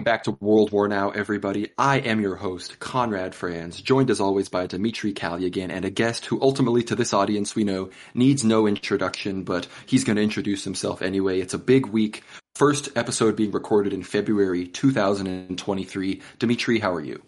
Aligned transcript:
Welcome 0.00 0.12
back 0.12 0.22
to 0.22 0.38
World 0.40 0.72
War 0.72 0.88
Now, 0.88 1.10
everybody. 1.10 1.72
I 1.76 1.98
am 1.98 2.22
your 2.22 2.36
host, 2.36 2.78
Conrad 2.78 3.34
Franz, 3.34 3.82
joined 3.82 4.08
as 4.08 4.18
always 4.18 4.48
by 4.48 4.66
Dimitri 4.66 5.12
Kalyagan 5.12 5.68
and 5.68 5.84
a 5.84 5.90
guest 5.90 6.24
who 6.24 6.40
ultimately 6.40 6.82
to 6.84 6.94
this 6.94 7.12
audience 7.12 7.54
we 7.54 7.64
know 7.64 7.90
needs 8.14 8.42
no 8.42 8.66
introduction, 8.66 9.44
but 9.44 9.66
he's 9.84 10.04
going 10.04 10.16
to 10.16 10.22
introduce 10.22 10.64
himself 10.64 11.02
anyway. 11.02 11.40
It's 11.40 11.52
a 11.52 11.58
big 11.58 11.84
week. 11.84 12.24
First 12.54 12.88
episode 12.96 13.36
being 13.36 13.52
recorded 13.52 13.92
in 13.92 14.02
February 14.02 14.68
2023. 14.68 16.22
Dimitri, 16.38 16.78
how 16.78 16.94
are 16.94 17.04
you? 17.04 17.22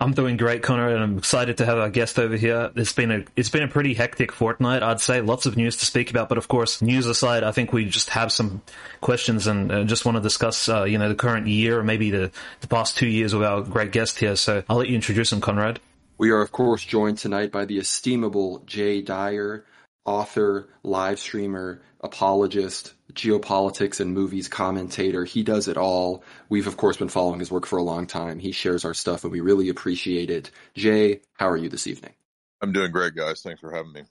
I'm 0.00 0.12
doing 0.12 0.36
great, 0.36 0.62
Connor, 0.62 0.90
and 0.90 1.02
I'm 1.02 1.18
excited 1.18 1.56
to 1.56 1.66
have 1.66 1.76
our 1.78 1.90
guest 1.90 2.20
over 2.20 2.36
here. 2.36 2.70
It's 2.76 2.92
been 2.92 3.10
a 3.10 3.24
it's 3.34 3.48
been 3.48 3.64
a 3.64 3.68
pretty 3.68 3.94
hectic 3.94 4.30
fortnight, 4.30 4.80
I'd 4.80 5.00
say. 5.00 5.20
Lots 5.20 5.44
of 5.44 5.56
news 5.56 5.76
to 5.78 5.86
speak 5.86 6.10
about, 6.10 6.28
but 6.28 6.38
of 6.38 6.46
course, 6.46 6.80
news 6.80 7.06
aside, 7.06 7.42
I 7.42 7.50
think 7.50 7.72
we 7.72 7.84
just 7.84 8.10
have 8.10 8.30
some 8.30 8.62
questions 9.00 9.48
and 9.48 9.72
uh, 9.72 9.82
just 9.82 10.04
want 10.04 10.16
to 10.16 10.22
discuss, 10.22 10.68
uh, 10.68 10.84
you 10.84 10.98
know, 10.98 11.08
the 11.08 11.16
current 11.16 11.48
year 11.48 11.80
or 11.80 11.82
maybe 11.82 12.12
the 12.12 12.30
the 12.60 12.68
past 12.68 12.96
two 12.96 13.08
years 13.08 13.34
with 13.34 13.44
our 13.44 13.60
great 13.62 13.90
guest 13.90 14.20
here. 14.20 14.36
So 14.36 14.62
I'll 14.68 14.76
let 14.76 14.88
you 14.88 14.94
introduce 14.94 15.32
him, 15.32 15.40
Conrad. 15.40 15.80
We 16.16 16.30
are, 16.30 16.42
of 16.42 16.52
course, 16.52 16.84
joined 16.84 17.18
tonight 17.18 17.50
by 17.50 17.64
the 17.64 17.78
estimable 17.78 18.62
Jay 18.66 19.02
Dyer, 19.02 19.64
author, 20.04 20.68
live 20.84 21.18
streamer, 21.18 21.82
apologist, 22.00 22.94
geopolitics 23.12 24.00
and 24.00 24.12
movies 24.12 24.48
commentator. 24.48 25.24
He 25.24 25.42
does 25.42 25.68
it 25.68 25.76
all. 25.76 26.22
We've 26.48 26.66
of 26.66 26.76
course 26.76 26.96
been 26.96 27.08
following 27.08 27.40
his 27.40 27.50
work 27.50 27.66
for 27.66 27.78
a 27.78 27.82
long 27.82 28.06
time. 28.06 28.38
He 28.38 28.52
shares 28.52 28.84
our 28.84 28.94
stuff 28.94 29.24
and 29.24 29.32
we 29.32 29.40
really 29.40 29.68
appreciate 29.68 30.30
it. 30.30 30.50
Jay, 30.74 31.20
how 31.34 31.48
are 31.48 31.56
you 31.56 31.68
this 31.68 31.86
evening? 31.86 32.14
I'm 32.60 32.72
doing 32.72 32.90
great, 32.90 33.14
guys. 33.14 33.42
Thanks 33.42 33.60
for 33.60 33.70
having 33.70 33.92
me. 33.92 34.02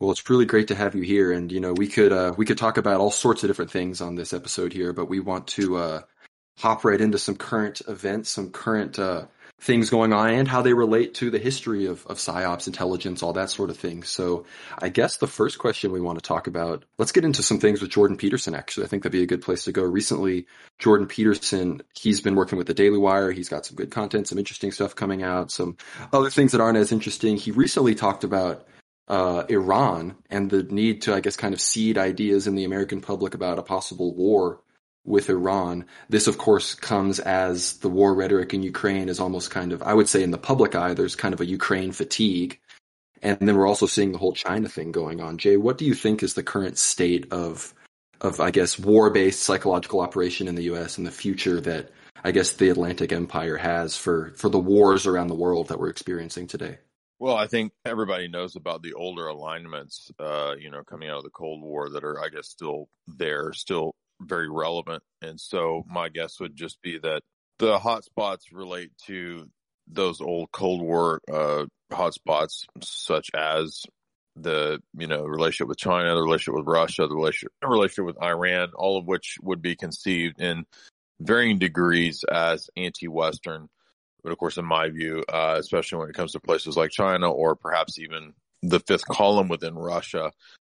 Well, 0.00 0.10
it's 0.10 0.28
really 0.28 0.46
great 0.46 0.68
to 0.68 0.74
have 0.74 0.96
you 0.96 1.02
here, 1.02 1.30
and 1.30 1.52
you 1.52 1.60
know 1.60 1.74
we 1.74 1.86
could 1.86 2.12
uh, 2.12 2.34
we 2.36 2.44
could 2.44 2.58
talk 2.58 2.76
about 2.76 3.00
all 3.00 3.12
sorts 3.12 3.44
of 3.44 3.48
different 3.48 3.70
things 3.70 4.00
on 4.00 4.16
this 4.16 4.32
episode 4.32 4.72
here, 4.72 4.92
but 4.92 5.08
we 5.08 5.20
want 5.20 5.46
to 5.48 5.76
uh, 5.76 6.02
hop 6.58 6.84
right 6.84 7.00
into 7.00 7.18
some 7.18 7.36
current 7.36 7.82
events, 7.86 8.28
some 8.30 8.50
current 8.50 8.98
uh, 8.98 9.26
things 9.62 9.90
going 9.90 10.12
on 10.12 10.30
and 10.30 10.48
how 10.48 10.60
they 10.60 10.74
relate 10.74 11.14
to 11.14 11.30
the 11.30 11.38
history 11.38 11.86
of, 11.86 12.04
of 12.08 12.18
psyops 12.18 12.66
intelligence, 12.66 13.22
all 13.22 13.32
that 13.32 13.48
sort 13.48 13.70
of 13.70 13.76
thing. 13.76 14.02
So 14.02 14.44
I 14.76 14.88
guess 14.88 15.18
the 15.18 15.28
first 15.28 15.60
question 15.60 15.92
we 15.92 16.00
want 16.00 16.18
to 16.18 16.22
talk 16.22 16.48
about, 16.48 16.84
let's 16.98 17.12
get 17.12 17.24
into 17.24 17.44
some 17.44 17.60
things 17.60 17.80
with 17.80 17.92
Jordan 17.92 18.16
Peterson, 18.16 18.56
actually. 18.56 18.86
I 18.86 18.88
think 18.88 19.04
that'd 19.04 19.12
be 19.12 19.22
a 19.22 19.26
good 19.26 19.40
place 19.40 19.64
to 19.64 19.72
go. 19.72 19.84
Recently, 19.84 20.46
Jordan 20.80 21.06
Peterson, 21.06 21.80
he's 21.94 22.20
been 22.20 22.34
working 22.34 22.58
with 22.58 22.66
the 22.66 22.74
Daily 22.74 22.98
Wire. 22.98 23.30
He's 23.30 23.48
got 23.48 23.64
some 23.64 23.76
good 23.76 23.92
content, 23.92 24.26
some 24.26 24.38
interesting 24.38 24.72
stuff 24.72 24.96
coming 24.96 25.22
out, 25.22 25.52
some 25.52 25.76
other 26.12 26.28
things 26.28 26.50
that 26.52 26.60
aren't 26.60 26.78
as 26.78 26.90
interesting. 26.90 27.36
He 27.36 27.52
recently 27.52 27.94
talked 27.94 28.24
about 28.24 28.66
uh, 29.06 29.44
Iran 29.48 30.16
and 30.28 30.50
the 30.50 30.64
need 30.64 31.02
to, 31.02 31.14
I 31.14 31.20
guess, 31.20 31.36
kind 31.36 31.54
of 31.54 31.60
seed 31.60 31.98
ideas 31.98 32.48
in 32.48 32.56
the 32.56 32.64
American 32.64 33.00
public 33.00 33.34
about 33.34 33.60
a 33.60 33.62
possible 33.62 34.12
war 34.12 34.60
with 35.04 35.28
Iran. 35.28 35.86
This, 36.08 36.26
of 36.26 36.38
course, 36.38 36.74
comes 36.74 37.18
as 37.18 37.78
the 37.78 37.88
war 37.88 38.14
rhetoric 38.14 38.54
in 38.54 38.62
Ukraine 38.62 39.08
is 39.08 39.20
almost 39.20 39.50
kind 39.50 39.72
of, 39.72 39.82
I 39.82 39.94
would 39.94 40.08
say 40.08 40.22
in 40.22 40.30
the 40.30 40.38
public 40.38 40.74
eye, 40.74 40.94
there's 40.94 41.16
kind 41.16 41.34
of 41.34 41.40
a 41.40 41.46
Ukraine 41.46 41.92
fatigue. 41.92 42.60
And 43.22 43.38
then 43.40 43.56
we're 43.56 43.68
also 43.68 43.86
seeing 43.86 44.12
the 44.12 44.18
whole 44.18 44.32
China 44.32 44.68
thing 44.68 44.92
going 44.92 45.20
on. 45.20 45.38
Jay, 45.38 45.56
what 45.56 45.78
do 45.78 45.84
you 45.84 45.94
think 45.94 46.22
is 46.22 46.34
the 46.34 46.42
current 46.42 46.78
state 46.78 47.32
of, 47.32 47.72
of, 48.20 48.40
I 48.40 48.50
guess, 48.50 48.78
war-based 48.78 49.40
psychological 49.40 50.00
operation 50.00 50.48
in 50.48 50.54
the 50.54 50.64
U.S. 50.64 50.98
and 50.98 51.06
the 51.06 51.12
future 51.12 51.60
that 51.60 51.90
I 52.24 52.30
guess 52.30 52.52
the 52.52 52.68
Atlantic 52.68 53.12
Empire 53.12 53.56
has 53.56 53.96
for, 53.96 54.32
for 54.36 54.48
the 54.48 54.58
wars 54.58 55.06
around 55.06 55.28
the 55.28 55.34
world 55.34 55.68
that 55.68 55.78
we're 55.78 55.88
experiencing 55.88 56.46
today? 56.46 56.78
Well, 57.18 57.36
I 57.36 57.46
think 57.46 57.72
everybody 57.84 58.26
knows 58.26 58.56
about 58.56 58.82
the 58.82 58.94
older 58.94 59.28
alignments, 59.28 60.10
uh, 60.18 60.54
you 60.58 60.70
know, 60.70 60.82
coming 60.82 61.08
out 61.08 61.18
of 61.18 61.24
the 61.24 61.30
Cold 61.30 61.62
War 61.62 61.88
that 61.90 62.02
are, 62.02 62.20
I 62.20 62.28
guess, 62.28 62.48
still 62.48 62.88
there, 63.06 63.52
still 63.52 63.94
very 64.26 64.50
relevant. 64.50 65.02
And 65.20 65.40
so 65.40 65.84
my 65.88 66.08
guess 66.08 66.40
would 66.40 66.56
just 66.56 66.80
be 66.82 66.98
that 66.98 67.22
the 67.58 67.78
hotspots 67.78 68.44
relate 68.52 68.90
to 69.06 69.48
those 69.86 70.20
old 70.20 70.50
Cold 70.52 70.82
War 70.82 71.20
uh, 71.30 71.66
hotspots, 71.90 72.64
such 72.82 73.30
as 73.34 73.84
the 74.34 74.80
you 74.96 75.06
know 75.06 75.24
relationship 75.24 75.68
with 75.68 75.78
China, 75.78 76.14
the 76.14 76.22
relationship 76.22 76.54
with 76.54 76.66
Russia, 76.66 77.06
the 77.06 77.14
relationship, 77.14 77.52
relationship 77.62 78.06
with 78.06 78.22
Iran, 78.22 78.70
all 78.74 78.98
of 78.98 79.06
which 79.06 79.36
would 79.42 79.60
be 79.60 79.76
conceived 79.76 80.40
in 80.40 80.64
varying 81.20 81.58
degrees 81.58 82.24
as 82.30 82.70
anti-Western. 82.76 83.68
But 84.22 84.32
of 84.32 84.38
course, 84.38 84.56
in 84.56 84.64
my 84.64 84.88
view, 84.88 85.24
uh, 85.28 85.56
especially 85.58 85.98
when 85.98 86.10
it 86.10 86.14
comes 86.14 86.32
to 86.32 86.40
places 86.40 86.76
like 86.76 86.90
China 86.90 87.30
or 87.30 87.56
perhaps 87.56 87.98
even 87.98 88.34
the 88.62 88.80
fifth 88.80 89.06
column 89.06 89.48
within 89.48 89.74
Russia, 89.74 90.32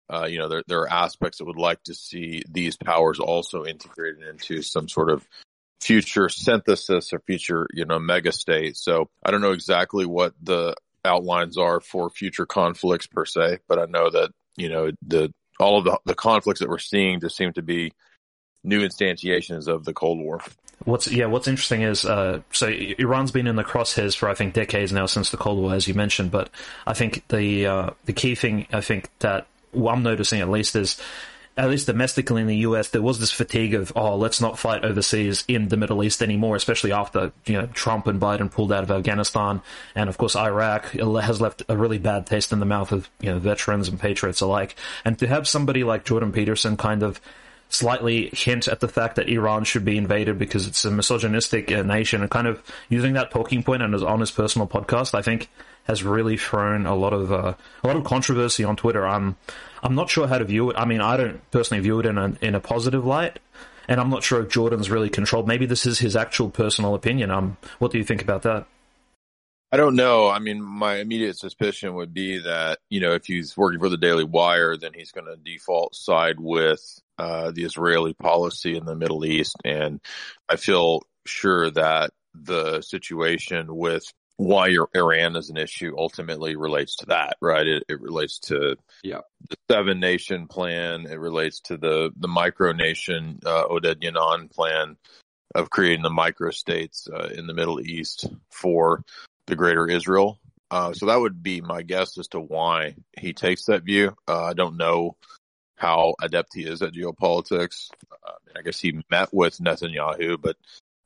uh, 0.09 0.25
you 0.25 0.37
know, 0.37 0.49
there, 0.49 0.63
there 0.67 0.79
are 0.81 0.91
aspects 0.91 1.37
that 1.37 1.45
would 1.45 1.57
like 1.57 1.81
to 1.83 1.93
see 1.93 2.43
these 2.49 2.75
powers 2.75 3.19
also 3.19 3.65
integrated 3.65 4.21
into 4.27 4.61
some 4.61 4.87
sort 4.87 5.09
of 5.09 5.27
future 5.81 6.29
synthesis 6.29 7.11
or 7.13 7.19
future, 7.19 7.67
you 7.73 7.85
know, 7.85 7.99
mega 7.99 8.31
state. 8.31 8.77
So 8.77 9.09
I 9.23 9.31
don't 9.31 9.41
know 9.41 9.51
exactly 9.51 10.05
what 10.05 10.33
the 10.41 10.75
outlines 11.05 11.57
are 11.57 11.79
for 11.81 12.09
future 12.09 12.45
conflicts 12.45 13.07
per 13.07 13.25
se, 13.25 13.59
but 13.67 13.79
I 13.79 13.85
know 13.85 14.09
that, 14.09 14.31
you 14.55 14.69
know, 14.69 14.91
the, 15.05 15.33
all 15.59 15.77
of 15.77 15.85
the, 15.85 15.99
the 16.05 16.15
conflicts 16.15 16.59
that 16.59 16.69
we're 16.69 16.77
seeing 16.79 17.19
just 17.19 17.35
seem 17.35 17.53
to 17.53 17.61
be 17.61 17.91
new 18.63 18.87
instantiations 18.87 19.67
of 19.67 19.83
the 19.83 19.93
Cold 19.93 20.19
War. 20.19 20.41
What's 20.85 21.09
yeah, 21.09 21.27
what's 21.27 21.47
interesting 21.47 21.83
is 21.83 22.03
uh, 22.03 22.41
so 22.51 22.67
Iran's 22.67 23.31
been 23.31 23.47
in 23.47 23.55
the 23.55 23.63
crosshairs 23.63 24.17
for 24.17 24.27
I 24.27 24.33
think 24.33 24.53
decades 24.53 24.91
now 24.91 25.05
since 25.05 25.29
the 25.29 25.37
Cold 25.37 25.59
War, 25.59 25.73
as 25.73 25.87
you 25.87 25.93
mentioned. 25.93 26.31
But 26.31 26.49
I 26.85 26.93
think 26.93 27.25
the 27.29 27.67
uh, 27.67 27.89
the 28.03 28.11
key 28.11 28.35
thing 28.35 28.67
I 28.73 28.81
think 28.81 29.09
that 29.19 29.47
well, 29.73 29.93
I'm 29.93 30.03
noticing 30.03 30.41
at 30.41 30.49
least 30.49 30.75
is 30.75 31.01
at 31.55 31.69
least 31.69 31.85
domestically 31.85 32.41
in 32.41 32.47
the 32.47 32.57
US, 32.57 32.89
there 32.89 33.01
was 33.01 33.19
this 33.19 33.31
fatigue 33.31 33.75
of, 33.75 33.93
oh, 33.95 34.15
let's 34.15 34.41
not 34.41 34.57
fight 34.57 34.83
overseas 34.83 35.43
in 35.47 35.67
the 35.67 35.77
Middle 35.77 36.03
East 36.03 36.23
anymore, 36.23 36.55
especially 36.55 36.91
after, 36.91 37.31
you 37.45 37.53
know, 37.53 37.67
Trump 37.67 38.07
and 38.07 38.19
Biden 38.19 38.51
pulled 38.51 38.73
out 38.73 38.83
of 38.83 38.89
Afghanistan. 38.89 39.61
And 39.95 40.09
of 40.09 40.17
course, 40.17 40.35
Iraq 40.35 40.85
has 40.91 41.41
left 41.41 41.61
a 41.69 41.77
really 41.77 41.99
bad 41.99 42.25
taste 42.25 42.51
in 42.51 42.59
the 42.59 42.65
mouth 42.65 42.91
of, 42.91 43.09
you 43.21 43.29
know, 43.29 43.37
veterans 43.37 43.87
and 43.87 43.99
patriots 43.99 44.41
alike. 44.41 44.75
And 45.05 45.19
to 45.19 45.27
have 45.27 45.47
somebody 45.47 45.83
like 45.83 46.05
Jordan 46.05 46.31
Peterson 46.31 46.75
kind 46.75 47.03
of 47.03 47.21
slightly 47.69 48.29
hint 48.33 48.67
at 48.67 48.79
the 48.79 48.87
fact 48.87 49.15
that 49.15 49.29
Iran 49.29 49.63
should 49.63 49.85
be 49.85 49.97
invaded 49.97 50.39
because 50.39 50.67
it's 50.67 50.85
a 50.85 50.91
misogynistic 50.91 51.71
uh, 51.71 51.83
nation 51.83 52.21
and 52.21 52.31
kind 52.31 52.47
of 52.47 52.63
using 52.89 53.13
that 53.13 53.31
talking 53.31 53.63
point 53.63 53.83
on 53.83 53.93
his, 53.93 54.03
on 54.03 54.19
his 54.19 54.31
personal 54.31 54.67
podcast, 54.67 55.13
I 55.13 55.21
think 55.21 55.49
has 55.83 56.03
really 56.03 56.37
thrown 56.37 56.85
a 56.85 56.95
lot 56.95 57.13
of 57.13 57.31
uh, 57.31 57.53
a 57.83 57.87
lot 57.87 57.95
of 57.95 58.03
controversy 58.03 58.63
on 58.63 58.75
Twitter. 58.75 59.05
I'm 59.07 59.35
I'm 59.81 59.95
not 59.95 60.09
sure 60.09 60.27
how 60.27 60.37
to 60.37 60.45
view 60.45 60.69
it. 60.69 60.77
I 60.77 60.85
mean, 60.85 61.01
I 61.01 61.17
don't 61.17 61.51
personally 61.51 61.81
view 61.81 61.99
it 61.99 62.05
in 62.05 62.17
a 62.17 62.33
in 62.41 62.55
a 62.55 62.59
positive 62.59 63.05
light, 63.05 63.39
and 63.87 63.99
I'm 63.99 64.09
not 64.09 64.23
sure 64.23 64.41
if 64.41 64.49
Jordan's 64.49 64.89
really 64.89 65.09
controlled. 65.09 65.47
Maybe 65.47 65.65
this 65.65 65.85
is 65.85 65.99
his 65.99 66.15
actual 66.15 66.49
personal 66.49 66.95
opinion. 66.95 67.31
Um, 67.31 67.57
what 67.79 67.91
do 67.91 67.97
you 67.97 68.03
think 68.03 68.21
about 68.21 68.43
that? 68.43 68.65
I 69.71 69.77
don't 69.77 69.95
know. 69.95 70.29
I 70.29 70.37
mean, 70.37 70.61
my 70.61 70.97
immediate 70.97 71.35
suspicion 71.35 71.95
would 71.95 72.13
be 72.13 72.37
that 72.39 72.79
you 72.89 72.99
know 72.99 73.13
if 73.13 73.25
he's 73.25 73.57
working 73.57 73.79
for 73.79 73.89
the 73.89 73.97
Daily 73.97 74.23
Wire, 74.23 74.77
then 74.77 74.93
he's 74.93 75.11
going 75.11 75.25
to 75.25 75.35
default 75.35 75.95
side 75.95 76.39
with 76.39 76.81
uh, 77.17 77.51
the 77.51 77.63
Israeli 77.63 78.13
policy 78.13 78.77
in 78.77 78.85
the 78.85 78.95
Middle 78.95 79.25
East, 79.25 79.57
and 79.65 79.99
I 80.47 80.55
feel 80.55 81.01
sure 81.25 81.71
that 81.71 82.11
the 82.33 82.81
situation 82.81 83.75
with 83.75 84.05
why 84.43 84.67
your 84.67 84.89
Iran 84.93 85.37
is 85.37 85.49
an 85.49 85.55
issue 85.55 85.95
ultimately 85.97 86.57
relates 86.57 86.97
to 86.97 87.05
that, 87.05 87.37
right? 87.41 87.65
It, 87.65 87.83
it 87.87 88.01
relates 88.01 88.39
to 88.39 88.75
yeah. 89.01 89.21
the 89.49 89.55
seven 89.71 90.01
nation 90.01 90.47
plan. 90.47 91.05
It 91.05 91.17
relates 91.17 91.61
to 91.61 91.77
the, 91.77 92.11
the 92.17 92.27
micronation, 92.27 93.45
uh, 93.45 93.67
Oded 93.69 94.01
Yinon 94.01 94.51
plan 94.51 94.97
of 95.55 95.69
creating 95.69 96.03
the 96.03 96.09
microstates 96.09 97.09
uh, 97.09 97.29
in 97.29 97.47
the 97.47 97.53
Middle 97.53 97.79
East 97.79 98.25
for 98.51 99.05
the 99.47 99.55
greater 99.55 99.87
Israel. 99.87 100.39
Uh, 100.69 100.91
so 100.91 101.05
that 101.05 101.19
would 101.19 101.41
be 101.41 101.61
my 101.61 101.81
guess 101.81 102.17
as 102.17 102.27
to 102.29 102.39
why 102.39 102.95
he 103.17 103.31
takes 103.31 103.65
that 103.65 103.83
view. 103.83 104.13
Uh, 104.27 104.43
I 104.43 104.53
don't 104.53 104.75
know 104.75 105.15
how 105.77 106.15
adept 106.21 106.53
he 106.53 106.63
is 106.63 106.81
at 106.81 106.93
geopolitics. 106.93 107.91
Uh, 108.11 108.31
I 108.57 108.61
guess 108.61 108.79
he 108.79 109.03
met 109.09 109.33
with 109.33 109.59
Netanyahu, 109.59 110.41
but 110.41 110.57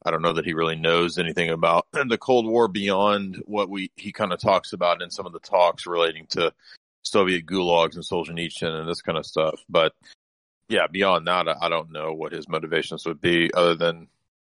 I 0.06 0.12
don't 0.12 0.22
know 0.22 0.34
that 0.34 0.46
he 0.46 0.54
really 0.54 0.76
knows 0.76 1.18
anything 1.18 1.50
about 1.50 1.88
the 2.08 2.18
Cold 2.18 2.46
War 2.46 2.68
beyond 2.68 3.42
what 3.46 3.70
we 3.70 3.92
he 3.96 4.12
kind 4.12 4.32
of 4.32 4.40
talks 4.40 4.74
about 4.74 5.02
in 5.02 5.12
some 5.12 5.26
of 5.26 5.34
the 5.34 5.40
talks 5.40 5.86
relating 5.86 6.28
to 6.32 6.54
Soviet 7.04 7.46
gulags 7.46 7.96
and 7.96 8.04
Solzhenitsyn 8.04 8.80
and 8.80 8.90
this 8.90 9.02
kind 9.02 9.18
of 9.18 9.26
stuff. 9.26 9.60
But 9.70 9.94
yeah, 10.70 10.88
beyond 10.88 11.28
that, 11.28 11.48
I, 11.62 11.70
don't 11.70 11.92
know 11.92 12.14
what 12.14 12.34
his 12.34 12.50
motivations 12.50 13.06
would 13.06 13.22
be 13.22 13.54
other 13.54 13.76
than 13.76 14.08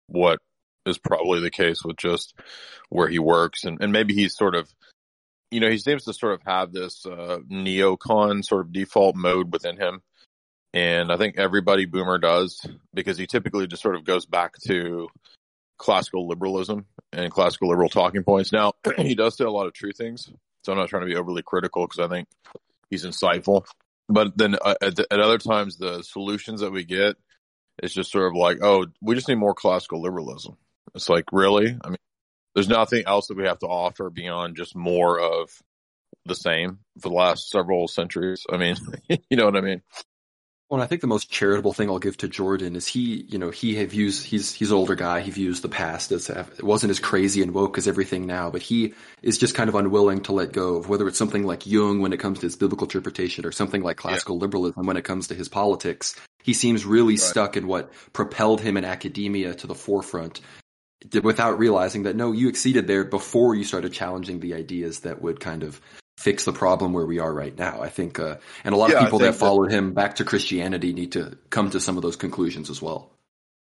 what 0.08 0.40
is 0.84 0.98
probably 0.98 1.40
the 1.40 1.50
case 1.50 1.84
with 1.84 1.96
just 1.96 2.34
where 2.88 3.08
he 3.08 3.18
works 3.18 3.64
and, 3.64 3.78
and 3.80 3.92
maybe 3.92 4.14
he's 4.14 4.36
sort 4.36 4.54
of 4.54 4.72
you 5.50 5.60
know 5.60 5.70
he 5.70 5.78
seems 5.78 6.04
to 6.04 6.12
sort 6.12 6.34
of 6.34 6.42
have 6.46 6.72
this 6.72 7.04
uh, 7.06 7.38
neocon 7.50 8.44
sort 8.44 8.62
of 8.62 8.72
default 8.72 9.14
mode 9.14 9.52
within 9.52 9.76
him 9.76 10.00
and 10.72 11.12
i 11.12 11.16
think 11.16 11.36
everybody 11.38 11.84
boomer 11.84 12.18
does 12.18 12.66
because 12.94 13.18
he 13.18 13.26
typically 13.26 13.66
just 13.66 13.82
sort 13.82 13.96
of 13.96 14.04
goes 14.04 14.26
back 14.26 14.54
to 14.66 15.08
classical 15.78 16.28
liberalism 16.28 16.86
and 17.12 17.32
classical 17.32 17.68
liberal 17.68 17.88
talking 17.88 18.24
points. 18.24 18.52
Now, 18.52 18.72
he 18.98 19.14
does 19.14 19.36
say 19.36 19.44
a 19.44 19.50
lot 19.50 19.66
of 19.66 19.72
true 19.72 19.92
things, 19.92 20.30
so 20.62 20.72
I'm 20.72 20.78
not 20.78 20.88
trying 20.88 21.02
to 21.02 21.06
be 21.06 21.16
overly 21.16 21.42
critical 21.42 21.86
because 21.86 22.00
I 22.00 22.08
think 22.08 22.28
he's 22.90 23.04
insightful. 23.04 23.64
But 24.08 24.36
then 24.36 24.56
uh, 24.62 24.74
at, 24.80 24.98
at, 24.98 25.20
other 25.20 25.38
times, 25.38 25.76
the 25.76 26.02
solutions 26.02 26.60
that 26.60 26.72
we 26.72 26.84
get 26.84 27.16
is 27.82 27.92
just 27.92 28.10
sort 28.10 28.26
of 28.26 28.34
like, 28.34 28.58
oh, 28.62 28.86
we 29.02 29.14
just 29.14 29.28
need 29.28 29.36
more 29.36 29.54
classical 29.54 30.02
liberalism, 30.02 30.56
It's 30.94 31.08
like, 31.08 31.24
really? 31.30 31.76
I 31.84 31.88
mean, 31.88 31.98
there's 32.54 32.68
nothing 32.68 33.04
else 33.06 33.28
that 33.28 33.36
we 33.36 33.44
have 33.44 33.58
to 33.60 33.66
offer 33.66 34.10
beyond 34.10 34.56
just 34.56 34.74
more 34.74 35.20
of 35.20 35.50
the 36.24 36.34
same 36.34 36.78
for 37.00 37.10
the 37.10 37.14
last 37.14 37.50
several 37.50 37.86
centuries. 37.86 38.44
I 38.50 38.56
mean, 38.56 38.76
you 39.30 39.36
know 39.36 39.44
what 39.44 39.56
I 39.56 39.60
mean? 39.60 39.82
Well, 40.70 40.82
I 40.82 40.86
think 40.86 41.00
the 41.00 41.06
most 41.06 41.30
charitable 41.30 41.72
thing 41.72 41.88
I'll 41.88 41.98
give 41.98 42.18
to 42.18 42.28
Jordan 42.28 42.76
is 42.76 42.86
he, 42.86 43.24
you 43.28 43.38
know, 43.38 43.48
he 43.48 43.76
have 43.76 43.90
views 43.90 44.22
he's 44.22 44.52
he's 44.52 44.70
an 44.70 44.76
older 44.76 44.94
guy. 44.94 45.20
He 45.20 45.30
views 45.30 45.62
the 45.62 45.68
past 45.68 46.12
as 46.12 46.28
it 46.28 46.62
wasn't 46.62 46.90
as 46.90 47.00
crazy 47.00 47.40
and 47.40 47.54
woke 47.54 47.78
as 47.78 47.88
everything 47.88 48.26
now, 48.26 48.50
but 48.50 48.60
he 48.60 48.92
is 49.22 49.38
just 49.38 49.54
kind 49.54 49.70
of 49.70 49.74
unwilling 49.74 50.20
to 50.24 50.32
let 50.32 50.52
go 50.52 50.76
of 50.76 50.90
whether 50.90 51.08
it's 51.08 51.16
something 51.16 51.44
like 51.44 51.66
Jung 51.66 52.00
when 52.00 52.12
it 52.12 52.20
comes 52.20 52.40
to 52.40 52.46
his 52.46 52.56
biblical 52.56 52.86
interpretation 52.86 53.46
or 53.46 53.52
something 53.52 53.82
like 53.82 53.96
classical 53.96 54.36
yeah. 54.36 54.42
liberalism 54.42 54.84
when 54.84 54.98
it 54.98 55.04
comes 55.04 55.28
to 55.28 55.34
his 55.34 55.48
politics. 55.48 56.14
He 56.42 56.52
seems 56.52 56.84
really 56.84 57.14
right. 57.14 57.20
stuck 57.20 57.56
in 57.56 57.66
what 57.66 57.90
propelled 58.12 58.60
him 58.60 58.76
in 58.76 58.84
academia 58.84 59.54
to 59.54 59.66
the 59.66 59.74
forefront 59.74 60.42
without 61.22 61.58
realizing 61.58 62.02
that 62.02 62.16
no, 62.16 62.32
you 62.32 62.48
exceeded 62.48 62.86
there 62.86 63.04
before 63.04 63.54
you 63.54 63.64
started 63.64 63.92
challenging 63.92 64.40
the 64.40 64.54
ideas 64.54 65.00
that 65.00 65.22
would 65.22 65.40
kind 65.40 65.62
of 65.62 65.80
fix 66.18 66.44
the 66.44 66.52
problem 66.52 66.92
where 66.92 67.06
we 67.06 67.20
are 67.20 67.32
right 67.32 67.56
now. 67.56 67.80
I 67.80 67.90
think, 67.90 68.18
uh, 68.18 68.38
and 68.64 68.74
a 68.74 68.76
lot 68.76 68.90
yeah, 68.90 68.98
of 68.98 69.04
people 69.04 69.20
that 69.20 69.36
followed 69.36 69.70
that, 69.70 69.76
him 69.76 69.94
back 69.94 70.16
to 70.16 70.24
Christianity 70.24 70.92
need 70.92 71.12
to 71.12 71.38
come 71.48 71.70
to 71.70 71.78
some 71.78 71.96
of 71.96 72.02
those 72.02 72.16
conclusions 72.16 72.70
as 72.70 72.82
well. 72.82 73.12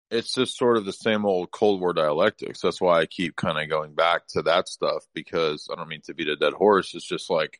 It's 0.08 0.32
just 0.32 0.56
sort 0.56 0.76
of 0.76 0.84
the 0.84 0.92
same 0.92 1.26
old 1.26 1.50
Cold 1.50 1.80
War 1.80 1.92
dialectics. 1.92 2.60
That's 2.60 2.80
why 2.80 3.00
I 3.00 3.06
keep 3.06 3.34
kind 3.34 3.58
of 3.58 3.68
going 3.68 3.94
back 3.94 4.28
to 4.28 4.42
that 4.42 4.68
stuff 4.68 5.04
because 5.14 5.66
I 5.70 5.74
don't 5.74 5.88
mean 5.88 6.02
to 6.04 6.14
beat 6.14 6.28
a 6.28 6.36
dead 6.36 6.52
horse. 6.52 6.94
It's 6.94 7.04
just 7.04 7.28
like 7.28 7.58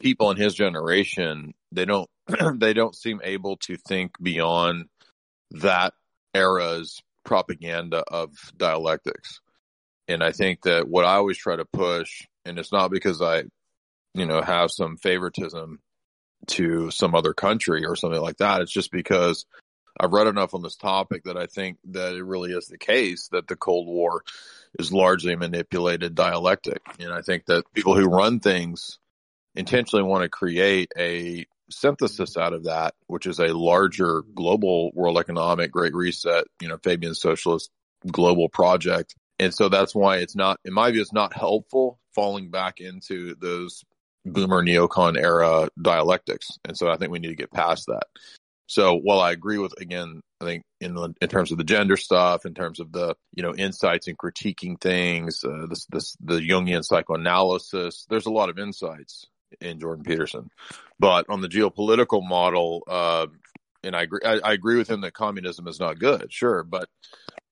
people 0.00 0.30
in 0.30 0.38
his 0.38 0.54
generation, 0.54 1.52
they 1.70 1.84
don't, 1.84 2.08
they 2.54 2.72
don't 2.72 2.96
seem 2.96 3.20
able 3.22 3.58
to 3.58 3.76
think 3.76 4.12
beyond 4.22 4.86
that 5.50 5.92
era's 6.32 7.02
propaganda 7.22 8.02
of 8.08 8.30
dialectics. 8.56 9.40
And 10.08 10.22
I 10.22 10.32
think 10.32 10.62
that 10.62 10.88
what 10.88 11.04
I 11.04 11.16
always 11.16 11.36
try 11.36 11.56
to 11.56 11.66
push, 11.66 12.22
and 12.46 12.58
it's 12.58 12.72
not 12.72 12.90
because 12.90 13.20
I 13.20 13.44
you 14.16 14.26
know, 14.26 14.40
have 14.42 14.70
some 14.70 14.96
favoritism 14.96 15.80
to 16.48 16.90
some 16.90 17.14
other 17.14 17.34
country 17.34 17.84
or 17.84 17.96
something 17.96 18.20
like 18.20 18.38
that. 18.38 18.62
It's 18.62 18.72
just 18.72 18.90
because 18.90 19.46
I've 19.98 20.12
read 20.12 20.26
enough 20.26 20.54
on 20.54 20.62
this 20.62 20.76
topic 20.76 21.24
that 21.24 21.36
I 21.36 21.46
think 21.46 21.78
that 21.90 22.14
it 22.14 22.24
really 22.24 22.52
is 22.52 22.66
the 22.66 22.78
case 22.78 23.28
that 23.32 23.48
the 23.48 23.56
Cold 23.56 23.86
War 23.86 24.22
is 24.78 24.92
largely 24.92 25.36
manipulated 25.36 26.14
dialectic. 26.14 26.80
And 26.98 27.12
I 27.12 27.22
think 27.22 27.46
that 27.46 27.64
people 27.74 27.96
who 27.96 28.06
run 28.06 28.40
things 28.40 28.98
intentionally 29.54 30.02
want 30.02 30.22
to 30.22 30.28
create 30.28 30.92
a 30.98 31.46
synthesis 31.70 32.36
out 32.36 32.52
of 32.52 32.64
that, 32.64 32.94
which 33.06 33.26
is 33.26 33.38
a 33.38 33.56
larger 33.56 34.22
global 34.34 34.90
world 34.94 35.18
economic 35.18 35.72
great 35.72 35.94
reset, 35.94 36.44
you 36.60 36.68
know, 36.68 36.78
Fabian 36.82 37.14
socialist 37.14 37.70
global 38.10 38.48
project. 38.48 39.14
And 39.38 39.52
so 39.52 39.68
that's 39.68 39.94
why 39.94 40.18
it's 40.18 40.36
not, 40.36 40.60
in 40.64 40.72
my 40.72 40.90
view, 40.90 41.00
it's 41.00 41.12
not 41.12 41.34
helpful 41.34 41.98
falling 42.14 42.50
back 42.50 42.80
into 42.80 43.34
those 43.40 43.84
boomer 44.26 44.62
neocon 44.62 45.16
era 45.16 45.68
dialectics. 45.80 46.48
And 46.64 46.76
so 46.76 46.90
I 46.90 46.96
think 46.96 47.12
we 47.12 47.18
need 47.18 47.28
to 47.28 47.36
get 47.36 47.52
past 47.52 47.86
that. 47.86 48.04
So 48.66 48.96
while 48.96 49.20
I 49.20 49.30
agree 49.30 49.58
with, 49.58 49.74
again, 49.80 50.20
I 50.40 50.44
think 50.44 50.64
in 50.80 50.94
the, 50.94 51.14
in 51.20 51.28
terms 51.28 51.52
of 51.52 51.58
the 51.58 51.64
gender 51.64 51.96
stuff, 51.96 52.44
in 52.44 52.52
terms 52.52 52.80
of 52.80 52.90
the, 52.92 53.14
you 53.32 53.42
know, 53.42 53.54
insights 53.54 54.08
and 54.08 54.18
critiquing 54.18 54.80
things, 54.80 55.44
uh, 55.44 55.66
this, 55.68 55.86
this, 55.86 56.16
the 56.20 56.40
Jungian 56.40 56.84
psychoanalysis, 56.84 58.06
there's 58.10 58.26
a 58.26 58.32
lot 58.32 58.50
of 58.50 58.58
insights 58.58 59.26
in 59.60 59.78
Jordan 59.78 60.04
Peterson. 60.04 60.50
But 60.98 61.26
on 61.28 61.40
the 61.40 61.48
geopolitical 61.48 62.26
model, 62.26 62.82
uh, 62.88 63.28
and 63.84 63.94
I 63.94 64.02
agree, 64.02 64.20
I, 64.24 64.40
I 64.42 64.52
agree 64.52 64.76
with 64.76 64.90
him 64.90 65.02
that 65.02 65.14
communism 65.14 65.68
is 65.68 65.78
not 65.78 66.00
good, 66.00 66.32
sure, 66.32 66.64
but 66.64 66.88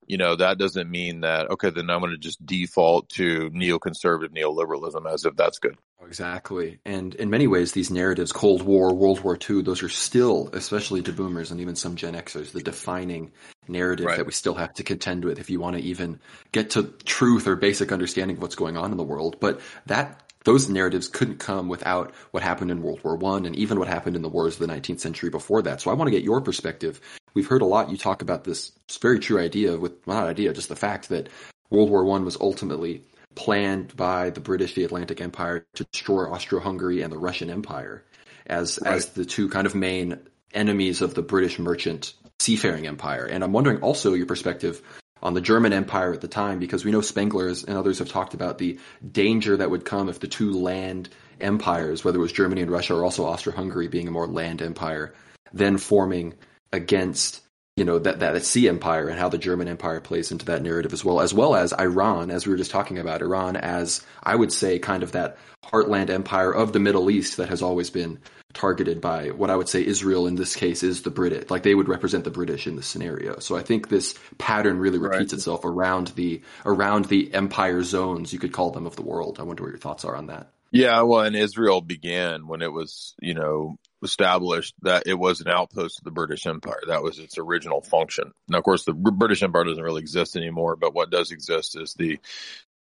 you 0.06 0.16
know, 0.16 0.36
that 0.36 0.58
doesn't 0.58 0.90
mean 0.90 1.20
that, 1.20 1.50
okay, 1.50 1.70
then 1.70 1.90
I'm 1.90 2.00
going 2.00 2.12
to 2.12 2.18
just 2.18 2.44
default 2.44 3.08
to 3.10 3.50
neoconservative 3.50 4.30
neoliberalism 4.30 5.10
as 5.12 5.24
if 5.24 5.36
that's 5.36 5.58
good. 5.58 5.76
Exactly. 6.06 6.78
And 6.84 7.14
in 7.14 7.30
many 7.30 7.46
ways, 7.46 7.72
these 7.72 7.90
narratives, 7.90 8.32
Cold 8.32 8.62
War, 8.62 8.94
World 8.94 9.20
War 9.20 9.38
II, 9.38 9.62
those 9.62 9.82
are 9.82 9.88
still, 9.88 10.50
especially 10.52 11.02
to 11.02 11.12
boomers 11.12 11.50
and 11.50 11.60
even 11.60 11.76
some 11.76 11.96
Gen 11.96 12.14
Xers, 12.14 12.52
the 12.52 12.62
defining 12.62 13.32
narrative 13.68 14.06
right. 14.06 14.18
that 14.18 14.26
we 14.26 14.32
still 14.32 14.54
have 14.54 14.74
to 14.74 14.82
contend 14.82 15.24
with 15.24 15.38
if 15.38 15.48
you 15.48 15.60
want 15.60 15.76
to 15.76 15.82
even 15.82 16.20
get 16.52 16.70
to 16.70 16.84
truth 17.04 17.46
or 17.46 17.56
basic 17.56 17.90
understanding 17.90 18.36
of 18.36 18.42
what's 18.42 18.54
going 18.54 18.76
on 18.76 18.90
in 18.90 18.98
the 18.98 19.04
world. 19.04 19.36
But 19.40 19.60
that 19.86 20.20
those 20.44 20.68
narratives 20.68 21.08
couldn't 21.08 21.38
come 21.38 21.68
without 21.68 22.14
what 22.30 22.42
happened 22.42 22.70
in 22.70 22.82
World 22.82 23.02
War 23.02 23.16
One 23.16 23.46
and 23.46 23.56
even 23.56 23.78
what 23.78 23.88
happened 23.88 24.14
in 24.14 24.22
the 24.22 24.28
wars 24.28 24.60
of 24.60 24.66
the 24.66 24.72
19th 24.72 25.00
century 25.00 25.30
before 25.30 25.62
that. 25.62 25.80
So 25.80 25.90
I 25.90 25.94
want 25.94 26.08
to 26.08 26.12
get 26.12 26.22
your 26.22 26.40
perspective. 26.40 27.00
We've 27.34 27.46
heard 27.46 27.62
a 27.62 27.66
lot. 27.66 27.90
You 27.90 27.96
talk 27.96 28.22
about 28.22 28.44
this 28.44 28.72
very 29.00 29.18
true 29.18 29.40
idea 29.40 29.76
with 29.76 29.92
well, 30.06 30.20
not 30.20 30.28
idea, 30.28 30.52
just 30.52 30.68
the 30.68 30.76
fact 30.76 31.08
that 31.08 31.28
World 31.70 31.90
War 31.90 32.04
One 32.04 32.24
was 32.24 32.36
ultimately 32.40 33.04
planned 33.34 33.96
by 33.96 34.30
the 34.30 34.40
British, 34.40 34.74
the 34.74 34.84
Atlantic 34.84 35.20
Empire 35.20 35.66
to 35.74 35.84
destroy 35.90 36.30
Austro-Hungary 36.30 37.02
and 37.02 37.12
the 37.12 37.18
Russian 37.18 37.50
Empire 37.50 38.04
as 38.46 38.78
right. 38.84 38.94
as 38.94 39.06
the 39.10 39.24
two 39.24 39.48
kind 39.48 39.66
of 39.66 39.74
main 39.74 40.20
enemies 40.52 41.02
of 41.02 41.14
the 41.14 41.22
British 41.22 41.58
merchant 41.58 42.14
seafaring 42.38 42.86
empire. 42.86 43.24
And 43.24 43.42
I'm 43.42 43.52
wondering 43.52 43.80
also 43.80 44.14
your 44.14 44.26
perspective 44.26 44.82
on 45.22 45.34
the 45.34 45.40
German 45.40 45.72
Empire 45.72 46.12
at 46.12 46.20
the 46.20 46.28
time, 46.28 46.58
because 46.58 46.84
we 46.84 46.90
know 46.90 47.00
Spengler 47.00 47.48
and 47.48 47.70
others 47.70 47.98
have 47.98 48.10
talked 48.10 48.34
about 48.34 48.58
the 48.58 48.78
danger 49.10 49.56
that 49.56 49.70
would 49.70 49.84
come 49.84 50.08
if 50.08 50.20
the 50.20 50.28
two 50.28 50.52
land 50.52 51.08
empires, 51.40 52.04
whether 52.04 52.18
it 52.18 52.22
was 52.22 52.32
Germany 52.32 52.60
and 52.60 52.70
Russia 52.70 52.94
or 52.94 53.04
also 53.04 53.24
Austro-Hungary 53.24 53.88
being 53.88 54.06
a 54.06 54.10
more 54.10 54.26
land 54.26 54.60
empire, 54.60 55.14
then 55.52 55.78
forming 55.78 56.34
against 56.74 57.40
you 57.76 57.84
know 57.84 57.98
that 57.98 58.20
that 58.20 58.44
sea 58.44 58.68
empire 58.68 59.08
and 59.08 59.18
how 59.18 59.28
the 59.28 59.38
German 59.38 59.68
Empire 59.68 60.00
plays 60.00 60.30
into 60.30 60.46
that 60.46 60.62
narrative 60.62 60.92
as 60.92 61.04
well, 61.04 61.20
as 61.20 61.34
well 61.34 61.56
as 61.56 61.72
Iran, 61.72 62.30
as 62.30 62.46
we 62.46 62.52
were 62.52 62.58
just 62.58 62.70
talking 62.70 62.98
about 62.98 63.22
Iran 63.22 63.56
as 63.56 64.04
I 64.22 64.36
would 64.36 64.52
say 64.52 64.78
kind 64.78 65.02
of 65.02 65.12
that 65.12 65.38
heartland 65.64 66.10
empire 66.10 66.52
of 66.52 66.72
the 66.72 66.78
Middle 66.78 67.10
East 67.10 67.38
that 67.38 67.48
has 67.48 67.62
always 67.62 67.90
been 67.90 68.20
targeted 68.52 69.00
by 69.00 69.30
what 69.30 69.50
I 69.50 69.56
would 69.56 69.68
say 69.68 69.84
Israel 69.84 70.28
in 70.28 70.36
this 70.36 70.54
case 70.54 70.84
is 70.84 71.02
the 71.02 71.10
British. 71.10 71.50
Like 71.50 71.64
they 71.64 71.74
would 71.74 71.88
represent 71.88 72.22
the 72.22 72.30
British 72.30 72.68
in 72.68 72.76
this 72.76 72.86
scenario. 72.86 73.40
So 73.40 73.56
I 73.56 73.62
think 73.62 73.88
this 73.88 74.14
pattern 74.38 74.78
really 74.78 74.98
repeats 74.98 75.32
right. 75.32 75.38
itself 75.38 75.64
around 75.64 76.08
the 76.08 76.42
around 76.64 77.06
the 77.06 77.34
empire 77.34 77.82
zones, 77.82 78.32
you 78.32 78.38
could 78.38 78.52
call 78.52 78.70
them 78.70 78.86
of 78.86 78.94
the 78.94 79.02
world. 79.02 79.40
I 79.40 79.42
wonder 79.42 79.64
what 79.64 79.70
your 79.70 79.78
thoughts 79.78 80.04
are 80.04 80.14
on 80.14 80.28
that. 80.28 80.52
Yeah, 80.70 81.02
well, 81.02 81.20
and 81.20 81.36
Israel 81.36 81.80
began 81.80 82.48
when 82.48 82.60
it 82.60 82.72
was, 82.72 83.14
you 83.20 83.34
know, 83.34 83.76
established 84.04 84.74
that 84.82 85.04
it 85.06 85.14
was 85.14 85.40
an 85.40 85.48
outpost 85.48 85.98
of 85.98 86.04
the 86.04 86.10
British 86.10 86.46
Empire. 86.46 86.82
That 86.86 87.02
was 87.02 87.18
its 87.18 87.38
original 87.38 87.80
function. 87.80 88.32
Now, 88.48 88.58
of 88.58 88.64
course, 88.64 88.84
the 88.84 88.92
British 88.92 89.42
Empire 89.42 89.64
doesn't 89.64 89.82
really 89.82 90.02
exist 90.02 90.36
anymore, 90.36 90.76
but 90.76 90.94
what 90.94 91.10
does 91.10 91.32
exist 91.32 91.76
is 91.80 91.94
the 91.94 92.18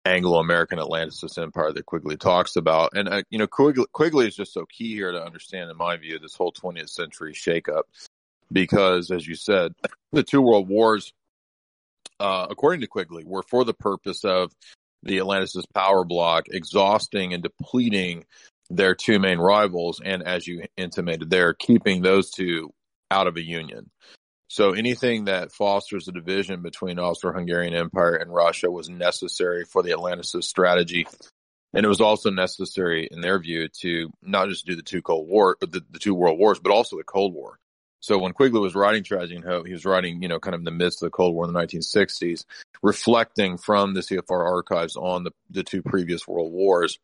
Anglo-American 0.06 0.78
Atlanticist 0.78 1.42
empire 1.42 1.72
that 1.74 1.86
Quigley 1.86 2.16
talks 2.16 2.56
about. 2.56 2.92
And, 2.94 3.10
uh, 3.10 3.24
you 3.32 3.40
know, 3.40 3.48
Quigley, 3.48 3.86
Quigley 3.92 4.28
is 4.28 4.36
just 4.36 4.54
so 4.54 4.66
key 4.66 4.94
here 4.94 5.12
to 5.12 5.24
understand, 5.24 5.72
in 5.72 5.78
my 5.78 5.98
view, 5.98 6.20
this 6.20 6.36
whole 6.36 6.52
20th 6.52 6.90
century 6.90 7.34
shakeup. 7.34 7.84
Because, 8.52 9.10
as 9.10 9.28
you 9.28 9.36
said, 9.36 9.74
the 10.12 10.22
two 10.22 10.42
world 10.42 10.70
wars, 10.70 11.12
uh, 12.20 12.46
according 12.50 12.82
to 12.82 12.88
Quigley, 12.88 13.24
were 13.26 13.44
for 13.44 13.66
the 13.66 13.74
purpose 13.74 14.24
of 14.24 14.52
the 15.02 15.18
Atlanticist 15.18 15.74
power 15.74 16.04
bloc 16.04 16.46
exhausting 16.50 17.34
and 17.34 17.42
depleting 17.42 18.26
their 18.70 18.96
two 18.96 19.20
main 19.20 19.40
rivals. 19.40 20.02
And 20.04 20.24
as 20.24 20.48
you 20.48 20.64
intimated 20.78 21.30
they're 21.30 21.54
keeping 21.54 22.02
those 22.02 22.32
two 22.32 22.74
out 23.12 23.28
of 23.28 23.38
a 23.38 23.44
union. 23.44 23.90
So 24.48 24.72
anything 24.72 25.26
that 25.26 25.52
fosters 25.52 26.08
a 26.08 26.12
division 26.12 26.62
between 26.62 27.00
Austro-Hungarian 27.00 27.74
Empire 27.74 28.16
and 28.16 28.34
Russia 28.34 28.70
was 28.70 28.90
necessary 28.90 29.66
for 29.66 29.82
the 29.82 29.92
Atlanticist 29.92 30.44
strategy. 30.44 31.08
And 31.74 31.86
it 31.86 31.90
was 31.90 32.00
also 32.00 32.30
necessary 32.30 33.10
in 33.12 33.22
their 33.22 33.38
view 33.40 33.68
to 33.82 34.12
not 34.22 34.48
just 34.48 34.66
do 34.66 34.76
the 34.76 34.82
two 34.82 35.02
Cold 35.02 35.28
War, 35.28 35.58
the, 35.60 35.84
the 35.90 36.00
two 36.00 36.16
world 36.16 36.40
wars, 36.40 36.60
but 36.60 36.72
also 36.72 36.96
the 36.98 37.04
Cold 37.04 37.34
War. 37.34 37.58
So 38.00 38.20
when 38.20 38.34
Quigley 38.34 38.60
was 38.60 38.76
writing 38.76 39.04
Tragedy 39.04 39.36
and 39.36 39.44
Hope, 39.44 39.66
he 39.66 39.74
was 39.74 39.84
writing, 39.84 40.22
you 40.22 40.28
know, 40.28 40.40
kind 40.40 40.54
of 40.54 40.62
in 40.62 40.66
the 40.66 40.72
midst 40.72 41.02
of 41.02 41.08
the 41.08 41.12
Cold 41.12 41.34
War 41.34 41.46
in 41.46 41.54
the 41.54 41.60
1960s, 41.60 42.46
reflecting 42.84 43.58
from 43.58 43.96
the 43.96 44.02
CFR 44.02 44.46
archives 44.46 44.96
on 44.96 45.24
the, 45.24 45.32
the 45.50 45.64
two 45.64 45.82
previous 45.82 46.28
world 46.28 46.54
wars. 46.54 47.00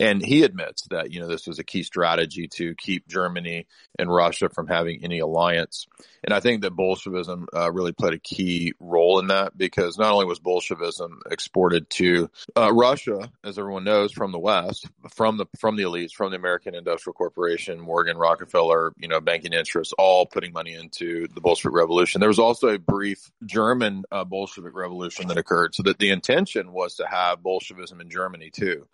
And 0.00 0.24
he 0.24 0.42
admits 0.42 0.82
that, 0.90 1.12
you 1.12 1.20
know, 1.20 1.28
this 1.28 1.46
was 1.46 1.58
a 1.58 1.64
key 1.64 1.82
strategy 1.82 2.48
to 2.54 2.74
keep 2.74 3.08
Germany 3.08 3.66
and 3.98 4.12
Russia 4.12 4.48
from 4.48 4.66
having 4.66 5.02
any 5.02 5.20
alliance. 5.20 5.86
And 6.22 6.34
I 6.34 6.40
think 6.40 6.62
that 6.62 6.72
Bolshevism 6.72 7.46
uh, 7.54 7.70
really 7.72 7.92
played 7.92 8.14
a 8.14 8.18
key 8.18 8.74
role 8.80 9.20
in 9.20 9.28
that 9.28 9.56
because 9.56 9.96
not 9.96 10.12
only 10.12 10.26
was 10.26 10.40
Bolshevism 10.40 11.20
exported 11.30 11.88
to 11.90 12.30
uh, 12.56 12.72
Russia, 12.72 13.30
as 13.44 13.58
everyone 13.58 13.84
knows, 13.84 14.12
from 14.12 14.32
the 14.32 14.38
West, 14.38 14.86
from 15.14 15.36
the 15.36 15.46
from 15.58 15.76
the 15.76 15.84
elites, 15.84 16.12
from 16.12 16.30
the 16.30 16.36
American 16.36 16.74
Industrial 16.74 17.14
Corporation, 17.14 17.80
Morgan, 17.80 18.16
Rockefeller, 18.16 18.92
you 18.98 19.08
know, 19.08 19.20
banking 19.20 19.52
interests, 19.52 19.94
all 19.96 20.26
putting 20.26 20.52
money 20.52 20.74
into 20.74 21.28
the 21.28 21.40
Bolshevik 21.40 21.74
Revolution. 21.74 22.20
There 22.20 22.28
was 22.28 22.38
also 22.38 22.68
a 22.68 22.78
brief 22.78 23.30
German 23.44 24.04
uh, 24.10 24.24
Bolshevik 24.24 24.74
Revolution 24.74 25.28
that 25.28 25.38
occurred, 25.38 25.74
so 25.74 25.84
that 25.84 25.98
the 25.98 26.10
intention 26.10 26.72
was 26.72 26.96
to 26.96 27.06
have 27.06 27.42
Bolshevism 27.42 28.00
in 28.00 28.10
Germany 28.10 28.50
too 28.50 28.86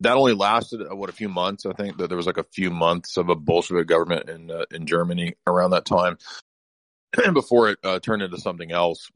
that 0.00 0.16
only 0.16 0.34
lasted 0.34 0.82
uh, 0.82 0.96
what 0.96 1.10
a 1.10 1.14
few 1.14 1.28
months. 1.28 1.66
I 1.66 1.72
think 1.72 1.98
that 1.98 2.08
there 2.08 2.16
was 2.16 2.26
like 2.26 2.38
a 2.38 2.44
few 2.44 2.70
months 2.70 3.16
of 3.16 3.28
a 3.28 3.36
Bolshevik 3.36 3.86
government 3.86 4.28
in 4.28 4.50
uh, 4.50 4.64
in 4.70 4.86
Germany 4.86 5.34
around 5.46 5.70
that 5.70 5.84
time, 5.84 6.18
before 7.32 7.70
it 7.70 7.78
uh, 7.84 8.00
turned 8.00 8.22
into 8.22 8.38
something 8.38 8.72
else. 8.72 9.10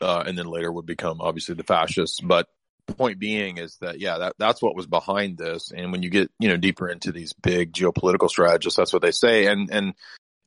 uh, 0.00 0.24
and 0.26 0.36
then 0.38 0.46
later 0.46 0.72
would 0.72 0.86
become 0.86 1.20
obviously 1.20 1.54
the 1.54 1.64
fascists. 1.64 2.20
But 2.20 2.48
point 2.86 3.18
being 3.18 3.58
is 3.58 3.76
that 3.80 4.00
yeah, 4.00 4.18
that 4.18 4.34
that's 4.38 4.62
what 4.62 4.76
was 4.76 4.86
behind 4.86 5.38
this. 5.38 5.72
And 5.72 5.92
when 5.92 6.02
you 6.02 6.10
get 6.10 6.30
you 6.38 6.48
know 6.48 6.56
deeper 6.56 6.88
into 6.88 7.12
these 7.12 7.32
big 7.32 7.72
geopolitical 7.72 8.28
strategists, 8.28 8.76
that's 8.76 8.92
what 8.92 9.02
they 9.02 9.12
say. 9.12 9.46
And 9.46 9.70
and 9.70 9.94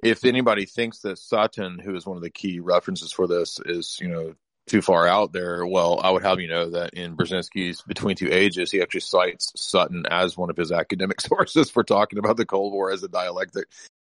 if 0.03 0.25
anybody 0.25 0.65
thinks 0.65 1.00
that 1.00 1.17
Sutton, 1.17 1.79
who 1.79 1.95
is 1.95 2.05
one 2.05 2.17
of 2.17 2.23
the 2.23 2.29
key 2.29 2.59
references 2.59 3.12
for 3.12 3.27
this, 3.27 3.59
is 3.65 3.97
you 4.01 4.09
know 4.09 4.33
too 4.67 4.82
far 4.82 5.08
out 5.08 5.34
there, 5.34 5.65
well, 5.65 6.00
I 6.01 6.12
would 6.12 6.24
have 6.24 6.39
you 6.39 6.48
know 6.48 6.70
that 6.72 6.93
in 6.93 7.17
Brzezinski's 7.17 7.82
Between 7.82 8.15
Two 8.15 8.29
Ages, 8.32 8.72
he 8.72 8.82
actually 8.82 9.01
cites 9.01 9.51
Sutton 9.55 10.05
as 10.10 10.38
one 10.38 10.50
of 10.50 10.58
his 10.58 10.72
academic 10.72 11.22
sources 11.22 11.70
for 11.70 11.84
talking 11.84 12.20
about 12.20 12.38
the 12.38 12.46
Cold 12.46 12.74
War 12.74 12.91
as 12.91 13.03
a 13.03 13.08
dialectic. 13.08 13.65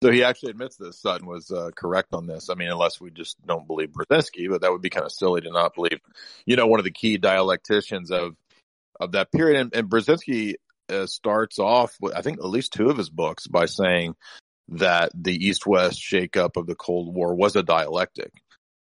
So 0.03 0.11
he 0.11 0.23
actually 0.23 0.51
admits 0.51 0.77
this. 0.77 0.99
Sutton 0.99 1.27
was 1.27 1.51
uh, 1.51 1.69
correct 1.75 2.13
on 2.13 2.25
this. 2.25 2.49
I 2.49 2.55
mean, 2.55 2.69
unless 2.69 2.99
we 2.99 3.11
just 3.11 3.37
don't 3.45 3.67
believe 3.67 3.91
Brzezinski, 3.91 4.49
but 4.49 4.61
that 4.61 4.71
would 4.71 4.81
be 4.81 4.89
kind 4.89 5.05
of 5.05 5.11
silly 5.11 5.41
to 5.41 5.51
not 5.51 5.75
believe, 5.75 5.99
you 6.45 6.55
know, 6.55 6.65
one 6.65 6.79
of 6.79 6.85
the 6.85 6.91
key 6.91 7.17
dialecticians 7.17 8.09
of 8.09 8.35
of 8.99 9.13
that 9.13 9.31
period. 9.31 9.59
And, 9.59 9.75
and 9.75 9.89
Brzezinski 9.89 10.55
uh, 10.89 11.05
starts 11.05 11.59
off 11.59 11.95
with, 12.01 12.15
I 12.15 12.21
think, 12.21 12.39
at 12.39 12.45
least 12.45 12.73
two 12.73 12.89
of 12.89 12.97
his 12.97 13.09
books 13.09 13.47
by 13.47 13.65
saying 13.65 14.15
that 14.69 15.11
the 15.13 15.33
East-West 15.33 15.99
shakeup 15.99 16.57
of 16.57 16.65
the 16.65 16.75
Cold 16.75 17.13
War 17.13 17.35
was 17.35 17.55
a 17.55 17.63
dialectic. 17.63 18.31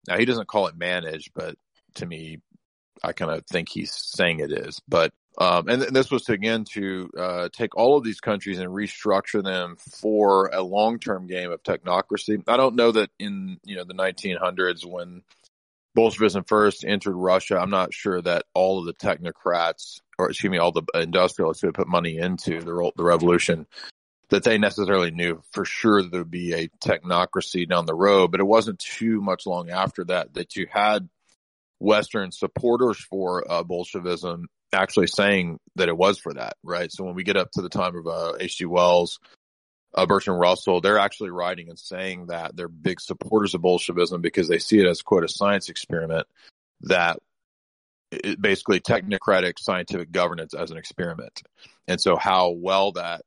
Now 0.07 0.17
he 0.17 0.25
doesn't 0.25 0.47
call 0.47 0.67
it 0.67 0.77
managed, 0.77 1.31
but 1.35 1.55
to 1.95 2.05
me, 2.05 2.39
I 3.03 3.13
kind 3.13 3.31
of 3.31 3.45
think 3.45 3.69
he's 3.69 3.93
saying 3.93 4.39
it 4.39 4.51
is. 4.51 4.81
But 4.87 5.13
um, 5.37 5.67
and, 5.67 5.81
this 5.83 6.09
was 6.09 6.23
to, 6.23 6.33
again 6.33 6.65
to 6.73 7.09
uh, 7.17 7.49
take 7.53 7.75
all 7.75 7.97
of 7.97 8.03
these 8.03 8.19
countries 8.19 8.57
and 8.57 8.71
restructure 8.71 9.43
them 9.43 9.77
for 9.77 10.47
a 10.47 10.63
long-term 10.63 11.27
game 11.27 11.51
of 11.51 11.61
technocracy. 11.61 12.41
I 12.47 12.57
don't 12.57 12.75
know 12.75 12.91
that 12.91 13.11
in 13.19 13.59
you 13.63 13.75
know 13.75 13.83
the 13.83 13.93
1900s 13.93 14.85
when 14.85 15.21
Bolshevism 15.93 16.43
first 16.43 16.83
entered 16.85 17.15
Russia, 17.15 17.57
I'm 17.57 17.69
not 17.69 17.93
sure 17.93 18.21
that 18.21 18.45
all 18.53 18.79
of 18.79 18.85
the 18.85 18.93
technocrats 18.93 19.99
or 20.17 20.29
excuse 20.29 20.51
me, 20.51 20.57
all 20.57 20.71
the 20.71 20.83
industrialists 20.95 21.61
who 21.61 21.71
put 21.71 21.87
money 21.87 22.17
into 22.17 22.59
the 22.61 22.91
the 22.95 23.03
revolution 23.03 23.67
that 24.29 24.43
they 24.43 24.57
necessarily 24.57 25.11
knew 25.11 25.41
for 25.51 25.63
sure 25.65 26.03
there 26.03 26.21
would 26.21 26.31
be 26.31 26.53
a 26.53 26.69
technocracy 26.83 27.67
down 27.67 27.85
the 27.85 27.95
road. 27.95 28.31
But 28.31 28.41
it 28.41 28.47
wasn't 28.47 28.79
too 28.79 29.21
much 29.21 29.45
long 29.45 29.69
after 29.69 30.03
that 30.05 30.33
that 30.33 30.55
you 30.55 30.67
had 30.69 31.07
Western 31.79 32.31
supporters 32.31 32.97
for 32.99 33.49
uh, 33.49 33.63
Bolshevism 33.63 34.47
actually 34.73 35.07
saying 35.07 35.59
that 35.75 35.87
it 35.87 35.97
was 35.97 36.19
for 36.19 36.33
that, 36.33 36.57
right? 36.63 36.91
So 36.91 37.05
when 37.05 37.15
we 37.15 37.23
get 37.23 37.37
up 37.37 37.51
to 37.51 37.61
the 37.61 37.69
time 37.69 37.95
of 37.95 38.07
uh, 38.07 38.33
H.G. 38.39 38.65
Wells, 38.65 39.19
uh, 39.93 40.05
Bertrand 40.05 40.39
Russell, 40.39 40.81
they're 40.81 40.99
actually 40.99 41.29
writing 41.29 41.69
and 41.69 41.79
saying 41.79 42.27
that 42.27 42.55
they're 42.55 42.67
big 42.67 42.99
supporters 42.99 43.53
of 43.53 43.61
Bolshevism 43.61 44.21
because 44.21 44.49
they 44.49 44.59
see 44.59 44.79
it 44.79 44.87
as 44.87 45.01
quote 45.01 45.23
a 45.23 45.29
science 45.29 45.69
experiment 45.69 46.27
that 46.81 47.19
basically 48.39 48.79
technocratic 48.79 49.59
scientific 49.59 50.11
governance 50.11 50.53
as 50.53 50.71
an 50.71 50.77
experiment. 50.77 51.41
And 51.87 51.99
so 51.99 52.15
how 52.15 52.51
well 52.51 52.93
that 52.93 53.21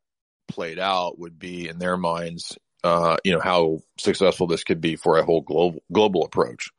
played 0.51 0.79
out 0.79 1.19
would 1.19 1.39
be 1.39 1.69
in 1.69 1.79
their 1.79 1.97
minds, 1.97 2.59
uh, 2.85 3.17
you 3.25 3.33
know, 3.33 3.41
how 3.41 3.79
successful 3.99 4.47
this 4.47 4.65
could 4.65 4.81
be 4.81 4.97
for 4.97 5.19
a 5.19 5.25
whole 5.25 5.43
global, 5.43 5.83
global 5.93 6.25
approach 6.25 6.71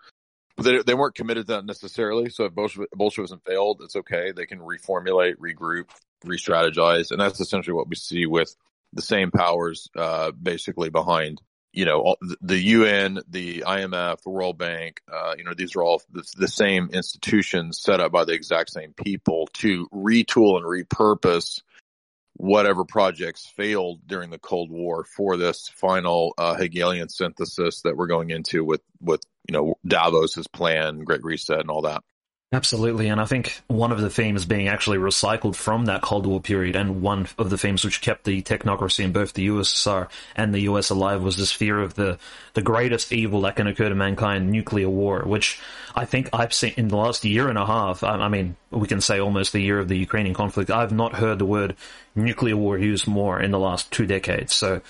they, 0.62 0.82
they 0.82 0.94
weren't 0.94 1.16
committed 1.16 1.48
to 1.48 1.54
that 1.54 1.66
necessarily. 1.66 2.30
So 2.30 2.46
if 2.46 2.54
Bolshevism 2.94 3.42
failed, 3.46 3.82
it's 3.84 3.96
okay. 3.96 4.32
They 4.32 4.46
can 4.46 4.60
reformulate, 4.60 5.36
regroup, 5.36 5.90
re-strategize, 6.24 7.12
and 7.12 7.20
that's 7.20 7.40
essentially 7.40 7.74
what 7.74 7.90
we 7.90 7.96
see 7.96 8.26
with 8.26 8.56
the 8.94 9.02
same 9.02 9.32
powers, 9.32 9.90
uh, 9.96 10.32
basically 10.32 10.90
behind, 10.90 11.42
you 11.72 11.86
know, 11.86 12.16
the 12.42 12.60
UN, 12.60 13.22
the 13.30 13.64
IMF, 13.66 14.22
the 14.22 14.30
World 14.30 14.58
Bank. 14.58 15.02
Uh, 15.12 15.36
you 15.38 15.44
know, 15.44 15.54
these 15.54 15.76
are 15.76 15.84
all 15.84 16.02
the, 16.12 16.24
the 16.38 16.48
same 16.48 16.90
institutions 16.92 17.80
set 17.82 18.02
up 18.02 18.12
by 18.12 18.26
the 18.26 18.34
exact 18.34 18.72
same 18.72 18.94
people 18.94 19.48
to 19.54 19.88
retool 19.94 20.58
and 20.58 20.66
repurpose 20.66 21.62
whatever 22.34 22.86
projects 22.86 23.46
failed 23.56 24.02
during 24.06 24.30
the 24.30 24.40
Cold 24.40 24.72
War 24.72 25.04
for 25.04 25.38
this 25.38 25.70
final 25.76 26.34
uh, 26.38 26.56
Hegelian 26.56 27.10
synthesis 27.10 27.82
that 27.82 27.96
we're 27.96 28.08
going 28.08 28.30
into 28.30 28.64
with 28.64 28.82
with 29.00 29.22
you 29.48 29.54
know 29.54 29.76
Davos's 29.86 30.48
plan, 30.48 31.00
Great 31.00 31.24
Reset, 31.24 31.60
and 31.60 31.70
all 31.70 31.84
that. 31.84 32.04
Absolutely, 32.54 33.08
and 33.08 33.22
I 33.22 33.24
think 33.24 33.62
one 33.68 33.94
of 33.94 34.02
the 34.02 34.10
themes 34.10 34.44
being 34.44 34.68
actually 34.68 34.98
recycled 34.98 35.56
from 35.56 35.86
that 35.86 36.02
Cold 36.02 36.26
War 36.28 36.42
period, 36.42 36.76
and 36.76 37.02
one 37.02 37.28
of 37.38 37.50
the 37.50 37.58
themes 37.58 37.86
which 37.86 38.02
kept 38.02 38.26
the 38.26 38.42
technocracy 38.42 39.06
in 39.06 39.14
both 39.14 39.32
the 39.32 39.48
USSR 39.48 40.10
and 40.36 40.54
the 40.54 40.60
US 40.64 40.90
alive 40.90 41.24
was 41.24 41.38
this 41.38 41.54
fear 41.54 41.80
of 41.80 41.94
the, 41.94 42.20
the 42.54 42.62
greatest 42.62 43.14
evil 43.14 43.40
that 43.42 43.56
can 43.56 43.68
occur 43.68 43.88
to 43.88 43.96
mankind, 43.96 44.52
nuclear 44.52 44.90
war, 44.90 45.22
which 45.22 45.62
I 45.96 46.04
think 46.04 46.28
I've 46.34 46.54
seen 46.54 46.74
in 46.76 46.90
the 46.90 46.98
last 46.98 47.24
year 47.24 47.48
and 47.48 47.58
a 47.58 47.66
half, 47.66 48.04
I, 48.04 48.16
I 48.16 48.28
mean, 48.28 48.58
we 48.70 48.86
can 48.86 49.00
say 49.00 49.22
almost 49.22 49.54
the 49.54 49.62
year 49.62 49.80
of 49.80 49.88
the 49.88 49.98
Ukrainian 49.98 50.36
conflict, 50.36 50.70
I've 50.70 50.92
not 50.92 51.16
heard 51.16 51.40
the 51.40 51.46
word 51.46 51.78
nuclear 52.16 52.58
war 52.58 52.78
used 52.78 53.08
more 53.08 53.40
in 53.40 53.52
the 53.52 53.60
last 53.60 53.90
two 53.92 54.06
decades. 54.06 54.54
So 54.54 54.82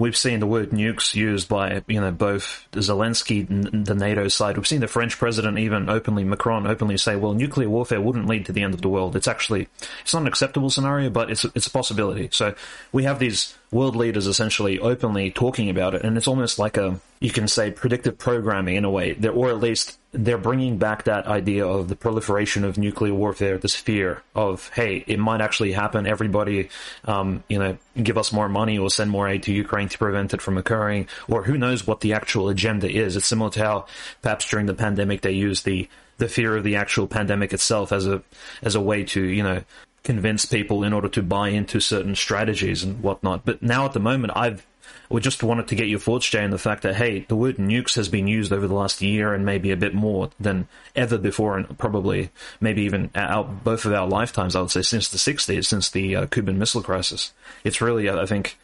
We've 0.00 0.16
seen 0.16 0.40
the 0.40 0.46
word 0.46 0.70
nukes 0.70 1.14
used 1.14 1.46
by, 1.46 1.82
you 1.86 2.00
know, 2.00 2.10
both 2.10 2.66
Zelensky 2.72 3.46
and 3.50 3.84
the 3.84 3.94
NATO 3.94 4.28
side. 4.28 4.56
We've 4.56 4.66
seen 4.66 4.80
the 4.80 4.88
French 4.88 5.18
president 5.18 5.58
even 5.58 5.90
openly, 5.90 6.24
Macron 6.24 6.66
openly 6.66 6.96
say, 6.96 7.16
well, 7.16 7.34
nuclear 7.34 7.68
warfare 7.68 8.00
wouldn't 8.00 8.26
lead 8.26 8.46
to 8.46 8.52
the 8.52 8.62
end 8.62 8.72
of 8.72 8.80
the 8.80 8.88
world. 8.88 9.14
It's 9.14 9.28
actually, 9.28 9.68
it's 10.00 10.14
not 10.14 10.22
an 10.22 10.28
acceptable 10.28 10.70
scenario, 10.70 11.10
but 11.10 11.30
it's, 11.30 11.44
it's 11.54 11.66
a 11.66 11.70
possibility. 11.70 12.30
So 12.32 12.54
we 12.92 13.04
have 13.04 13.18
these 13.18 13.54
world 13.70 13.94
leaders 13.94 14.26
essentially 14.26 14.78
openly 14.78 15.30
talking 15.30 15.68
about 15.68 15.94
it, 15.94 16.02
and 16.02 16.16
it's 16.16 16.26
almost 16.26 16.58
like 16.58 16.78
a, 16.78 16.98
you 17.20 17.30
can 17.30 17.46
say, 17.46 17.70
predictive 17.70 18.16
programming 18.16 18.76
in 18.76 18.86
a 18.86 18.90
way, 18.90 19.14
or 19.30 19.50
at 19.50 19.60
least 19.60 19.98
they're 20.12 20.38
bringing 20.38 20.76
back 20.76 21.04
that 21.04 21.26
idea 21.26 21.66
of 21.66 21.88
the 21.88 21.94
proliferation 21.94 22.64
of 22.64 22.76
nuclear 22.76 23.14
warfare, 23.14 23.58
this 23.58 23.76
fear 23.76 24.22
of, 24.34 24.68
hey, 24.70 25.04
it 25.06 25.18
might 25.18 25.40
actually 25.40 25.72
happen. 25.72 26.06
Everybody, 26.06 26.68
um, 27.04 27.44
you 27.48 27.58
know, 27.58 27.78
give 28.02 28.18
us 28.18 28.32
more 28.32 28.48
money 28.48 28.76
or 28.78 28.90
send 28.90 29.10
more 29.10 29.28
aid 29.28 29.44
to 29.44 29.52
Ukraine 29.52 29.88
to 29.88 29.98
prevent 29.98 30.34
it 30.34 30.42
from 30.42 30.58
occurring, 30.58 31.06
or 31.28 31.44
who 31.44 31.56
knows 31.56 31.86
what 31.86 32.00
the 32.00 32.12
actual 32.12 32.48
agenda 32.48 32.90
is. 32.90 33.16
It's 33.16 33.26
similar 33.26 33.50
to 33.50 33.64
how 33.64 33.86
perhaps 34.22 34.48
during 34.48 34.66
the 34.66 34.74
pandemic 34.74 35.20
they 35.20 35.32
used 35.32 35.64
the 35.64 35.88
the 36.18 36.28
fear 36.28 36.54
of 36.54 36.64
the 36.64 36.76
actual 36.76 37.06
pandemic 37.06 37.52
itself 37.52 37.92
as 37.92 38.06
a 38.06 38.22
as 38.62 38.74
a 38.74 38.80
way 38.80 39.04
to 39.04 39.22
you 39.22 39.42
know 39.42 39.62
convince 40.02 40.44
people 40.44 40.82
in 40.82 40.92
order 40.92 41.08
to 41.08 41.22
buy 41.22 41.48
into 41.48 41.78
certain 41.80 42.14
strategies 42.14 42.82
and 42.82 43.02
whatnot. 43.02 43.44
But 43.44 43.62
now 43.62 43.84
at 43.84 43.92
the 43.92 44.00
moment, 44.00 44.32
I've 44.34 44.66
we 45.10 45.20
just 45.20 45.42
wanted 45.42 45.66
to 45.68 45.74
get 45.74 45.88
your 45.88 45.98
thoughts, 45.98 46.28
Jay, 46.28 46.44
on 46.44 46.50
the 46.50 46.58
fact 46.58 46.84
that 46.84 46.94
hey, 46.94 47.26
the 47.28 47.36
word 47.36 47.56
nukes 47.56 47.96
has 47.96 48.08
been 48.08 48.28
used 48.28 48.52
over 48.52 48.68
the 48.68 48.74
last 48.74 49.02
year 49.02 49.34
and 49.34 49.44
maybe 49.44 49.72
a 49.72 49.76
bit 49.76 49.92
more 49.92 50.30
than 50.38 50.68
ever 50.94 51.18
before, 51.18 51.58
and 51.58 51.76
probably 51.78 52.30
maybe 52.60 52.82
even 52.82 53.10
our, 53.16 53.42
both 53.44 53.84
of 53.84 53.92
our 53.92 54.06
lifetimes. 54.06 54.54
I 54.54 54.60
would 54.60 54.70
say 54.70 54.82
since 54.82 55.08
the 55.08 55.18
'60s, 55.18 55.66
since 55.66 55.90
the 55.90 56.14
uh, 56.14 56.26
Cuban 56.26 56.58
Missile 56.58 56.82
Crisis. 56.82 57.32
It's 57.64 57.80
really, 57.80 58.08
I 58.08 58.24
think, 58.24 58.56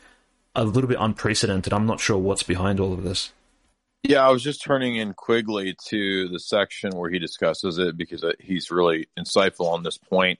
a 0.55 0.65
little 0.65 0.89
bit 0.89 0.99
unprecedented. 1.01 1.73
I'm 1.73 1.87
not 1.87 2.01
sure 2.01 2.17
what's 2.17 2.45
behind 2.45 2.79
all 2.79 2.93
of 2.93 3.03
this. 3.03 3.33
Yeah, 4.05 4.25
I 4.25 4.31
was 4.31 4.45
just 4.45 4.63
turning 4.63 4.97
in 4.97 5.15
Quigley 5.15 5.75
to 5.89 6.29
the 6.29 6.39
section 6.39 6.93
where 6.97 7.11
he 7.11 7.19
discusses 7.19 7.79
it 7.79 7.97
because 7.97 8.23
uh, 8.23 8.33
he's 8.39 8.71
really 8.71 9.09
insightful 9.19 9.67
on 9.73 9.83
this 9.83 9.99
point 9.99 10.39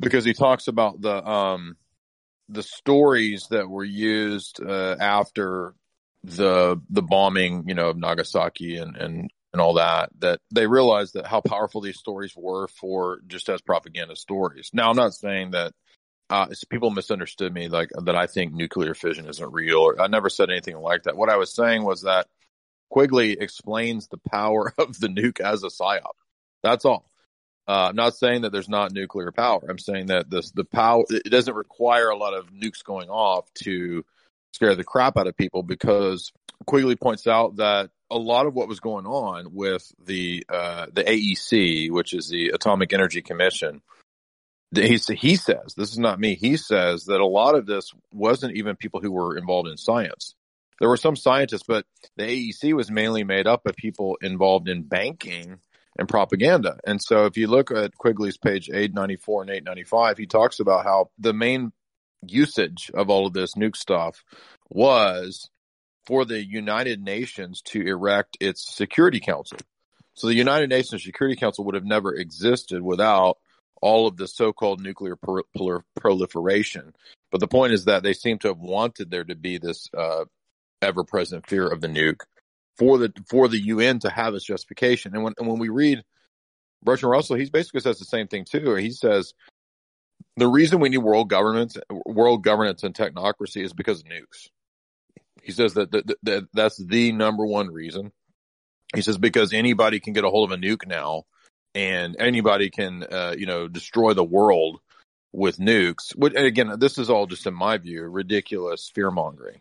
because 0.00 0.24
he 0.24 0.34
talks 0.34 0.66
about 0.66 1.00
the 1.00 1.24
um 1.24 1.76
the 2.48 2.62
stories 2.62 3.46
that 3.50 3.68
were 3.68 3.84
used 3.84 4.60
uh, 4.62 4.96
after 4.98 5.74
the 6.22 6.80
the 6.90 7.02
bombing, 7.02 7.64
you 7.68 7.74
know, 7.74 7.90
of 7.90 7.98
Nagasaki 7.98 8.76
and 8.76 8.96
and 8.96 9.30
and 9.52 9.60
all 9.60 9.74
that 9.74 10.10
that 10.18 10.40
they 10.52 10.66
realized 10.66 11.14
that 11.14 11.26
how 11.26 11.40
powerful 11.40 11.80
these 11.80 11.98
stories 11.98 12.34
were 12.36 12.68
for 12.68 13.20
just 13.26 13.48
as 13.48 13.60
propaganda 13.60 14.16
stories. 14.16 14.70
Now, 14.72 14.90
I'm 14.90 14.96
not 14.96 15.14
saying 15.14 15.52
that 15.52 15.72
uh, 16.30 16.46
people 16.70 16.90
misunderstood 16.90 17.52
me, 17.52 17.68
like 17.68 17.90
that 18.04 18.16
I 18.16 18.26
think 18.26 18.52
nuclear 18.52 18.94
fission 18.94 19.28
isn't 19.28 19.52
real. 19.52 19.78
Or, 19.78 20.00
I 20.00 20.06
never 20.06 20.30
said 20.30 20.50
anything 20.50 20.76
like 20.78 21.04
that. 21.04 21.16
What 21.16 21.28
I 21.28 21.36
was 21.36 21.54
saying 21.54 21.84
was 21.84 22.02
that 22.02 22.26
Quigley 22.90 23.32
explains 23.32 24.08
the 24.08 24.18
power 24.30 24.72
of 24.78 24.98
the 24.98 25.08
nuke 25.08 25.40
as 25.40 25.62
a 25.62 25.68
psyop. 25.68 26.16
That's 26.62 26.84
all. 26.84 27.10
Uh, 27.66 27.88
I'm 27.88 27.96
not 27.96 28.14
saying 28.14 28.42
that 28.42 28.52
there's 28.52 28.68
not 28.68 28.92
nuclear 28.92 29.32
power. 29.32 29.64
I'm 29.68 29.78
saying 29.78 30.06
that 30.06 30.28
this 30.28 30.50
the 30.50 30.64
power 30.64 31.04
it 31.08 31.30
doesn't 31.30 31.54
require 31.54 32.10
a 32.10 32.16
lot 32.16 32.34
of 32.34 32.52
nukes 32.52 32.84
going 32.84 33.08
off 33.08 33.52
to 33.64 34.04
scare 34.52 34.74
the 34.74 34.84
crap 34.84 35.16
out 35.16 35.26
of 35.26 35.36
people 35.36 35.62
because 35.62 36.30
Quigley 36.66 36.96
points 36.96 37.26
out 37.26 37.56
that 37.56 37.90
a 38.10 38.18
lot 38.18 38.46
of 38.46 38.54
what 38.54 38.68
was 38.68 38.80
going 38.80 39.06
on 39.06 39.54
with 39.54 39.90
the 40.04 40.44
uh, 40.48 40.86
the 40.92 41.04
AEC, 41.04 41.90
which 41.90 42.12
is 42.12 42.28
the 42.28 42.50
Atomic 42.50 42.92
Energy 42.92 43.22
Commission, 43.22 43.80
he 44.74 44.98
he 45.14 45.36
says 45.36 45.74
this 45.74 45.92
is 45.92 45.98
not 45.98 46.20
me. 46.20 46.34
He 46.34 46.56
says 46.56 47.04
that 47.06 47.20
a 47.20 47.26
lot 47.26 47.54
of 47.54 47.66
this 47.66 47.92
wasn't 48.12 48.56
even 48.56 48.76
people 48.76 49.00
who 49.00 49.10
were 49.10 49.36
involved 49.36 49.68
in 49.68 49.76
science. 49.76 50.34
There 50.80 50.88
were 50.88 50.96
some 50.96 51.16
scientists, 51.16 51.62
but 51.66 51.86
the 52.16 52.24
AEC 52.24 52.74
was 52.74 52.90
mainly 52.90 53.24
made 53.24 53.46
up 53.46 53.66
of 53.66 53.76
people 53.76 54.18
involved 54.20 54.68
in 54.68 54.82
banking 54.82 55.60
and 55.98 56.08
propaganda. 56.08 56.78
And 56.84 57.00
so 57.02 57.26
if 57.26 57.36
you 57.36 57.46
look 57.46 57.70
at 57.70 57.96
Quigley's 57.96 58.36
page 58.36 58.68
894 58.68 59.42
and 59.42 59.50
895, 59.50 60.18
he 60.18 60.26
talks 60.26 60.60
about 60.60 60.84
how 60.84 61.10
the 61.18 61.32
main 61.32 61.72
usage 62.26 62.90
of 62.94 63.10
all 63.10 63.26
of 63.26 63.32
this 63.32 63.54
nuke 63.54 63.76
stuff 63.76 64.24
was 64.70 65.50
for 66.06 66.24
the 66.24 66.44
United 66.44 67.02
Nations 67.02 67.62
to 67.62 67.80
erect 67.80 68.36
its 68.40 68.74
Security 68.74 69.20
Council. 69.20 69.58
So 70.14 70.26
the 70.26 70.34
United 70.34 70.70
Nations 70.70 71.04
Security 71.04 71.36
Council 71.36 71.64
would 71.64 71.74
have 71.74 71.84
never 71.84 72.14
existed 72.14 72.82
without 72.82 73.38
all 73.80 74.06
of 74.06 74.16
the 74.16 74.28
so-called 74.28 74.80
nuclear 74.80 75.16
proliferation. 75.98 76.94
But 77.30 77.40
the 77.40 77.48
point 77.48 77.72
is 77.72 77.86
that 77.86 78.02
they 78.02 78.12
seem 78.12 78.38
to 78.38 78.48
have 78.48 78.58
wanted 78.58 79.10
there 79.10 79.24
to 79.24 79.34
be 79.34 79.58
this 79.58 79.88
uh, 79.96 80.24
ever-present 80.80 81.46
fear 81.46 81.66
of 81.66 81.80
the 81.80 81.88
nuke 81.88 82.20
for 82.76 82.98
the 82.98 83.12
for 83.28 83.48
the 83.48 83.58
UN 83.58 83.98
to 84.00 84.10
have 84.10 84.34
its 84.34 84.44
justification. 84.44 85.14
And 85.14 85.24
when 85.24 85.34
and 85.38 85.48
when 85.48 85.58
we 85.58 85.68
read 85.68 86.02
Bertrand 86.82 87.10
Russell, 87.10 87.36
he 87.36 87.48
basically 87.48 87.80
says 87.80 87.98
the 87.98 88.04
same 88.04 88.28
thing 88.28 88.44
too. 88.44 88.74
He 88.74 88.90
says 88.90 89.34
the 90.36 90.48
reason 90.48 90.80
we 90.80 90.88
need 90.88 90.98
world 90.98 91.28
governance, 91.28 91.76
world 92.06 92.42
governance, 92.42 92.82
and 92.82 92.94
technocracy 92.94 93.62
is 93.64 93.72
because 93.72 94.00
of 94.00 94.06
nukes. 94.06 94.48
He 95.42 95.52
says 95.52 95.74
that, 95.74 95.92
that, 95.92 96.16
that 96.22 96.48
that's 96.52 96.76
the 96.78 97.12
number 97.12 97.46
one 97.46 97.68
reason. 97.68 98.12
He 98.94 99.02
says 99.02 99.18
because 99.18 99.52
anybody 99.52 100.00
can 100.00 100.12
get 100.12 100.24
a 100.24 100.30
hold 100.30 100.50
of 100.50 100.58
a 100.58 100.60
nuke 100.60 100.86
now, 100.86 101.24
and 101.74 102.16
anybody 102.18 102.70
can, 102.70 103.02
uh, 103.04 103.34
you 103.36 103.46
know, 103.46 103.68
destroy 103.68 104.14
the 104.14 104.24
world 104.24 104.80
with 105.32 105.58
nukes. 105.58 106.14
But 106.16 106.38
again, 106.38 106.78
this 106.78 106.98
is 106.98 107.10
all 107.10 107.26
just 107.26 107.46
in 107.46 107.54
my 107.54 107.78
view, 107.78 108.04
ridiculous 108.04 108.90
fear 108.94 109.10
mongering, 109.10 109.60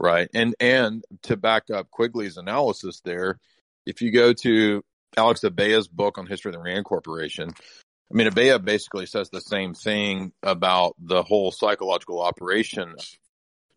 right? 0.00 0.28
And 0.34 0.54
and 0.60 1.04
to 1.22 1.36
back 1.36 1.70
up 1.70 1.90
Quigley's 1.90 2.36
analysis 2.36 3.00
there, 3.04 3.38
if 3.84 4.02
you 4.02 4.10
go 4.10 4.32
to 4.32 4.84
Alex 5.16 5.44
Abella's 5.44 5.88
book 5.88 6.18
on 6.18 6.26
history 6.26 6.50
of 6.50 6.54
the 6.54 6.62
Rand 6.62 6.84
Corporation, 6.84 7.50
I 8.10 8.14
mean, 8.14 8.26
Abella 8.26 8.58
basically 8.58 9.06
says 9.06 9.30
the 9.30 9.40
same 9.40 9.74
thing 9.74 10.32
about 10.42 10.94
the 10.98 11.22
whole 11.22 11.50
psychological 11.50 12.20
operation 12.20 12.94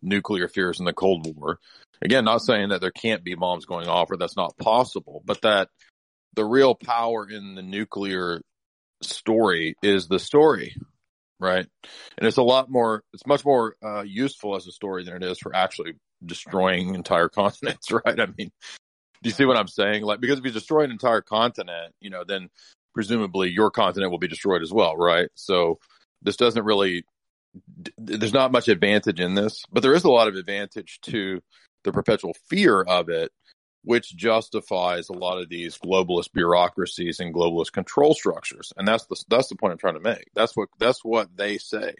nuclear 0.02 0.48
fears 0.48 0.78
in 0.78 0.86
the 0.86 0.92
Cold 0.92 1.26
War. 1.36 1.58
Again, 2.02 2.24
not 2.24 2.42
saying 2.42 2.70
that 2.70 2.80
there 2.80 2.90
can't 2.90 3.24
be 3.24 3.34
bombs 3.34 3.66
going 3.66 3.88
off 3.88 4.10
or 4.10 4.16
that's 4.16 4.36
not 4.36 4.56
possible, 4.56 5.22
but 5.24 5.42
that 5.42 5.68
the 6.34 6.44
real 6.44 6.74
power 6.74 7.28
in 7.28 7.54
the 7.54 7.62
nuclear 7.62 8.40
story 9.02 9.74
is 9.82 10.06
the 10.06 10.18
story, 10.18 10.76
right? 11.38 11.66
And 12.16 12.26
it's 12.26 12.38
a 12.38 12.42
lot 12.42 12.70
more, 12.70 13.02
it's 13.12 13.26
much 13.26 13.44
more 13.44 13.74
uh, 13.84 14.02
useful 14.02 14.56
as 14.56 14.66
a 14.66 14.72
story 14.72 15.04
than 15.04 15.16
it 15.16 15.22
is 15.24 15.38
for 15.38 15.54
actually 15.54 15.94
destroying 16.24 16.94
entire 16.94 17.28
continents, 17.40 17.90
right? 17.90 18.20
I 18.20 18.26
mean, 18.26 18.50
do 19.22 19.28
you 19.28 19.34
see 19.34 19.44
what 19.44 19.56
I'm 19.56 19.68
saying? 19.68 20.02
Like, 20.02 20.20
because 20.20 20.38
if 20.38 20.44
you 20.44 20.50
destroy 20.50 20.82
an 20.82 20.90
entire 20.90 21.20
continent, 21.20 21.94
you 22.00 22.10
know, 22.10 22.24
then 22.24 22.48
presumably 22.94 23.50
your 23.50 23.70
continent 23.70 24.10
will 24.10 24.18
be 24.18 24.28
destroyed 24.28 24.62
as 24.62 24.72
well, 24.72 24.96
right? 24.96 25.28
So 25.34 25.78
this 26.22 26.36
doesn't 26.36 26.64
really, 26.64 27.04
there's 27.98 28.32
not 28.32 28.52
much 28.52 28.68
advantage 28.68 29.20
in 29.20 29.34
this, 29.34 29.62
but 29.70 29.82
there 29.82 29.94
is 29.94 30.04
a 30.04 30.10
lot 30.10 30.28
of 30.28 30.36
advantage 30.36 31.00
to 31.02 31.40
the 31.84 31.92
perpetual 31.92 32.34
fear 32.48 32.82
of 32.82 33.08
it, 33.08 33.30
which 33.84 34.14
justifies 34.16 35.08
a 35.08 35.14
lot 35.14 35.38
of 35.38 35.48
these 35.48 35.78
globalist 35.78 36.32
bureaucracies 36.32 37.20
and 37.20 37.34
globalist 37.34 37.72
control 37.72 38.14
structures. 38.14 38.72
And 38.76 38.86
that's 38.86 39.06
the, 39.06 39.22
that's 39.28 39.48
the 39.48 39.56
point 39.56 39.72
I'm 39.72 39.78
trying 39.78 39.94
to 39.94 40.00
make. 40.00 40.28
That's 40.34 40.56
what, 40.56 40.68
that's 40.78 41.04
what 41.04 41.34
they 41.36 41.58
say. 41.58 41.94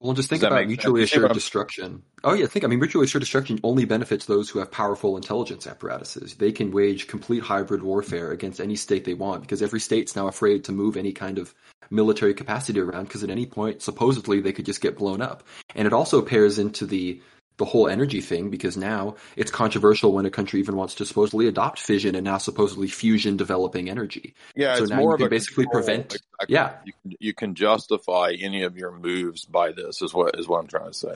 Well, 0.00 0.12
just 0.12 0.28
think 0.28 0.42
about 0.42 0.66
mutually 0.66 1.02
assured 1.02 1.32
destruction. 1.32 2.02
Oh 2.22 2.34
yeah, 2.34 2.46
think 2.46 2.64
I 2.64 2.68
mean 2.68 2.78
mutually 2.80 3.06
assured 3.06 3.22
destruction 3.22 3.58
only 3.62 3.86
benefits 3.86 4.26
those 4.26 4.50
who 4.50 4.58
have 4.58 4.70
powerful 4.70 5.16
intelligence 5.16 5.66
apparatuses. 5.66 6.34
They 6.34 6.52
can 6.52 6.70
wage 6.70 7.06
complete 7.06 7.42
hybrid 7.42 7.82
warfare 7.82 8.30
against 8.30 8.60
any 8.60 8.76
state 8.76 9.04
they 9.04 9.14
want 9.14 9.40
because 9.40 9.62
every 9.62 9.80
state's 9.80 10.14
now 10.14 10.28
afraid 10.28 10.64
to 10.64 10.72
move 10.72 10.98
any 10.98 11.12
kind 11.12 11.38
of 11.38 11.54
military 11.90 12.34
capacity 12.34 12.80
around 12.80 13.04
because 13.04 13.22
at 13.22 13.30
any 13.30 13.46
point 13.46 13.80
supposedly 13.80 14.40
they 14.40 14.52
could 14.52 14.66
just 14.66 14.82
get 14.82 14.98
blown 14.98 15.22
up. 15.22 15.44
And 15.74 15.86
it 15.86 15.94
also 15.94 16.20
pairs 16.20 16.58
into 16.58 16.84
the 16.84 17.22
the 17.58 17.64
whole 17.64 17.88
energy 17.88 18.20
thing 18.20 18.50
because 18.50 18.76
now 18.76 19.16
it's 19.34 19.50
controversial 19.50 20.12
when 20.12 20.26
a 20.26 20.30
country 20.30 20.60
even 20.60 20.76
wants 20.76 20.96
to 20.96 21.06
supposedly 21.06 21.48
adopt 21.48 21.78
fission 21.78 22.14
and 22.14 22.24
now 22.24 22.38
supposedly 22.38 22.86
fusion 22.86 23.36
developing 23.36 23.88
energy. 23.88 24.34
Yeah, 24.54 24.76
so 24.76 24.82
it's 24.82 24.90
now 24.90 24.96
more 24.96 25.10
you 25.10 25.14
of 25.14 25.18
can 25.18 25.26
a 25.26 25.30
basically 25.30 25.64
control. 25.64 25.82
prevent. 25.82 26.04
Exactly. 26.14 26.54
Yeah, 26.54 26.76
you 26.84 26.92
can, 27.02 27.16
you 27.20 27.34
can 27.34 27.54
justify 27.54 28.34
any 28.38 28.64
of 28.64 28.76
your 28.76 28.92
moves 28.92 29.44
by 29.44 29.72
this. 29.72 30.02
Is 30.02 30.12
what 30.12 30.38
is 30.38 30.46
what 30.46 30.60
I'm 30.60 30.66
trying 30.66 30.90
to 30.90 30.94
say. 30.94 31.14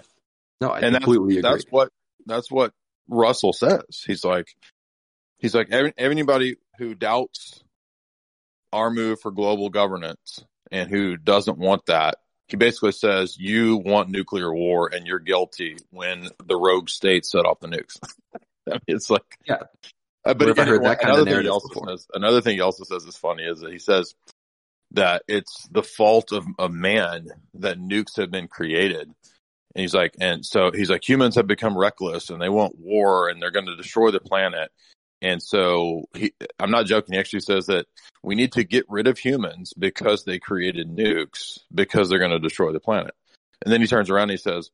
no, 0.60 0.70
I 0.70 0.80
and 0.80 0.94
completely 0.94 1.40
that's, 1.40 1.46
agree. 1.46 1.52
that's 1.52 1.70
what 1.70 1.92
that's 2.26 2.50
what 2.50 2.72
Russell 3.08 3.52
says. 3.52 4.02
He's 4.06 4.24
like, 4.24 4.48
he's 5.38 5.54
like 5.54 5.68
anybody 5.98 6.56
who 6.78 6.94
doubts 6.94 7.62
our 8.72 8.90
move 8.90 9.20
for 9.20 9.30
global 9.30 9.68
governance 9.68 10.44
and 10.70 10.88
who 10.88 11.16
doesn't 11.16 11.58
want 11.58 11.86
that. 11.86 12.16
He 12.50 12.56
basically 12.56 12.92
says 12.92 13.36
you 13.38 13.76
want 13.76 14.10
nuclear 14.10 14.52
war 14.52 14.90
and 14.92 15.06
you're 15.06 15.18
guilty 15.18 15.76
when 15.90 16.28
the 16.44 16.56
rogue 16.56 16.88
state 16.88 17.24
set 17.24 17.44
off 17.44 17.60
the 17.60 17.68
nukes. 17.68 17.96
I 18.68 18.72
mean, 18.72 18.80
it's 18.88 19.10
like, 19.10 19.38
Yeah. 19.46 19.62
Uh, 20.24 20.34
but 20.34 20.50
again, 20.50 20.66
heard 20.66 20.84
that 20.84 21.00
kind 21.00 21.12
of 21.12 21.26
another 21.26 21.36
thing 21.36 21.44
he 21.44 21.48
also 21.48 21.68
before? 21.68 21.88
says, 21.88 22.06
another 22.12 22.40
thing 22.42 22.54
he 22.56 22.60
also 22.60 22.84
says 22.84 23.04
is 23.04 23.16
funny 23.16 23.44
is 23.44 23.60
that 23.60 23.72
he 23.72 23.78
says 23.78 24.14
that 24.92 25.22
it's 25.28 25.66
the 25.70 25.82
fault 25.82 26.32
of, 26.32 26.44
of 26.58 26.72
man 26.72 27.28
that 27.54 27.78
nukes 27.78 28.16
have 28.16 28.30
been 28.30 28.48
created. 28.48 29.08
And 29.74 29.82
he's 29.82 29.94
like, 29.94 30.14
and 30.20 30.44
so 30.44 30.72
he's 30.72 30.90
like, 30.90 31.08
humans 31.08 31.36
have 31.36 31.46
become 31.46 31.78
reckless 31.78 32.28
and 32.28 32.40
they 32.40 32.48
want 32.48 32.78
war 32.78 33.28
and 33.28 33.40
they're 33.40 33.50
going 33.50 33.66
to 33.66 33.76
destroy 33.76 34.10
the 34.10 34.20
planet. 34.20 34.70
And 35.22 35.42
so 35.42 36.08
he, 36.14 36.32
I'm 36.58 36.70
not 36.70 36.86
joking. 36.86 37.14
He 37.14 37.20
actually 37.20 37.40
says 37.40 37.66
that 37.66 37.86
we 38.22 38.34
need 38.34 38.52
to 38.52 38.64
get 38.64 38.86
rid 38.88 39.06
of 39.06 39.18
humans 39.18 39.72
because 39.78 40.24
they 40.24 40.38
created 40.38 40.88
nukes 40.88 41.58
because 41.74 42.08
they're 42.08 42.18
going 42.18 42.30
to 42.30 42.38
destroy 42.38 42.72
the 42.72 42.80
planet. 42.80 43.14
And 43.62 43.72
then 43.72 43.80
he 43.80 43.86
turns 43.86 44.08
around 44.08 44.24
and 44.24 44.32
he 44.32 44.36
says, 44.38 44.70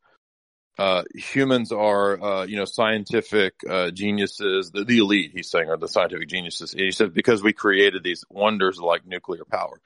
uh, 0.79 1.05
humans 1.15 1.73
are, 1.73 2.23
uh, 2.23 2.47
you 2.47 2.57
know, 2.57 2.67
scientific, 2.67 3.55
uh, 3.69 3.91
geniuses, 3.91 4.71
the, 4.71 4.85
the 4.85 4.99
elite, 4.99 5.33
he's 5.35 5.51
saying, 5.51 5.71
are 5.71 5.79
the 5.79 5.89
scientific 5.89 6.29
geniuses. 6.29 6.73
He 6.73 6.91
said, 6.91 7.15
because 7.15 7.43
we 7.43 7.53
created 7.53 8.05
these 8.05 8.25
wonders 8.31 8.79
like 8.79 9.07
nuclear 9.07 9.45
power. 9.45 9.81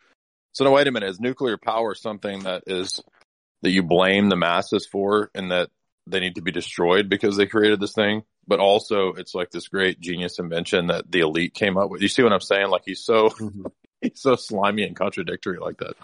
So 0.53 0.65
now 0.65 0.73
wait 0.73 0.89
a 0.89 0.91
minute, 0.91 1.09
is 1.09 1.21
nuclear 1.21 1.57
power 1.57 1.95
something 1.95 2.41
that 2.41 2.65
is, 2.67 3.01
that 3.63 3.71
you 3.71 3.85
blame 3.85 4.29
the 4.29 4.37
masses 4.37 4.87
for 4.87 5.31
and 5.35 5.53
that 5.53 5.71
they 6.07 6.19
need 6.19 6.35
to 6.35 6.43
be 6.43 6.51
destroyed 6.51 7.09
because 7.09 7.37
they 7.37 7.47
created 7.47 7.79
this 7.79 7.93
thing? 7.93 8.25
But 8.47 8.59
also 8.61 9.13
it's 9.13 9.35
like 9.35 9.51
this 9.51 9.69
great 9.69 10.01
genius 10.01 10.39
invention 10.39 10.89
that 10.89 11.11
the 11.11 11.21
elite 11.21 11.55
came 11.55 11.77
up 11.77 11.91
with. 11.91 12.03
You 12.03 12.09
see 12.09 12.23
what 12.23 12.33
I'm 12.33 12.41
saying? 12.41 12.69
Like 12.69 12.83
he's 12.85 13.05
so, 13.05 13.29
Mhm. 13.31 13.71
he's 14.01 14.21
so 14.21 14.35
slimy 14.37 14.83
and 14.85 14.97
contradictory 14.97 15.59
like 15.59 15.79
that. 15.79 15.95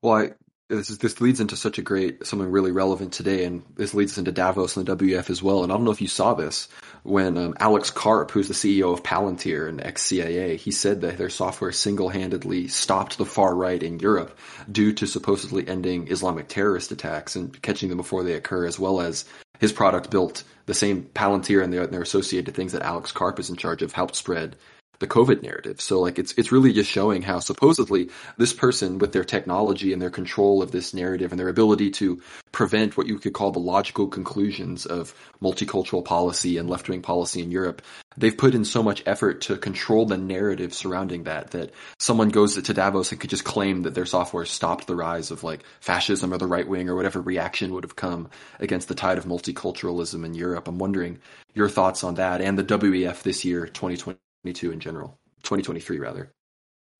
Well, 0.00 0.14
I, 0.14 0.30
this 0.76 0.90
is, 0.90 0.98
this 0.98 1.20
leads 1.20 1.40
into 1.40 1.56
such 1.56 1.78
a 1.78 1.82
great 1.82 2.26
something 2.26 2.50
really 2.50 2.72
relevant 2.72 3.12
today, 3.12 3.44
and 3.44 3.62
this 3.76 3.94
leads 3.94 4.12
us 4.12 4.18
into 4.18 4.32
Davos 4.32 4.76
and 4.76 4.86
the 4.86 4.96
WEF 4.96 5.28
as 5.30 5.42
well. 5.42 5.62
And 5.62 5.70
I 5.70 5.76
don't 5.76 5.84
know 5.84 5.90
if 5.90 6.00
you 6.00 6.08
saw 6.08 6.34
this 6.34 6.68
when 7.02 7.36
um, 7.36 7.54
Alex 7.58 7.90
Karp, 7.90 8.30
who's 8.30 8.48
the 8.48 8.54
CEO 8.54 8.92
of 8.92 9.02
Palantir 9.02 9.68
and 9.68 9.80
ex 9.80 10.02
CIA, 10.02 10.56
he 10.56 10.70
said 10.70 11.02
that 11.02 11.18
their 11.18 11.30
software 11.30 11.72
single 11.72 12.08
handedly 12.08 12.68
stopped 12.68 13.18
the 13.18 13.26
far 13.26 13.54
right 13.54 13.82
in 13.82 13.98
Europe 13.98 14.38
due 14.70 14.92
to 14.94 15.06
supposedly 15.06 15.66
ending 15.68 16.08
Islamic 16.08 16.48
terrorist 16.48 16.90
attacks 16.90 17.36
and 17.36 17.60
catching 17.60 17.88
them 17.88 17.98
before 17.98 18.24
they 18.24 18.34
occur, 18.34 18.66
as 18.66 18.78
well 18.78 19.00
as 19.00 19.24
his 19.58 19.72
product 19.72 20.10
built 20.10 20.44
the 20.66 20.74
same 20.74 21.04
Palantir 21.04 21.62
and 21.62 21.72
their, 21.72 21.86
their 21.86 22.02
associated 22.02 22.54
things 22.54 22.72
that 22.72 22.82
Alex 22.82 23.12
Karp 23.12 23.38
is 23.38 23.50
in 23.50 23.56
charge 23.56 23.82
of 23.82 23.92
helped 23.92 24.16
spread 24.16 24.56
the 25.02 25.06
COVID 25.08 25.42
narrative. 25.42 25.80
So 25.80 26.00
like 26.00 26.18
it's 26.18 26.32
it's 26.38 26.52
really 26.52 26.72
just 26.72 26.90
showing 26.90 27.22
how 27.22 27.40
supposedly 27.40 28.08
this 28.38 28.52
person 28.52 28.98
with 28.98 29.12
their 29.12 29.24
technology 29.24 29.92
and 29.92 30.00
their 30.00 30.10
control 30.10 30.62
of 30.62 30.70
this 30.70 30.94
narrative 30.94 31.32
and 31.32 31.38
their 31.38 31.48
ability 31.48 31.90
to 31.90 32.22
prevent 32.52 32.96
what 32.96 33.08
you 33.08 33.18
could 33.18 33.32
call 33.32 33.50
the 33.50 33.58
logical 33.58 34.06
conclusions 34.06 34.86
of 34.86 35.14
multicultural 35.42 36.04
policy 36.04 36.56
and 36.56 36.70
left-wing 36.70 37.02
policy 37.02 37.42
in 37.42 37.50
Europe, 37.50 37.82
they've 38.16 38.36
put 38.36 38.54
in 38.54 38.64
so 38.64 38.82
much 38.82 39.02
effort 39.06 39.40
to 39.40 39.56
control 39.56 40.06
the 40.06 40.16
narrative 40.16 40.72
surrounding 40.72 41.24
that 41.24 41.50
that 41.50 41.72
someone 41.98 42.28
goes 42.28 42.62
to 42.62 42.74
Davos 42.74 43.10
and 43.10 43.20
could 43.20 43.30
just 43.30 43.44
claim 43.44 43.82
that 43.82 43.94
their 43.94 44.06
software 44.06 44.44
stopped 44.44 44.86
the 44.86 44.94
rise 44.94 45.32
of 45.32 45.42
like 45.42 45.64
fascism 45.80 46.32
or 46.32 46.38
the 46.38 46.46
right 46.46 46.68
wing 46.68 46.88
or 46.88 46.94
whatever 46.94 47.20
reaction 47.20 47.72
would 47.72 47.84
have 47.84 47.96
come 47.96 48.30
against 48.60 48.86
the 48.86 48.94
tide 48.94 49.18
of 49.18 49.24
multiculturalism 49.24 50.24
in 50.24 50.34
Europe. 50.34 50.68
I'm 50.68 50.78
wondering 50.78 51.18
your 51.54 51.68
thoughts 51.68 52.04
on 52.04 52.14
that 52.14 52.40
and 52.40 52.56
the 52.56 52.64
WEF 52.64 53.22
this 53.22 53.44
year, 53.44 53.66
2020. 53.66 54.18
2022 54.42 54.72
in 54.72 54.80
general, 54.80 55.18
2023 55.44 55.98
rather. 55.98 56.32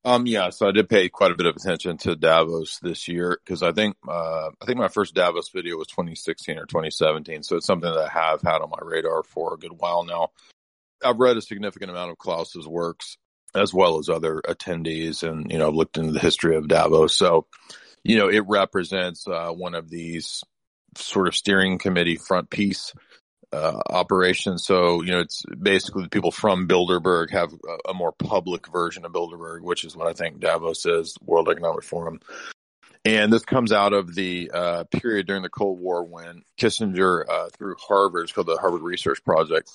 Um, 0.05 0.26
yeah, 0.26 0.50
so 0.50 0.68
I 0.68 0.72
did 0.72 0.88
pay 0.88 1.09
quite 1.09 1.31
a 1.31 1.37
bit 1.37 1.46
of 1.46 1.55
attention 1.55 1.96
to 1.98 2.16
Davos 2.16 2.78
this 2.81 3.07
year 3.07 3.38
because 3.44 3.62
I 3.62 3.72
think, 3.72 3.96
uh, 4.09 4.50
I 4.61 4.64
think 4.66 4.78
my 4.78 4.88
first 4.88 5.14
Davos 5.14 5.50
video 5.50 5.76
was 5.76 5.87
2016 5.88 6.59
or 6.59 6.66
2017. 6.66 7.42
So 7.42 7.57
it's 7.57 7.66
something 7.66 7.90
that 7.90 7.98
I 7.98 8.09
have 8.09 8.42
had 8.42 8.62
on 8.62 8.70
my 8.70 8.78
radar 8.81 9.22
for 9.22 9.55
a 9.55 9.59
good 9.59 9.72
while 9.72 10.05
now. 10.05 10.31
I've 11.05 11.20
read 11.20 11.37
a 11.37 11.42
significant 11.42 11.90
amount 11.90 12.11
of 12.11 12.18
Klaus's 12.18 12.66
works 12.66 13.16
as 13.55 13.72
well 13.72 13.98
as 13.98 14.09
other 14.09 14.40
attendees 14.46 15.28
and, 15.28 15.50
you 15.52 15.59
know, 15.59 15.68
I've 15.68 15.74
looked 15.74 15.98
into 15.98 16.12
the 16.12 16.20
history 16.20 16.57
of 16.57 16.68
Davos. 16.68 17.14
So, 17.14 17.46
you 18.02 18.16
know, 18.18 18.28
it 18.28 18.44
represents, 18.48 19.28
uh, 19.28 19.50
one 19.50 19.74
of 19.74 19.88
these 19.88 20.42
sort 20.96 21.28
of 21.28 21.37
steering 21.37 21.78
committee 21.78 22.16
front 22.16 22.50
piece 22.50 22.92
uh, 23.52 23.80
operation. 23.90 24.58
So, 24.58 25.02
you 25.02 25.10
know, 25.10 25.20
it's 25.20 25.42
basically 25.46 26.04
the 26.04 26.08
people 26.08 26.30
from 26.30 26.66
Bilderberg 26.66 27.30
have 27.30 27.52
a, 27.52 27.90
a, 27.90 27.94
more 27.94 28.12
public 28.12 28.66
version 28.68 29.04
of 29.04 29.12
Bilderberg, 29.12 29.62
which 29.62 29.84
is 29.84 29.96
what 29.96 30.06
I 30.06 30.12
think 30.12 30.40
Davos 30.40 30.86
is, 30.86 31.16
World 31.22 31.48
Economic 31.48 31.84
Forum. 31.84 32.20
And 33.04 33.32
this 33.32 33.44
comes 33.44 33.72
out 33.72 33.92
of 33.92 34.14
the 34.14 34.50
uh, 34.54 34.84
period 34.84 35.26
during 35.26 35.42
the 35.42 35.48
Cold 35.48 35.80
War 35.80 36.04
when 36.04 36.42
Kissinger, 36.58 37.24
uh, 37.28 37.48
through 37.56 37.76
Harvard, 37.78 38.24
it's 38.24 38.32
called 38.32 38.46
the 38.46 38.56
Harvard 38.56 38.82
Research 38.82 39.24
Project, 39.24 39.70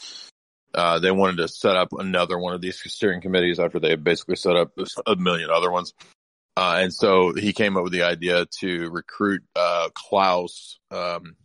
Uh, 0.73 0.99
they 0.99 1.11
wanted 1.11 1.37
to 1.37 1.47
set 1.47 1.75
up 1.75 1.89
another 1.93 2.37
one 2.37 2.53
of 2.53 2.61
these 2.61 2.79
steering 2.85 3.21
committees 3.21 3.59
after 3.59 3.79
they 3.79 3.95
basically 3.95 4.35
set 4.35 4.55
up 4.55 4.71
a 5.05 5.15
million 5.15 5.49
other 5.49 5.71
ones. 5.71 5.93
Uh, 6.55 6.79
and 6.81 6.93
so 6.93 7.33
he 7.33 7.53
came 7.53 7.77
up 7.77 7.83
with 7.83 7.93
the 7.93 8.03
idea 8.03 8.47
to 8.59 8.89
recruit 8.89 9.43
uh, 9.55 9.89
Klaus, 9.93 10.79
um, 10.89 11.35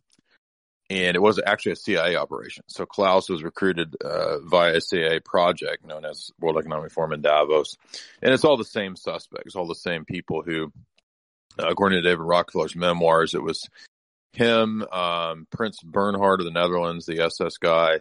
and 0.93 1.17
it 1.17 1.23
was 1.23 1.41
actually 1.45 1.73
a 1.73 1.77
CIA 1.77 2.17
operation. 2.17 2.65
So 2.67 2.85
Klaus 2.85 3.31
was 3.31 3.43
recruited 3.43 3.97
uh, 4.03 4.41
via 4.41 4.77
a 4.77 4.81
CIA 4.81 5.21
project 5.21 5.87
known 5.87 6.05
as 6.05 6.31
World 6.39 6.59
Economic 6.59 6.93
Forum 6.93 7.15
in 7.15 7.23
Davos, 7.23 7.79
and 8.21 8.35
it's 8.35 8.45
all 8.45 8.59
the 8.59 8.65
same 8.65 8.95
suspects, 8.97 9.57
all 9.57 9.67
the 9.67 9.75
same 9.75 10.05
people 10.05 10.43
who, 10.43 10.71
uh, 11.59 11.69
according 11.69 12.03
to 12.03 12.09
David 12.09 12.23
Rockefeller's 12.23 12.77
memoirs, 12.77 13.35
it 13.35 13.43
was 13.43 13.67
him, 14.35 14.83
um, 14.93 15.47
Prince 15.51 15.79
Bernhard 15.83 16.41
of 16.41 16.45
the 16.45 16.53
Netherlands, 16.53 17.07
the 17.07 17.21
SS 17.21 17.57
guy, 17.57 18.01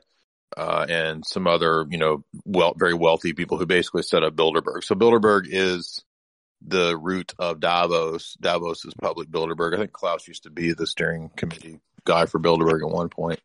uh, 0.58 0.86
and 0.90 1.26
some 1.26 1.48
other, 1.48 1.86
you 1.90 1.98
know, 1.98 2.26
well, 2.44 2.74
very 2.78 2.94
wealthy 2.94 3.32
people 3.32 3.58
who 3.58 3.66
basically 3.66 4.04
set 4.04 4.24
up 4.24 4.36
Bilderberg. 4.36 4.84
So 4.84 4.96
Bilderberg 4.96 5.46
is 5.48 6.04
the 6.62 6.98
root 6.98 7.34
of 7.40 7.62
Davos. 7.62 8.36
Davos 8.42 8.84
is 8.84 8.94
public 9.02 9.30
Bilderberg. 9.30 9.76
I 9.76 9.78
think 9.78 9.94
Klaus 9.94 10.28
used 10.28 10.44
to 10.44 10.50
be 10.50 10.74
the 10.74 10.86
steering 10.86 11.30
committee 11.38 11.80
guy 12.06 12.26
for 12.26 12.40
Bilderberg 12.40 12.82
at 12.88 12.94
one 12.94 13.10
point. 13.10 13.40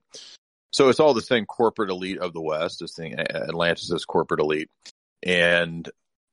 So 0.72 0.88
it's 0.88 1.00
all 1.00 1.14
the 1.14 1.22
same 1.22 1.46
corporate 1.46 1.90
elite 1.90 2.18
of 2.18 2.32
the 2.32 2.40
West, 2.40 2.80
this 2.80 2.94
thing, 2.94 3.16
Atlanticist 3.16 4.06
corporate 4.06 4.40
elite. 4.40 4.68
And 5.22 5.88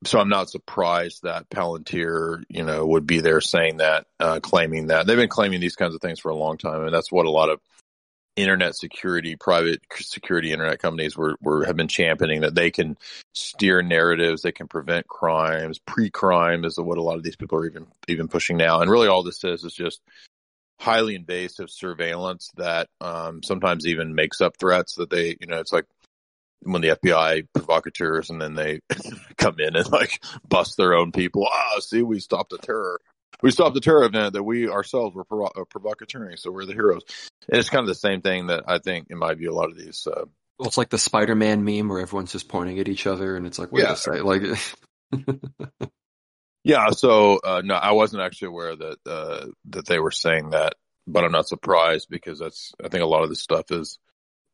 so 0.06 0.20
I'm 0.20 0.30
not 0.30 0.50
surprised 0.50 1.24
that 1.24 1.50
Palantir, 1.50 2.44
you 2.50 2.64
know, 2.64 2.86
would 2.86 3.08
be 3.08 3.22
there 3.22 3.40
saying 3.40 3.78
that, 3.78 4.06
uh, 4.20 4.40
claiming 4.42 4.88
that 4.88 5.08
they've 5.08 5.16
been 5.16 5.30
claiming 5.30 5.62
these 5.62 5.78
kinds 5.78 5.96
of 5.96 6.02
things 6.02 6.20
for 6.20 6.30
a 6.30 6.36
long 6.36 6.58
time. 6.58 6.84
And 6.84 6.94
that's 6.94 7.12
what 7.12 7.26
a 7.26 7.32
lot 7.32 7.50
of 7.50 7.62
internet 8.36 8.76
security, 8.76 9.36
private 9.36 9.82
security 9.96 10.52
internet 10.52 10.80
companies 10.80 11.16
were, 11.16 11.38
were 11.42 11.66
have 11.66 11.78
been 11.78 11.88
championing 11.88 12.42
that 12.42 12.56
they 12.56 12.72
can 12.72 12.98
steer 13.34 13.82
narratives, 13.82 14.42
they 14.42 14.52
can 14.52 14.68
prevent 14.68 15.08
crimes. 15.08 15.80
Pre-crime 15.80 16.66
is 16.66 16.78
what 16.78 16.98
a 16.98 17.04
lot 17.04 17.18
of 17.18 17.24
these 17.24 17.36
people 17.36 17.60
are 17.60 17.66
even 17.66 17.88
even 18.08 18.28
pushing 18.28 18.58
now. 18.58 18.82
And 18.82 18.90
really, 18.90 19.08
all 19.08 19.24
this 19.24 19.44
is 19.44 19.64
is 19.64 19.74
just 19.74 20.02
highly 20.80 21.16
invasive 21.16 21.70
surveillance 21.70 22.52
that 22.58 22.88
um, 23.02 23.42
sometimes 23.44 23.86
even 23.86 24.16
makes 24.16 24.42
up 24.42 24.58
threats 24.58 24.96
that 24.96 25.10
they, 25.10 25.38
you 25.40 25.48
know, 25.48 25.60
it's 25.60 25.74
like 25.74 25.86
when 26.62 26.82
the 26.82 26.90
FBI 26.90 27.48
provocateurs 27.54 28.30
and 28.30 28.42
then 28.42 28.56
they 28.56 28.80
come 29.38 29.56
in 29.60 29.76
and 29.76 29.92
like 29.92 30.24
bust 30.48 30.78
their 30.78 30.94
own 30.94 31.12
people. 31.12 31.48
Ah, 31.52 31.80
see, 31.80 32.02
we 32.02 32.20
stopped 32.20 32.54
a 32.54 32.58
terror 32.58 33.00
we 33.44 33.52
stopped 33.52 33.74
the 33.74 33.82
terror 33.82 34.06
event 34.06 34.34
that 34.34 34.44
we 34.44 34.70
ourselves 34.70 35.14
were 35.16 35.26
provo- 35.26 35.52
uh, 35.56 35.66
provocateuring, 35.66 36.40
so 36.40 36.50
we're 36.50 36.66
the 36.66 36.74
heroes. 36.74 37.04
And 37.50 37.60
it's 37.60 37.70
kind 37.70 37.82
of 37.82 37.88
the 37.88 37.96
same 37.96 38.22
thing 38.22 38.48
that 38.48 38.64
I 38.68 38.80
think, 38.80 39.08
in 39.10 39.18
my 39.18 39.34
view, 39.34 39.52
a 39.52 39.54
lot 39.54 39.70
of 39.70 39.78
these. 39.78 40.08
Uh, 40.08 40.26
well, 40.58 40.68
it's 40.68 40.78
like 40.78 40.90
the 40.90 40.98
Spider-Man 40.98 41.66
meme 41.66 41.90
where 41.90 42.00
everyone's 42.00 42.32
just 42.32 42.48
pointing 42.48 42.80
at 42.80 42.88
each 42.88 43.06
other, 43.06 43.36
and 43.36 43.46
it's 43.46 43.60
like, 43.60 43.72
wait 43.72 43.84
yeah. 43.84 43.94
a 43.94 43.96
second, 43.98 44.24
like. 44.24 44.42
yeah, 46.64 46.90
so 46.92 47.40
uh, 47.44 47.62
no, 47.64 47.76
I 47.76 47.92
wasn't 47.92 48.24
actually 48.24 48.50
aware 48.50 48.76
that 48.76 48.98
uh, 49.06 49.46
that 49.70 49.86
they 49.86 50.00
were 50.00 50.12
saying 50.12 50.52
that, 50.52 50.76
but 51.08 51.24
I'm 51.24 51.32
not 51.32 51.48
surprised 51.48 52.08
because 52.10 52.40
that's 52.40 52.74
I 52.84 52.88
think 52.88 53.04
a 53.04 53.08
lot 53.08 53.24
of 53.24 53.30
this 53.30 53.42
stuff 53.42 53.72
is 53.72 54.00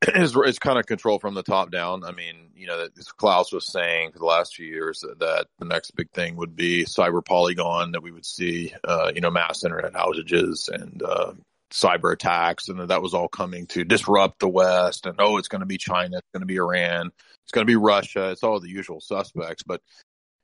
is 0.08 0.36
it's 0.36 0.60
kind 0.60 0.80
of 0.80 0.86
control 0.86 1.19
from 1.19 1.34
the 1.34 1.43
top 1.43 1.72
down. 1.72 2.04
I 2.04 2.12
mean, 2.12 2.52
you 2.56 2.67
know, 2.67 2.78
that 2.80 2.95
Klaus 3.17 3.52
was 3.52 3.72
saying 3.72 4.12
for 4.12 4.19
the 4.19 4.26
last 4.26 4.56
few 4.56 4.65
years 4.65 5.02
that 5.02 5.48
the 5.60 5.65
next 5.65 5.91
big 5.95 6.10
thing 6.12 6.38
would 6.38 6.56
be 6.56 6.86
cyber 6.86 7.24
polygon 7.24 7.91
that 7.91 8.04
we 8.04 8.12
would 8.12 8.26
see, 8.26 8.74
uh, 8.84 9.12
you 9.13 9.22
know, 9.22 9.32
mass 9.32 9.63
internet 9.63 9.93
outages 9.93 10.69
and, 10.69 11.04
uh, 11.04 11.34
cyber 11.72 12.12
attacks 12.12 12.67
and 12.67 12.80
that 12.89 13.02
was 13.02 13.13
all 13.13 13.28
coming 13.28 13.67
to 13.67 13.84
disrupt 13.84 14.39
the 14.39 14.48
West 14.48 15.06
and 15.06 15.15
oh, 15.19 15.38
it's 15.38 15.50
going 15.50 15.60
to 15.60 15.67
be 15.67 15.78
China, 15.78 16.17
it's 16.17 16.30
going 16.34 16.41
to 16.41 16.48
be 16.48 16.58
Iran, 16.58 17.12
it's 17.43 17.52
going 17.52 17.65
to 17.65 17.72
be 17.72 17.76
Russia, 17.76 18.32
it's 18.32 18.43
all 18.43 18.60
the 18.60 18.69
usual 18.69 19.02
suspects. 19.02 19.63
But, 19.63 19.82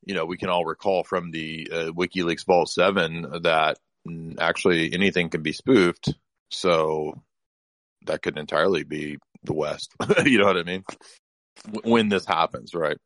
you 0.06 0.14
know, 0.14 0.26
we 0.26 0.38
can 0.38 0.50
all 0.50 0.66
recall 0.66 1.04
from 1.04 1.32
the 1.32 1.68
uh, 1.72 1.76
WikiLeaks 1.92 2.46
Vault 2.46 2.70
7 2.70 3.42
that 3.44 3.78
actually 4.40 4.94
anything 4.94 5.30
can 5.30 5.42
be 5.42 5.52
spoofed. 5.52 6.14
So 6.50 7.22
that 8.06 8.22
could 8.22 8.38
entirely 8.38 8.84
be 8.84 9.18
the 9.44 9.54
West. 9.54 9.94
you 10.26 10.38
know 10.38 10.46
what 10.46 10.58
I 10.58 10.64
mean? 10.64 10.84
When 11.84 12.10
this 12.10 12.26
happens, 12.26 12.74
right? 12.74 12.98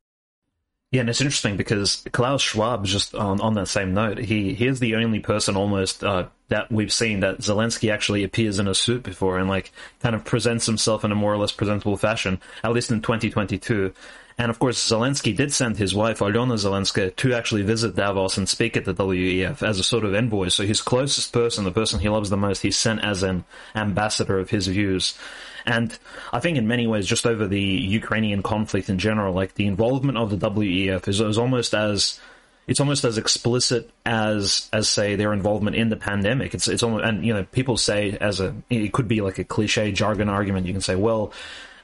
Yeah, 0.91 1.01
and 1.01 1.09
it's 1.09 1.21
interesting 1.21 1.55
because 1.55 2.03
Klaus 2.11 2.41
Schwab, 2.41 2.83
just 2.83 3.13
on, 3.13 3.39
on 3.41 3.53
that 3.53 3.67
same 3.67 3.93
note, 3.93 4.17
he, 4.17 4.55
he 4.55 4.65
is 4.65 4.79
the 4.79 4.95
only 4.95 5.19
person 5.19 5.55
almost 5.55 6.03
uh, 6.03 6.29
that 6.47 6.71
we've 6.71 6.91
seen 6.91 7.19
that 7.19 7.39
Zelensky 7.39 7.93
actually 7.93 8.23
appears 8.23 8.57
in 8.57 8.67
a 8.67 8.73
suit 8.73 9.03
before 9.03 9.37
and 9.37 9.47
like 9.47 9.71
kind 9.99 10.15
of 10.15 10.25
presents 10.25 10.65
himself 10.65 11.05
in 11.05 11.11
a 11.11 11.15
more 11.15 11.31
or 11.31 11.37
less 11.37 11.51
presentable 11.51 11.95
fashion, 11.95 12.41
at 12.63 12.73
least 12.73 12.89
in 12.89 13.01
2022. 13.03 13.93
And 14.39 14.49
of 14.49 14.57
course, 14.57 14.89
Zelensky 14.89 15.35
did 15.35 15.51
send 15.51 15.77
his 15.77 15.93
wife, 15.93 16.19
Alyona 16.19 16.57
Zelenska, 16.57 17.13
to 17.17 17.33
actually 17.33 17.61
visit 17.61 17.97
Davos 17.97 18.37
and 18.37 18.47
speak 18.47 18.77
at 18.77 18.85
the 18.85 18.95
WEF 18.95 19.61
as 19.61 19.79
a 19.79 19.83
sort 19.83 20.05
of 20.05 20.15
envoy. 20.15 20.47
So 20.47 20.65
his 20.65 20.81
closest 20.81 21.33
person, 21.33 21.65
the 21.65 21.71
person 21.71 21.99
he 21.99 22.07
loves 22.07 22.29
the 22.29 22.37
most, 22.37 22.61
he 22.61 22.71
sent 22.71 23.03
as 23.03 23.21
an 23.21 23.43
ambassador 23.75 24.39
of 24.39 24.49
his 24.49 24.67
views. 24.67 25.17
And 25.65 25.95
I 26.31 26.39
think 26.39 26.57
in 26.57 26.69
many 26.69 26.87
ways, 26.87 27.05
just 27.05 27.25
over 27.25 27.47
the 27.47 27.61
Ukrainian 27.61 28.41
conflict 28.41 28.87
in 28.87 28.97
general, 28.97 29.33
like 29.33 29.55
the 29.55 29.67
involvement 29.67 30.17
of 30.17 30.29
the 30.29 30.49
WEF 30.49 31.09
is, 31.09 31.19
is 31.19 31.37
almost 31.37 31.73
as 31.73 32.17
it's 32.65 32.79
almost 32.79 33.03
as 33.03 33.17
explicit 33.17 33.89
as 34.05 34.69
as 34.71 34.87
say 34.87 35.15
their 35.15 35.33
involvement 35.33 35.75
in 35.75 35.89
the 35.89 35.97
pandemic. 35.97 36.53
It's 36.53 36.69
it's 36.69 36.83
almost 36.83 37.03
and 37.03 37.25
you 37.25 37.33
know 37.33 37.43
people 37.43 37.75
say 37.75 38.15
as 38.21 38.39
a 38.39 38.55
it 38.69 38.93
could 38.93 39.09
be 39.09 39.19
like 39.19 39.37
a 39.37 39.43
cliche 39.43 39.91
jargon 39.91 40.29
argument. 40.29 40.65
You 40.65 40.73
can 40.73 40.81
say, 40.81 40.95
well, 40.95 41.33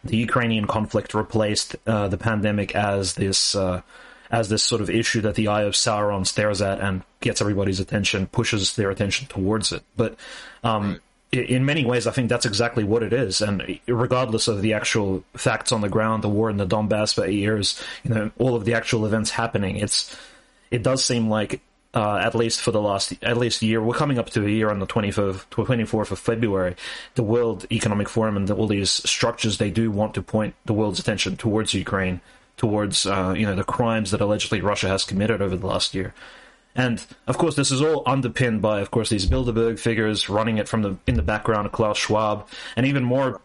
the 0.06 0.18
Ukrainian 0.18 0.68
conflict 0.68 1.14
replaced 1.14 1.76
uh, 1.86 2.08
the 2.08 2.18
pandemic 2.18 2.76
as 2.76 3.16
this. 3.16 3.56
Uh, 3.56 3.82
as 4.32 4.50
this 4.50 4.64
sort 4.64 4.82
of 4.82 4.90
issue 4.90 5.22
that 5.22 5.36
the 5.36 5.48
eye 5.48 5.62
of 5.62 5.74
Sauron 5.74 6.26
stares 6.26 6.60
at 6.60 6.82
and 6.82 7.04
gets 7.22 7.42
everybody's 7.42 7.80
attention, 7.80 8.26
pushes 8.26 8.76
their 8.76 8.90
attention 8.90 9.28
towards 9.28 9.72
it. 9.72 9.84
But 9.96 10.16
um, 10.64 10.94
right 10.94 11.00
in 11.32 11.66
many 11.66 11.86
ways, 11.86 12.08
I 12.08 12.12
think 12.12 12.30
that's 12.30 12.46
exactly 12.46 12.84
what 12.84 13.04
it 13.04 13.14
is. 13.14 13.42
And 13.42 13.80
regardless 13.88 14.48
of 14.48 14.62
the 14.62 14.74
actual 14.74 15.24
facts 15.36 15.72
on 15.72 15.82
the 15.82 15.90
ground, 15.90 16.24
the 16.24 16.30
war 16.30 16.50
in 16.50 16.58
the 16.58 16.66
Donbass 16.66 17.14
for 17.14 17.26
eight 17.26 17.34
years, 17.34 17.82
you 18.04 18.14
know, 18.14 18.32
all 18.38 18.56
of 18.56 18.66
the 18.66 18.74
actual 18.74 19.06
events 19.06 19.32
happening, 19.32 19.78
it's 19.78 20.16
it 20.72 20.84
does 20.84 21.04
seem 21.04 21.30
like 21.30 21.62
uh, 21.96 22.18
at 22.18 22.36
least 22.36 22.62
for 22.62 22.72
the 22.72 22.82
last 22.82 23.14
at 23.24 23.38
least 23.38 23.62
year, 23.62 23.82
we're 23.82 23.96
coming 23.96 24.20
up 24.20 24.30
to 24.32 24.46
a 24.46 24.50
year 24.50 24.70
on 24.70 24.80
the 24.80 24.86
24th, 24.86 25.46
24th 25.50 26.12
of 26.12 26.20
February. 26.20 26.76
The 27.16 27.24
World 27.24 27.66
Economic 27.72 28.10
Forum 28.10 28.36
and 28.36 28.48
the, 28.48 28.56
all 28.56 28.68
these 28.68 28.92
structures 29.10 29.58
they 29.58 29.72
do 29.72 29.90
want 29.90 30.14
to 30.16 30.22
point 30.22 30.56
the 30.66 30.74
world's 30.74 31.00
attention 31.00 31.38
towards 31.38 31.74
Ukraine, 31.74 32.20
towards 32.58 33.06
uh, 33.06 33.34
you 33.36 33.46
know 33.46 33.56
the 33.56 33.64
crimes 33.64 34.12
that 34.12 34.20
allegedly 34.20 34.60
Russia 34.60 34.90
has 34.90 35.06
committed 35.06 35.42
over 35.42 35.56
the 35.56 35.66
last 35.68 35.96
year. 35.96 36.14
And 36.76 37.04
of 37.28 37.38
course, 37.38 37.56
this 37.56 37.72
is 37.72 37.82
all 37.82 38.04
underpinned 38.06 38.62
by, 38.62 38.82
of 38.82 38.92
course, 38.92 39.10
these 39.10 39.26
Bilderberg 39.26 39.80
figures 39.80 40.28
running 40.28 40.58
it 40.58 40.68
from 40.68 40.82
the 40.82 40.98
in 41.08 41.16
the 41.16 41.22
background 41.22 41.72
Klaus 41.72 41.98
Schwab, 41.98 42.50
and 42.76 42.86
even 42.86 43.06
more, 43.06 43.40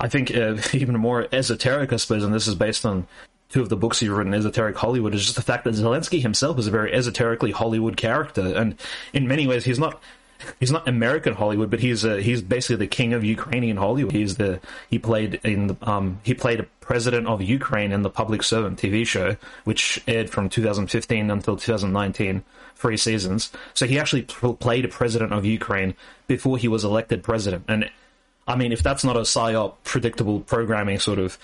I 0.00 0.08
think, 0.08 0.34
uh, 0.34 0.56
even 0.72 0.96
more 0.96 1.28
esoteric, 1.30 1.92
I 1.92 1.96
suppose. 1.96 2.24
And 2.24 2.34
this 2.34 2.48
is 2.48 2.56
based 2.56 2.84
on 2.84 3.06
two 3.50 3.62
of 3.62 3.68
the 3.68 3.76
books 3.76 4.00
he's 4.00 4.10
written, 4.10 4.34
Esoteric 4.34 4.76
Hollywood, 4.76 5.14
is 5.14 5.24
just 5.24 5.36
the 5.36 5.42
fact 5.42 5.64
that 5.64 5.74
Zelensky 5.74 6.20
himself 6.20 6.58
is 6.58 6.66
a 6.66 6.70
very 6.70 6.92
esoterically 6.92 7.50
Hollywood 7.50 7.96
character, 7.96 8.54
and 8.56 8.76
in 9.12 9.26
many 9.28 9.46
ways, 9.46 9.64
he's 9.64 9.78
not 9.78 10.00
he's 10.60 10.70
not 10.70 10.86
American 10.88 11.34
Hollywood, 11.34 11.70
but 11.70 11.80
he's 11.80 12.04
uh, 12.04 12.16
he's 12.16 12.42
basically 12.42 12.76
the 12.76 12.86
king 12.86 13.12
of 13.12 13.24
Ukrainian 13.24 13.76
Hollywood. 13.76 14.12
He's 14.12 14.36
the 14.36 14.60
he 14.90 14.98
played 14.98 15.40
in 15.44 15.68
the, 15.68 15.76
um 15.82 16.20
he 16.22 16.34
played 16.34 16.60
a 16.60 16.66
president 16.80 17.26
of 17.26 17.42
Ukraine 17.42 17.92
in 17.92 18.02
the 18.02 18.10
Public 18.10 18.42
Servant 18.42 18.78
TV 18.78 19.06
show, 19.06 19.36
which 19.64 20.00
aired 20.06 20.30
from 20.30 20.48
2015 20.48 21.30
until 21.30 21.56
2019, 21.56 22.42
three 22.76 22.96
seasons. 22.96 23.52
So 23.74 23.86
he 23.86 23.98
actually 23.98 24.22
played 24.22 24.84
a 24.84 24.88
president 24.88 25.32
of 25.32 25.44
Ukraine 25.44 25.94
before 26.26 26.56
he 26.56 26.68
was 26.68 26.84
elected 26.84 27.22
president. 27.22 27.64
And 27.68 27.90
I 28.46 28.56
mean, 28.56 28.72
if 28.72 28.82
that's 28.82 29.04
not 29.04 29.16
a 29.16 29.20
psyop 29.20 29.74
predictable 29.84 30.40
programming 30.40 30.98
sort 30.98 31.18
of 31.18 31.38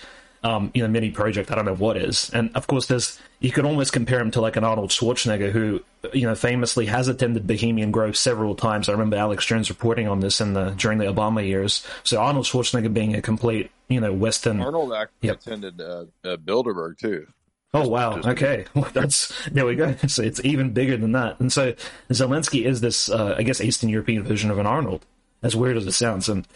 um, 0.45 0.71
you 0.75 0.83
know, 0.83 0.89
mini 0.89 1.11
project. 1.11 1.51
I 1.51 1.55
don't 1.55 1.65
know 1.65 1.75
what 1.75 1.97
is. 1.97 2.31
And 2.35 2.51
of 2.55 2.67
course, 2.67 2.87
there's 2.87 3.19
you 3.41 3.51
could 3.51 3.65
almost 3.65 3.93
compare 3.93 4.21
him 4.21 4.31
to 4.33 4.41
like 4.41 4.57
an 4.57 4.63
Arnold 4.63 4.91
Schwarzenegger, 4.91 5.51
who 5.51 5.83
you 6.13 6.27
know 6.27 6.35
famously 6.35 6.87
has 6.87 7.09
attended 7.09 7.47
Bohemian 7.47 7.91
Grove 7.91 8.17
several 8.17 8.55
times. 8.55 8.89
I 8.89 8.93
remember 8.93 9.17
Alex 9.17 9.47
Jones 9.47 9.71
reporting 9.71 10.07
on 10.07 10.21
this 10.21 10.41
in 10.41 10.53
the 10.53 10.71
during 10.77 10.99
the 10.99 11.07
Obama 11.07 11.45
years. 11.45 11.85
So 12.05 12.21
Arnold 12.21 12.45
Schwarzenegger 12.45 12.93
being 12.93 13.17
a 13.17 13.23
complete 13.23 13.71
you 13.89 14.01
know 14.01 14.13
Western. 14.13 14.61
Arnold 14.61 14.93
actually 14.93 15.29
yep. 15.29 15.41
attended 15.41 15.81
uh, 15.81 16.05
uh, 16.23 16.37
Bilderberg 16.37 16.99
too. 16.99 17.27
Oh 17.73 17.89
wow! 17.89 18.21
Okay, 18.21 18.67
well, 18.75 18.89
that's 18.93 19.33
there 19.49 19.65
we 19.65 19.75
go. 19.75 19.95
So 20.09 20.23
it's 20.23 20.45
even 20.45 20.73
bigger 20.73 20.99
than 20.99 21.13
that. 21.13 21.41
And 21.41 21.51
so 21.51 21.73
Zelensky 22.11 22.67
is 22.67 22.83
this, 22.83 23.11
uh, 23.11 23.35
I 23.39 23.43
guess, 23.43 23.61
Eastern 23.61 23.89
European 23.89 24.23
version 24.23 24.51
of 24.51 24.59
an 24.59 24.67
Arnold. 24.67 25.07
As 25.43 25.57
weird 25.57 25.77
as 25.77 25.87
it 25.87 25.93
sounds, 25.93 26.29
and 26.29 26.47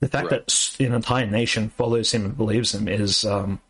the 0.00 0.08
fact 0.08 0.30
right. 0.30 0.46
that 0.46 0.76
an 0.80 0.92
entire 0.92 1.26
nation 1.26 1.70
follows 1.70 2.12
him 2.12 2.24
and 2.24 2.36
believes 2.36 2.74
him 2.74 2.88
is 2.88 3.24
um, 3.24 3.60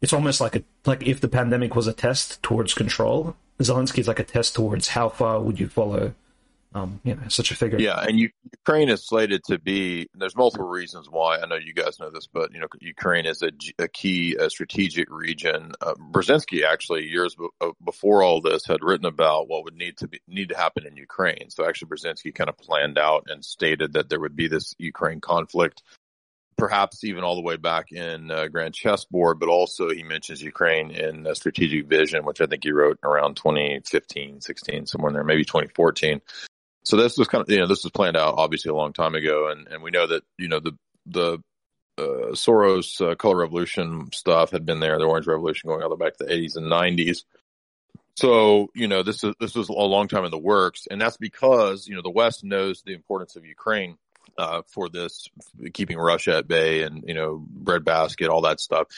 it's 0.00 0.12
almost 0.12 0.40
like 0.40 0.56
a 0.56 0.62
like 0.86 1.06
if 1.06 1.20
the 1.20 1.28
pandemic 1.28 1.76
was 1.76 1.86
a 1.86 1.92
test 1.92 2.42
towards 2.42 2.74
control, 2.74 3.36
Zelensky 3.58 3.98
is 3.98 4.08
like 4.08 4.18
a 4.18 4.24
test 4.24 4.54
towards 4.54 4.88
how 4.88 5.08
far 5.08 5.40
would 5.40 5.60
you 5.60 5.68
follow 5.68 6.14
um, 6.72 7.00
you 7.02 7.14
know, 7.14 7.22
such 7.28 7.50
a 7.50 7.56
figure. 7.56 7.80
Yeah, 7.80 8.00
and 8.00 8.18
Ukraine 8.18 8.88
is 8.88 9.04
slated 9.04 9.42
to 9.44 9.58
be. 9.58 10.08
There's 10.14 10.36
multiple 10.36 10.68
reasons 10.68 11.08
why. 11.10 11.38
I 11.38 11.46
know 11.46 11.56
you 11.56 11.74
guys 11.74 11.98
know 11.98 12.10
this, 12.10 12.28
but 12.28 12.52
you 12.52 12.60
know, 12.60 12.68
Ukraine 12.80 13.26
is 13.26 13.42
a, 13.42 13.50
a 13.78 13.88
key 13.88 14.36
a 14.36 14.48
strategic 14.48 15.10
region. 15.10 15.72
Uh, 15.80 15.94
Brzezinski 15.94 16.64
actually 16.64 17.08
years 17.08 17.36
uh, 17.60 17.70
before 17.84 18.22
all 18.22 18.40
this 18.40 18.64
had 18.66 18.82
written 18.82 19.06
about 19.06 19.48
what 19.48 19.64
would 19.64 19.74
need 19.74 19.96
to 19.98 20.08
be 20.08 20.20
need 20.28 20.50
to 20.50 20.56
happen 20.56 20.86
in 20.86 20.96
Ukraine. 20.96 21.50
So 21.50 21.66
actually, 21.66 21.88
Brzezinski 21.88 22.34
kind 22.34 22.48
of 22.48 22.56
planned 22.56 22.98
out 22.98 23.24
and 23.28 23.44
stated 23.44 23.94
that 23.94 24.08
there 24.08 24.20
would 24.20 24.36
be 24.36 24.46
this 24.46 24.74
Ukraine 24.78 25.20
conflict 25.20 25.82
perhaps 26.60 27.04
even 27.04 27.24
all 27.24 27.34
the 27.34 27.42
way 27.42 27.56
back 27.56 27.90
in 27.90 28.30
uh, 28.30 28.46
Grand 28.48 28.74
Chessboard, 28.74 29.40
but 29.40 29.48
also 29.48 29.88
he 29.88 30.02
mentions 30.02 30.42
Ukraine 30.42 30.90
in 30.90 31.26
a 31.26 31.34
Strategic 31.34 31.86
Vision, 31.86 32.24
which 32.24 32.40
I 32.40 32.46
think 32.46 32.64
he 32.64 32.70
wrote 32.70 32.98
around 33.02 33.36
2015, 33.36 34.42
16, 34.42 34.86
somewhere 34.86 35.08
in 35.08 35.14
there, 35.14 35.24
maybe 35.24 35.44
2014. 35.44 36.20
So 36.84 36.96
this 36.96 37.18
was 37.18 37.28
kind 37.28 37.42
of, 37.42 37.50
you 37.50 37.58
know, 37.58 37.66
this 37.66 37.84
was 37.84 37.92
planned 37.92 38.16
out 38.16 38.34
obviously 38.38 38.70
a 38.70 38.74
long 38.74 38.92
time 38.92 39.14
ago. 39.14 39.48
And, 39.48 39.68
and 39.68 39.82
we 39.82 39.90
know 39.90 40.06
that, 40.06 40.22
you 40.38 40.48
know, 40.48 40.60
the, 40.60 40.76
the, 41.06 41.38
uh, 41.98 42.32
Soros 42.32 43.00
uh, 43.00 43.14
color 43.14 43.36
revolution 43.36 44.10
stuff 44.12 44.50
had 44.50 44.64
been 44.64 44.80
there, 44.80 44.98
the 44.98 45.04
orange 45.04 45.26
revolution 45.26 45.68
going 45.68 45.82
all 45.82 45.90
the 45.90 45.96
way 45.96 46.06
back 46.06 46.16
to 46.16 46.24
the 46.24 46.32
80s 46.32 46.56
and 46.56 46.66
90s. 46.66 47.24
So, 48.16 48.68
you 48.74 48.88
know, 48.88 49.02
this 49.02 49.22
is, 49.24 49.34
this 49.40 49.54
was 49.54 49.68
a 49.68 49.72
long 49.72 50.08
time 50.08 50.24
in 50.24 50.30
the 50.30 50.38
works. 50.38 50.86
And 50.90 51.00
that's 51.00 51.16
because, 51.16 51.86
you 51.86 51.94
know, 51.94 52.02
the 52.02 52.10
West 52.10 52.44
knows 52.44 52.82
the 52.82 52.94
importance 52.94 53.36
of 53.36 53.44
Ukraine 53.44 53.96
uh, 54.38 54.62
for 54.68 54.88
this, 54.88 55.28
keeping 55.72 55.98
Russia 55.98 56.38
at 56.38 56.48
bay 56.48 56.82
and, 56.82 57.04
you 57.06 57.14
know, 57.14 57.44
breadbasket, 57.48 58.28
all 58.28 58.42
that 58.42 58.60
stuff. 58.60 58.88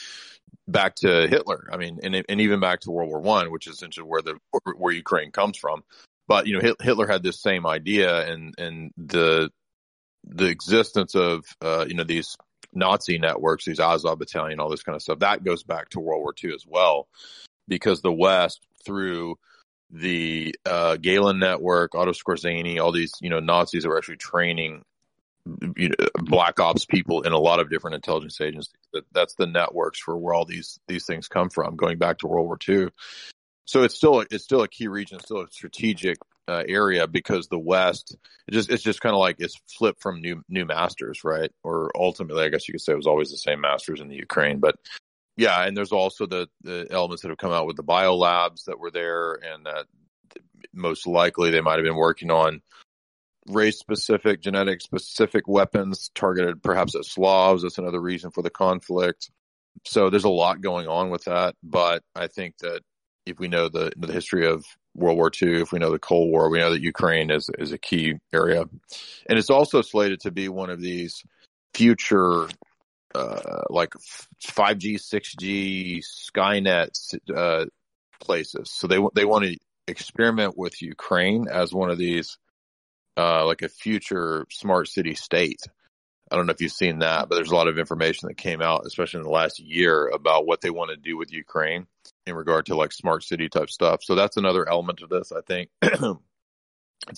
Back 0.69 0.97
to 0.97 1.27
Hitler. 1.29 1.69
I 1.73 1.77
mean, 1.77 2.01
and, 2.03 2.25
and 2.29 2.41
even 2.41 2.61
back 2.61 2.81
to 2.81 2.91
World 2.91 3.11
War 3.11 3.21
One, 3.21 3.51
which 3.51 3.67
is 3.67 3.75
essentially 3.75 4.07
where 4.07 4.23
the, 4.23 4.39
where 4.77 4.93
Ukraine 4.93 5.31
comes 5.31 5.57
from. 5.57 5.83
But, 6.33 6.47
you 6.47 6.59
know, 6.59 6.75
Hitler 6.81 7.07
had 7.07 7.23
this 7.23 7.43
same 7.43 7.67
idea 7.67 8.27
and, 8.27 8.55
and 8.57 8.91
the, 8.97 9.51
the 10.25 10.47
existence 10.47 11.15
of, 11.15 11.45
uh, 11.61 11.85
you 11.87 11.95
know, 11.95 12.05
these 12.05 12.39
Nazi 12.73 13.19
networks, 13.19 13.67
these 13.67 13.81
Azov 13.81 14.19
battalion, 14.19 14.59
all 14.59 14.71
this 14.71 14.83
kind 14.83 14.97
of 14.97 15.03
stuff, 15.03 15.19
that 15.19 15.45
goes 15.45 15.63
back 15.63 15.91
to 15.91 16.01
World 16.01 16.23
War 16.23 16.35
II 16.43 16.55
as 16.55 16.65
well, 16.67 17.07
because 17.69 18.01
the 18.01 18.11
West 18.11 18.67
through 18.83 19.37
the 19.91 20.55
uh, 20.65 20.97
Gehlen 20.97 21.39
network, 21.39 21.95
Otto 21.95 22.13
Skorzeny, 22.13 22.81
all 22.81 22.93
these 22.93 23.13
you 23.21 23.29
know 23.29 23.41
Nazis 23.41 23.83
that 23.83 23.91
were 23.91 23.99
actually 23.99 24.17
training 24.17 24.85
you 25.77 25.91
know, 25.91 26.07
black 26.17 26.61
ops 26.61 26.87
people 26.87 27.23
in 27.23 27.33
a 27.33 27.39
lot 27.39 27.61
of 27.61 27.69
different 27.69 27.97
intelligence 27.97 28.41
agencies. 28.41 28.73
That 28.95 29.05
that's 29.13 29.35
the 29.35 29.47
networks 29.47 29.99
for 29.99 30.17
where 30.17 30.33
all 30.33 30.47
these 30.47 30.81
these 30.89 31.05
things 31.05 31.29
come 31.29 31.51
from, 31.51 31.77
going 31.77 31.99
back 31.99 32.19
to 32.19 32.27
World 32.27 32.47
War 32.47 32.59
II. 32.67 32.89
So 33.65 33.83
it's 33.83 33.95
still 33.95 34.25
it's 34.31 34.45
still 34.45 34.63
a 34.63 34.69
key 34.69 34.89
region, 34.89 35.21
still 35.21 35.43
a 35.43 35.51
strategic 35.51 36.19
uh, 36.49 36.65
area 36.67 37.07
because 37.07 37.47
the 37.49 37.59
West 37.59 38.17
it 38.49 38.53
just 38.53 38.71
it's 38.71 38.83
just 38.83 39.01
kind 39.01 39.15
of 39.15 39.21
like 39.21 39.37
it's 39.39 39.61
flipped 39.77 40.03
from 40.03 40.21
new 40.21 40.43
new 40.49 40.65
masters, 40.65 41.25
right? 41.25 41.51
Or 41.63 41.91
ultimately, 41.95 42.45
I 42.45 42.49
guess 42.49 42.69
you 42.69 42.73
could 42.73 42.81
say 42.81 42.93
it 42.93 42.97
was 42.97 43.07
always 43.07 43.31
the 43.31 43.37
same 43.37 43.61
masters 43.61 44.01
in 44.01 44.09
the 44.09 44.17
Ukraine, 44.17 44.59
but 44.59 44.77
yeah, 45.37 45.65
and 45.65 45.77
there's 45.77 45.93
also 45.93 46.27
the 46.27 46.49
the 46.63 46.87
elements 46.91 47.23
that 47.23 47.29
have 47.29 47.39
come 47.39 47.53
out 47.53 47.67
with 47.67 47.77
the 47.77 47.83
bio 47.83 48.17
labs 48.17 48.65
that 48.65 48.79
were 48.79 48.91
there, 48.91 49.35
and 49.35 49.67
that 49.67 49.87
most 50.75 51.07
likely 51.07 51.51
they 51.51 51.61
might 51.61 51.77
have 51.77 51.85
been 51.85 51.97
working 51.97 52.31
on 52.31 52.63
race 53.49 53.79
specific, 53.79 54.41
genetic 54.41 54.81
specific 54.81 55.49
weapons 55.49 56.11
targeted 56.15 56.63
perhaps 56.63 56.95
at 56.95 57.05
Slavs. 57.05 57.63
That's 57.63 57.79
another 57.79 58.01
reason 58.01 58.31
for 58.31 58.43
the 58.43 58.51
conflict. 58.51 59.31
So 59.85 60.11
there's 60.11 60.25
a 60.25 60.29
lot 60.29 60.61
going 60.61 60.87
on 60.87 61.11
with 61.11 61.25
that. 61.25 61.57
But 61.63 62.03
I 62.15 62.29
think 62.29 62.59
that 62.59 62.83
if 63.27 63.39
we 63.39 63.49
know 63.49 63.69
the, 63.69 63.93
the 63.97 64.13
history 64.13 64.47
of 64.47 64.65
World 64.95 65.17
War 65.17 65.31
II, 65.41 65.61
if 65.61 65.73
we 65.73 65.79
know 65.79 65.91
the 65.91 65.99
Cold 65.99 66.31
War, 66.31 66.51
we 66.51 66.59
know 66.59 66.71
that 66.73 66.83
Ukraine 66.83 67.31
is, 67.31 67.49
is 67.59 67.73
a 67.73 67.79
key 67.79 68.15
area. 68.33 68.63
And 69.29 69.39
it's 69.39 69.51
also 69.51 69.83
slated 69.83 70.21
to 70.21 70.31
be 70.31 70.49
one 70.49 70.71
of 70.71 70.81
these 70.81 71.23
future, 71.75 72.49
uh, 73.15 73.63
like 73.71 73.95
5G, 74.45 74.97
6G, 74.97 76.03
Skynet, 76.03 76.91
uh, 77.35 77.67
places. 78.21 78.71
So 78.71 78.87
they, 78.87 78.99
they 79.15 79.25
want 79.25 79.45
to 79.45 79.57
experiment 79.87 80.57
with 80.57 80.83
Ukraine 80.83 81.47
as 81.51 81.73
one 81.73 81.91
of 81.91 81.99
these 81.99 82.39
uh, 83.17 83.47
like 83.47 83.63
a 83.63 83.69
future 83.69 84.47
smart 84.51 84.89
city 84.89 85.15
state. 85.15 85.61
I 86.31 86.37
don't 86.37 86.47
know 86.47 86.53
if 86.53 86.63
you've 86.63 86.73
seen 86.73 87.01
that, 87.01 87.29
but 87.29 87.35
there's 87.35 87.51
a 87.51 87.55
lot 87.55 87.69
of 87.69 87.79
information 87.79 88.29
that 88.29 88.39
came 88.39 88.63
out, 88.63 88.87
especially 88.87 89.19
in 89.19 89.25
the 89.25 89.31
last 89.31 89.61
year, 89.61 90.09
about 90.09 90.47
what 90.47 90.63
they 90.63 90.71
want 90.71 90.91
to 90.91 90.97
do 90.97 91.19
with 91.19 91.33
Ukraine 91.33 91.87
in 92.27 92.35
regard 92.35 92.67
to 92.67 92.77
like 92.77 92.93
smart 92.93 93.25
city 93.25 93.49
type 93.49 93.71
stuff. 93.71 94.03
So 94.03 94.15
that's 94.15 94.37
another 94.37 94.69
element 94.69 95.03
of 95.03 95.09
this. 95.09 95.33
I 95.33 95.41
think. 95.41 95.71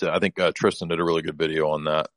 I 0.02 0.18
think 0.18 0.38
uh, 0.38 0.52
Tristan 0.54 0.88
did 0.88 0.98
a 0.98 1.04
really 1.04 1.22
good 1.22 1.36
video 1.36 1.68
on 1.68 1.84
that. 1.84 2.08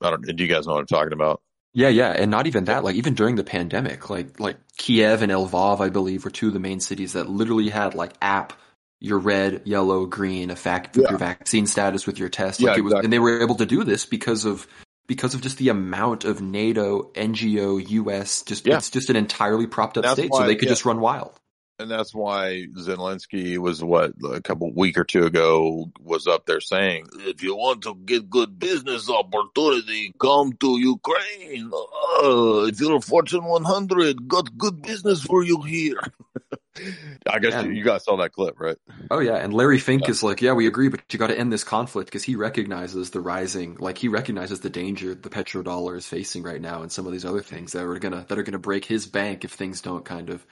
I 0.00 0.10
don't. 0.10 0.22
Do 0.22 0.42
you 0.42 0.48
guys 0.48 0.66
know 0.66 0.74
what 0.74 0.80
I'm 0.80 0.86
talking 0.86 1.12
about? 1.12 1.42
Yeah, 1.74 1.88
yeah, 1.88 2.10
and 2.10 2.30
not 2.30 2.46
even 2.46 2.64
that. 2.66 2.84
Like 2.84 2.96
even 2.96 3.14
during 3.14 3.36
the 3.36 3.44
pandemic, 3.44 4.10
like 4.10 4.38
like 4.38 4.56
Kiev 4.76 5.22
and 5.22 5.32
Lvov, 5.32 5.80
I 5.80 5.88
believe, 5.88 6.24
were 6.24 6.30
two 6.30 6.48
of 6.48 6.52
the 6.52 6.60
main 6.60 6.80
cities 6.80 7.14
that 7.14 7.28
literally 7.28 7.70
had 7.70 7.94
like 7.94 8.12
app 8.20 8.52
your 9.00 9.18
red, 9.18 9.62
yellow, 9.64 10.06
green, 10.06 10.50
a 10.50 10.56
fact 10.56 10.96
yeah. 10.96 11.10
your 11.10 11.18
vaccine 11.18 11.66
status 11.66 12.06
with 12.06 12.18
your 12.18 12.28
test. 12.28 12.60
Like 12.60 12.76
yeah, 12.76 12.78
it 12.78 12.82
was, 12.82 12.92
exactly. 12.92 13.06
and 13.06 13.12
they 13.12 13.18
were 13.18 13.42
able 13.42 13.56
to 13.56 13.66
do 13.66 13.82
this 13.84 14.06
because 14.06 14.44
of 14.44 14.66
because 15.08 15.34
of 15.34 15.40
just 15.40 15.58
the 15.58 15.70
amount 15.70 16.24
of 16.24 16.40
NATO, 16.40 17.10
NGO, 17.14 17.88
US. 17.90 18.42
Just 18.42 18.66
yeah. 18.66 18.76
it's 18.76 18.90
just 18.90 19.10
an 19.10 19.16
entirely 19.16 19.66
propped 19.66 19.98
up 19.98 20.04
That's 20.04 20.14
state, 20.14 20.30
why, 20.30 20.40
so 20.40 20.46
they 20.46 20.54
could 20.54 20.66
yeah. 20.66 20.72
just 20.72 20.84
run 20.84 21.00
wild. 21.00 21.38
And 21.78 21.90
that's 21.90 22.14
why 22.14 22.66
Zelensky 22.76 23.58
was 23.58 23.82
what 23.82 24.12
a 24.30 24.40
couple 24.40 24.72
week 24.72 24.96
or 24.96 25.04
two 25.04 25.24
ago 25.24 25.90
was 26.00 26.26
up 26.26 26.46
there 26.46 26.60
saying, 26.60 27.08
if 27.20 27.42
you 27.42 27.56
want 27.56 27.82
to 27.82 27.94
get 28.04 28.30
good 28.30 28.58
business 28.58 29.10
opportunity, 29.10 30.14
come 30.20 30.52
to 30.60 30.78
Ukraine. 30.78 31.70
Uh, 31.72 32.66
if 32.66 32.80
you're 32.80 32.96
a 32.96 33.00
Fortune 33.00 33.44
100, 33.44 34.28
got 34.28 34.56
good 34.56 34.82
business 34.82 35.22
for 35.22 35.42
you 35.42 35.62
here. 35.62 36.00
I 37.30 37.38
guess 37.38 37.52
and, 37.52 37.76
you 37.76 37.84
guys 37.84 38.04
saw 38.04 38.16
that 38.16 38.32
clip, 38.32 38.58
right? 38.58 38.78
Oh 39.10 39.18
yeah, 39.18 39.36
and 39.36 39.52
Larry 39.52 39.78
Fink 39.78 40.04
yeah. 40.04 40.10
is 40.10 40.22
like, 40.22 40.40
yeah, 40.40 40.52
we 40.52 40.66
agree, 40.66 40.88
but 40.88 41.00
you 41.10 41.18
got 41.18 41.26
to 41.26 41.38
end 41.38 41.52
this 41.52 41.64
conflict 41.64 42.08
because 42.08 42.22
he 42.22 42.34
recognizes 42.34 43.10
the 43.10 43.20
rising, 43.20 43.76
like 43.78 43.98
he 43.98 44.08
recognizes 44.08 44.60
the 44.60 44.70
danger 44.70 45.14
the 45.14 45.28
petrodollar 45.28 45.96
is 45.96 46.06
facing 46.06 46.42
right 46.42 46.60
now, 46.60 46.82
and 46.82 46.90
some 46.90 47.06
of 47.06 47.12
these 47.12 47.26
other 47.26 47.42
things 47.42 47.72
that 47.72 47.84
are 47.84 47.98
gonna 47.98 48.24
that 48.28 48.38
are 48.38 48.42
gonna 48.42 48.58
break 48.58 48.86
his 48.86 49.06
bank 49.06 49.44
if 49.44 49.52
things 49.52 49.82
don't 49.82 50.04
kind 50.04 50.30
of 50.30 50.46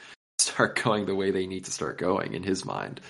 start 0.61 0.83
going 0.85 1.07
the 1.07 1.15
way 1.15 1.31
they 1.31 1.47
need 1.47 1.65
to 1.65 1.73
start 1.73 1.97
going 1.97 2.35
in 2.35 2.43
his 2.43 2.67
mind. 2.67 3.01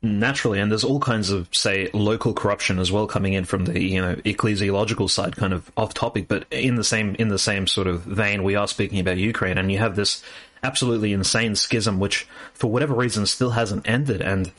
Naturally, 0.00 0.58
and 0.58 0.70
there's 0.70 0.84
all 0.84 0.98
kinds 0.98 1.28
of, 1.28 1.48
say, 1.52 1.90
local 1.92 2.32
corruption 2.32 2.78
as 2.78 2.90
well 2.90 3.06
coming 3.06 3.34
in 3.34 3.44
from 3.44 3.66
the 3.66 3.78
you 3.78 4.00
know 4.00 4.16
ecclesiological 4.16 5.08
side, 5.08 5.36
kind 5.36 5.52
of 5.52 5.70
off 5.76 5.92
topic, 5.92 6.28
but 6.28 6.46
in 6.50 6.76
the 6.76 6.82
same 6.82 7.14
in 7.16 7.28
the 7.28 7.38
same 7.38 7.66
sort 7.66 7.86
of 7.86 8.00
vein, 8.02 8.42
we 8.42 8.56
are 8.56 8.66
speaking 8.66 9.00
about 9.00 9.18
Ukraine, 9.18 9.58
and 9.58 9.70
you 9.70 9.78
have 9.78 9.94
this 9.94 10.24
absolutely 10.62 11.12
insane 11.12 11.54
schism, 11.54 12.00
which 12.00 12.26
for 12.54 12.70
whatever 12.70 12.94
reason 12.94 13.26
still 13.26 13.50
hasn't 13.50 13.86
ended. 13.88 14.22
And 14.22 14.50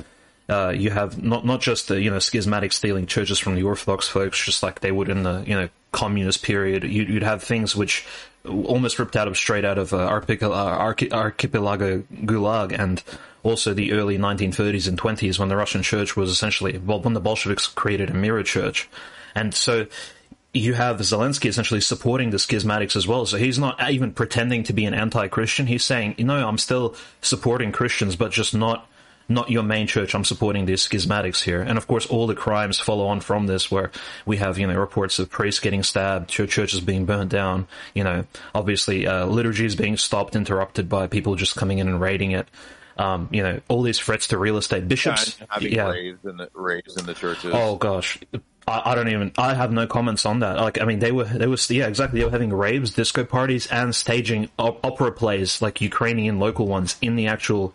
uh, 0.47 0.69
you 0.69 0.91
have 0.91 1.21
not 1.21 1.45
not 1.45 1.61
just 1.61 1.87
the 1.87 1.99
you 1.99 2.11
know 2.11 2.19
schismatic 2.19 2.71
stealing 2.71 3.07
churches 3.07 3.39
from 3.39 3.55
the 3.55 3.63
Orthodox 3.63 4.07
folks, 4.07 4.45
just 4.45 4.61
like 4.63 4.79
they 4.79 4.91
would 4.91 5.09
in 5.09 5.23
the 5.23 5.43
you 5.47 5.55
know 5.55 5.67
communist 5.91 6.43
period. 6.43 6.83
You'd, 6.83 7.09
you'd 7.09 7.23
have 7.23 7.43
things 7.43 7.75
which 7.75 8.05
almost 8.45 8.99
ripped 8.99 9.15
out 9.15 9.27
of 9.27 9.37
straight 9.37 9.65
out 9.65 9.77
of 9.77 9.93
uh, 9.93 9.97
Archipelago 9.97 12.03
Gulag 12.13 12.77
and 12.77 13.03
also 13.43 13.73
the 13.73 13.93
early 13.93 14.17
1930s 14.17 14.87
and 14.87 14.97
20s 14.97 15.39
when 15.39 15.49
the 15.49 15.55
Russian 15.55 15.83
church 15.83 16.15
was 16.15 16.29
essentially 16.29 16.77
well 16.77 17.01
when 17.01 17.13
the 17.13 17.21
Bolsheviks 17.21 17.67
created 17.67 18.09
a 18.09 18.13
mirror 18.13 18.43
church, 18.43 18.89
and 19.35 19.53
so 19.53 19.87
you 20.53 20.73
have 20.73 20.99
Zelensky 20.99 21.47
essentially 21.47 21.81
supporting 21.81 22.29
the 22.29 22.37
schismatics 22.37 22.95
as 22.95 23.07
well. 23.07 23.25
So 23.25 23.37
he's 23.37 23.57
not 23.57 23.89
even 23.89 24.13
pretending 24.13 24.63
to 24.65 24.73
be 24.73 24.85
an 24.85 24.93
anti-Christian. 24.93 25.65
He's 25.65 25.83
saying, 25.83 26.13
you 26.19 26.25
know, 26.25 26.47
I'm 26.47 26.59
still 26.59 26.95
supporting 27.21 27.71
Christians, 27.71 28.15
but 28.15 28.31
just 28.31 28.53
not 28.53 28.87
not 29.33 29.49
your 29.49 29.63
main 29.63 29.87
church. 29.87 30.13
I'm 30.15 30.25
supporting 30.25 30.65
these 30.65 30.87
schismatics 30.87 31.43
here. 31.43 31.61
And 31.61 31.77
of 31.77 31.87
course, 31.87 32.05
all 32.05 32.27
the 32.27 32.35
crimes 32.35 32.79
follow 32.79 33.07
on 33.07 33.19
from 33.19 33.47
this, 33.47 33.69
where 33.71 33.91
we 34.25 34.37
have, 34.37 34.57
you 34.57 34.67
know, 34.67 34.77
reports 34.77 35.19
of 35.19 35.29
priests 35.29 35.59
getting 35.59 35.83
stabbed, 35.83 36.29
churches 36.29 36.79
being 36.79 37.05
burned 37.05 37.29
down, 37.29 37.67
you 37.93 38.03
know, 38.03 38.25
obviously, 38.53 39.07
uh, 39.07 39.25
liturgies 39.25 39.75
being 39.75 39.97
stopped, 39.97 40.35
interrupted 40.35 40.89
by 40.89 41.07
people 41.07 41.35
just 41.35 41.55
coming 41.55 41.79
in 41.79 41.87
and 41.87 41.99
raiding 41.99 42.31
it. 42.31 42.47
Um, 42.97 43.27
you 43.31 43.41
know, 43.41 43.59
all 43.69 43.81
these 43.81 43.99
threats 43.99 44.27
to 44.27 44.37
real 44.37 44.57
estate 44.57 44.87
bishops. 44.87 45.37
Yeah, 45.39 45.45
having 45.49 45.73
yeah. 45.73 45.89
raids 45.89 46.25
in 46.25 46.37
the 46.37 46.49
raids 46.53 46.95
in 46.95 47.05
the 47.07 47.15
churches. 47.15 47.51
Oh 47.51 47.75
gosh, 47.75 48.19
I, 48.67 48.91
I, 48.91 48.95
don't 48.95 49.09
even. 49.09 49.31
I 49.35 49.55
have 49.55 49.71
no 49.71 49.87
comments 49.87 50.27
on 50.27 50.39
that. 50.39 50.57
Like, 50.57 50.79
I 50.79 50.85
mean, 50.85 50.99
they 50.99 51.11
were 51.11 51.23
they 51.23 51.47
were 51.47 51.57
yeah, 51.69 51.87
exactly. 51.87 52.19
They 52.19 52.25
were 52.25 52.31
having 52.31 52.53
raves, 52.53 52.93
disco 52.93 53.25
parties, 53.25 53.65
and 53.67 53.95
staging 53.95 54.49
op- 54.59 54.85
opera 54.85 55.11
plays, 55.11 55.59
like 55.59 55.81
Ukrainian 55.81 56.39
local 56.39 56.67
ones, 56.67 56.95
in 57.01 57.15
the 57.15 57.27
actual 57.27 57.73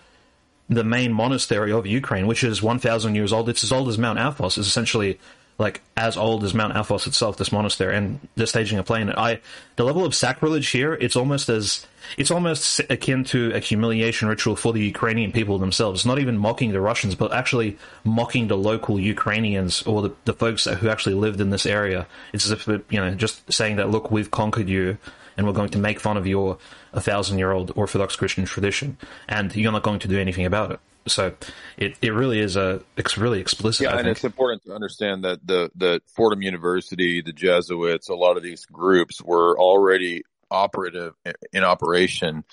the 0.69 0.85
main 0.85 1.13
monastery 1.13 1.73
of 1.73 1.87
Ukraine, 1.87 2.27
which 2.27 2.45
is 2.45 2.63
one 2.63 2.79
thousand 2.79 3.15
years 3.15 3.33
old. 3.33 3.49
It's 3.49 3.65
as 3.65 3.73
old 3.73 3.89
as 3.89 3.99
Mount 3.99 4.19
Athos. 4.19 4.59
Is 4.59 4.67
essentially 4.67 5.19
like 5.59 5.83
as 5.97 6.17
old 6.17 6.45
as 6.45 6.55
Mount 6.55 6.77
Athos 6.77 7.09
itself, 7.09 7.37
this 7.37 7.51
monastery, 7.51 7.97
and 7.97 8.21
they're 8.37 8.47
staging 8.47 8.79
a 8.79 8.85
play 8.85 9.01
in 9.01 9.09
it. 9.09 9.17
I 9.19 9.41
the 9.77 9.85
level 9.85 10.05
of 10.05 10.15
sacrilege 10.15 10.69
here, 10.69 10.95
it's 10.95 11.17
almost 11.17 11.49
as 11.49 11.87
it's 12.17 12.31
almost 12.31 12.81
akin 12.89 13.25
to 13.25 13.53
a 13.55 13.59
humiliation 13.59 14.29
ritual 14.29 14.57
for 14.57 14.73
the 14.73 14.81
Ukrainian 14.81 15.33
people 15.33 15.59
themselves. 15.59 16.01
It's 16.01 16.07
not 16.07 16.21
even 16.21 16.39
mocking 16.39 16.71
the 16.71 16.81
Russians, 16.81 17.15
but 17.17 17.33
actually 17.33 17.77
mocking 18.05 18.49
the 18.49 18.57
local 18.57 19.01
Ukrainians 19.01 19.83
or 19.83 20.03
the, 20.03 20.15
the 20.25 20.33
folks 20.33 20.65
who 20.65 20.89
actually 20.89 21.17
lived 21.17 21.41
in 21.41 21.51
this 21.51 21.67
area. 21.67 22.07
It's 22.33 22.47
as 22.47 22.53
if 22.53 22.69
you 22.69 23.01
know, 23.01 23.15
just 23.15 23.53
saying 23.53 23.77
that 23.77 23.91
look, 23.91 24.11
we've 24.11 24.31
conquered 24.31 24.69
you, 24.69 24.97
and 25.37 25.47
we're 25.47 25.53
going 25.53 25.71
to 25.71 25.79
make 25.79 25.99
fun 25.99 26.17
of 26.17 26.27
your 26.27 26.59
a 26.93 27.01
thousand 27.01 27.39
year 27.39 27.53
old 27.53 27.73
Orthodox 27.77 28.17
Christian 28.17 28.45
tradition, 28.45 28.97
and 29.29 29.55
you're 29.55 29.73
not 29.73 29.83
going 29.83 30.01
to 30.01 30.09
do 30.09 30.19
anything 30.19 30.47
about 30.47 30.73
it. 30.73 30.81
So 31.07 31.35
it, 31.77 31.97
it 32.03 32.13
really 32.13 32.39
is 32.41 32.57
a 32.57 32.83
it's 32.97 33.17
really 33.17 33.41
explicit. 33.41 33.85
Yeah, 33.85 33.99
and 33.99 34.09
it's 34.09 34.25
important 34.25 34.65
to 34.65 34.75
understand 34.75 35.25
that 35.25 35.47
the 35.47 35.71
the 35.75 36.01
Fordham 36.15 36.43
University, 36.43 37.23
the 37.23 37.33
Jesuits, 37.33 38.09
a 38.09 38.15
lot 38.15 38.37
of 38.37 38.43
these 38.43 38.67
groups 38.67 39.23
were 39.23 39.59
already 39.59 40.23
operative 40.51 41.15
in 41.53 41.65
operation 41.65 42.45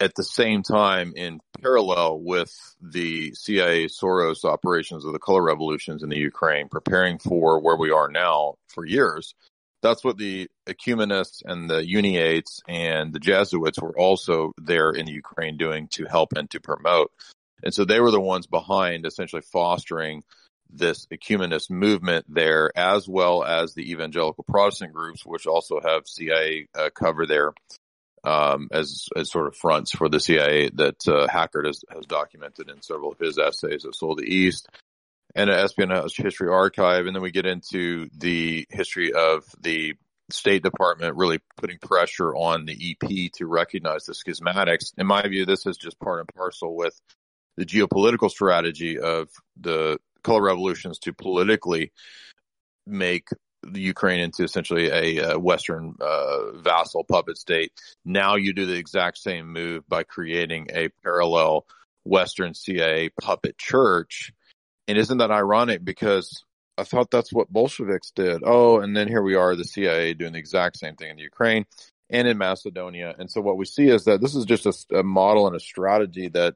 at 0.00 0.14
the 0.14 0.22
same 0.22 0.62
time 0.62 1.12
in 1.16 1.40
parallel 1.62 2.20
with 2.20 2.52
the 2.80 3.32
CIA 3.34 3.86
Soros 3.86 4.44
operations 4.44 5.04
of 5.04 5.12
the 5.12 5.18
color 5.18 5.42
revolutions 5.42 6.02
in 6.02 6.08
the 6.08 6.18
Ukraine, 6.18 6.68
preparing 6.68 7.18
for 7.18 7.60
where 7.60 7.76
we 7.76 7.90
are 7.90 8.08
now 8.08 8.54
for 8.68 8.84
years. 8.84 9.34
That's 9.82 10.04
what 10.04 10.18
the 10.18 10.48
ecumenists 10.66 11.42
and 11.44 11.68
the 11.68 11.86
uniates 11.86 12.60
and 12.68 13.12
the 13.12 13.18
Jesuits 13.18 13.80
were 13.80 13.98
also 13.98 14.52
there 14.58 14.90
in 14.90 15.06
Ukraine 15.06 15.56
doing 15.56 15.88
to 15.92 16.04
help 16.04 16.32
and 16.36 16.50
to 16.50 16.60
promote. 16.60 17.10
And 17.62 17.72
so 17.72 17.84
they 17.84 18.00
were 18.00 18.10
the 18.10 18.20
ones 18.20 18.46
behind 18.46 19.06
essentially 19.06 19.42
fostering 19.42 20.22
this 20.70 21.06
ecumenist 21.10 21.70
movement 21.70 22.26
there, 22.28 22.70
as 22.76 23.08
well 23.08 23.44
as 23.44 23.74
the 23.74 23.92
evangelical 23.92 24.44
Protestant 24.44 24.92
groups, 24.92 25.24
which 25.24 25.46
also 25.46 25.80
have 25.80 26.06
CIA 26.06 26.66
uh, 26.74 26.90
cover 26.94 27.26
there 27.26 27.52
um, 28.24 28.68
as 28.72 29.08
as 29.14 29.30
sort 29.30 29.46
of 29.46 29.56
fronts 29.56 29.92
for 29.92 30.08
the 30.08 30.20
CIA 30.20 30.70
that 30.74 31.06
uh, 31.06 31.26
Hackert 31.26 31.66
has, 31.66 31.84
has 31.90 32.06
documented 32.06 32.70
in 32.70 32.82
several 32.82 33.12
of 33.12 33.18
his 33.18 33.38
essays 33.38 33.84
of 33.84 33.94
Soul 33.94 34.12
of 34.12 34.18
the 34.18 34.34
East 34.34 34.68
and 35.34 35.50
an 35.50 35.58
espionage 35.58 36.16
history 36.16 36.48
archive, 36.48 37.06
and 37.06 37.14
then 37.14 37.22
we 37.22 37.32
get 37.32 37.46
into 37.46 38.08
the 38.16 38.66
history 38.70 39.12
of 39.12 39.44
the 39.60 39.94
State 40.30 40.62
Department 40.62 41.16
really 41.16 41.38
putting 41.56 41.78
pressure 41.78 42.34
on 42.34 42.64
the 42.64 42.96
EP 43.02 43.32
to 43.34 43.46
recognize 43.46 44.04
the 44.04 44.14
schismatics. 44.14 44.92
In 44.96 45.06
my 45.06 45.26
view, 45.28 45.44
this 45.44 45.66
is 45.66 45.76
just 45.76 46.00
part 46.00 46.20
and 46.20 46.28
parcel 46.34 46.74
with 46.74 46.98
the 47.56 47.66
geopolitical 47.66 48.30
strategy 48.30 48.98
of 48.98 49.28
the 49.60 49.98
color 50.22 50.42
revolutions 50.42 50.98
to 51.00 51.12
politically 51.12 51.92
make 52.86 53.28
the 53.62 53.80
Ukraine 53.80 54.20
into 54.20 54.44
essentially 54.44 54.88
a, 54.88 55.32
a 55.32 55.38
Western 55.38 55.94
uh, 56.00 56.52
vassal 56.56 57.04
puppet 57.04 57.38
state. 57.38 57.72
Now 58.04 58.36
you 58.36 58.52
do 58.52 58.66
the 58.66 58.76
exact 58.76 59.18
same 59.18 59.52
move 59.52 59.88
by 59.88 60.02
creating 60.02 60.68
a 60.72 60.88
parallel 61.02 61.66
Western 62.04 62.54
CIA 62.54 63.10
puppet 63.20 63.56
church. 63.56 64.32
And 64.86 64.98
isn't 64.98 65.18
that 65.18 65.30
ironic? 65.30 65.84
Because 65.84 66.44
I 66.76 66.84
thought 66.84 67.10
that's 67.10 67.32
what 67.32 67.52
Bolsheviks 67.52 68.10
did. 68.10 68.42
Oh, 68.44 68.80
and 68.80 68.96
then 68.96 69.08
here 69.08 69.22
we 69.22 69.36
are, 69.36 69.54
the 69.54 69.64
CIA 69.64 70.14
doing 70.14 70.32
the 70.32 70.38
exact 70.38 70.78
same 70.78 70.96
thing 70.96 71.10
in 71.10 71.16
the 71.16 71.22
Ukraine 71.22 71.66
and 72.10 72.26
in 72.26 72.36
Macedonia. 72.38 73.14
And 73.18 73.30
so 73.30 73.40
what 73.40 73.56
we 73.56 73.64
see 73.64 73.88
is 73.88 74.04
that 74.04 74.20
this 74.20 74.34
is 74.34 74.44
just 74.44 74.66
a, 74.66 74.98
a 74.98 75.02
model 75.02 75.46
and 75.46 75.56
a 75.56 75.60
strategy 75.60 76.28
that 76.30 76.54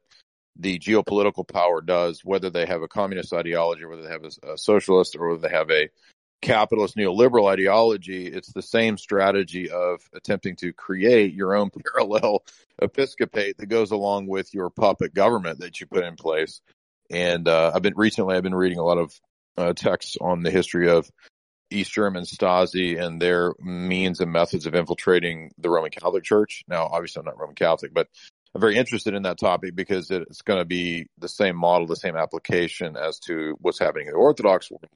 the 0.56 0.78
geopolitical 0.78 1.46
power 1.46 1.80
does, 1.80 2.24
whether 2.24 2.50
they 2.50 2.66
have 2.66 2.82
a 2.82 2.88
communist 2.88 3.32
ideology, 3.32 3.84
whether 3.84 4.02
they 4.02 4.10
have 4.10 4.24
a, 4.24 4.52
a, 4.52 4.58
socialist, 4.58 5.16
or 5.16 5.28
whether 5.28 5.48
they 5.48 5.54
have 5.54 5.70
a 5.70 5.88
capitalist 6.42 6.96
neoliberal 6.96 7.50
ideology. 7.50 8.26
It's 8.26 8.52
the 8.52 8.62
same 8.62 8.98
strategy 8.98 9.70
of 9.70 10.00
attempting 10.12 10.56
to 10.56 10.72
create 10.72 11.32
your 11.32 11.54
own 11.54 11.70
parallel 11.94 12.44
episcopate 12.82 13.58
that 13.58 13.66
goes 13.66 13.92
along 13.92 14.26
with 14.26 14.52
your 14.52 14.70
puppet 14.70 15.14
government 15.14 15.60
that 15.60 15.80
you 15.80 15.86
put 15.86 16.04
in 16.04 16.16
place. 16.16 16.60
And 17.10 17.48
uh, 17.48 17.72
I've 17.74 17.82
been 17.82 17.96
recently, 17.96 18.36
I've 18.36 18.42
been 18.42 18.54
reading 18.54 18.78
a 18.78 18.84
lot 18.84 18.98
of 18.98 19.18
uh, 19.58 19.72
texts 19.74 20.16
on 20.20 20.42
the 20.42 20.50
history 20.50 20.88
of 20.88 21.10
East 21.70 21.92
German 21.92 22.24
Stasi 22.24 23.00
and 23.00 23.20
their 23.20 23.52
means 23.60 24.20
and 24.20 24.32
methods 24.32 24.66
of 24.66 24.74
infiltrating 24.74 25.50
the 25.58 25.68
Roman 25.68 25.90
Catholic 25.90 26.24
Church. 26.24 26.64
Now, 26.68 26.86
obviously, 26.86 27.20
I'm 27.20 27.26
not 27.26 27.38
Roman 27.38 27.54
Catholic, 27.54 27.92
but 27.92 28.08
I'm 28.54 28.60
very 28.60 28.76
interested 28.76 29.14
in 29.14 29.24
that 29.24 29.38
topic 29.38 29.74
because 29.74 30.10
it's 30.10 30.42
going 30.42 30.60
to 30.60 30.64
be 30.64 31.06
the 31.18 31.28
same 31.28 31.56
model, 31.56 31.86
the 31.86 31.96
same 31.96 32.16
application 32.16 32.96
as 32.96 33.18
to 33.20 33.56
what's 33.60 33.78
happening 33.78 34.06
in 34.06 34.14
the 34.14 34.18
Orthodox 34.18 34.70
world. 34.70 34.86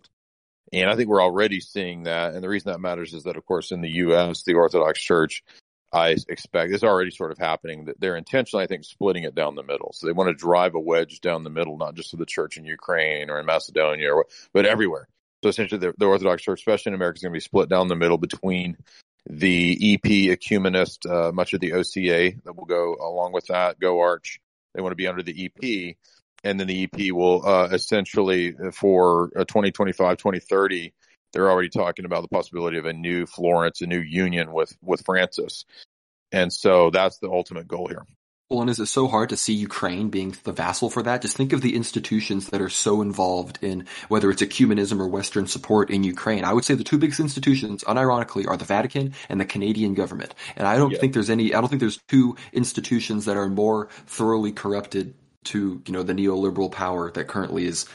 And 0.72 0.88
I 0.88 0.96
think 0.96 1.11
we're 1.11 1.22
already 1.22 1.61
seeing 1.61 2.05
that. 2.05 2.33
And 2.33 2.42
the 2.42 2.48
reason 2.48 2.72
that 2.72 2.81
matters 2.81 3.12
is 3.12 3.25
that, 3.25 3.37
of 3.37 3.44
course, 3.44 3.72
in 3.72 3.83
the 3.83 3.90
U.S., 3.90 4.44
the 4.44 4.55
Orthodox 4.55 5.03
Church, 5.03 5.42
I 5.92 6.16
expect 6.28 6.72
is 6.72 6.85
already 6.85 7.11
sort 7.11 7.33
of 7.33 7.38
happening. 7.38 7.85
That 7.87 8.00
they're 8.00 8.16
intentionally, 8.16 8.64
I 8.64 8.66
think, 8.66 8.85
splitting 8.85 9.24
it 9.24 9.35
down 9.35 9.55
the 9.55 9.62
middle. 9.62 9.92
So 9.94 10.07
they 10.07 10.12
want 10.12 10.28
to 10.28 10.35
drive 10.35 10.74
a 10.74 10.81
wedge 10.81 11.20
down 11.20 11.44
the 11.44 11.50
middle, 11.50 11.76
not 11.76 11.94
just 11.94 12.11
to 12.11 12.16
the 12.16 12.26
church 12.26 12.57
in 12.57 12.64
Ukraine 12.64 13.31
or 13.31 13.38
in 13.38 13.46
Macedonia, 13.46 14.12
or, 14.12 14.26
but 14.52 14.64
everywhere. 14.64 15.09
So 15.42 15.50
essentially, 15.50 15.78
the, 15.78 15.94
the 15.98 16.07
Orthodox 16.07 16.42
Church, 16.42 16.61
especially 16.61 16.90
in 16.90 16.94
America, 16.94 17.18
is 17.18 17.22
going 17.22 17.33
to 17.33 17.37
be 17.37 17.40
split 17.40 17.68
down 17.68 17.88
the 17.88 17.96
middle 17.96 18.18
between 18.18 18.76
the 19.28 19.94
EP 19.94 20.38
ecumenist, 20.38 21.09
uh, 21.11 21.33
much 21.33 21.52
of 21.52 21.61
the 21.61 21.72
OCA 21.72 22.33
that 22.44 22.57
will 22.57 22.64
go 22.64 22.96
along 23.00 23.33
with 23.33 23.46
that, 23.46 23.78
Go 23.78 24.00
Arch. 24.00 24.40
They 24.74 24.81
want 24.81 24.92
to 24.92 24.96
be 24.96 25.07
under 25.07 25.22
the 25.22 25.44
EP. 25.44 25.96
And 26.44 26.59
then 26.59 26.66
the 26.66 26.85
EP 26.85 27.12
will, 27.12 27.46
uh, 27.46 27.68
essentially 27.70 28.55
for 28.72 29.31
uh, 29.37 29.44
2025, 29.44 30.16
2030, 30.16 30.92
they're 31.33 31.51
already 31.51 31.68
talking 31.68 32.05
about 32.05 32.23
the 32.23 32.29
possibility 32.29 32.79
of 32.79 32.87
a 32.87 32.92
new 32.92 33.27
Florence, 33.27 33.81
a 33.81 33.87
new 33.87 34.01
union 34.01 34.53
with, 34.53 34.77
with 34.83 35.05
Francis. 35.05 35.64
And 36.31 36.53
so 36.53 36.90
that's 36.90 37.18
the 37.18 37.31
ultimate 37.31 37.68
goal 37.68 37.88
here. 37.88 38.05
Well, 38.53 38.61
and 38.61 38.68
is 38.68 38.81
it 38.81 38.87
so 38.87 39.09
hard 39.09 39.31
to 39.31 39.37
see 39.38 39.55
Ukraine 39.55 40.11
being 40.11 40.37
the 40.45 40.53
vassal 40.53 40.90
for 40.90 41.03
that? 41.05 41.23
Just 41.23 41.38
think 41.38 41.55
of 41.55 41.62
the 41.62 41.75
institutions 41.75 42.51
that 42.51 42.61
are 42.61 42.68
so 42.68 43.01
involved 43.01 43.59
in 43.62 43.87
whether 44.09 44.31
it's 44.31 44.42
ecumenism 44.42 45.01
or 45.01 45.09
Western 45.09 45.47
support 45.47 45.88
in 45.88 46.05
Ukraine. 46.05 46.45
I 46.45 46.53
would 46.53 46.66
say 46.66 46.75
the 46.75 46.85
two 46.85 46.99
biggest 46.99 47.18
institutions, 47.18 47.83
unironically, 47.85 48.47
are 48.47 48.59
the 48.59 48.66
Vatican 48.66 49.14
and 49.31 49.40
the 49.40 49.47
Canadian 49.47 49.95
government. 49.95 50.35
And 50.55 50.68
I 50.68 50.77
don't 50.77 50.90
yeah. 50.90 50.99
think 50.99 51.14
there's 51.14 51.31
any, 51.31 51.55
I 51.55 51.61
don't 51.61 51.71
think 51.71 51.81
there's 51.81 52.01
two 52.09 52.37
institutions 52.53 53.25
that 53.25 53.38
are 53.38 53.49
more 53.49 53.88
thoroughly 54.07 54.53
corrupted 54.53 55.14
to, 55.45 55.83
you 55.87 55.92
know, 55.95 56.03
the 56.03 56.12
neoliberal 56.12 56.71
power 56.71 57.11
that 57.12 57.29
currently 57.29 57.64
is 57.64 57.87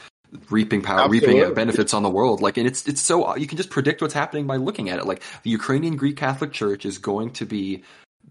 reaping 0.50 0.82
power, 0.82 1.00
Absolutely. 1.00 1.40
reaping 1.40 1.54
benefits 1.54 1.94
on 1.94 2.02
the 2.02 2.10
world. 2.10 2.40
Like, 2.40 2.56
and 2.56 2.66
it's, 2.66 2.86
it's 2.86 3.00
so, 3.00 3.36
you 3.36 3.46
can 3.46 3.56
just 3.56 3.70
predict 3.70 4.02
what's 4.02 4.14
happening 4.14 4.46
by 4.46 4.56
looking 4.56 4.90
at 4.90 4.98
it. 4.98 5.06
Like, 5.06 5.22
the 5.42 5.50
Ukrainian 5.50 5.96
Greek 5.96 6.16
Catholic 6.16 6.52
Church 6.52 6.84
is 6.84 6.98
going 6.98 7.30
to 7.32 7.46
be 7.46 7.82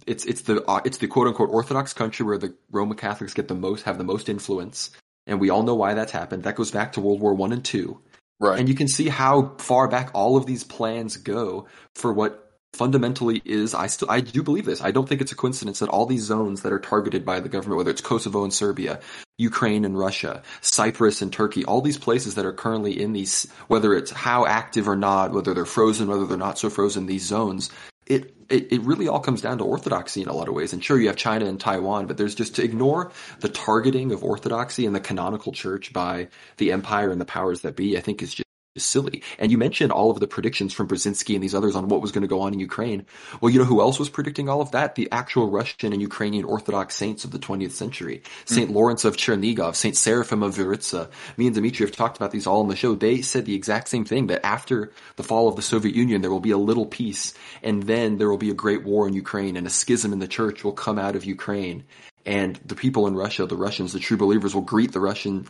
it's 0.05 0.25
it's 0.25 0.41
the 0.41 0.63
uh, 0.69 0.81
it's 0.85 0.99
the 0.99 1.07
quote 1.07 1.27
unquote 1.27 1.49
Orthodox 1.49 1.93
country 1.93 2.25
where 2.25 2.37
the 2.37 2.53
Roman 2.71 2.97
Catholics 2.97 3.33
get 3.33 3.47
the 3.47 3.55
most 3.55 3.83
have 3.83 3.97
the 3.97 4.03
most 4.03 4.29
influence, 4.29 4.91
and 5.25 5.39
we 5.39 5.49
all 5.49 5.63
know 5.63 5.75
why 5.75 5.93
that's 5.93 6.11
happened. 6.11 6.43
That 6.43 6.55
goes 6.55 6.71
back 6.71 6.93
to 6.93 7.01
World 7.01 7.19
War 7.19 7.33
One 7.33 7.51
and 7.53 7.63
Two, 7.63 7.99
right? 8.39 8.59
And 8.59 8.69
you 8.69 8.75
can 8.75 8.87
see 8.87 9.07
how 9.07 9.55
far 9.57 9.87
back 9.87 10.11
all 10.13 10.37
of 10.37 10.45
these 10.45 10.63
plans 10.63 11.17
go 11.17 11.67
for 11.95 12.13
what 12.13 12.46
fundamentally 12.73 13.41
is 13.43 13.73
I 13.73 13.87
still 13.87 14.09
I 14.09 14.21
do 14.21 14.43
believe 14.43 14.65
this. 14.65 14.81
I 14.81 14.91
don't 14.91 15.07
think 15.07 15.21
it's 15.21 15.31
a 15.31 15.35
coincidence 15.35 15.79
that 15.79 15.89
all 15.89 16.05
these 16.05 16.23
zones 16.23 16.61
that 16.61 16.71
are 16.71 16.79
targeted 16.79 17.25
by 17.25 17.39
the 17.39 17.49
government, 17.49 17.77
whether 17.77 17.91
it's 17.91 18.01
Kosovo 18.01 18.43
and 18.43 18.53
Serbia, 18.53 18.99
Ukraine 19.37 19.85
and 19.85 19.97
Russia, 19.97 20.41
Cyprus 20.61 21.21
and 21.21 21.31
Turkey, 21.31 21.65
all 21.65 21.81
these 21.81 21.97
places 21.97 22.35
that 22.35 22.45
are 22.45 22.53
currently 22.53 23.01
in 23.01 23.13
these, 23.13 23.51
whether 23.67 23.93
it's 23.93 24.11
how 24.11 24.45
active 24.45 24.87
or 24.87 24.95
not, 24.95 25.31
whether 25.31 25.53
they're 25.53 25.65
frozen, 25.65 26.07
whether 26.07 26.25
they're 26.25 26.37
not 26.37 26.57
so 26.57 26.69
frozen, 26.69 27.05
these 27.05 27.25
zones, 27.25 27.69
it, 28.07 28.33
it, 28.49 28.71
it 28.71 28.81
really 28.81 29.07
all 29.07 29.19
comes 29.19 29.41
down 29.41 29.57
to 29.57 29.63
orthodoxy 29.63 30.21
in 30.21 30.29
a 30.29 30.33
lot 30.33 30.47
of 30.47 30.53
ways. 30.53 30.73
And 30.73 30.83
sure, 30.83 30.99
you 30.99 31.07
have 31.07 31.17
China 31.17 31.45
and 31.45 31.59
Taiwan, 31.59 32.07
but 32.07 32.17
there's 32.17 32.35
just 32.35 32.55
to 32.55 32.63
ignore 32.63 33.11
the 33.41 33.49
targeting 33.49 34.11
of 34.11 34.23
orthodoxy 34.23 34.85
and 34.85 34.95
the 34.95 34.99
canonical 34.99 35.51
church 35.51 35.91
by 35.93 36.29
the 36.57 36.71
empire 36.71 37.11
and 37.11 37.19
the 37.19 37.25
powers 37.25 37.61
that 37.61 37.75
be, 37.75 37.97
I 37.97 38.01
think 38.01 38.21
is 38.21 38.33
just 38.33 38.46
silly. 38.83 39.23
And 39.39 39.51
you 39.51 39.57
mentioned 39.57 39.91
all 39.91 40.11
of 40.11 40.19
the 40.19 40.27
predictions 40.27 40.73
from 40.73 40.87
Brzezinski 40.87 41.35
and 41.35 41.43
these 41.43 41.55
others 41.55 41.75
on 41.75 41.87
what 41.87 42.01
was 42.01 42.11
going 42.11 42.21
to 42.21 42.27
go 42.27 42.41
on 42.41 42.53
in 42.53 42.59
Ukraine. 42.59 43.05
Well, 43.41 43.51
you 43.51 43.59
know 43.59 43.65
who 43.65 43.81
else 43.81 43.99
was 43.99 44.09
predicting 44.09 44.49
all 44.49 44.61
of 44.61 44.71
that? 44.71 44.95
The 44.95 45.09
actual 45.11 45.49
Russian 45.49 45.93
and 45.93 46.01
Ukrainian 46.01 46.45
Orthodox 46.45 46.95
saints 46.95 47.25
of 47.25 47.31
the 47.31 47.39
20th 47.39 47.71
century. 47.71 48.21
St. 48.45 48.69
Mm. 48.69 48.73
Lawrence 48.73 49.05
of 49.05 49.17
Chernigov, 49.17 49.75
St. 49.75 49.95
Seraphim 49.95 50.43
of 50.43 50.55
Vyritsa. 50.55 51.09
Me 51.37 51.47
and 51.47 51.55
Dimitri 51.55 51.85
have 51.85 51.95
talked 51.95 52.17
about 52.17 52.31
these 52.31 52.47
all 52.47 52.61
on 52.61 52.69
the 52.69 52.75
show. 52.75 52.95
They 52.95 53.21
said 53.21 53.45
the 53.45 53.55
exact 53.55 53.89
same 53.89 54.05
thing, 54.05 54.27
that 54.27 54.45
after 54.45 54.91
the 55.15 55.23
fall 55.23 55.47
of 55.47 55.55
the 55.55 55.61
Soviet 55.61 55.95
Union, 55.95 56.21
there 56.21 56.31
will 56.31 56.39
be 56.39 56.51
a 56.51 56.57
little 56.57 56.85
peace, 56.85 57.33
and 57.63 57.83
then 57.83 58.17
there 58.17 58.29
will 58.29 58.37
be 58.37 58.49
a 58.49 58.55
great 58.55 58.83
war 58.83 59.07
in 59.07 59.13
Ukraine, 59.13 59.57
and 59.57 59.67
a 59.67 59.71
schism 59.71 60.13
in 60.13 60.19
the 60.19 60.27
church 60.27 60.63
will 60.63 60.73
come 60.73 60.99
out 60.99 61.15
of 61.15 61.25
Ukraine. 61.25 61.83
And 62.25 62.59
the 62.65 62.75
people 62.75 63.07
in 63.07 63.15
Russia, 63.15 63.45
the 63.45 63.55
Russians, 63.55 63.93
the 63.93 63.99
true 63.99 64.17
believers 64.17 64.53
will 64.53 64.61
greet 64.61 64.91
the 64.91 64.99
Russian 64.99 65.47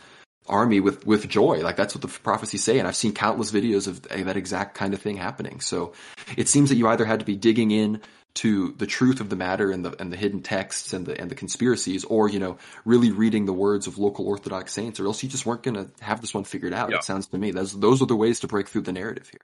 army 0.48 0.80
with 0.80 1.06
with 1.06 1.28
joy. 1.28 1.62
Like 1.62 1.76
that's 1.76 1.96
what 1.96 2.02
the 2.02 2.08
prophecies 2.08 2.64
say, 2.64 2.80
and 2.80 2.88
I've 2.88 2.96
seen 2.96 3.14
countless 3.14 3.52
videos 3.52 3.88
of 3.88 4.02
that 4.04 4.38
exact 4.38 4.76
kind 4.76 4.94
of 4.94 5.02
thing 5.02 5.18
happening. 5.18 5.60
So 5.60 5.94
it 6.36 6.48
seems 6.48 6.70
that 6.70 6.76
you 6.76 6.88
either 6.88 7.06
had 7.06 7.20
to 7.20 7.26
be 7.26 7.36
digging 7.36 7.72
in 7.72 8.02
to 8.36 8.74
the 8.78 8.86
truth 8.86 9.20
of 9.20 9.30
the 9.30 9.36
matter 9.36 9.72
and 9.72 9.84
the 9.84 10.00
and 10.00 10.14
the 10.14 10.18
hidden 10.18 10.42
texts 10.42 10.94
and 10.94 11.06
the 11.06 11.20
and 11.20 11.30
the 11.30 11.36
conspiracies, 11.36 12.06
or 12.06 12.30
you 12.30 12.40
know, 12.40 12.58
really 12.86 13.12
reading 13.12 13.46
the 13.46 13.54
words 13.54 13.88
of 13.88 13.98
local 13.98 14.28
Orthodox 14.28 14.74
saints, 14.74 15.00
or 15.00 15.06
else 15.06 15.24
you 15.24 15.30
just 15.30 15.46
weren't 15.46 15.64
going 15.64 15.76
to 15.76 15.90
have 16.04 16.22
this 16.22 16.34
one 16.34 16.44
figured 16.44 16.74
out. 16.74 16.90
Yeah. 16.92 16.98
It 16.98 17.04
sounds 17.04 17.28
to 17.28 17.38
me 17.38 17.52
those 17.52 17.78
those 17.78 18.02
are 18.02 18.06
the 18.06 18.16
ways 18.16 18.42
to 18.42 18.48
break 18.48 18.68
through 18.68 18.82
the 18.82 18.94
narrative 18.94 19.30
here. 19.30 19.42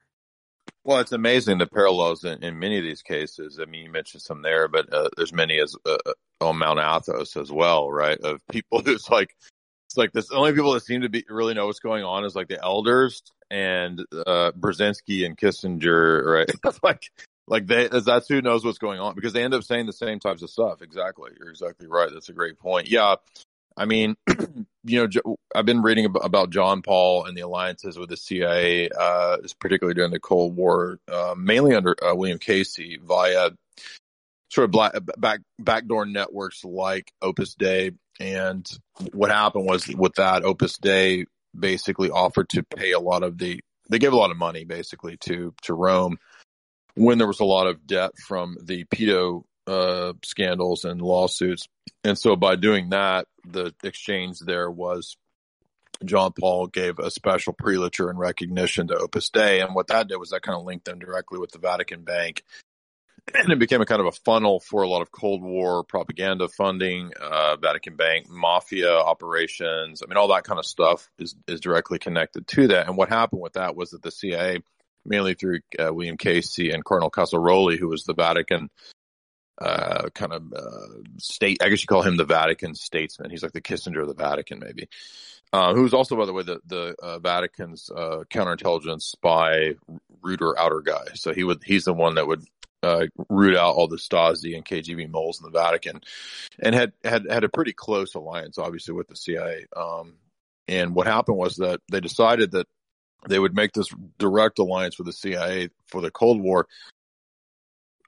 Well, 0.86 1.00
it's 1.00 1.14
amazing 1.14 1.60
the 1.60 1.66
parallels 1.66 2.26
in, 2.26 2.44
in 2.44 2.60
many 2.60 2.78
of 2.78 2.84
these 2.84 3.02
cases. 3.02 3.60
I 3.62 3.66
mean, 3.66 3.86
you 3.86 3.92
mentioned 3.92 4.22
some 4.22 4.42
there, 4.42 4.68
but 4.68 4.94
uh, 4.94 5.10
there's 5.16 5.34
many 5.34 5.60
as 5.60 5.76
uh, 5.86 5.98
on 6.42 6.58
Mount 6.58 6.80
Athos 6.80 7.38
as 7.38 7.52
well, 7.52 7.90
right? 7.90 8.20
Of 8.20 8.42
people 8.52 8.82
who's 8.86 9.10
like, 9.10 9.36
it's 9.94 9.98
like 9.98 10.12
this. 10.12 10.30
The 10.30 10.36
only 10.36 10.54
people 10.54 10.74
that 10.74 10.84
seem 10.84 11.02
to 11.02 11.10
be 11.10 11.24
really 11.30 11.54
know 11.54 11.68
what's 11.68 11.80
going 11.80 12.04
on 12.04 12.26
is 12.26 12.36
like 12.36 12.48
the 12.48 12.62
elders 12.62 13.22
and 13.52 14.04
uh 14.26 14.52
Brzezinski 14.60 15.24
and 15.24 15.38
Kissinger, 15.38 16.26
right? 16.26 16.50
like, 16.84 17.12
like 17.48 17.68
they 17.68 17.88
that's 17.88 18.28
who 18.28 18.42
knows 18.42 18.66
what's 18.66 18.80
going 18.80 19.00
on 19.00 19.14
because 19.14 19.34
they 19.34 19.44
end 19.44 19.54
up 19.54 19.64
saying 19.64 19.86
the 19.86 19.94
same 19.94 20.20
types 20.20 20.42
of 20.42 20.50
stuff. 20.50 20.82
Exactly, 20.82 21.32
you're 21.38 21.52
exactly 21.52 21.86
right. 21.86 22.10
That's 22.12 22.30
a 22.30 22.34
great 22.34 22.58
point. 22.58 22.90
Yeah, 22.90 23.18
I 23.78 23.86
mean, 23.86 24.16
you 24.84 25.08
know, 25.08 25.36
I've 25.56 25.68
been 25.68 25.84
reading 25.84 26.06
about 26.06 26.50
John 26.50 26.82
Paul 26.82 27.26
and 27.26 27.38
the 27.38 27.42
alliances 27.42 27.96
with 27.96 28.10
the 28.10 28.18
CIA, 28.18 28.90
uh, 28.90 29.38
particularly 29.60 29.94
during 29.94 30.12
the 30.12 30.20
Cold 30.20 30.56
War, 30.56 30.98
uh, 31.08 31.36
mainly 31.38 31.76
under 31.76 31.96
uh, 32.04 32.16
William 32.16 32.40
Casey 32.40 32.98
via 33.00 33.52
sort 34.50 34.66
of 34.66 34.72
black, 34.72 34.94
back 35.20 35.42
backdoor 35.60 36.08
networks 36.08 36.64
like 36.64 37.12
Opus 37.22 37.54
Dei. 37.54 37.92
And 38.20 38.68
what 39.12 39.32
happened 39.32 39.66
was 39.66 39.88
with 39.88 40.16
that, 40.16 40.44
Opus 40.44 40.78
Dei 40.78 41.26
basically 41.58 42.10
offered 42.10 42.50
to 42.50 42.64
pay 42.64 42.92
a 42.92 43.00
lot 43.00 43.24
of 43.24 43.38
the, 43.38 43.62
they 43.90 44.00
gave 44.00 44.14
a 44.14 44.18
lot 44.18 44.32
of 44.32 44.38
money 44.38 44.64
basically 44.66 45.18
to 45.18 45.54
to 45.64 45.74
Rome 45.74 46.18
when 46.96 47.18
there 47.18 47.28
was 47.28 47.40
a 47.40 47.46
lot 47.46 47.68
of 47.68 47.86
debt 47.86 48.12
from 48.28 48.58
the 48.62 48.86
pedo 48.86 49.44
uh, 49.68 50.14
scandals 50.24 50.86
and 50.86 51.02
lawsuits. 51.02 51.68
And 52.04 52.18
so 52.18 52.36
by 52.36 52.56
doing 52.56 52.90
that, 52.90 53.28
the 53.46 53.74
exchange 53.84 54.40
there 54.40 54.70
was 54.70 55.18
John 56.06 56.34
Paul 56.38 56.68
gave 56.68 57.00
a 57.00 57.12
special 57.12 57.54
prelature 57.54 58.10
and 58.10 58.20
recognition 58.20 58.88
to 58.88 58.98
Opus 58.98 59.30
Dei. 59.30 59.62
And 59.62 59.74
what 59.76 59.88
that 59.88 60.08
did 60.08 60.18
was 60.18 60.30
that 60.30 60.42
kind 60.42 60.58
of 60.58 60.66
linked 60.66 60.86
them 60.86 61.00
directly 61.00 61.40
with 61.40 61.52
the 61.52 61.60
Vatican 61.60 62.04
Bank. 62.04 62.44
And 63.34 63.52
it 63.52 63.60
became 63.60 63.82
a 63.82 63.86
kind 63.86 64.02
of 64.02 64.08
a 64.08 64.12
funnel 64.12 64.60
for 64.60 64.84
a 64.84 64.88
lot 64.88 65.02
of 65.02 65.12
Cold 65.12 65.42
War 65.42 65.84
propaganda 65.84 66.50
funding, 66.50 67.12
uh, 67.20 67.56
Vatican 67.56 67.96
Bank, 67.96 68.28
mafia 68.30 68.92
operations. 68.92 70.04
I 70.04 70.08
mean, 70.08 70.18
all 70.18 70.28
that 70.30 70.44
kind 70.44 70.60
of 70.60 70.66
stuff 70.66 71.10
is, 71.18 71.36
is 71.48 71.62
directly 71.62 72.00
connected 72.00 72.48
to 72.48 72.68
that. 72.68 72.88
And 72.88 72.98
what 72.98 73.10
happened 73.10 73.42
with 73.42 73.54
that 73.54 73.78
was 73.78 73.92
that 73.92 74.02
the 74.02 74.12
CIA, 74.12 74.60
mainly 75.06 75.36
through 75.36 75.60
uh, 75.80 75.94
William 75.94 76.18
Casey 76.18 76.72
and 76.72 76.84
Cardinal 76.84 77.12
Casaroli, 77.12 77.78
who 77.80 77.88
was 77.88 78.04
the 78.04 78.14
Vatican 78.14 78.70
uh, 79.62 80.10
kind 80.14 80.34
of 80.34 80.54
uh, 80.54 80.88
state. 81.18 81.58
I 81.62 81.70
guess 81.70 81.82
you 81.82 81.88
call 81.88 82.02
him 82.02 82.18
the 82.18 82.26
Vatican 82.26 82.76
statesman. 82.76 83.30
He's 83.30 83.44
like 83.44 83.54
the 83.54 83.62
Kissinger 83.62 84.02
of 84.02 84.08
the 84.08 84.14
Vatican, 84.14 84.60
maybe. 84.60 84.90
Uh, 85.52 85.74
who's 85.76 85.94
also, 85.94 86.16
by 86.16 86.26
the 86.26 86.34
way, 86.34 86.44
the 86.44 86.60
the 86.66 86.96
uh, 87.02 87.20
Vatican's 87.20 87.90
uh, 87.96 88.24
counterintelligence 88.30 89.04
spy, 89.04 89.76
rooter 90.22 90.58
outer 90.60 90.82
guy. 90.82 91.06
So 91.14 91.34
he 91.34 91.44
would 91.44 91.64
he's 91.64 91.86
the 91.86 91.94
one 91.94 92.16
that 92.16 92.28
would 92.28 92.44
uh, 92.84 93.08
root 93.30 93.56
out 93.56 93.76
all 93.76 93.88
the 93.88 93.98
Stasi 93.98 94.56
and 94.56 94.66
KGB 94.66 95.10
moles 95.10 95.40
in 95.40 95.46
the 95.46 95.58
Vatican, 95.58 96.02
and 96.60 96.76
had 96.76 96.94
had 97.04 97.26
had 97.30 97.44
a 97.44 97.50
pretty 97.50 97.74
close 97.74 98.14
alliance, 98.14 98.58
obviously, 98.58 98.94
with 98.94 99.08
the 99.08 99.16
CIA. 99.16 99.66
Um, 99.76 100.16
and 100.68 100.94
what 100.94 101.08
happened 101.08 101.38
was 101.38 101.56
that 101.58 101.82
they 101.92 102.02
decided 102.02 102.52
that 102.52 102.68
they 103.28 103.40
would 103.40 103.56
make 103.56 103.72
this 103.72 103.88
direct 104.20 104.60
alliance 104.60 104.98
with 104.98 105.08
the 105.08 105.14
CIA 105.14 105.70
for 105.88 106.02
the 106.02 106.12
Cold 106.12 106.42
War, 106.42 106.68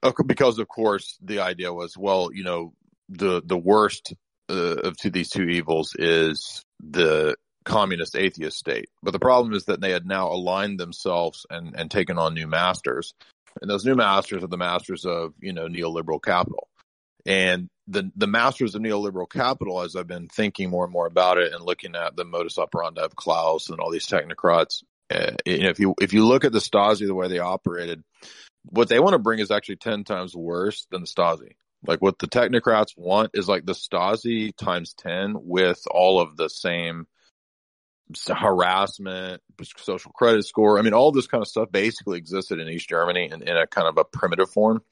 uh, 0.02 0.12
because 0.26 0.58
of 0.58 0.68
course 0.68 1.18
the 1.22 1.40
idea 1.40 1.72
was, 1.72 1.96
well, 1.96 2.30
you 2.32 2.44
know, 2.44 2.74
the 3.08 3.42
the 3.44 3.56
worst 3.56 4.14
uh, 4.50 4.76
of 4.84 4.96
these 5.02 5.30
two 5.30 5.44
evils 5.44 5.94
is 5.98 6.62
the 6.80 7.34
communist 7.64 8.14
atheist 8.14 8.58
state. 8.58 8.88
But 9.02 9.12
the 9.12 9.18
problem 9.18 9.54
is 9.54 9.64
that 9.64 9.80
they 9.80 9.90
had 9.90 10.06
now 10.06 10.28
aligned 10.28 10.78
themselves 10.78 11.46
and 11.50 11.74
and 11.74 11.90
taken 11.90 12.18
on 12.18 12.34
new 12.34 12.46
masters, 12.46 13.14
and 13.60 13.70
those 13.70 13.84
new 13.84 13.94
masters 13.94 14.42
are 14.42 14.48
the 14.48 14.56
masters 14.56 15.04
of 15.04 15.34
you 15.40 15.52
know 15.52 15.68
neoliberal 15.68 16.22
capital. 16.22 16.68
And 17.24 17.68
the 17.88 18.10
the 18.16 18.26
masters 18.26 18.74
of 18.74 18.82
neoliberal 18.82 19.30
capital, 19.30 19.82
as 19.82 19.96
I've 19.96 20.06
been 20.06 20.28
thinking 20.28 20.70
more 20.70 20.84
and 20.84 20.92
more 20.92 21.06
about 21.06 21.38
it 21.38 21.52
and 21.52 21.64
looking 21.64 21.94
at 21.96 22.16
the 22.16 22.24
modus 22.24 22.58
operandi 22.58 23.02
of 23.02 23.16
Klaus 23.16 23.68
and 23.68 23.80
all 23.80 23.90
these 23.90 24.06
technocrats, 24.06 24.82
uh, 25.10 25.32
you 25.44 25.62
know, 25.62 25.70
if 25.70 25.80
you 25.80 25.94
if 26.00 26.12
you 26.12 26.24
look 26.24 26.44
at 26.44 26.52
the 26.52 26.58
Stasi 26.58 27.06
the 27.06 27.14
way 27.14 27.28
they 27.28 27.38
operated, 27.38 28.02
what 28.64 28.88
they 28.88 29.00
want 29.00 29.14
to 29.14 29.18
bring 29.18 29.38
is 29.38 29.50
actually 29.50 29.76
ten 29.76 30.04
times 30.04 30.34
worse 30.34 30.86
than 30.90 31.02
the 31.02 31.06
Stasi. 31.06 31.52
Like 31.86 32.00
what 32.00 32.18
the 32.18 32.26
technocrats 32.26 32.96
want 32.96 33.30
is 33.34 33.48
like 33.48 33.64
the 33.66 33.74
Stasi 33.74 34.56
times 34.56 34.94
ten 34.94 35.34
with 35.36 35.80
all 35.90 36.20
of 36.20 36.36
the 36.36 36.48
same 36.48 37.06
harassment, 38.28 39.42
social 39.78 40.12
credit 40.12 40.44
score. 40.44 40.78
I 40.78 40.82
mean, 40.82 40.94
all 40.94 41.12
this 41.12 41.26
kind 41.26 41.42
of 41.42 41.48
stuff 41.48 41.70
basically 41.70 42.18
existed 42.18 42.60
in 42.60 42.68
East 42.68 42.88
Germany 42.88 43.28
in, 43.32 43.42
in 43.42 43.56
a 43.56 43.66
kind 43.66 43.88
of 43.88 43.98
a 43.98 44.04
primitive 44.04 44.50
form. 44.50 44.82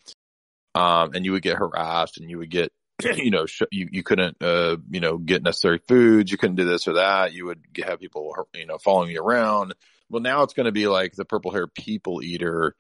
Um, 0.75 1.13
and 1.15 1.25
you 1.25 1.33
would 1.33 1.43
get 1.43 1.57
harassed 1.57 2.19
and 2.19 2.29
you 2.29 2.39
would 2.39 2.51
get, 2.51 2.73
you 3.03 3.31
know, 3.31 3.47
sh- 3.47 3.63
you, 3.71 3.89
you 3.93 4.03
couldn't, 4.03 4.43
uh, 4.43 4.77
you 4.91 5.01
know, 5.01 5.19
get 5.19 5.43
necessary 5.43 5.81
foods. 5.87 6.33
You 6.33 6.39
couldn't 6.39 6.57
do 6.57 6.65
this 6.65 6.89
or 6.89 6.95
that. 6.95 7.33
You 7.33 7.47
would 7.47 7.61
have 7.85 8.01
people, 8.01 8.35
you 8.55 8.67
know, 8.67 8.79
following 8.79 9.11
you 9.11 9.23
around. 9.23 9.75
Well, 10.11 10.23
now 10.23 10.43
it's 10.43 10.55
going 10.55 10.67
to 10.67 10.73
be 10.73 10.89
like 10.89 11.13
the 11.15 11.25
purple 11.25 11.53
hair 11.53 11.69
people 11.69 12.23
eater, 12.23 12.75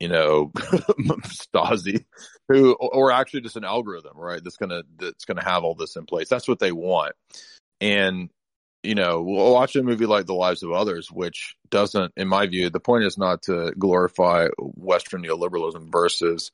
you 0.00 0.08
know, 0.08 0.50
Stasi, 0.54 2.06
who, 2.48 2.72
or 2.74 3.12
actually 3.12 3.42
just 3.42 3.56
an 3.56 3.64
algorithm, 3.64 4.16
right? 4.16 4.42
That's 4.42 4.56
going 4.56 4.70
to, 4.70 4.84
that's 4.98 5.26
going 5.26 5.38
to 5.38 5.44
have 5.44 5.64
all 5.64 5.74
this 5.74 5.96
in 5.96 6.06
place. 6.06 6.28
That's 6.28 6.48
what 6.48 6.58
they 6.58 6.72
want. 6.72 7.14
And, 7.80 8.30
you 8.84 8.94
know, 8.94 9.22
we'll 9.22 9.52
watch 9.52 9.76
a 9.76 9.82
movie 9.82 10.06
like 10.06 10.26
The 10.26 10.34
Lives 10.34 10.62
of 10.62 10.72
Others, 10.72 11.10
which 11.10 11.56
doesn't, 11.70 12.12
in 12.16 12.28
my 12.28 12.46
view, 12.46 12.70
the 12.70 12.80
point 12.80 13.04
is 13.04 13.18
not 13.18 13.42
to 13.42 13.72
glorify 13.78 14.48
Western 14.58 15.22
neoliberalism 15.22 15.90
versus 15.90 16.50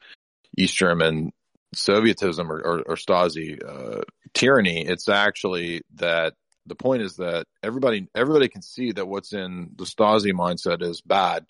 East 0.56 0.76
German 0.76 1.32
Sovietism 1.74 2.48
or, 2.48 2.60
or, 2.60 2.78
or 2.82 2.96
Stasi 2.96 3.58
uh, 3.62 4.02
tyranny. 4.34 4.86
It's 4.86 5.08
actually 5.08 5.82
that 5.96 6.34
the 6.66 6.74
point 6.74 7.02
is 7.02 7.16
that 7.16 7.46
everybody 7.62 8.08
everybody 8.14 8.48
can 8.48 8.62
see 8.62 8.92
that 8.92 9.06
what's 9.06 9.32
in 9.32 9.70
the 9.76 9.84
Stasi 9.84 10.32
mindset 10.32 10.82
is 10.82 11.00
bad. 11.00 11.46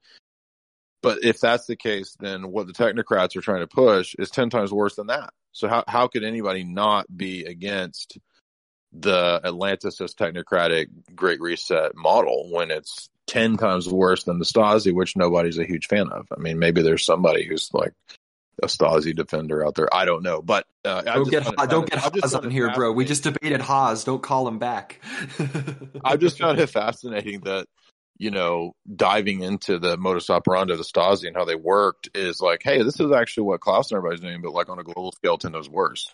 But 1.03 1.25
if 1.25 1.41
that's 1.41 1.67
the 1.67 1.77
case, 1.77 2.17
then 2.21 2.51
what 2.51 2.67
the 2.67 2.73
technocrats 2.73 3.35
are 3.37 3.41
trying 3.41 3.61
to 3.61 3.67
push 3.67 4.15
is 4.19 4.31
ten 4.31 4.51
times 4.51 4.73
worse 4.73 4.97
than 4.97 5.09
that. 5.09 5.33
So 5.53 5.69
how 5.69 5.85
how 5.89 6.09
could 6.09 6.25
anybody 6.25 6.65
not 6.65 7.07
be 7.15 7.45
against 7.45 8.19
the 8.93 9.41
Atlanticist 9.45 10.17
technocratic 10.17 10.89
Great 11.15 11.41
Reset 11.41 11.95
model 11.95 12.51
when 12.51 12.71
it's 12.71 13.09
ten 13.27 13.57
times 13.57 13.89
worse 13.89 14.25
than 14.25 14.39
the 14.39 14.45
Stasi, 14.45 14.93
which 14.93 15.17
nobody's 15.17 15.59
a 15.59 15.65
huge 15.65 15.87
fan 15.87 16.09
of? 16.11 16.27
I 16.37 16.41
mean, 16.41 16.59
maybe 16.59 16.83
there's 16.83 17.05
somebody 17.05 17.47
who's 17.47 17.71
like 17.73 17.93
a 18.63 18.67
Stasi 18.67 19.15
defender 19.15 19.65
out 19.65 19.75
there. 19.75 19.95
I 19.95 20.05
don't 20.05 20.23
know, 20.23 20.43
but 20.43 20.67
uh, 20.85 21.03
don't 21.03 21.31
get 21.31 21.43
Ha- 21.45 21.67
don't 21.67 21.89
get 21.89 21.99
Haas 21.99 22.35
on 22.35 22.51
here, 22.51 22.73
bro. 22.73 22.93
We 22.93 23.05
just 23.05 23.23
debated 23.23 23.61
Haas. 23.61 24.05
Don't 24.05 24.23
call 24.23 24.47
him 24.49 24.59
back. 24.59 25.01
I 26.05 26.17
just 26.17 26.39
found 26.39 26.59
it 26.59 26.69
fascinating 26.69 27.41
that 27.41 27.67
you 28.19 28.31
know 28.31 28.75
diving 28.95 29.43
into 29.43 29.79
the 29.79 29.97
modus 29.97 30.29
operandi 30.29 30.73
of 30.73 30.79
the 30.79 30.85
Stasi 30.85 31.27
and 31.27 31.37
how 31.37 31.45
they 31.45 31.55
worked 31.55 32.11
is 32.15 32.41
like, 32.41 32.63
hey, 32.63 32.83
this 32.83 33.01
is 33.01 33.13
actually 33.13 33.45
what 33.45 33.61
Klaus 33.61 33.91
and 33.91 33.99
everybody's 33.99 34.21
doing, 34.21 34.43
but 34.43 34.53
like 34.53 34.69
on 34.69 34.79
a 34.79 34.85
global 34.85 35.13
scale, 35.13 35.39
ten 35.39 35.53
times 35.53 35.69
worse. 35.69 36.13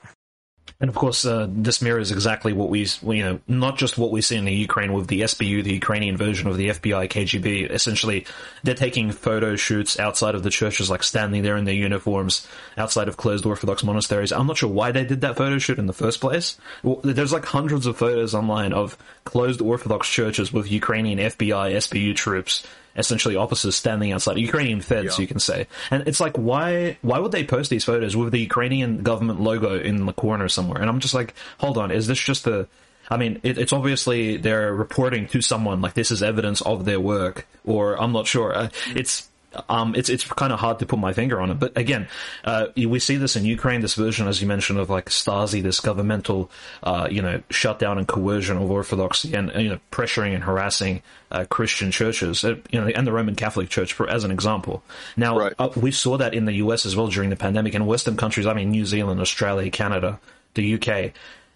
And 0.78 0.90
of 0.90 0.94
course, 0.94 1.24
uh, 1.24 1.46
this 1.48 1.80
mirrors 1.80 2.10
exactly 2.12 2.52
what 2.52 2.68
we, 2.68 2.86
you 3.02 3.22
know, 3.24 3.40
not 3.48 3.78
just 3.78 3.96
what 3.96 4.10
we 4.10 4.20
see 4.20 4.36
in 4.36 4.44
the 4.44 4.52
Ukraine 4.52 4.92
with 4.92 5.06
the 5.06 5.22
SBU, 5.22 5.64
the 5.64 5.72
Ukrainian 5.72 6.18
version 6.18 6.48
of 6.48 6.58
the 6.58 6.68
FBI, 6.68 7.08
KGB. 7.08 7.70
Essentially, 7.70 8.26
they're 8.62 8.74
taking 8.74 9.10
photo 9.10 9.56
shoots 9.56 9.98
outside 9.98 10.34
of 10.34 10.42
the 10.42 10.50
churches, 10.50 10.90
like 10.90 11.02
standing 11.02 11.42
there 11.42 11.56
in 11.56 11.64
their 11.64 11.74
uniforms 11.74 12.46
outside 12.76 13.08
of 13.08 13.16
closed 13.16 13.46
Orthodox 13.46 13.84
monasteries. 13.84 14.32
I'm 14.32 14.46
not 14.46 14.58
sure 14.58 14.68
why 14.68 14.92
they 14.92 15.04
did 15.04 15.22
that 15.22 15.38
photo 15.38 15.56
shoot 15.58 15.78
in 15.78 15.86
the 15.86 15.94
first 15.94 16.20
place. 16.20 16.58
There's 17.02 17.32
like 17.32 17.46
hundreds 17.46 17.86
of 17.86 17.96
photos 17.96 18.34
online 18.34 18.74
of 18.74 18.98
closed 19.24 19.62
Orthodox 19.62 20.10
churches 20.10 20.52
with 20.52 20.70
Ukrainian 20.70 21.18
FBI, 21.18 21.72
SBU 21.72 22.14
troops 22.16 22.66
essentially 22.96 23.36
officers 23.36 23.76
standing 23.76 24.12
outside 24.12 24.38
Ukrainian 24.38 24.80
feds, 24.80 25.18
Yeah. 25.18 25.22
you 25.22 25.26
can 25.28 25.38
say. 25.40 25.66
And 25.90 26.06
it's 26.08 26.20
like, 26.20 26.36
why 26.36 26.96
why 27.02 27.18
would 27.18 27.32
they 27.32 27.44
post 27.44 27.70
these 27.70 27.84
photos 27.84 28.16
with 28.16 28.32
the 28.32 28.40
Ukrainian 28.40 29.02
government 29.02 29.40
logo 29.40 29.78
in 29.78 30.06
the 30.06 30.12
corner 30.12 30.48
somewhere? 30.48 30.80
And 30.80 30.88
I'm 30.90 31.00
just 31.00 31.14
like, 31.14 31.34
hold 31.58 31.78
on, 31.78 31.90
is 31.90 32.06
this 32.06 32.18
just 32.18 32.46
a? 32.46 32.68
I 33.08 33.16
mean, 33.16 33.38
it, 33.44 33.56
it's 33.58 33.72
obviously 33.72 34.36
they're 34.36 34.74
reporting 34.74 35.28
to 35.28 35.40
someone 35.40 35.80
like 35.80 35.94
this 35.94 36.10
is 36.10 36.22
evidence 36.24 36.60
of 36.62 36.84
their 36.84 36.98
work, 36.98 37.46
or 37.64 38.00
I'm 38.02 38.12
not 38.12 38.26
sure. 38.26 38.52
Uh, 38.52 38.68
it's 38.96 39.28
Um, 39.68 39.94
it's 39.94 40.08
it's 40.08 40.24
kind 40.24 40.52
of 40.52 40.58
hard 40.60 40.78
to 40.80 40.86
put 40.86 40.98
my 40.98 41.12
finger 41.12 41.40
on 41.40 41.50
it, 41.50 41.58
but 41.58 41.76
again, 41.76 42.08
uh, 42.44 42.66
we 42.76 42.98
see 42.98 43.16
this 43.16 43.36
in 43.36 43.44
Ukraine. 43.44 43.80
This 43.80 43.94
version, 43.94 44.28
as 44.28 44.40
you 44.40 44.46
mentioned, 44.48 44.78
of 44.78 44.90
like 44.90 45.06
Stasi, 45.06 45.62
this 45.62 45.80
governmental, 45.80 46.50
uh, 46.82 47.08
you 47.10 47.22
know, 47.22 47.42
shutdown 47.50 47.98
and 47.98 48.06
coercion 48.06 48.56
of 48.56 48.70
Orthodoxy, 48.70 49.34
and 49.34 49.52
you 49.56 49.68
know, 49.70 49.80
pressuring 49.90 50.34
and 50.34 50.44
harassing 50.44 51.02
uh, 51.30 51.44
Christian 51.48 51.90
churches, 51.90 52.44
uh, 52.44 52.56
you 52.70 52.80
know, 52.80 52.86
and 52.88 53.06
the 53.06 53.12
Roman 53.12 53.34
Catholic 53.34 53.68
Church, 53.68 53.92
for 53.92 54.08
as 54.08 54.24
an 54.24 54.30
example. 54.30 54.82
Now, 55.16 55.38
Right. 55.38 55.52
uh, 55.58 55.68
we 55.76 55.90
saw 55.90 56.16
that 56.18 56.34
in 56.34 56.44
the 56.44 56.54
U.S. 56.54 56.86
as 56.86 56.94
well 56.96 57.08
during 57.08 57.30
the 57.30 57.36
pandemic, 57.36 57.74
in 57.74 57.86
Western 57.86 58.16
countries. 58.16 58.46
I 58.46 58.54
mean, 58.54 58.70
New 58.70 58.86
Zealand, 58.86 59.20
Australia, 59.20 59.70
Canada, 59.70 60.20
the 60.54 60.74
UK. 60.74 61.12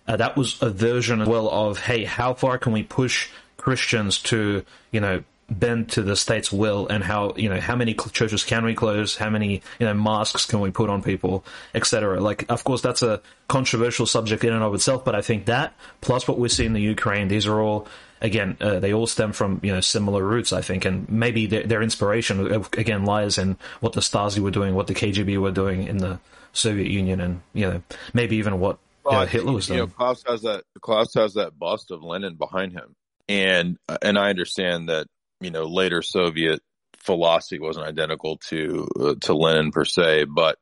Uh, 0.09 0.16
that 0.16 0.36
was 0.36 0.61
a 0.61 0.70
version 0.70 1.20
as 1.20 1.28
well 1.28 1.48
of, 1.48 1.78
hey, 1.78 2.05
how 2.05 2.34
far 2.34 2.59
can 2.59 2.72
we 2.72 2.82
push 2.82 3.28
Christians 3.59 4.18
to, 4.22 4.64
you 4.90 5.01
know, 5.01 5.22
bend 5.51 5.90
to 5.90 6.03
the 6.03 6.16
state's 6.16 6.53
will, 6.53 6.86
and 6.88 7.03
how, 7.03 7.34
you 7.36 7.48
know, 7.48 7.61
how 7.61 7.76
many 7.76 7.94
churches 7.94 8.44
can 8.44 8.64
we 8.64 8.74
close, 8.74 9.16
how 9.16 9.30
many, 9.30 9.62
you 9.78 9.86
know, 9.86 9.94
masks 9.94 10.46
can 10.46 10.61
we 10.61 10.70
put 10.70 10.88
on 10.88 11.03
people, 11.03 11.44
etc. 11.74 12.20
Like, 12.20 12.46
of 12.48 12.64
course, 12.64 12.80
that's 12.80 13.03
a 13.03 13.20
controversial 13.48 14.07
subject 14.07 14.44
in 14.44 14.53
and 14.53 14.62
of 14.62 14.74
itself, 14.74 15.05
but 15.05 15.14
I 15.14 15.22
think 15.22 15.46
that 15.46 15.74
plus 16.01 16.28
what 16.28 16.38
we 16.38 16.48
see 16.48 16.66
in 16.66 16.72
the 16.72 16.80
Ukraine, 16.80 17.28
these 17.28 17.46
are 17.46 17.61
all. 17.61 17.88
Again, 18.22 18.59
uh, 18.61 18.80
they 18.80 18.92
all 18.92 19.07
stem 19.07 19.32
from 19.32 19.61
you 19.62 19.72
know 19.72 19.80
similar 19.80 20.22
roots, 20.22 20.53
I 20.53 20.61
think, 20.61 20.84
and 20.84 21.09
maybe 21.09 21.46
their, 21.46 21.62
their 21.62 21.80
inspiration 21.80 22.53
uh, 22.53 22.62
again 22.76 23.07
lies 23.07 23.38
in 23.38 23.57
what 23.80 23.94
the 23.94 24.03
Stasi 24.03 24.40
were 24.40 24.51
doing, 24.51 24.74
what 24.74 24.88
the 24.88 24.94
KGB 24.94 25.38
were 25.38 25.53
doing 25.53 25.86
in 25.86 25.96
the 25.96 26.20
Soviet 26.53 26.90
Union, 26.90 27.18
and 27.22 27.40
you 27.55 27.66
know 27.66 27.82
maybe 28.12 28.36
even 28.36 28.61
what 28.61 28.78
Well, 29.05 29.14
uh, 29.14 29.18
I 29.18 29.20
think, 29.22 29.32
Hitler 29.32 29.53
was 29.53 29.70
you 29.70 29.76
know. 29.76 29.86
Klaus 29.86 30.22
has 30.26 30.42
that. 30.42 30.64
Klaus 30.82 31.14
has 31.14 31.32
that 31.34 31.59
bust 31.59 31.90
of 31.90 32.03
Lenin 32.03 32.34
behind 32.34 32.72
him, 32.72 32.94
and 33.26 33.78
and 34.03 34.18
I 34.18 34.28
understand 34.28 34.90
that 34.90 35.07
you 35.41 35.51
know 35.51 35.66
later 35.66 36.03
Soviet 36.03 36.61
philosophy 36.99 37.59
wasn't 37.59 37.86
identical 37.86 38.38
to 38.49 38.88
uh, 39.01 39.14
to 39.22 39.34
Lenin 39.34 39.72
per 39.72 39.84
se, 39.84 40.24
but 40.24 40.59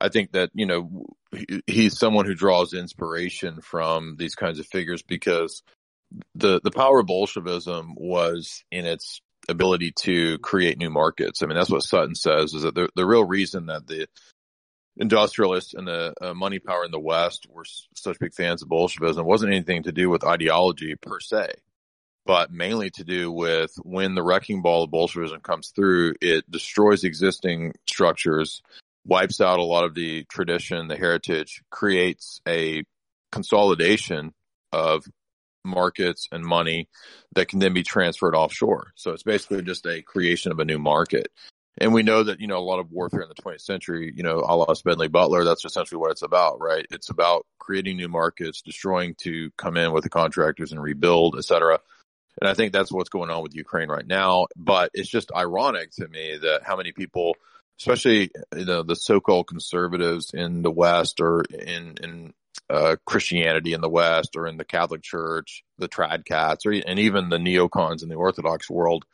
I 0.00 0.08
think 0.08 0.32
that 0.32 0.50
you 0.54 0.66
know 0.66 1.06
he, 1.32 1.62
he's 1.66 1.98
someone 1.98 2.26
who 2.26 2.34
draws 2.34 2.74
inspiration 2.74 3.60
from 3.60 4.16
these 4.18 4.34
kinds 4.34 4.58
of 4.58 4.66
figures 4.66 5.02
because 5.02 5.62
the 6.34 6.60
the 6.62 6.70
power 6.70 7.00
of 7.00 7.06
Bolshevism 7.06 7.94
was 7.96 8.64
in 8.70 8.86
its 8.86 9.20
ability 9.48 9.92
to 9.92 10.38
create 10.38 10.78
new 10.78 10.90
markets. 10.90 11.42
I 11.42 11.46
mean, 11.46 11.56
that's 11.56 11.70
what 11.70 11.82
Sutton 11.82 12.14
says 12.14 12.54
is 12.54 12.62
that 12.62 12.74
the 12.74 12.88
the 12.96 13.06
real 13.06 13.24
reason 13.24 13.66
that 13.66 13.86
the 13.86 14.08
industrialists 14.96 15.74
and 15.74 15.86
the 15.86 16.14
uh, 16.20 16.34
money 16.34 16.58
power 16.58 16.84
in 16.84 16.90
the 16.90 17.00
West 17.00 17.46
were 17.50 17.64
s- 17.64 17.88
such 17.94 18.18
big 18.18 18.34
fans 18.34 18.62
of 18.62 18.68
Bolshevism 18.68 19.26
wasn't 19.26 19.52
anything 19.52 19.84
to 19.84 19.92
do 19.92 20.10
with 20.10 20.24
ideology 20.24 20.94
per 20.96 21.20
se, 21.20 21.54
but 22.26 22.52
mainly 22.52 22.90
to 22.90 23.04
do 23.04 23.30
with 23.30 23.72
when 23.82 24.14
the 24.14 24.22
wrecking 24.22 24.60
ball 24.60 24.84
of 24.84 24.90
Bolshevism 24.90 25.40
comes 25.40 25.68
through, 25.68 26.14
it 26.20 26.50
destroys 26.50 27.04
existing 27.04 27.72
structures, 27.86 28.62
wipes 29.06 29.40
out 29.40 29.60
a 29.60 29.64
lot 29.64 29.84
of 29.84 29.94
the 29.94 30.24
tradition, 30.24 30.88
the 30.88 30.96
heritage, 30.96 31.62
creates 31.70 32.40
a 32.46 32.82
consolidation 33.30 34.34
of 34.72 35.04
markets 35.64 36.28
and 36.32 36.44
money 36.44 36.88
that 37.34 37.48
can 37.48 37.58
then 37.58 37.74
be 37.74 37.82
transferred 37.82 38.34
offshore. 38.34 38.92
So 38.96 39.12
it's 39.12 39.22
basically 39.22 39.62
just 39.62 39.86
a 39.86 40.02
creation 40.02 40.52
of 40.52 40.58
a 40.58 40.64
new 40.64 40.78
market. 40.78 41.28
And 41.78 41.92
we 41.92 42.02
know 42.02 42.22
that, 42.22 42.40
you 42.40 42.46
know, 42.46 42.58
a 42.58 42.60
lot 42.60 42.78
of 42.78 42.90
warfare 42.90 43.20
in 43.20 43.28
the 43.28 43.42
20th 43.42 43.60
century, 43.60 44.12
you 44.16 44.22
know, 44.22 44.38
a 44.38 44.56
la 44.56 44.72
Smedley 44.72 45.08
Butler, 45.08 45.44
that's 45.44 45.64
essentially 45.64 45.98
what 45.98 46.10
it's 46.10 46.22
about, 46.22 46.58
right? 46.60 46.86
It's 46.90 47.10
about 47.10 47.44
creating 47.58 47.98
new 47.98 48.08
markets, 48.08 48.62
destroying 48.62 49.14
to 49.22 49.50
come 49.58 49.76
in 49.76 49.92
with 49.92 50.02
the 50.02 50.08
contractors 50.08 50.72
and 50.72 50.82
rebuild, 50.82 51.36
et 51.36 51.44
cetera. 51.44 51.78
And 52.40 52.48
I 52.48 52.54
think 52.54 52.72
that's 52.72 52.92
what's 52.92 53.08
going 53.08 53.30
on 53.30 53.42
with 53.42 53.54
Ukraine 53.54 53.88
right 53.88 54.06
now. 54.06 54.46
But 54.56 54.90
it's 54.94 55.08
just 55.08 55.32
ironic 55.34 55.90
to 55.92 56.08
me 56.08 56.38
that 56.42 56.62
how 56.64 56.76
many 56.76 56.92
people, 56.92 57.36
especially 57.80 58.30
you 58.54 58.64
know, 58.64 58.82
the 58.82 58.96
so-called 58.96 59.46
conservatives 59.46 60.32
in 60.34 60.62
the 60.62 60.70
West 60.70 61.20
or 61.20 61.42
in, 61.42 61.94
in 62.02 62.34
uh, 62.68 62.96
Christianity 63.04 63.72
in 63.72 63.80
the 63.80 63.88
West 63.88 64.36
or 64.36 64.46
in 64.46 64.56
the 64.56 64.64
Catholic 64.64 65.02
Church, 65.02 65.62
the 65.78 65.88
trad 65.88 66.24
cats, 66.24 66.66
or 66.66 66.72
and 66.72 66.98
even 66.98 67.28
the 67.28 67.38
neocons 67.38 68.02
in 68.02 68.08
the 68.08 68.16
Orthodox 68.16 68.68
world, 68.68 69.04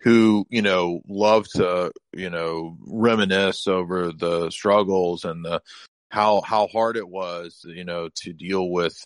who 0.00 0.46
you 0.50 0.62
know 0.62 1.00
love 1.08 1.46
to 1.54 1.92
you 2.12 2.30
know 2.30 2.76
reminisce 2.86 3.66
over 3.66 4.12
the 4.12 4.50
struggles 4.50 5.24
and 5.24 5.44
the 5.44 5.60
how 6.10 6.42
how 6.42 6.66
hard 6.66 6.96
it 6.96 7.08
was 7.08 7.64
you 7.66 7.84
know 7.84 8.08
to 8.14 8.32
deal 8.32 8.68
with 8.68 8.96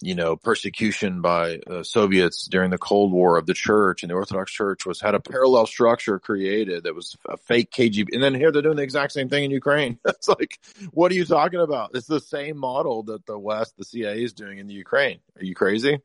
you 0.00 0.14
know 0.14 0.36
persecution 0.36 1.20
by 1.20 1.58
uh, 1.70 1.82
Soviets 1.82 2.46
during 2.46 2.70
the 2.70 2.78
Cold 2.78 3.12
War 3.12 3.36
of 3.36 3.46
the 3.46 3.54
Church 3.54 4.02
and 4.02 4.10
the 4.10 4.14
Orthodox 4.14 4.52
Church 4.52 4.86
was 4.86 5.00
had 5.00 5.14
a 5.14 5.20
parallel 5.20 5.66
structure 5.66 6.18
created 6.18 6.84
that 6.84 6.94
was 6.94 7.16
a 7.26 7.36
fake 7.36 7.70
KGB, 7.70 8.08
and 8.12 8.22
then 8.22 8.34
here 8.34 8.50
they're 8.50 8.62
doing 8.62 8.76
the 8.76 8.82
exact 8.82 9.12
same 9.12 9.28
thing 9.28 9.44
in 9.44 9.50
Ukraine. 9.50 9.98
it's 10.06 10.28
like, 10.28 10.58
what 10.92 11.12
are 11.12 11.14
you 11.14 11.24
talking 11.24 11.60
about? 11.60 11.90
It's 11.94 12.06
the 12.06 12.20
same 12.20 12.58
model 12.58 13.04
that 13.04 13.26
the 13.26 13.38
West, 13.38 13.76
the 13.76 13.84
CIA, 13.84 14.22
is 14.22 14.32
doing 14.32 14.58
in 14.58 14.66
the 14.66 14.74
Ukraine. 14.74 15.20
Are 15.36 15.44
you 15.44 15.54
crazy? 15.54 16.00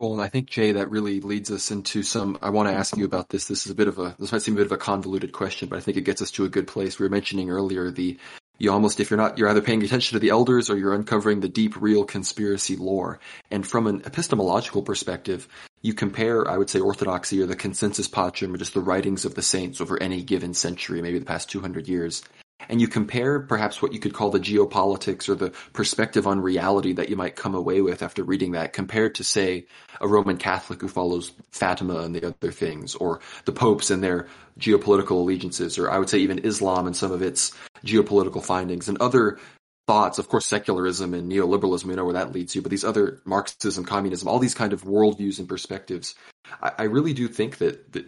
Well, 0.00 0.14
and 0.14 0.22
I 0.22 0.28
think 0.28 0.48
Jay, 0.48 0.72
that 0.72 0.90
really 0.90 1.20
leads 1.20 1.50
us 1.50 1.70
into 1.70 2.02
some. 2.02 2.38
I 2.40 2.48
want 2.48 2.70
to 2.70 2.74
ask 2.74 2.96
you 2.96 3.04
about 3.04 3.28
this. 3.28 3.44
This 3.44 3.66
is 3.66 3.72
a 3.72 3.74
bit 3.74 3.86
of 3.86 3.98
a. 3.98 4.16
This 4.18 4.32
might 4.32 4.40
seem 4.40 4.54
a 4.54 4.56
bit 4.56 4.66
of 4.66 4.72
a 4.72 4.78
convoluted 4.78 5.32
question, 5.32 5.68
but 5.68 5.76
I 5.76 5.80
think 5.80 5.98
it 5.98 6.06
gets 6.06 6.22
us 6.22 6.30
to 6.32 6.46
a 6.46 6.48
good 6.48 6.66
place. 6.66 6.98
We 6.98 7.04
were 7.04 7.10
mentioning 7.10 7.50
earlier 7.50 7.90
the. 7.90 8.18
You 8.60 8.70
almost, 8.70 9.00
if 9.00 9.08
you're 9.08 9.16
not, 9.16 9.38
you're 9.38 9.48
either 9.48 9.62
paying 9.62 9.82
attention 9.82 10.16
to 10.16 10.20
the 10.20 10.28
elders 10.28 10.68
or 10.68 10.76
you're 10.76 10.92
uncovering 10.92 11.40
the 11.40 11.48
deep, 11.48 11.80
real 11.80 12.04
conspiracy 12.04 12.76
lore. 12.76 13.18
And 13.50 13.66
from 13.66 13.86
an 13.86 14.02
epistemological 14.04 14.82
perspective, 14.82 15.48
you 15.80 15.94
compare, 15.94 16.46
I 16.46 16.58
would 16.58 16.68
say, 16.68 16.78
orthodoxy 16.78 17.40
or 17.40 17.46
the 17.46 17.56
consensus 17.56 18.06
patrum 18.06 18.52
or 18.52 18.58
just 18.58 18.74
the 18.74 18.82
writings 18.82 19.24
of 19.24 19.34
the 19.34 19.40
saints 19.40 19.80
over 19.80 20.00
any 20.00 20.22
given 20.22 20.52
century, 20.52 21.00
maybe 21.00 21.18
the 21.18 21.24
past 21.24 21.48
200 21.48 21.88
years. 21.88 22.22
And 22.68 22.80
you 22.80 22.88
compare 22.88 23.40
perhaps 23.40 23.80
what 23.80 23.92
you 23.92 23.98
could 23.98 24.14
call 24.14 24.30
the 24.30 24.38
geopolitics 24.38 25.28
or 25.28 25.34
the 25.34 25.50
perspective 25.72 26.26
on 26.26 26.40
reality 26.40 26.92
that 26.92 27.08
you 27.08 27.16
might 27.16 27.34
come 27.36 27.54
away 27.54 27.80
with 27.80 28.02
after 28.02 28.22
reading 28.22 28.52
that 28.52 28.72
compared 28.72 29.16
to, 29.16 29.24
say, 29.24 29.66
a 30.00 30.06
Roman 30.06 30.36
Catholic 30.36 30.80
who 30.80 30.88
follows 30.88 31.32
Fatima 31.50 32.00
and 32.00 32.14
the 32.14 32.26
other 32.26 32.52
things, 32.52 32.94
or 32.94 33.20
the 33.44 33.52
popes 33.52 33.90
and 33.90 34.02
their 34.02 34.28
geopolitical 34.58 35.12
allegiances, 35.12 35.78
or 35.78 35.90
I 35.90 35.98
would 35.98 36.08
say 36.08 36.18
even 36.18 36.44
Islam 36.44 36.86
and 36.86 36.96
some 36.96 37.12
of 37.12 37.22
its 37.22 37.52
geopolitical 37.84 38.44
findings 38.44 38.88
and 38.88 38.98
other 38.98 39.38
thoughts, 39.86 40.18
of 40.18 40.28
course, 40.28 40.46
secularism 40.46 41.14
and 41.14 41.30
neoliberalism, 41.30 41.84
we 41.86 41.96
know 41.96 42.04
where 42.04 42.14
that 42.14 42.32
leads 42.32 42.54
you, 42.54 42.62
but 42.62 42.70
these 42.70 42.84
other 42.84 43.20
Marxism, 43.24 43.84
communism, 43.84 44.28
all 44.28 44.38
these 44.38 44.54
kind 44.54 44.72
of 44.72 44.84
worldviews 44.84 45.40
and 45.40 45.48
perspectives. 45.48 46.14
I, 46.62 46.72
I 46.78 46.82
really 46.84 47.12
do 47.12 47.26
think 47.26 47.58
that, 47.58 47.92
that 47.92 48.06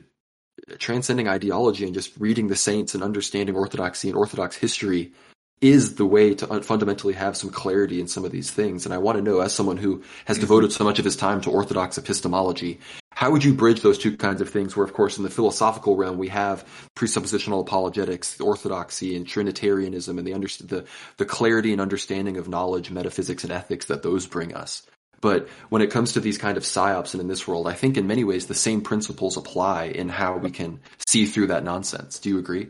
transcending 0.79 1.29
ideology 1.29 1.85
and 1.85 1.95
just 1.95 2.13
reading 2.19 2.49
the 2.49 2.57
saints 2.57 2.95
and 2.95 3.03
understanding 3.03 3.57
orthodoxy 3.57 4.09
and 4.09 4.17
orthodox 4.17 4.57
history 4.57 5.13
is 5.61 5.95
the 5.95 6.05
way 6.05 6.35
to 6.35 6.63
fundamentally 6.63 7.15
have 7.15 7.37
some 7.37 7.49
clarity 7.49 8.01
in 8.01 8.09
some 8.09 8.25
of 8.25 8.33
these 8.33 8.51
things. 8.51 8.85
And 8.85 8.93
I 8.93 8.99
want 8.99 9.17
to 9.17 9.23
know, 9.23 9.41
as 9.41 9.53
someone 9.53 9.77
who 9.77 10.03
has 10.25 10.37
mm-hmm. 10.37 10.43
devoted 10.43 10.73
so 10.73 10.83
much 10.83 10.99
of 10.99 11.05
his 11.05 11.17
time 11.17 11.41
to 11.43 11.51
orthodox 11.51 11.97
epistemology, 11.97 12.81
how 13.11 13.31
would 13.31 13.45
you 13.45 13.55
bridge 13.55 13.81
those 13.81 13.99
two 13.99 14.17
kinds 14.17 14.41
of 14.41 14.51
things? 14.51 14.77
Where, 14.77 14.85
of 14.85 14.93
course, 14.93 15.19
in 15.19 15.23
the 15.23 15.31
philosophical 15.31 15.97
realm, 15.97 16.19
we 16.19 16.29
have 16.29 16.67
presuppositional 16.97 17.61
apologetics, 17.61 18.41
orthodoxy, 18.41 19.15
and 19.15 19.27
Trinitarianism, 19.27 20.19
and 20.19 20.27
the, 20.27 20.35
under- 20.35 20.49
the 20.49 20.85
the 21.19 21.25
clarity 21.25 21.71
and 21.71 21.81
understanding 21.81 22.39
of 22.39 22.49
knowledge, 22.49 22.91
metaphysics, 22.91 23.45
and 23.45 23.53
ethics 23.53 23.87
that 23.87 24.03
those 24.03 24.27
bring 24.27 24.55
us. 24.55 24.83
But 25.23 25.49
when 25.71 25.81
it 25.81 25.91
comes 25.91 26.13
to 26.13 26.21
these 26.21 26.37
kind 26.37 26.59
of 26.59 26.65
psyops 26.65 27.15
and 27.15 27.21
in 27.23 27.29
this 27.29 27.49
world, 27.49 27.67
I 27.67 27.73
think 27.73 27.97
in 27.97 28.07
many 28.07 28.25
ways 28.25 28.47
the 28.47 28.55
same 28.55 28.83
principles 28.83 29.39
apply 29.39 29.85
in 29.85 30.11
how 30.11 30.37
we 30.37 30.51
can 30.51 30.81
see 31.07 31.25
through 31.25 31.47
that 31.47 31.65
nonsense. 31.65 32.19
Do 32.19 32.29
you 32.29 32.39
agree? 32.39 32.69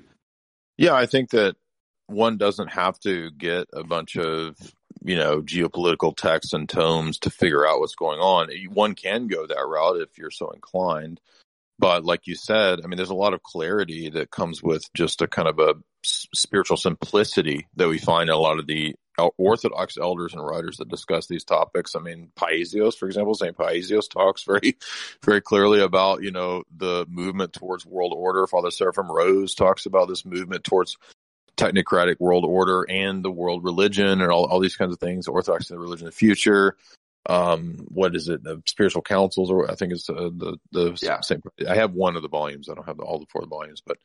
Yeah, 0.76 0.94
I 0.94 1.06
think 1.06 1.30
that 1.30 1.56
one 2.06 2.36
doesn't 2.36 2.68
have 2.68 3.00
to 3.00 3.30
get 3.32 3.68
a 3.72 3.82
bunch 3.82 4.16
of 4.16 4.56
you 5.04 5.16
know 5.16 5.40
geopolitical 5.42 6.14
texts 6.14 6.52
and 6.52 6.68
tomes 6.68 7.18
to 7.20 7.30
figure 7.30 7.66
out 7.66 7.80
what's 7.80 7.96
going 7.96 8.20
on. 8.20 8.50
One 8.68 8.94
can 8.94 9.26
go 9.26 9.46
that 9.46 9.66
route 9.66 10.02
if 10.02 10.18
you're 10.18 10.30
so 10.30 10.50
inclined. 10.50 11.20
But 11.78 12.04
like 12.04 12.26
you 12.26 12.36
said, 12.36 12.80
I 12.84 12.86
mean, 12.86 12.96
there's 12.96 13.10
a 13.10 13.14
lot 13.14 13.34
of 13.34 13.42
clarity 13.42 14.10
that 14.10 14.30
comes 14.30 14.62
with 14.62 14.84
just 14.94 15.22
a 15.22 15.26
kind 15.26 15.48
of 15.48 15.58
a 15.58 15.74
spiritual 16.04 16.76
simplicity 16.76 17.66
that 17.76 17.88
we 17.88 17.98
find 17.98 18.28
in 18.28 18.34
a 18.34 18.38
lot 18.38 18.58
of 18.58 18.66
the 18.66 18.94
Orthodox 19.18 19.98
elders 19.98 20.32
and 20.32 20.44
writers 20.44 20.78
that 20.78 20.88
discuss 20.88 21.26
these 21.26 21.44
topics. 21.44 21.94
I 21.94 22.00
mean, 22.00 22.30
Paisios, 22.36 22.96
for 22.96 23.06
example, 23.06 23.34
St. 23.34 23.56
Paisios 23.56 24.08
talks 24.10 24.44
very, 24.44 24.76
very 25.24 25.40
clearly 25.40 25.80
about, 25.80 26.22
you 26.22 26.30
know, 26.30 26.64
the 26.76 27.06
movement 27.08 27.52
towards 27.52 27.86
world 27.86 28.12
order. 28.16 28.46
Father 28.46 28.70
Seraphim 28.70 29.10
Rose 29.10 29.54
talks 29.54 29.86
about 29.86 30.08
this 30.08 30.24
movement 30.24 30.64
towards 30.64 30.96
technocratic 31.56 32.18
world 32.18 32.44
order 32.44 32.86
and 32.88 33.24
the 33.24 33.30
world 33.30 33.64
religion 33.64 34.20
and 34.20 34.30
all, 34.30 34.46
all 34.46 34.60
these 34.60 34.76
kinds 34.76 34.92
of 34.92 35.00
things, 35.00 35.28
Orthodox 35.28 35.70
and 35.70 35.78
the 35.78 35.82
religion 35.82 36.06
of 36.06 36.14
the 36.14 36.18
future. 36.18 36.76
Um, 37.26 37.86
what 37.88 38.16
is 38.16 38.28
it? 38.28 38.42
The 38.42 38.62
spiritual 38.66 39.02
councils, 39.02 39.50
or 39.50 39.70
I 39.70 39.76
think 39.76 39.92
it's 39.92 40.10
uh, 40.10 40.30
the 40.34 40.58
the 40.72 40.98
yeah. 41.00 41.20
same. 41.20 41.40
I 41.68 41.76
have 41.76 41.92
one 41.92 42.16
of 42.16 42.22
the 42.22 42.28
volumes. 42.28 42.68
I 42.68 42.74
don't 42.74 42.86
have 42.86 42.96
the, 42.96 43.04
all 43.04 43.20
the 43.20 43.26
four 43.30 43.46
volumes, 43.46 43.80
but 43.86 43.98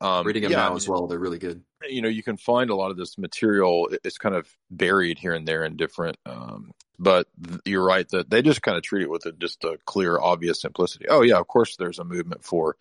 um, 0.00 0.26
reading 0.26 0.42
them 0.42 0.52
yeah, 0.52 0.58
now 0.58 0.66
I 0.66 0.68
mean, 0.70 0.76
as 0.76 0.88
well. 0.88 1.06
They're 1.06 1.18
really 1.18 1.38
good. 1.38 1.62
You 1.88 2.02
know, 2.02 2.08
you 2.08 2.22
can 2.22 2.36
find 2.36 2.70
a 2.70 2.74
lot 2.74 2.90
of 2.90 2.96
this 2.96 3.18
material. 3.18 3.88
It's 4.04 4.18
kind 4.18 4.34
of 4.34 4.48
buried 4.70 5.18
here 5.18 5.32
and 5.32 5.46
there 5.46 5.64
in 5.64 5.76
different. 5.76 6.16
Um, 6.26 6.72
but 6.98 7.28
you're 7.64 7.84
right 7.84 8.08
that 8.10 8.30
they 8.30 8.42
just 8.42 8.62
kind 8.62 8.76
of 8.76 8.82
treat 8.82 9.02
it 9.02 9.10
with 9.10 9.26
a, 9.26 9.32
just 9.32 9.64
a 9.64 9.78
clear, 9.84 10.18
obvious 10.18 10.60
simplicity. 10.60 11.06
Oh 11.08 11.22
yeah, 11.22 11.38
of 11.38 11.46
course, 11.46 11.76
there's 11.76 11.98
a 11.98 12.04
movement 12.04 12.44
for 12.44 12.76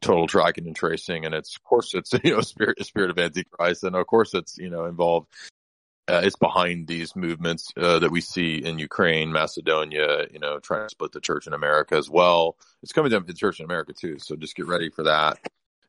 total 0.00 0.26
tracking 0.26 0.66
and 0.66 0.76
tracing, 0.76 1.24
and 1.24 1.34
it's 1.34 1.56
of 1.56 1.62
course 1.64 1.94
it's 1.94 2.12
you 2.24 2.34
know 2.34 2.40
spirit 2.40 2.84
spirit 2.84 3.10
of 3.10 3.18
antichrist, 3.18 3.84
and 3.84 3.96
of 3.96 4.06
course 4.06 4.34
it's 4.34 4.58
you 4.58 4.70
know 4.70 4.86
involved. 4.86 5.28
Uh, 6.08 6.22
it's 6.24 6.36
behind 6.36 6.86
these 6.86 7.14
movements 7.14 7.70
uh, 7.76 7.98
that 7.98 8.10
we 8.10 8.22
see 8.22 8.54
in 8.54 8.78
Ukraine, 8.78 9.30
Macedonia, 9.30 10.26
you 10.32 10.38
know, 10.38 10.58
trying 10.58 10.86
to 10.86 10.88
split 10.88 11.12
the 11.12 11.20
church 11.20 11.46
in 11.46 11.52
America 11.52 11.96
as 11.96 12.08
well. 12.08 12.56
It's 12.82 12.94
coming 12.94 13.10
down 13.10 13.20
to 13.20 13.26
the 13.26 13.34
church 13.34 13.60
in 13.60 13.66
America 13.66 13.92
too, 13.92 14.18
so 14.18 14.34
just 14.34 14.56
get 14.56 14.66
ready 14.66 14.88
for 14.88 15.02
that. 15.02 15.38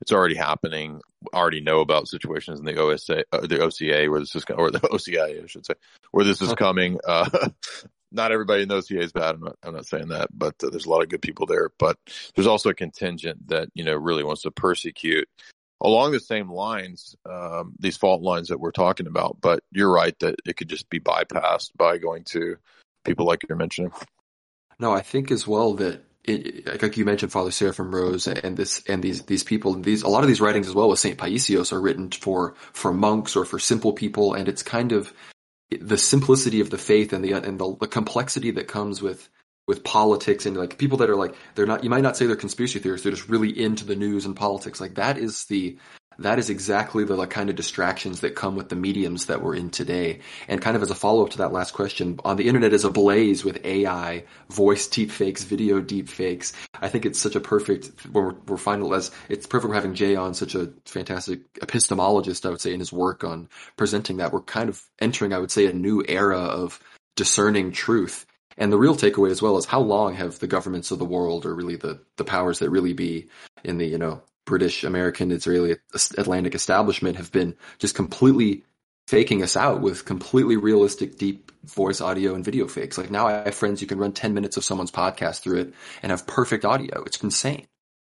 It's 0.02 0.12
already 0.12 0.36
happening. 0.36 1.02
Already 1.34 1.62
know 1.62 1.82
about 1.82 2.08
situations 2.08 2.60
in 2.60 2.66
the 2.66 2.78
OSA, 2.78 3.26
uh, 3.32 3.42
the 3.42 3.62
OCA, 3.62 4.10
where 4.10 4.20
this 4.20 4.36
is, 4.36 4.46
or 4.56 4.72
the 4.72 4.80
OCI, 4.80 5.44
I 5.44 5.48
should 5.48 5.66
say, 5.66 5.74
where 6.12 6.26
this 6.26 6.42
is 6.42 6.54
coming. 6.54 7.00
Uh, 7.06 7.50
not 8.12 8.32
everybody 8.32 8.64
in 8.64 8.70
the 8.70 8.76
OCA 8.76 9.02
is 9.02 9.12
bad. 9.12 9.36
I'm 9.36 9.42
not, 9.42 9.56
I'm 9.64 9.76
not 9.76 9.86
saying 9.86 10.10
that, 10.10 10.30
but 10.34 10.56
uh, 10.64 10.70
there's 10.70 10.86
a 10.86 10.90
lot 10.90 11.04
of 11.04 11.10
good 11.10 11.22
people 11.22 11.46
there. 11.46 11.72
But 11.78 11.98
there's 12.36 12.48
also 12.48 12.70
a 12.70 12.74
contingent 12.74 13.50
that 13.50 13.70
you 13.74 13.84
know 13.84 13.96
really 13.96 14.24
wants 14.24 14.44
to 14.44 14.52
persecute 14.52 15.28
along 15.82 16.12
the 16.12 16.20
same 16.20 16.52
lines, 16.52 17.16
um, 17.30 17.74
these 17.80 17.98
fault 17.98 18.22
lines 18.22 18.50
that 18.50 18.60
we're 18.60 18.72
talking 18.72 19.08
about. 19.08 19.38
But 19.42 19.64
you're 19.72 19.92
right 19.92 20.18
that 20.20 20.36
it 20.46 20.58
could 20.58 20.70
just 20.70 20.90
be 20.90 21.00
bypassed 21.00 21.72
by 21.76 21.98
going 21.98 22.24
to 22.26 22.58
people 23.06 23.26
like 23.26 23.46
you're 23.48 23.58
mentioning. 23.58 23.92
No, 24.80 24.94
I 24.94 25.02
think 25.02 25.30
as 25.32 25.46
well 25.46 25.74
that 25.76 26.04
it, 26.24 26.82
like 26.82 26.98
you 26.98 27.06
mentioned, 27.06 27.32
Father 27.32 27.52
Seraphim 27.52 27.94
Rose 27.94 28.28
and 28.28 28.58
this 28.58 28.84
and 28.88 29.02
these 29.02 29.24
these 29.24 29.44
people, 29.44 29.74
these 29.74 30.04
a 30.04 30.10
lot 30.10 30.24
of 30.24 30.28
these 30.28 30.42
writings 30.42 30.68
as 30.68 30.76
well 30.76 30.90
with 30.90 31.00
Saint 31.00 31.18
Paisios 31.18 31.72
are 31.72 31.82
written 31.82 32.12
for 32.12 32.56
for 32.74 32.94
monks 32.94 33.36
or 33.36 33.46
for 33.46 33.60
simple 33.60 33.94
people, 33.94 34.34
and 34.34 34.48
it's 34.48 34.64
kind 34.64 34.92
of 34.92 35.14
the 35.80 35.98
simplicity 35.98 36.60
of 36.62 36.70
the 36.70 36.78
faith 36.78 37.14
and 37.14 37.24
the 37.24 37.34
and 37.34 37.60
the, 37.60 37.76
the 37.80 37.88
complexity 37.88 38.52
that 38.52 38.68
comes 38.68 39.02
with 39.02 39.30
with 39.68 39.84
politics 39.84 40.48
and 40.48 40.58
like 40.58 40.80
people 40.80 40.98
that 40.98 41.10
are 41.10 41.16
like 41.16 41.36
they're 41.54 41.68
not 41.68 41.84
you 41.84 41.92
might 41.92 42.02
not 42.02 42.18
say 42.18 42.26
they're 42.26 42.36
conspiracy 42.36 42.80
theorists 42.80 43.04
they're 43.04 43.14
just 43.14 43.30
really 43.30 43.52
into 43.52 43.86
the 43.86 43.96
news 43.96 44.26
and 44.26 44.36
politics. 44.36 44.82
Like 44.82 44.96
that 44.96 45.18
is 45.18 45.46
the 45.46 45.78
that 46.20 46.40
is 46.40 46.50
exactly 46.50 47.04
the 47.04 47.16
like, 47.16 47.30
kind 47.30 47.50
of 47.50 47.56
distractions 47.56 48.20
that 48.22 48.36
come 48.36 48.56
with 48.56 48.70
the 48.70 48.76
mediums 48.76 49.26
that 49.28 49.42
we're 49.42 49.56
in 49.56 49.70
today. 49.70 50.20
And 50.48 50.62
kind 50.62 50.76
of 50.76 50.82
as 50.82 50.92
a 50.92 50.96
follow 50.96 51.24
up 51.24 51.32
to 51.32 51.38
that 51.40 51.54
last 51.54 51.74
question, 51.74 52.20
on 52.24 52.38
the 52.38 52.48
internet 52.48 52.74
is 52.74 52.84
ablaze 52.84 53.44
with 53.44 53.66
AI, 53.66 54.26
voice 54.50 54.88
deepfakes, 54.88 55.44
video 55.44 55.82
deepfakes. 55.82 56.54
I 56.82 56.90
think 56.90 57.06
it's 57.06 57.20
such 57.20 57.36
a 57.36 57.40
perfect, 57.40 57.92
we're, 58.12 58.34
we're 58.48 58.58
finding 58.58 58.92
as, 58.94 59.12
it's 59.30 59.46
perfect 59.46 59.70
we're 59.70 59.76
having 59.76 59.96
Jay 59.96 60.16
on 60.16 60.34
such 60.34 60.56
a 60.56 60.72
fantastic 60.86 61.54
epistemologist, 61.54 62.46
I 62.46 62.50
would 62.50 62.62
say, 62.62 62.74
in 62.74 62.80
his 62.80 62.94
work 62.94 63.24
on 63.24 63.50
presenting 63.78 64.18
that. 64.18 64.34
We're 64.34 64.42
kind 64.42 64.70
of 64.70 64.82
entering, 65.00 65.34
I 65.34 65.40
would 65.40 65.52
say, 65.52 65.66
a 65.68 65.74
new 65.74 66.04
era 66.08 66.40
of 66.40 66.80
discerning 67.16 67.72
truth. 67.72 68.26
And 68.58 68.74
the 68.74 68.78
real 68.78 68.96
takeaway 68.96 69.32
as 69.32 69.42
well 69.42 69.58
is 69.58 69.66
how 69.66 69.80
long 69.80 70.16
have 70.16 70.40
the 70.40 70.48
governments 70.48 70.92
of 70.92 71.00
the 71.00 71.06
world 71.06 71.46
or 71.46 71.56
really 71.56 71.78
the, 71.78 72.02
the 72.18 72.26
powers 72.26 72.60
that 72.60 72.70
really 72.70 72.94
be 72.94 73.30
in 73.64 73.78
the, 73.78 73.86
you 73.86 73.98
know, 73.98 74.22
British, 74.50 74.84
American, 74.84 75.32
Israeli, 75.32 75.76
Atlantic 76.18 76.56
establishment 76.56 77.18
have 77.18 77.32
been 77.32 77.56
just 77.78 77.94
completely 77.94 78.64
faking 79.08 79.44
us 79.44 79.56
out 79.56 79.80
with 79.80 80.06
completely 80.06 80.58
realistic, 80.58 81.20
deep 81.20 81.52
voice, 81.64 82.02
audio, 82.02 82.34
and 82.34 82.44
video 82.44 82.68
fakes. 82.68 82.98
Like 82.98 83.12
now, 83.12 83.28
I 83.28 83.34
have 83.44 83.54
friends 83.54 83.80
you 83.80 83.86
can 83.86 84.00
run 84.00 84.12
10 84.12 84.34
minutes 84.34 84.58
of 84.58 84.64
someone's 84.64 84.90
podcast 84.90 85.42
through 85.42 85.60
it 85.60 85.74
and 86.02 86.10
have 86.10 86.26
perfect 86.26 86.66
audio. 86.66 87.04
It's 87.04 87.22
insane. 87.22 87.68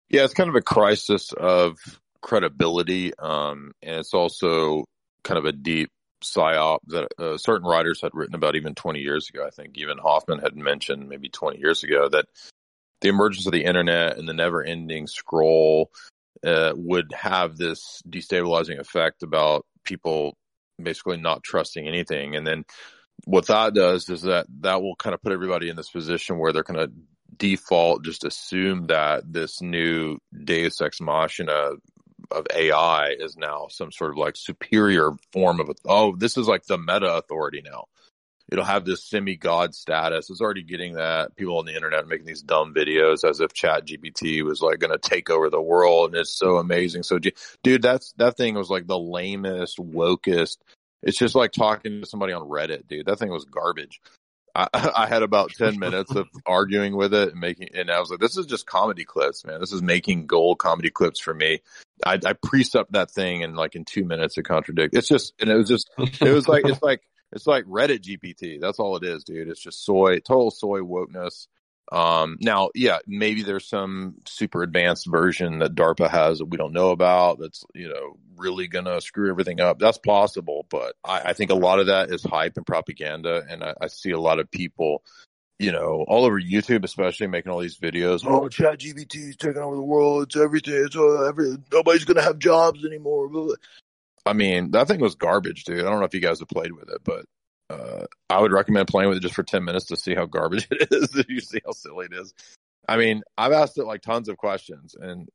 Yeah, 0.09 0.23
it's 0.23 0.33
kind 0.33 0.49
of 0.49 0.55
a 0.55 0.61
crisis 0.61 1.31
of 1.31 1.77
credibility. 2.23 3.13
Um, 3.19 3.73
and 3.83 3.99
it's 3.99 4.15
also 4.15 4.85
kind 5.23 5.37
of 5.37 5.45
a 5.45 5.51
deep 5.51 5.91
psyop 6.23 6.79
that 6.87 7.07
uh, 7.19 7.37
certain 7.37 7.67
writers 7.67 8.01
had 8.01 8.15
written 8.15 8.33
about 8.33 8.55
even 8.55 8.73
20 8.73 8.99
years 8.99 9.29
ago. 9.29 9.45
I 9.45 9.51
think 9.51 9.77
even 9.77 9.99
Hoffman 9.99 10.39
had 10.39 10.55
mentioned 10.55 11.07
maybe 11.07 11.29
20 11.29 11.59
years 11.59 11.83
ago 11.83 12.09
that 12.09 12.25
the 13.01 13.09
emergence 13.09 13.45
of 13.45 13.51
the 13.51 13.65
internet 13.65 14.17
and 14.17 14.27
the 14.27 14.33
never 14.33 14.63
ending 14.63 15.05
scroll 15.05 15.91
uh, 16.45 16.73
would 16.75 17.11
have 17.13 17.57
this 17.57 18.01
destabilizing 18.07 18.79
effect 18.79 19.23
about 19.23 19.65
people 19.83 20.37
basically 20.81 21.17
not 21.17 21.43
trusting 21.43 21.87
anything. 21.87 22.35
And 22.35 22.45
then 22.45 22.65
what 23.25 23.47
that 23.47 23.73
does 23.73 24.09
is 24.09 24.23
that 24.23 24.47
that 24.61 24.81
will 24.81 24.95
kind 24.95 25.13
of 25.13 25.21
put 25.21 25.31
everybody 25.31 25.69
in 25.69 25.75
this 25.75 25.89
position 25.89 26.37
where 26.37 26.51
they're 26.51 26.63
going 26.63 26.87
to 26.87 26.91
default, 27.37 28.03
just 28.03 28.25
assume 28.25 28.87
that 28.87 29.31
this 29.31 29.61
new 29.61 30.17
Deus 30.43 30.81
Ex 30.81 30.99
Machina 30.99 31.71
of 32.31 32.47
AI 32.53 33.15
is 33.19 33.35
now 33.35 33.67
some 33.69 33.91
sort 33.91 34.11
of 34.11 34.17
like 34.17 34.35
superior 34.35 35.11
form 35.33 35.59
of, 35.59 35.69
oh, 35.85 36.15
this 36.15 36.37
is 36.37 36.47
like 36.47 36.65
the 36.65 36.77
meta 36.77 37.15
authority 37.15 37.61
now 37.63 37.85
it'll 38.51 38.65
have 38.65 38.85
this 38.85 39.03
semi 39.03 39.37
god 39.37 39.73
status. 39.73 40.29
It's 40.29 40.41
already 40.41 40.63
getting 40.63 40.93
that. 40.93 41.35
People 41.35 41.57
on 41.57 41.65
the 41.65 41.75
internet 41.75 42.07
making 42.07 42.27
these 42.27 42.41
dumb 42.41 42.73
videos 42.73 43.27
as 43.27 43.39
if 43.39 43.53
Chat 43.53 43.87
GPT 43.87 44.43
was 44.43 44.61
like 44.61 44.79
going 44.79 44.91
to 44.91 45.09
take 45.09 45.29
over 45.29 45.49
the 45.49 45.61
world, 45.61 46.11
and 46.11 46.19
it's 46.19 46.37
so 46.37 46.57
amazing. 46.57 47.03
So, 47.03 47.17
dude, 47.63 47.81
that's 47.81 48.13
that 48.17 48.37
thing 48.37 48.55
was 48.55 48.69
like 48.69 48.87
the 48.87 48.99
lamest, 48.99 49.77
wokest. 49.77 50.57
It's 51.01 51.17
just 51.17 51.33
like 51.33 51.51
talking 51.51 52.01
to 52.01 52.07
somebody 52.07 52.33
on 52.33 52.47
Reddit, 52.47 52.87
dude. 52.87 53.07
That 53.07 53.17
thing 53.17 53.31
was 53.31 53.45
garbage. 53.45 54.01
I, 54.53 54.67
I 54.73 55.07
had 55.07 55.23
about 55.23 55.51
10 55.57 55.79
minutes 55.79 56.13
of 56.15 56.27
arguing 56.45 56.95
with 56.95 57.13
it 57.13 57.31
and 57.31 57.39
making, 57.39 57.69
and 57.73 57.89
I 57.89 57.99
was 57.99 58.11
like, 58.11 58.19
this 58.19 58.37
is 58.37 58.45
just 58.45 58.65
comedy 58.65 59.05
clips, 59.05 59.45
man. 59.45 59.59
This 59.59 59.71
is 59.71 59.81
making 59.81 60.27
gold 60.27 60.59
comedy 60.59 60.89
clips 60.89 61.19
for 61.19 61.33
me. 61.33 61.61
I, 62.05 62.19
I 62.23 62.33
precept 62.33 62.91
that 62.91 63.11
thing 63.11 63.43
and 63.43 63.55
like 63.55 63.75
in 63.75 63.85
two 63.85 64.03
minutes 64.03 64.35
to 64.35 64.43
contradict. 64.43 64.95
It's 64.95 65.07
just, 65.07 65.33
and 65.39 65.49
it 65.49 65.55
was 65.55 65.67
just, 65.67 65.89
it 65.97 66.33
was 66.33 66.47
like, 66.47 66.65
it's 66.65 66.81
like, 66.81 67.01
it's 67.31 67.47
like 67.47 67.65
Reddit 67.65 68.01
GPT. 68.01 68.59
That's 68.59 68.79
all 68.79 68.97
it 68.97 69.03
is, 69.03 69.23
dude. 69.23 69.47
It's 69.47 69.61
just 69.61 69.85
soy, 69.85 70.19
total 70.19 70.51
soy 70.51 70.79
wokeness. 70.79 71.47
Um, 71.91 72.37
now, 72.39 72.69
yeah, 72.73 72.99
maybe 73.05 73.43
there's 73.43 73.67
some 73.67 74.15
super 74.25 74.63
advanced 74.63 75.07
version 75.07 75.59
that 75.59 75.75
DARPA 75.75 76.09
has 76.09 76.37
that 76.39 76.45
we 76.45 76.57
don't 76.57 76.71
know 76.71 76.91
about 76.91 77.39
that's, 77.39 77.65
you 77.73 77.89
know, 77.89 78.17
really 78.37 78.67
gonna 78.67 79.01
screw 79.01 79.29
everything 79.29 79.59
up. 79.59 79.77
That's 79.77 79.97
possible, 79.97 80.65
but 80.69 80.95
I, 81.03 81.21
I 81.25 81.33
think 81.33 81.51
a 81.51 81.55
lot 81.55 81.79
of 81.79 81.87
that 81.87 82.09
is 82.09 82.23
hype 82.23 82.55
and 82.55 82.65
propaganda. 82.65 83.43
And 83.49 83.63
I, 83.63 83.73
I, 83.81 83.87
see 83.87 84.11
a 84.11 84.19
lot 84.19 84.39
of 84.39 84.49
people, 84.49 85.03
you 85.59 85.73
know, 85.73 86.05
all 86.07 86.23
over 86.23 86.39
YouTube, 86.39 86.85
especially 86.85 87.27
making 87.27 87.51
all 87.51 87.59
these 87.59 87.77
videos. 87.77 88.25
Oh, 88.25 88.47
chat 88.47 88.79
GPT 88.79 89.29
is 89.29 89.35
taking 89.35 89.61
over 89.61 89.75
the 89.75 89.81
world. 89.81 90.23
It's 90.23 90.37
everything. 90.37 90.85
It's 90.85 90.95
uh, 90.95 91.27
every, 91.27 91.57
nobody's 91.73 92.05
gonna 92.05 92.21
have 92.21 92.39
jobs 92.39 92.85
anymore. 92.85 93.29
I 94.25 94.33
mean, 94.33 94.71
that 94.71 94.87
thing 94.87 94.99
was 94.99 95.15
garbage, 95.15 95.63
dude. 95.63 95.79
I 95.79 95.89
don't 95.89 95.99
know 95.99 96.05
if 96.05 96.13
you 96.13 96.19
guys 96.19 96.39
have 96.39 96.47
played 96.47 96.71
with 96.71 96.89
it, 96.89 97.01
but 97.03 97.25
uh, 97.69 98.05
I 98.29 98.39
would 98.39 98.51
recommend 98.51 98.87
playing 98.87 99.09
with 99.09 99.17
it 99.17 99.21
just 99.21 99.35
for 99.35 99.43
10 99.43 99.63
minutes 99.63 99.85
to 99.87 99.95
see 99.95 100.13
how 100.13 100.25
garbage 100.25 100.67
it 100.71 100.87
is. 100.91 101.25
you 101.27 101.39
see 101.39 101.61
how 101.65 101.71
silly 101.71 102.07
it 102.11 102.13
is. 102.13 102.33
I 102.87 102.97
mean, 102.97 103.23
I've 103.37 103.53
asked 103.53 103.77
it 103.77 103.85
like 103.85 104.01
tons 104.01 104.29
of 104.29 104.37
questions 104.37 104.95
and 104.99 105.29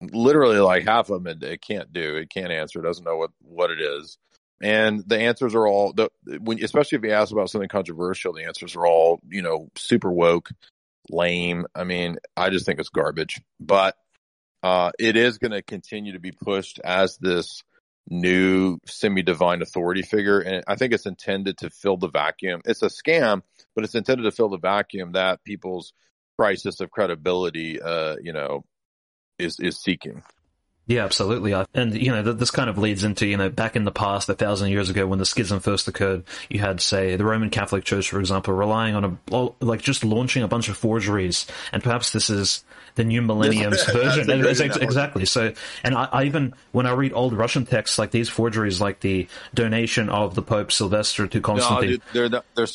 literally 0.00 0.58
like 0.58 0.84
half 0.84 1.10
of 1.10 1.24
them 1.24 1.26
it, 1.26 1.42
it 1.42 1.62
can't 1.62 1.92
do. 1.92 2.16
It 2.16 2.30
can't 2.30 2.52
answer. 2.52 2.80
It 2.80 2.84
doesn't 2.84 3.04
know 3.04 3.16
what, 3.16 3.30
what 3.40 3.70
it 3.70 3.80
is. 3.80 4.18
And 4.60 5.04
the 5.06 5.18
answers 5.18 5.54
are 5.54 5.66
all, 5.66 5.92
the, 5.92 6.10
when, 6.40 6.62
especially 6.62 6.98
if 6.98 7.04
you 7.04 7.12
ask 7.12 7.32
about 7.32 7.50
something 7.50 7.68
controversial, 7.68 8.32
the 8.32 8.44
answers 8.44 8.74
are 8.74 8.86
all, 8.86 9.20
you 9.28 9.42
know, 9.42 9.68
super 9.76 10.10
woke, 10.10 10.50
lame. 11.10 11.66
I 11.74 11.84
mean, 11.84 12.18
I 12.36 12.50
just 12.50 12.66
think 12.66 12.80
it's 12.80 12.88
garbage, 12.88 13.40
but, 13.60 13.96
uh, 14.64 14.90
it 14.98 15.16
is 15.16 15.38
going 15.38 15.52
to 15.52 15.62
continue 15.62 16.14
to 16.14 16.20
be 16.20 16.32
pushed 16.32 16.80
as 16.80 17.16
this, 17.18 17.62
new 18.10 18.78
semi-divine 18.86 19.62
authority 19.62 20.02
figure. 20.02 20.40
And 20.40 20.64
I 20.66 20.76
think 20.76 20.92
it's 20.92 21.06
intended 21.06 21.58
to 21.58 21.70
fill 21.70 21.96
the 21.96 22.08
vacuum. 22.08 22.62
It's 22.64 22.82
a 22.82 22.86
scam, 22.86 23.42
but 23.74 23.84
it's 23.84 23.94
intended 23.94 24.24
to 24.24 24.30
fill 24.30 24.48
the 24.48 24.58
vacuum 24.58 25.12
that 25.12 25.44
people's 25.44 25.92
crisis 26.38 26.80
of 26.80 26.90
credibility, 26.90 27.80
uh, 27.80 28.16
you 28.22 28.32
know, 28.32 28.64
is, 29.38 29.58
is 29.60 29.78
seeking. 29.78 30.22
Yeah, 30.88 31.04
absolutely. 31.04 31.52
And, 31.74 31.94
you 31.94 32.10
know, 32.10 32.22
this 32.22 32.50
kind 32.50 32.70
of 32.70 32.78
leads 32.78 33.04
into, 33.04 33.26
you 33.26 33.36
know, 33.36 33.50
back 33.50 33.76
in 33.76 33.84
the 33.84 33.92
past, 33.92 34.28
a 34.30 34.34
thousand 34.34 34.70
years 34.70 34.88
ago 34.88 35.06
when 35.06 35.18
the 35.18 35.26
schism 35.26 35.60
first 35.60 35.86
occurred, 35.86 36.24
you 36.48 36.60
had, 36.60 36.80
say, 36.80 37.14
the 37.16 37.26
Roman 37.26 37.50
Catholic 37.50 37.84
Church, 37.84 38.08
for 38.08 38.18
example, 38.18 38.54
relying 38.54 38.94
on 38.94 39.18
a, 39.30 39.48
like 39.60 39.82
just 39.82 40.02
launching 40.02 40.42
a 40.42 40.48
bunch 40.48 40.70
of 40.70 40.78
forgeries. 40.78 41.46
And 41.72 41.82
perhaps 41.82 42.12
this 42.12 42.30
is 42.30 42.64
the 42.94 43.04
new 43.04 43.20
millennium's 43.20 43.84
version. 43.92 44.30
exactly. 44.30 45.26
So, 45.26 45.52
and 45.84 45.94
I, 45.94 46.08
I, 46.10 46.24
even, 46.24 46.54
when 46.72 46.86
I 46.86 46.92
read 46.92 47.12
old 47.12 47.34
Russian 47.34 47.66
texts 47.66 47.98
like 47.98 48.10
these 48.10 48.30
forgeries, 48.30 48.80
like 48.80 49.00
the 49.00 49.28
donation 49.52 50.08
of 50.08 50.34
the 50.34 50.42
Pope 50.42 50.72
Sylvester 50.72 51.26
to 51.26 51.40
Constantine. 51.42 52.00
No, 52.14 52.28
they're, 52.28 52.28
they're. 52.54 52.66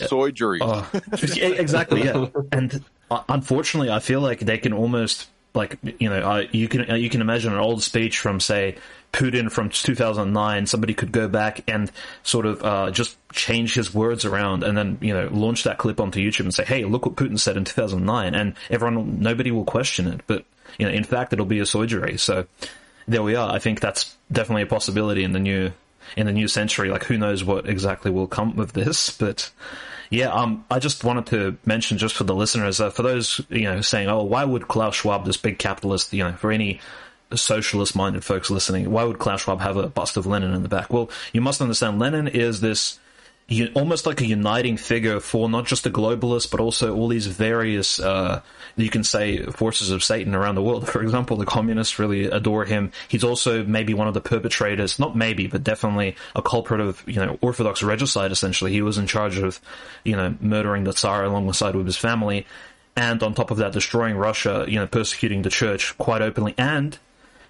Uh, 0.62 0.86
exactly, 1.36 2.04
yeah. 2.04 2.28
And 2.52 2.84
uh, 3.10 3.24
unfortunately, 3.28 3.90
I 3.90 4.00
feel 4.00 4.22
like 4.22 4.40
they 4.40 4.60
can 4.60 4.72
almost 4.74 5.30
like 5.54 5.78
you 6.00 6.10
know 6.10 6.20
uh, 6.20 6.46
you 6.52 6.68
can 6.68 6.90
uh, 6.90 6.96
you 6.96 7.10
can 7.10 7.22
imagine 7.22 7.54
an 7.54 7.60
old 7.60 7.84
speech 7.84 8.20
from 8.20 8.40
say 8.40 8.76
Putin 9.12 9.52
from 9.52 9.70
2009 9.70 10.66
somebody 10.66 10.94
could 10.94 11.12
go 11.12 11.28
back 11.28 11.64
and 11.68 11.92
sort 12.24 12.46
of 12.46 12.64
uh, 12.64 12.92
just 12.92 13.18
change 13.32 13.74
his 13.74 13.94
words 13.94 14.26
around 14.26 14.64
and 14.64 14.78
then 14.78 14.98
you 15.02 15.14
know 15.14 15.28
launch 15.32 15.64
that 15.64 15.78
clip 15.78 16.00
onto 16.00 16.20
YouTube 16.20 16.42
and 16.42 16.54
say 16.54 16.66
hey 16.66 16.86
look 16.86 17.06
what 17.06 17.16
Putin 17.16 17.40
said 17.40 17.58
in 17.58 17.66
2009 17.66 18.34
and 18.34 18.56
everyone 18.70 19.20
nobody 19.22 19.52
will 19.52 19.66
question 19.66 20.08
it 20.08 20.22
but 20.28 20.44
you 20.78 20.86
know 20.86 20.92
in 20.92 21.04
fact 21.04 21.34
it'll 21.34 21.46
be 21.46 21.60
a 21.60 21.66
soldiery. 21.66 22.18
So 22.18 22.46
there 23.08 23.24
we 23.24 23.36
are. 23.36 23.54
I 23.54 23.60
think 23.60 23.80
that's 23.80 24.16
definitely 24.32 24.64
a 24.64 24.68
possibility 24.68 25.24
in 25.24 25.34
the 25.34 25.40
new 25.40 25.72
in 26.18 26.26
the 26.26 26.34
new 26.34 26.48
century. 26.48 26.90
Like 26.90 27.04
who 27.04 27.18
knows 27.18 27.44
what 27.44 27.70
exactly 27.70 28.10
will 28.12 28.28
come 28.28 28.60
of 28.60 28.74
this 28.74 29.16
but 29.16 29.52
yeah, 30.14 30.32
um, 30.32 30.64
I 30.70 30.78
just 30.78 31.04
wanted 31.04 31.26
to 31.28 31.58
mention, 31.66 31.98
just 31.98 32.14
for 32.14 32.24
the 32.24 32.36
listeners, 32.36 32.80
uh, 32.80 32.92
for 32.92 33.02
those 33.02 33.42
you 33.50 33.64
know 33.64 33.82
saying, 33.82 34.08
"Oh, 34.10 34.24
why 34.24 34.44
would 34.44 34.68
Klaus 34.68 34.96
Schwab, 34.96 35.26
this 35.26 35.38
big 35.38 35.58
capitalist, 35.58 36.14
you 36.14 36.24
know, 36.24 36.34
for 36.34 36.52
any 36.52 36.80
socialist 37.34 37.96
minded 37.96 38.24
folks 38.24 38.52
listening, 38.52 38.92
why 38.92 39.04
would 39.04 39.18
Klaus 39.18 39.42
Schwab 39.42 39.60
have 39.62 39.76
a 39.76 39.88
bust 39.88 40.16
of 40.18 40.28
Lenin 40.28 40.54
in 40.54 40.62
the 40.62 40.70
back? 40.70 40.94
Well, 40.94 41.10
you 41.32 41.42
must 41.42 41.62
understand 41.62 41.98
Lenin 42.00 42.28
is 42.28 42.62
this 42.62 43.00
almost 43.76 44.06
like 44.06 44.22
a 44.22 44.26
uniting 44.26 44.78
figure 44.78 45.20
for 45.20 45.50
not 45.50 45.66
just 45.66 45.84
the 45.84 45.92
globalists, 45.92 46.50
but 46.50 46.60
also 46.60 46.96
all 46.96 47.08
these 47.08 47.28
various, 47.28 48.00
uh, 48.00 48.42
you 48.78 48.90
can 48.90 49.04
say, 49.04 49.44
forces 49.44 49.92
of 49.92 50.04
Satan 50.04 50.34
around 50.34 50.56
the 50.56 50.62
world. 50.62 50.88
For 50.94 51.02
example, 51.02 51.38
the 51.38 51.46
communists 51.46 52.00
really 52.00 52.26
adore 52.26 52.66
him. 52.66 52.92
He's 53.08 53.24
also 53.24 53.64
maybe 53.64 53.94
one 53.94 54.08
of 54.08 54.14
the 54.14 54.22
perpetrators, 54.22 54.98
not 54.98 55.16
maybe, 55.16 55.48
but 55.48 55.64
definitely 55.64 56.16
a 56.36 56.42
culprit 56.42 56.80
of, 56.80 57.04
you 57.06 57.18
know, 57.18 57.38
Orthodox 57.42 57.84
regicide, 57.84 58.32
essentially. 58.32 58.72
He 58.72 58.82
was 58.82 58.98
in 58.98 59.08
charge 59.08 59.38
of, 59.38 59.60
you 60.04 60.16
know, 60.16 60.36
murdering 60.40 60.86
the 60.86 60.94
Tsar 60.94 61.26
alongside 61.26 61.76
with 61.76 61.86
his 61.86 61.98
family. 61.98 62.46
And 62.96 63.22
on 63.24 63.34
top 63.34 63.52
of 63.52 63.58
that, 63.58 63.74
destroying 63.74 64.16
Russia, 64.16 64.66
you 64.68 64.80
know, 64.80 64.88
persecuting 64.88 65.42
the 65.42 65.50
church 65.50 65.98
quite 65.98 66.22
openly. 66.22 66.54
And 66.58 66.98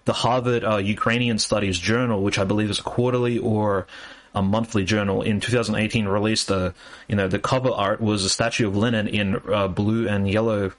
the 0.05 0.13
Harvard 0.13 0.63
uh, 0.63 0.77
Ukrainian 0.77 1.37
Studies 1.37 1.77
Journal, 1.77 2.23
which 2.23 2.39
I 2.39 2.43
believe 2.43 2.69
is 2.69 2.79
a 2.79 2.83
quarterly 2.83 3.37
or 3.37 3.87
a 4.35 4.41
monthly 4.41 4.83
journal 4.83 5.21
in 5.21 5.39
2018 5.39 6.07
released 6.07 6.47
the 6.47 6.73
you 7.07 7.15
know 7.15 7.27
the 7.27 7.39
cover 7.39 7.69
art 7.69 8.01
was 8.01 8.25
a 8.25 8.29
statue 8.29 8.67
of 8.67 8.75
Lenin 8.75 9.07
in 9.07 9.41
uh, 9.51 9.67
blue 9.67 10.07
and 10.07 10.29
yellow 10.29 10.71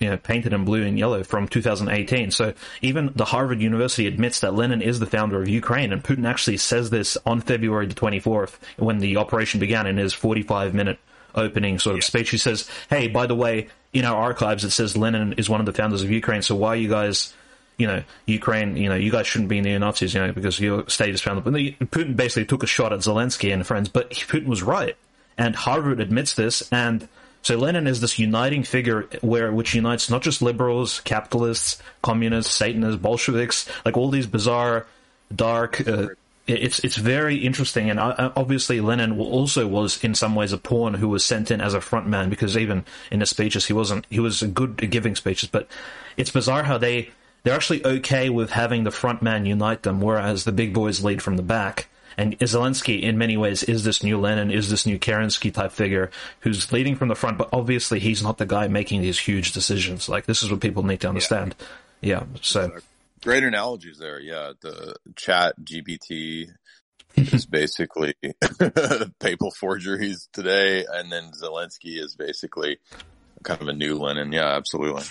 you 0.00 0.08
know, 0.08 0.16
painted 0.16 0.52
in 0.54 0.64
blue 0.64 0.82
and 0.82 0.98
yellow 0.98 1.22
from 1.22 1.46
2018. 1.46 2.30
So 2.30 2.54
even 2.80 3.12
the 3.14 3.26
Harvard 3.26 3.60
University 3.60 4.06
admits 4.06 4.40
that 4.40 4.54
Lenin 4.54 4.80
is 4.80 4.98
the 4.98 5.06
founder 5.06 5.40
of 5.40 5.48
Ukraine, 5.48 5.92
and 5.92 6.02
Putin 6.02 6.26
actually 6.26 6.56
says 6.56 6.88
this 6.88 7.18
on 7.26 7.42
February 7.42 7.86
the 7.86 7.94
24th 7.94 8.56
when 8.78 8.98
the 8.98 9.18
operation 9.18 9.60
began 9.60 9.86
in 9.86 9.98
his 9.98 10.14
45 10.14 10.74
minute 10.74 10.98
opening 11.34 11.78
sort 11.78 11.96
of 11.96 12.02
speech. 12.04 12.30
He 12.30 12.38
says, 12.38 12.68
"Hey, 12.88 13.08
by 13.08 13.26
the 13.26 13.34
way, 13.34 13.68
in 13.92 14.04
our 14.04 14.16
archives 14.16 14.64
it 14.64 14.70
says 14.70 14.96
Lenin 14.96 15.34
is 15.34 15.50
one 15.50 15.60
of 15.60 15.66
the 15.66 15.72
founders 15.72 16.02
of 16.02 16.10
Ukraine. 16.10 16.42
So 16.42 16.56
why 16.56 16.70
are 16.70 16.76
you 16.76 16.88
guys?" 16.88 17.34
You 17.80 17.86
know, 17.86 18.02
Ukraine, 18.26 18.76
you 18.76 18.88
know, 18.88 18.94
you 18.94 19.10
guys 19.10 19.26
shouldn't 19.26 19.48
be 19.48 19.60
neo 19.60 19.78
Nazis, 19.78 20.14
you 20.14 20.20
know, 20.20 20.32
because 20.32 20.60
your 20.60 20.88
state 20.88 21.14
is 21.14 21.22
founded. 21.22 21.44
Putin 21.44 22.14
basically 22.14 22.44
took 22.44 22.62
a 22.62 22.66
shot 22.66 22.92
at 22.92 23.00
Zelensky 23.00 23.52
and 23.52 23.66
friends, 23.66 23.88
but 23.88 24.10
Putin 24.10 24.46
was 24.46 24.62
right. 24.62 24.96
And 25.38 25.56
Harvard 25.56 26.00
admits 26.00 26.34
this. 26.34 26.68
And 26.70 27.08
so 27.40 27.56
Lenin 27.56 27.86
is 27.86 28.02
this 28.02 28.18
uniting 28.18 28.62
figure 28.62 29.08
where, 29.22 29.50
which 29.50 29.74
unites 29.74 30.10
not 30.10 30.20
just 30.20 30.42
liberals, 30.42 31.00
capitalists, 31.00 31.82
communists, 32.02 32.54
Satanists, 32.54 33.00
Bolsheviks, 33.00 33.66
like 33.86 33.96
all 33.96 34.10
these 34.10 34.26
bizarre, 34.26 34.86
dark, 35.34 35.86
uh, 35.88 36.08
it's 36.46 36.80
it's 36.80 36.96
very 36.96 37.36
interesting, 37.36 37.90
and 37.90 38.00
uh, 38.00 38.32
obviously 38.34 38.80
Lenin 38.80 39.18
also 39.20 39.68
was 39.68 40.02
in 40.02 40.14
some 40.14 40.34
ways 40.34 40.52
a 40.52 40.58
pawn 40.58 40.94
who 40.94 41.08
was 41.08 41.24
sent 41.24 41.50
in 41.50 41.60
as 41.60 41.74
a 41.74 41.80
front 41.80 42.08
man 42.08 42.28
because 42.28 42.56
even 42.56 42.84
in 43.10 43.20
his 43.20 43.30
speeches 43.30 43.66
he 43.66 43.72
wasn't 43.72 44.04
he 44.10 44.18
was 44.18 44.42
good 44.42 44.82
at 44.82 44.90
giving 44.90 45.14
speeches, 45.14 45.48
but 45.48 45.68
it's 46.16 46.30
bizarre 46.30 46.64
how 46.64 46.76
they 46.76 47.10
they're 47.42 47.54
actually 47.54 47.84
okay 47.84 48.28
with 48.30 48.50
having 48.50 48.84
the 48.84 48.90
front 48.90 49.22
man 49.22 49.46
unite 49.46 49.82
them, 49.82 50.00
whereas 50.00 50.44
the 50.44 50.52
big 50.52 50.74
boys 50.74 51.02
lead 51.02 51.22
from 51.22 51.36
the 51.36 51.42
back. 51.42 51.88
And 52.16 52.38
Zelensky, 52.40 53.00
in 53.00 53.16
many 53.16 53.36
ways, 53.36 53.62
is 53.62 53.84
this 53.84 54.02
new 54.02 54.18
Lenin, 54.20 54.50
is 54.50 54.68
this 54.68 54.84
new 54.84 54.98
Kerensky 54.98 55.52
type 55.52 55.72
figure 55.72 56.10
who's 56.40 56.70
leading 56.70 56.96
from 56.96 57.08
the 57.08 57.14
front, 57.14 57.38
but 57.38 57.48
obviously 57.52 57.98
he's 57.98 58.22
not 58.22 58.36
the 58.36 58.46
guy 58.46 58.68
making 58.68 59.00
these 59.00 59.18
huge 59.18 59.52
decisions. 59.52 60.08
Like, 60.08 60.26
this 60.26 60.42
is 60.42 60.50
what 60.50 60.60
people 60.60 60.82
need 60.82 61.00
to 61.00 61.08
understand. 61.08 61.54
Yeah. 62.02 62.24
yeah 62.32 62.40
so. 62.42 62.78
Great 63.22 63.42
analogies 63.42 63.98
there. 63.98 64.20
Yeah. 64.20 64.52
The 64.60 64.96
chat 65.16 65.54
GPT 65.62 66.50
is 67.16 67.46
basically 67.46 68.14
papal 69.20 69.50
forgeries 69.52 70.28
today. 70.32 70.84
And 70.92 71.10
then 71.10 71.30
Zelensky 71.32 71.98
is 71.98 72.16
basically 72.16 72.80
kind 73.44 73.62
of 73.62 73.68
a 73.68 73.72
new 73.72 73.96
Lenin. 73.98 74.32
Yeah, 74.32 74.48
absolutely. 74.56 75.04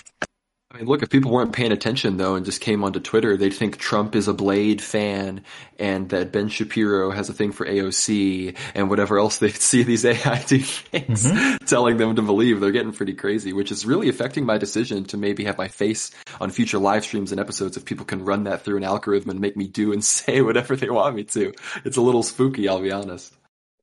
I 0.72 0.78
mean, 0.78 0.86
look, 0.86 1.02
if 1.02 1.10
people 1.10 1.32
weren't 1.32 1.52
paying 1.52 1.72
attention 1.72 2.16
though 2.16 2.36
and 2.36 2.44
just 2.44 2.60
came 2.60 2.84
onto 2.84 3.00
Twitter, 3.00 3.36
they'd 3.36 3.52
think 3.52 3.76
Trump 3.76 4.14
is 4.14 4.28
a 4.28 4.32
Blade 4.32 4.80
fan 4.80 5.42
and 5.80 6.08
that 6.10 6.30
Ben 6.30 6.48
Shapiro 6.48 7.10
has 7.10 7.28
a 7.28 7.32
thing 7.32 7.50
for 7.50 7.66
AOC 7.66 8.56
and 8.76 8.88
whatever 8.88 9.18
else 9.18 9.38
They'd 9.38 9.50
see 9.56 9.82
these 9.82 10.04
AI 10.04 10.44
do 10.46 10.60
things 10.60 11.26
mm-hmm. 11.26 11.64
telling 11.64 11.96
them 11.96 12.14
to 12.14 12.22
believe. 12.22 12.60
They're 12.60 12.70
getting 12.70 12.92
pretty 12.92 13.14
crazy, 13.14 13.52
which 13.52 13.72
is 13.72 13.84
really 13.84 14.08
affecting 14.08 14.46
my 14.46 14.58
decision 14.58 15.04
to 15.06 15.16
maybe 15.16 15.44
have 15.44 15.58
my 15.58 15.66
face 15.66 16.12
on 16.40 16.50
future 16.50 16.78
live 16.78 17.02
streams 17.02 17.32
and 17.32 17.40
episodes 17.40 17.76
if 17.76 17.84
people 17.84 18.06
can 18.06 18.24
run 18.24 18.44
that 18.44 18.62
through 18.62 18.76
an 18.76 18.84
algorithm 18.84 19.30
and 19.30 19.40
make 19.40 19.56
me 19.56 19.66
do 19.66 19.92
and 19.92 20.04
say 20.20 20.40
whatever 20.40 20.76
they 20.76 20.88
want 20.88 21.16
me 21.16 21.24
to. 21.24 21.52
It's 21.84 21.96
a 21.96 22.02
little 22.02 22.22
spooky, 22.22 22.68
I'll 22.68 22.80
be 22.80 22.92
honest. 22.92 23.34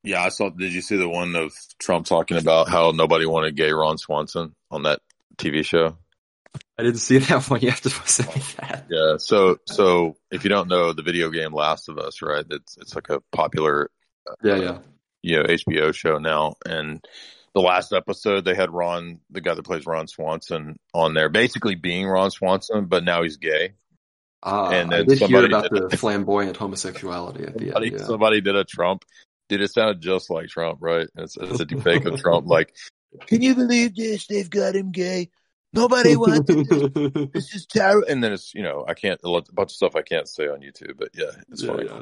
Yeah, 0.03 0.23
I 0.23 0.29
saw. 0.29 0.51
Did 0.51 0.71
you 0.71 0.79
see 0.79 0.95
the 0.95 1.09
one 1.09 1.35
of 1.35 1.51
Trump 1.79 2.05
talking 2.05 2.37
about 2.37 2.69
how 2.69 2.91
nobody 2.91 3.25
wanted 3.25 3.57
gay 3.57 3.73
Ron 3.73 3.97
Swanson 3.97 4.55
on 4.71 4.83
that 4.83 5.01
TV 5.37 5.65
show? 5.65 5.97
I 6.77 6.83
didn't 6.83 6.99
see 6.99 7.17
that 7.17 7.49
one. 7.49 7.61
You 7.61 7.69
have 7.69 7.81
to 7.81 7.89
say 7.89 8.23
that. 8.57 8.85
Yeah. 8.89 9.17
So, 9.17 9.57
so 9.65 10.15
if 10.31 10.43
you 10.43 10.49
don't 10.49 10.67
know 10.67 10.93
the 10.93 11.03
video 11.03 11.29
game 11.29 11.53
Last 11.53 11.89
of 11.89 11.97
Us, 11.97 12.21
right? 12.21 12.45
It's 12.49 12.77
it's 12.77 12.95
like 12.95 13.09
a 13.09 13.21
popular, 13.31 13.89
uh, 14.29 14.35
yeah, 14.43 14.55
yeah, 14.55 14.77
you 15.23 15.37
know, 15.37 15.43
HBO 15.43 15.93
show 15.93 16.17
now. 16.17 16.55
And 16.65 17.05
the 17.53 17.61
last 17.61 17.93
episode, 17.93 18.45
they 18.45 18.55
had 18.55 18.71
Ron, 18.71 19.19
the 19.31 19.41
guy 19.41 19.55
that 19.55 19.63
plays 19.63 19.85
Ron 19.85 20.07
Swanson, 20.07 20.77
on 20.93 21.13
there, 21.13 21.29
basically 21.29 21.75
being 21.75 22.07
Ron 22.07 22.31
Swanson, 22.31 22.85
but 22.85 23.03
now 23.03 23.23
he's 23.23 23.37
gay. 23.37 23.73
Uh, 24.43 24.69
and 24.69 24.91
then 24.91 25.01
I 25.01 25.03
did 25.03 25.19
hear 25.19 25.45
about 25.45 25.71
did, 25.71 25.89
the 25.89 25.97
flamboyant 25.97 26.57
homosexuality 26.57 27.43
at 27.43 27.57
the 27.57 27.65
somebody, 27.65 27.87
end. 27.87 27.99
Yeah. 27.99 28.05
Somebody 28.05 28.41
did 28.41 28.55
a 28.55 28.63
Trump. 28.63 29.03
Dude, 29.49 29.61
it 29.61 29.73
sounded 29.73 30.01
just 30.01 30.29
like 30.29 30.47
Trump, 30.49 30.79
right? 30.81 31.07
It's, 31.15 31.37
it's 31.37 31.59
a 31.59 31.65
deepfake 31.65 32.05
of 32.05 32.19
Trump. 32.21 32.45
Like, 32.47 32.75
can 33.25 33.41
you 33.41 33.55
believe 33.55 33.95
this? 33.95 34.27
They've 34.27 34.49
got 34.49 34.75
him 34.75 34.91
gay. 34.91 35.29
Nobody 35.73 36.15
wants 36.15 36.47
this. 36.47 36.67
this 37.33 37.55
is 37.55 37.65
terrible. 37.65 38.07
And 38.07 38.23
then 38.23 38.33
it's, 38.33 38.53
you 38.53 38.63
know, 38.63 38.85
I 38.87 38.93
can't, 38.93 39.19
a 39.23 39.41
bunch 39.53 39.71
of 39.71 39.75
stuff 39.75 39.95
I 39.95 40.01
can't 40.01 40.27
say 40.27 40.47
on 40.47 40.61
YouTube, 40.61 40.97
but 40.97 41.09
yeah, 41.13 41.31
it's 41.51 41.63
yeah, 41.63 41.71
funny. 41.71 41.85
Yeah. 41.85 42.01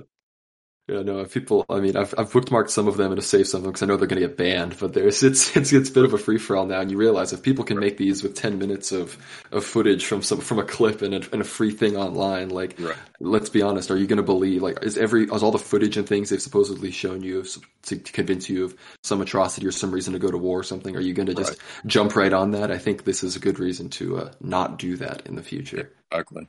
Yeah, 0.87 1.01
no, 1.01 1.25
people. 1.25 1.65
I 1.67 1.79
mean, 1.79 1.97
I've 1.97 2.13
I've 2.15 2.31
bookmarked 2.31 2.69
some 2.69 2.87
of 2.87 2.95
them 2.95 3.11
and 3.11 3.19
to 3.19 3.25
save 3.25 3.47
some 3.47 3.59
of 3.59 3.63
them 3.63 3.71
because 3.71 3.81
I 3.81 3.87
know 3.87 3.97
they're 3.97 4.07
going 4.07 4.21
to 4.21 4.27
get 4.27 4.37
banned. 4.37 4.77
But 4.79 4.93
there's 4.93 5.23
it's 5.23 5.55
it's 5.57 5.73
it's 5.73 5.89
a 5.89 5.91
bit 5.91 6.05
of 6.05 6.13
a 6.13 6.17
free 6.19 6.37
for 6.37 6.55
all 6.55 6.67
now, 6.67 6.79
and 6.79 6.91
you 6.91 6.97
realize 6.97 7.33
if 7.33 7.41
people 7.41 7.65
can 7.65 7.79
make 7.79 7.97
these 7.97 8.21
with 8.21 8.35
ten 8.35 8.59
minutes 8.59 8.91
of, 8.91 9.17
of 9.51 9.65
footage 9.65 10.05
from 10.05 10.21
some 10.21 10.41
from 10.41 10.59
a 10.59 10.63
clip 10.63 11.01
and 11.01 11.15
a, 11.15 11.21
and 11.31 11.41
a 11.41 11.43
free 11.45 11.71
thing 11.71 11.97
online, 11.97 12.49
like 12.49 12.75
right. 12.79 12.95
let's 13.19 13.49
be 13.49 13.63
honest, 13.63 13.89
are 13.89 13.97
you 13.97 14.05
going 14.05 14.17
to 14.17 14.23
believe 14.23 14.61
like 14.61 14.83
is 14.83 14.95
every 14.95 15.23
is 15.23 15.41
all 15.41 15.51
the 15.51 15.57
footage 15.57 15.97
and 15.97 16.07
things 16.07 16.29
they've 16.29 16.41
supposedly 16.41 16.91
shown 16.91 17.23
you 17.23 17.43
to, 17.83 17.97
to 17.97 18.11
convince 18.11 18.47
you 18.47 18.65
of 18.65 18.75
some 19.01 19.21
atrocity 19.21 19.65
or 19.65 19.71
some 19.71 19.91
reason 19.91 20.13
to 20.13 20.19
go 20.19 20.29
to 20.29 20.37
war 20.37 20.59
or 20.59 20.63
something? 20.63 20.95
Are 20.95 21.01
you 21.01 21.15
going 21.15 21.27
to 21.27 21.33
just 21.33 21.53
right. 21.53 21.87
jump 21.87 22.15
right 22.15 22.31
on 22.31 22.51
that? 22.51 22.69
I 22.69 22.77
think 22.77 23.05
this 23.05 23.23
is 23.23 23.35
a 23.35 23.39
good 23.39 23.57
reason 23.57 23.89
to 23.91 24.19
uh, 24.19 24.31
not 24.39 24.77
do 24.77 24.97
that 24.97 25.25
in 25.25 25.35
the 25.35 25.43
future. 25.43 25.91
Exactly. 26.11 26.47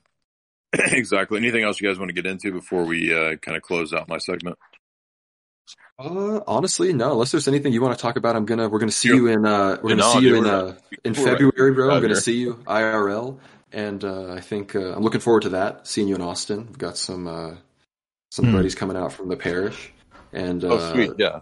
exactly. 0.93 1.39
Anything 1.39 1.65
else 1.65 1.81
you 1.81 1.89
guys 1.89 1.99
want 1.99 2.09
to 2.09 2.15
get 2.15 2.27
into 2.27 2.53
before 2.53 2.85
we 2.85 3.15
uh, 3.15 3.37
kind 3.37 3.57
of 3.57 3.63
close 3.63 3.93
out 3.93 4.09
my 4.09 4.19
segment? 4.19 4.59
Uh, 5.99 6.41
honestly, 6.47 6.93
no. 6.93 7.13
Unless 7.13 7.33
there's 7.33 7.49
anything 7.49 7.73
you 7.73 7.81
want 7.81 7.97
to 7.97 8.03
talk 8.03 8.17
about, 8.17 8.37
I'm 8.37 8.45
gonna 8.45 8.69
we're 8.69 8.79
gonna 8.79 8.93
see 8.93 9.09
you 9.09 9.29
in 9.29 9.47
uh 9.47 9.79
we're 9.83 9.91
gonna 9.91 9.97
no, 9.97 10.13
see 10.13 10.27
you 10.27 10.37
in 10.37 10.47
uh 10.47 10.77
in 11.05 11.15
February, 11.15 11.73
bro. 11.73 11.91
I'm 11.91 12.03
gonna 12.03 12.17
see 12.17 12.37
you 12.39 12.55
IRL, 12.67 13.39
and 13.73 14.05
uh, 14.05 14.33
I 14.33 14.41
think 14.41 14.77
uh, 14.77 14.95
I'm 14.95 15.03
looking 15.03 15.21
forward 15.21 15.43
to 15.43 15.49
that. 15.51 15.87
Seeing 15.87 16.07
you 16.07 16.15
in 16.15 16.21
Austin. 16.21 16.67
We've 16.67 16.79
got 16.79 16.99
some 16.99 17.27
uh 17.27 17.55
some 18.31 18.47
mm. 18.47 18.53
buddies 18.53 18.75
coming 18.75 18.97
out 18.97 19.15
from 19.15 19.31
the 19.31 19.37
parish, 19.37 19.91
and 20.35 20.63
oh, 20.65 20.73
uh, 20.73 20.75
oh 20.75 20.93
sweet, 20.93 21.13
yeah. 21.17 21.41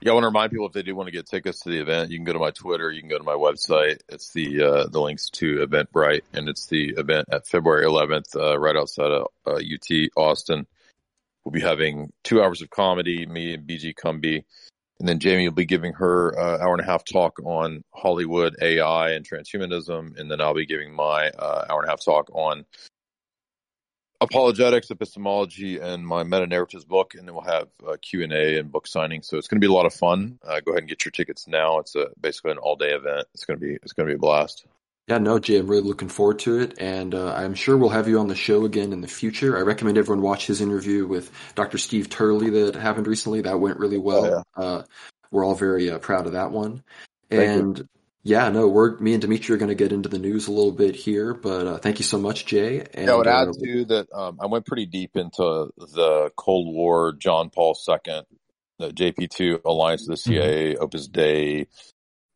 Yeah, 0.00 0.10
I 0.10 0.14
want 0.14 0.24
to 0.24 0.28
remind 0.28 0.50
people 0.50 0.66
if 0.66 0.72
they 0.72 0.82
do 0.82 0.94
want 0.94 1.06
to 1.06 1.12
get 1.12 1.26
tickets 1.26 1.60
to 1.60 1.70
the 1.70 1.80
event, 1.80 2.10
you 2.10 2.18
can 2.18 2.24
go 2.24 2.34
to 2.34 2.38
my 2.38 2.50
Twitter, 2.50 2.90
you 2.90 3.00
can 3.00 3.08
go 3.08 3.18
to 3.18 3.24
my 3.24 3.32
website. 3.32 4.00
It's 4.10 4.30
the 4.32 4.62
uh, 4.62 4.86
the 4.88 5.00
links 5.00 5.30
to 5.30 5.66
Eventbrite, 5.66 6.22
and 6.34 6.48
it's 6.48 6.66
the 6.66 6.90
event 6.98 7.28
at 7.32 7.46
February 7.46 7.86
11th, 7.86 8.36
uh, 8.36 8.58
right 8.58 8.76
outside 8.76 9.10
of 9.10 9.28
uh, 9.46 9.54
UT 9.54 10.10
Austin. 10.16 10.66
We'll 11.44 11.52
be 11.52 11.60
having 11.60 12.12
two 12.24 12.42
hours 12.42 12.60
of 12.60 12.68
comedy, 12.68 13.24
me 13.24 13.54
and 13.54 13.66
BG 13.66 13.94
Cumby, 13.94 14.44
and 14.98 15.08
then 15.08 15.18
Jamie 15.18 15.48
will 15.48 15.54
be 15.54 15.64
giving 15.64 15.94
her 15.94 16.38
uh, 16.38 16.58
hour 16.58 16.72
and 16.72 16.82
a 16.82 16.86
half 16.86 17.04
talk 17.04 17.38
on 17.44 17.82
Hollywood 17.94 18.56
AI 18.60 19.12
and 19.12 19.26
transhumanism, 19.26 20.18
and 20.18 20.30
then 20.30 20.42
I'll 20.42 20.54
be 20.54 20.66
giving 20.66 20.94
my 20.94 21.30
uh, 21.30 21.64
hour 21.70 21.80
and 21.80 21.88
a 21.88 21.90
half 21.90 22.04
talk 22.04 22.28
on 22.34 22.66
apologetics, 24.20 24.90
epistemology, 24.90 25.78
and 25.78 26.06
my 26.06 26.22
meta 26.24 26.46
narratives 26.46 26.84
book, 26.84 27.14
and 27.14 27.26
then 27.26 27.34
we'll 27.34 27.44
have 27.44 27.68
Q 28.00 28.22
and 28.22 28.32
A 28.32 28.58
and 28.58 28.70
book 28.70 28.86
signing. 28.86 29.22
So 29.22 29.38
it's 29.38 29.48
going 29.48 29.60
to 29.60 29.66
be 29.66 29.70
a 29.70 29.74
lot 29.74 29.86
of 29.86 29.94
fun. 29.94 30.38
Uh, 30.46 30.60
go 30.60 30.72
ahead 30.72 30.82
and 30.82 30.88
get 30.88 31.04
your 31.04 31.12
tickets 31.12 31.46
now. 31.46 31.78
It's 31.78 31.94
a 31.94 32.08
basically 32.20 32.52
an 32.52 32.58
all 32.58 32.76
day 32.76 32.92
event. 32.92 33.26
It's 33.34 33.44
going 33.44 33.58
to 33.58 33.64
be 33.64 33.74
it's 33.82 33.92
going 33.92 34.08
to 34.08 34.12
be 34.12 34.16
a 34.16 34.20
blast. 34.20 34.66
Yeah, 35.08 35.18
no, 35.18 35.38
Jay, 35.38 35.58
I'm 35.58 35.68
really 35.68 35.84
looking 35.84 36.08
forward 36.08 36.40
to 36.40 36.58
it, 36.58 36.78
and 36.78 37.14
uh, 37.14 37.32
I'm 37.32 37.54
sure 37.54 37.76
we'll 37.76 37.90
have 37.90 38.08
you 38.08 38.18
on 38.18 38.26
the 38.26 38.34
show 38.34 38.64
again 38.64 38.92
in 38.92 39.02
the 39.02 39.08
future. 39.08 39.56
I 39.56 39.60
recommend 39.60 39.98
everyone 39.98 40.20
watch 40.20 40.48
his 40.48 40.60
interview 40.60 41.06
with 41.06 41.30
Dr. 41.54 41.78
Steve 41.78 42.10
Turley 42.10 42.50
that 42.50 42.74
happened 42.74 43.06
recently. 43.06 43.42
That 43.42 43.60
went 43.60 43.78
really 43.78 43.98
well. 43.98 44.26
Oh, 44.26 44.42
yeah. 44.58 44.64
uh, 44.64 44.82
we're 45.30 45.44
all 45.44 45.54
very 45.54 45.90
uh, 45.90 45.98
proud 45.98 46.26
of 46.26 46.32
that 46.32 46.50
one. 46.50 46.82
Thank 47.30 47.42
and 47.42 47.78
you. 47.78 47.88
Yeah, 48.26 48.48
no, 48.48 48.66
we're 48.66 48.98
me 48.98 49.12
and 49.12 49.20
Dimitri 49.20 49.54
are 49.54 49.58
going 49.58 49.68
to 49.68 49.76
get 49.76 49.92
into 49.92 50.08
the 50.08 50.18
news 50.18 50.48
a 50.48 50.50
little 50.50 50.72
bit 50.72 50.96
here, 50.96 51.32
but 51.32 51.66
uh, 51.68 51.78
thank 51.78 52.00
you 52.00 52.04
so 52.04 52.18
much, 52.18 52.44
Jay. 52.44 52.84
And, 52.92 53.06
yeah, 53.06 53.12
I 53.12 53.16
would 53.16 53.28
add 53.28 53.48
uh, 53.50 53.52
to 53.52 53.84
that. 53.84 54.08
Um, 54.12 54.38
I 54.40 54.46
went 54.46 54.66
pretty 54.66 54.86
deep 54.86 55.16
into 55.16 55.70
the 55.76 56.32
Cold 56.36 56.74
War, 56.74 57.12
John 57.12 57.50
Paul 57.50 57.78
II, 57.88 58.22
the 58.80 58.90
JP2 58.90 59.60
Alliance 59.64 60.02
of 60.02 60.08
the 60.08 60.16
CIA, 60.16 60.74
mm-hmm. 60.74 60.82
Opus 60.82 61.06
Dei, 61.06 61.68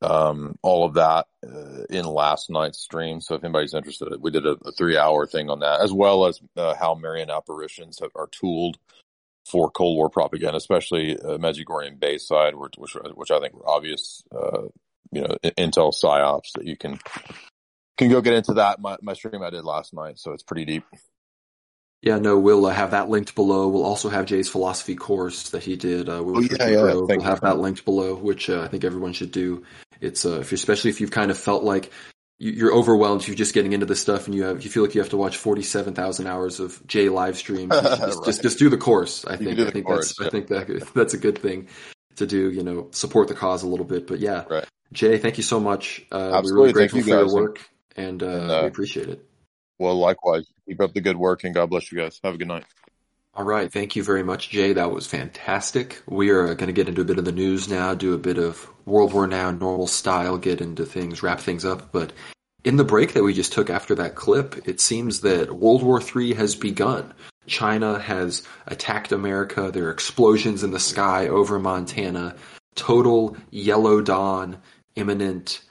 um, 0.01 0.55
all 0.63 0.87
of 0.87 0.95
that 0.95 1.27
uh, 1.45 1.83
in 1.91 2.05
last 2.05 2.51
night's 2.51 2.79
stream. 2.79 3.21
So 3.21 3.35
if 3.35 3.43
anybody's 3.43 3.75
interested, 3.75 4.15
we 4.21 4.31
did 4.31 4.47
a, 4.47 4.57
a 4.65 4.71
three 4.71 4.97
hour 4.97 5.27
thing 5.27 5.51
on 5.51 5.59
that, 5.59 5.81
as 5.81 5.93
well 5.93 6.27
as 6.27 6.39
uh, 6.57 6.77
how 6.77 6.95
Marian 6.95 7.31
apparitions 7.31 7.99
have, 8.01 8.13
are 8.15 8.29
tooled 8.29 8.79
for 9.45 9.73
Cold 9.73 9.97
War 9.97 10.09
propaganda, 10.09 10.57
especially 10.57 11.19
uh, 11.19 11.39
Medjugorje 11.39 11.99
Bayside, 11.99 12.55
which, 12.55 12.75
which, 12.79 12.95
which 13.17 13.33
I 13.33 13.41
think 13.41 13.55
were 13.55 13.69
obvious, 13.69 14.23
uh, 14.31 14.69
you 15.13 15.23
know, 15.23 15.37
intel 15.45 15.93
psyops 15.93 16.53
that 16.55 16.67
you 16.67 16.77
can 16.77 16.99
can 17.99 18.11
go 18.11 18.21
get 18.21 18.35
into 18.35 18.55
that. 18.55 18.81
My, 18.81 18.97
my 19.03 19.13
stream 19.13 19.43
I 19.43 19.51
did 19.51 19.65
last 19.65 19.93
night, 19.93 20.19
so 20.19 20.33
it's 20.33 20.43
pretty 20.43 20.65
deep. 20.65 20.85
Yeah, 22.03 22.19
no, 22.19 22.39
we'll 22.39 22.65
uh, 22.65 22.71
have 22.71 22.93
that 22.93 23.11
linked 23.11 23.35
below. 23.35 23.69
We'll 23.69 23.85
also 23.85 24.09
have 24.09 24.25
Jay's 24.25 24.49
philosophy 24.49 24.97
course 24.97 25.51
that 25.51 25.63
he 25.63 25.77
did. 25.77 26.09
Uh, 26.09 26.23
oh, 26.25 26.41
yeah, 26.41 26.69
yeah. 26.69 26.83
We'll 26.83 27.21
have 27.21 27.43
that 27.43 27.59
linked 27.59 27.85
below, 27.85 28.15
which 28.15 28.49
uh, 28.49 28.63
I 28.63 28.69
think 28.69 28.85
everyone 28.85 29.13
should 29.13 29.33
do. 29.33 29.65
It's 30.01 30.25
uh, 30.25 30.41
if 30.41 30.53
especially 30.53 30.91
if 30.91 31.01
you've 31.03 31.11
kind 31.11 31.31
of 31.31 31.37
felt 31.37 31.63
like 31.63 31.93
you're 32.39 32.73
overwhelmed, 32.73 33.27
you're 33.27 33.37
just 33.37 33.53
getting 33.53 33.75
into 33.75 33.85
this 33.85 34.01
stuff, 34.01 34.25
and 34.25 34.35
you 34.35 34.45
have 34.45 34.65
you 34.65 34.71
feel 34.71 34.83
like 34.83 34.95
you 34.95 35.03
have 35.03 35.11
to 35.11 35.19
watch 35.19 35.37
forty 35.37 35.61
seven 35.61 35.93
thousand 35.93 36.27
hours 36.27 36.59
of 36.59 36.85
Jay 36.87 37.11
live 37.11 37.37
streams. 37.37 37.71
Just, 37.71 38.01
right. 38.01 38.25
just, 38.25 38.43
just 38.43 38.59
do 38.59 38.71
the 38.71 38.79
course. 38.79 39.27
I 39.27 39.37
think 39.37 39.61
I 39.61 39.71
think 39.71 39.85
course, 39.85 40.15
that's 40.17 40.21
yeah. 40.21 40.27
I 40.27 40.31
think 40.31 40.47
that 40.49 40.91
that's 40.95 41.13
a 41.13 41.19
good 41.19 41.37
thing 41.37 41.69
to 42.17 42.27
do. 42.27 42.51
You 42.51 42.63
know, 42.63 42.89
support 42.93 43.29
the 43.29 43.35
cause 43.35 43.63
a 43.63 43.69
little 43.69 43.85
bit. 43.85 44.07
But 44.07 44.21
yeah, 44.21 44.45
right. 44.49 44.65
Jay, 44.93 45.19
thank 45.19 45.37
you 45.37 45.43
so 45.43 45.61
much. 45.61 46.05
Uh, 46.11 46.41
we're 46.45 46.55
really 46.55 46.73
grateful 46.73 46.99
you 46.99 47.05
for 47.05 47.11
your 47.11 47.33
work, 47.33 47.61
and, 47.97 48.23
uh, 48.23 48.27
and 48.27 48.51
uh, 48.51 48.59
we 48.63 48.69
appreciate 48.69 49.09
it. 49.09 49.25
Well, 49.79 49.99
likewise. 49.99 50.47
Keep 50.67 50.81
up 50.81 50.93
the 50.93 51.01
good 51.01 51.17
work, 51.17 51.45
and 51.45 51.55
God 51.55 51.71
bless 51.71 51.91
you 51.91 51.99
guys. 51.99 52.21
Have 52.23 52.35
a 52.35 52.39
good 52.39 52.49
night. 52.49 52.65
All 53.33 53.45
right. 53.45 53.73
Thank 53.73 53.95
you 53.95 54.03
very 54.03 54.25
much, 54.25 54.51
Jay. 54.51 54.73
That 54.73 54.91
was 54.91 55.07
fantastic. 55.07 56.03
We 56.07 56.31
are 56.31 56.55
going 56.55 56.67
to 56.67 56.73
get 56.73 56.89
into 56.89 57.01
a 57.01 57.05
bit 57.05 57.19
of 57.19 57.25
the 57.25 57.33
news 57.33 57.69
now, 57.69 57.95
do 57.95 58.13
a 58.13 58.19
bit 58.19 58.39
of 58.39 58.69
World 58.87 59.13
War 59.13 59.27
Now 59.27 59.53
normal 59.53 59.87
style, 59.87 60.37
get 60.37 60.61
into 60.61 60.85
things, 60.85 61.23
wrap 61.23 61.41
things 61.41 61.65
up. 61.65 61.93
But 61.93 62.13
in 62.65 62.77
the 62.77 62.85
break 62.85 63.15
that 63.15 63.23
we 63.23 63.33
just 63.33 63.53
took 63.53 63.71
after 63.71 63.95
that 63.95 64.17
clip, 64.17 64.69
it 64.69 64.81
seems 64.81 65.21
that 65.21 65.53
World 65.53 65.83
War 65.83 66.03
III 66.03 66.35
has 66.35 66.57
begun. 66.57 67.15
China 67.47 67.99
has 67.99 68.43
attacked 68.67 69.13
America. 69.13 69.71
There 69.73 69.87
are 69.87 69.93
explosions 69.93 70.63
in 70.63 70.73
the 70.73 70.81
sky 70.81 71.29
over 71.29 71.59
Montana. 71.59 72.37
Total 72.75 73.37
yellow 73.51 74.01
dawn, 74.01 74.59
imminent 74.97 75.63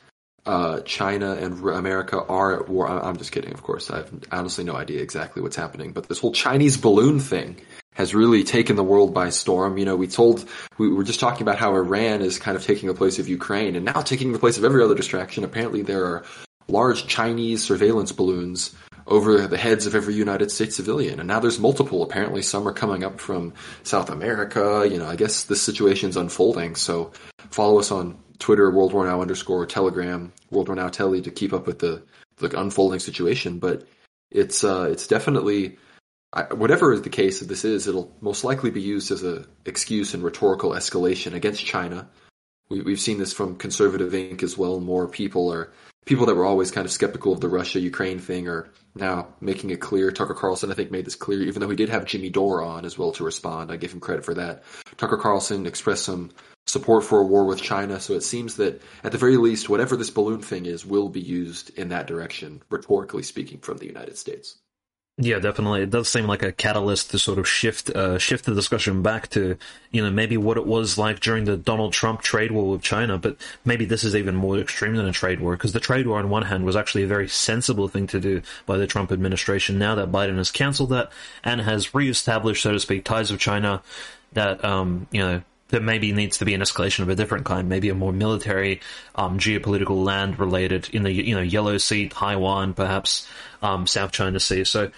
uh, 0.45 0.81
China 0.81 1.33
and 1.33 1.59
America 1.69 2.21
are 2.23 2.59
at 2.59 2.69
war. 2.69 2.87
I'm 2.87 3.17
just 3.17 3.31
kidding, 3.31 3.53
of 3.53 3.61
course. 3.61 3.91
I 3.91 3.97
have 3.97 4.11
honestly 4.31 4.63
no 4.63 4.75
idea 4.75 5.01
exactly 5.01 5.41
what's 5.41 5.55
happening, 5.55 5.91
but 5.91 6.07
this 6.07 6.19
whole 6.19 6.31
Chinese 6.31 6.77
balloon 6.77 7.19
thing 7.19 7.57
has 7.93 8.15
really 8.15 8.43
taken 8.43 8.75
the 8.75 8.83
world 8.83 9.13
by 9.13 9.29
storm. 9.29 9.77
You 9.77 9.85
know, 9.85 9.95
we 9.95 10.07
told, 10.07 10.47
we 10.77 10.87
were 10.87 11.03
just 11.03 11.19
talking 11.19 11.41
about 11.41 11.57
how 11.57 11.75
Iran 11.75 12.21
is 12.21 12.39
kind 12.39 12.55
of 12.55 12.63
taking 12.63 12.87
the 12.87 12.95
place 12.95 13.19
of 13.19 13.27
Ukraine 13.27 13.75
and 13.75 13.85
now 13.85 14.01
taking 14.01 14.31
the 14.31 14.39
place 14.39 14.57
of 14.57 14.63
every 14.63 14.83
other 14.83 14.95
distraction. 14.95 15.43
Apparently 15.43 15.81
there 15.81 16.05
are 16.05 16.23
large 16.67 17.07
Chinese 17.07 17.63
surveillance 17.63 18.11
balloons 18.11 18.75
over 19.05 19.47
the 19.47 19.57
heads 19.57 19.85
of 19.85 19.95
every 19.95 20.13
United 20.13 20.51
States 20.51 20.75
civilian. 20.75 21.19
And 21.19 21.27
now 21.27 21.39
there's 21.39 21.59
multiple. 21.59 22.03
Apparently 22.03 22.41
some 22.41 22.67
are 22.67 22.73
coming 22.73 23.03
up 23.03 23.19
from 23.19 23.53
South 23.83 24.09
America. 24.09 24.87
You 24.89 24.99
know, 24.99 25.07
I 25.07 25.15
guess 25.15 25.43
this 25.43 25.61
situation's 25.61 26.15
unfolding. 26.15 26.75
So 26.75 27.11
follow 27.49 27.79
us 27.79 27.91
on 27.91 28.17
Twitter, 28.39 28.71
World 28.71 28.93
War 28.93 29.05
Now 29.05 29.21
underscore 29.21 29.65
Telegram, 29.65 30.31
World 30.49 30.69
War 30.69 30.75
Now 30.75 30.89
Telly 30.89 31.21
to 31.21 31.31
keep 31.31 31.53
up 31.53 31.67
with 31.67 31.79
the 31.79 32.03
the 32.37 32.59
unfolding 32.59 32.99
situation. 32.99 33.59
But 33.59 33.87
it's 34.31 34.63
uh, 34.63 34.89
it's 34.91 35.07
definitely 35.07 35.77
I, 36.31 36.53
whatever 36.53 36.93
is 36.93 37.01
the 37.01 37.09
case 37.09 37.39
this 37.39 37.65
is, 37.65 37.87
it'll 37.87 38.15
most 38.21 38.43
likely 38.43 38.69
be 38.69 38.81
used 38.81 39.11
as 39.11 39.23
a 39.23 39.45
excuse 39.65 40.13
and 40.13 40.23
rhetorical 40.23 40.71
escalation 40.71 41.33
against 41.33 41.65
China. 41.65 42.07
We, 42.69 42.81
we've 42.81 42.99
seen 42.99 43.17
this 43.17 43.33
from 43.33 43.57
Conservative 43.57 44.13
Inc. 44.13 44.43
as 44.43 44.57
well. 44.57 44.79
More 44.79 45.07
people 45.07 45.51
are 45.51 45.73
people 46.05 46.27
that 46.27 46.35
were 46.35 46.45
always 46.45 46.71
kind 46.71 46.85
of 46.85 46.91
skeptical 46.91 47.33
of 47.33 47.41
the 47.41 47.49
Russia 47.49 47.79
Ukraine 47.79 48.19
thing 48.19 48.47
are 48.47 48.69
now 48.95 49.27
making 49.41 49.71
it 49.71 49.81
clear. 49.81 50.11
Tucker 50.11 50.35
Carlson, 50.35 50.71
I 50.71 50.75
think, 50.75 50.91
made 50.91 51.05
this 51.05 51.15
clear, 51.15 51.41
even 51.41 51.61
though 51.61 51.69
he 51.69 51.75
did 51.75 51.89
have 51.89 52.05
Jimmy 52.05 52.29
Dore 52.29 52.63
on 52.63 52.85
as 52.85 52.97
well 52.97 53.11
to 53.13 53.23
respond. 53.23 53.71
I 53.71 53.77
give 53.77 53.91
him 53.91 53.99
credit 53.99 54.23
for 54.23 54.35
that. 54.35 54.63
Tucker 54.97 55.17
Carlson 55.17 55.65
expressed 55.65 56.05
some 56.05 56.31
support 56.69 57.03
for 57.03 57.19
a 57.19 57.25
war 57.25 57.45
with 57.45 57.61
China. 57.61 57.99
So 57.99 58.13
it 58.13 58.23
seems 58.23 58.55
that 58.57 58.81
at 59.03 59.11
the 59.11 59.17
very 59.17 59.37
least, 59.37 59.69
whatever 59.69 59.95
this 59.95 60.09
balloon 60.09 60.41
thing 60.41 60.65
is, 60.65 60.85
will 60.85 61.09
be 61.09 61.21
used 61.21 61.77
in 61.77 61.89
that 61.89 62.07
direction, 62.07 62.61
rhetorically 62.69 63.23
speaking, 63.23 63.59
from 63.59 63.77
the 63.77 63.87
United 63.87 64.17
States. 64.17 64.57
Yeah, 65.21 65.39
definitely. 65.39 65.81
It 65.81 65.89
does 65.89 66.07
seem 66.07 66.27
like 66.27 66.43
a 66.43 66.53
catalyst 66.53 67.11
to 67.11 67.19
sort 67.19 67.39
of 67.39 67.47
shift 67.47 67.89
uh, 67.89 68.17
shift 68.19 68.45
the 68.45 68.55
discussion 68.55 69.01
back 69.01 69.29
to 69.31 69.57
you 69.91 70.01
know 70.01 70.09
maybe 70.09 70.37
what 70.37 70.55
it 70.55 70.65
was 70.65 70.97
like 70.97 71.19
during 71.19 71.43
the 71.43 71.57
Donald 71.57 71.91
Trump 71.91 72.21
trade 72.21 72.51
war 72.51 72.71
with 72.71 72.81
China, 72.81 73.17
but 73.17 73.35
maybe 73.65 73.83
this 73.83 74.05
is 74.05 74.15
even 74.15 74.33
more 74.33 74.57
extreme 74.57 74.95
than 74.95 75.05
a 75.05 75.11
trade 75.11 75.41
war 75.41 75.57
because 75.57 75.73
the 75.73 75.81
trade 75.81 76.07
war 76.07 76.19
on 76.19 76.29
one 76.29 76.43
hand 76.43 76.63
was 76.63 76.77
actually 76.77 77.03
a 77.03 77.07
very 77.07 77.27
sensible 77.27 77.89
thing 77.89 78.07
to 78.07 78.21
do 78.21 78.41
by 78.65 78.77
the 78.77 78.87
Trump 78.87 79.11
administration. 79.11 79.77
Now 79.77 79.93
that 79.95 80.09
Biden 80.09 80.37
has 80.37 80.51
cancelled 80.51 80.91
that 80.91 81.11
and 81.43 81.59
has 81.59 81.93
reestablished, 81.93 82.63
so 82.63 82.71
to 82.71 82.79
speak, 82.79 83.03
ties 83.03 83.29
with 83.29 83.41
China, 83.41 83.83
that 84.31 84.63
um, 84.63 85.07
you 85.11 85.19
know 85.19 85.41
there 85.69 85.81
maybe 85.81 86.11
needs 86.11 86.37
to 86.39 86.45
be 86.45 86.53
an 86.53 86.61
escalation 86.61 86.99
of 86.99 87.09
a 87.09 87.15
different 87.15 87.45
kind, 87.45 87.69
maybe 87.69 87.89
a 87.89 87.95
more 87.95 88.11
military, 88.11 88.81
um, 89.15 89.39
geopolitical 89.39 90.03
land 90.03 90.39
related 90.39 90.89
in 90.89 91.03
the 91.03 91.11
you 91.11 91.35
know 91.35 91.41
Yellow 91.41 91.77
Sea, 91.77 92.09
Taiwan, 92.09 92.73
perhaps 92.73 93.27
um, 93.61 93.87
South 93.87 94.11
China 94.11 94.39
Sea. 94.39 94.63
So. 94.63 94.91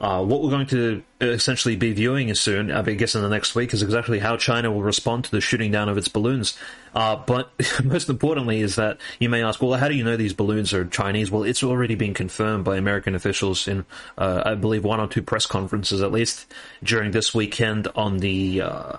Uh, 0.00 0.24
what 0.24 0.42
we're 0.42 0.50
going 0.50 0.66
to 0.66 1.04
essentially 1.20 1.76
be 1.76 1.92
viewing 1.92 2.34
soon, 2.34 2.72
I 2.72 2.82
guess 2.82 3.14
in 3.14 3.22
the 3.22 3.28
next 3.28 3.54
week, 3.54 3.72
is 3.72 3.80
exactly 3.80 4.18
how 4.18 4.36
China 4.36 4.72
will 4.72 4.82
respond 4.82 5.22
to 5.26 5.30
the 5.30 5.40
shooting 5.40 5.70
down 5.70 5.88
of 5.88 5.96
its 5.96 6.08
balloons. 6.08 6.58
Uh, 6.96 7.14
but 7.14 7.52
most 7.84 8.08
importantly 8.08 8.60
is 8.60 8.74
that 8.74 8.98
you 9.20 9.28
may 9.28 9.44
ask, 9.44 9.62
well, 9.62 9.78
how 9.78 9.86
do 9.86 9.94
you 9.94 10.02
know 10.02 10.16
these 10.16 10.32
balloons 10.32 10.74
are 10.74 10.84
Chinese? 10.84 11.30
Well, 11.30 11.44
it's 11.44 11.62
already 11.62 11.94
been 11.94 12.12
confirmed 12.12 12.64
by 12.64 12.76
American 12.76 13.14
officials 13.14 13.68
in, 13.68 13.84
uh, 14.18 14.42
I 14.44 14.56
believe, 14.56 14.82
one 14.82 14.98
or 14.98 15.06
two 15.06 15.22
press 15.22 15.46
conferences 15.46 16.02
at 16.02 16.10
least 16.10 16.52
during 16.82 17.12
this 17.12 17.32
weekend 17.32 17.86
on 17.94 18.18
the 18.18 18.62
uh, 18.62 18.92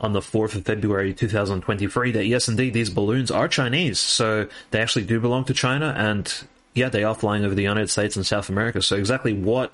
on 0.00 0.12
the 0.12 0.20
4th 0.20 0.54
of 0.54 0.64
February 0.64 1.12
2023 1.12 2.12
that 2.12 2.26
yes, 2.26 2.48
indeed, 2.48 2.72
these 2.72 2.90
balloons 2.90 3.30
are 3.30 3.48
Chinese. 3.48 3.98
So 3.98 4.48
they 4.70 4.80
actually 4.80 5.04
do 5.04 5.20
belong 5.20 5.44
to 5.46 5.54
China, 5.54 5.94
and 5.96 6.32
yeah, 6.74 6.88
they 6.88 7.04
are 7.04 7.14
flying 7.14 7.44
over 7.44 7.54
the 7.54 7.62
United 7.62 7.90
States 7.90 8.16
and 8.16 8.24
South 8.24 8.48
America. 8.48 8.80
So 8.80 8.96
exactly 8.96 9.32
what 9.32 9.72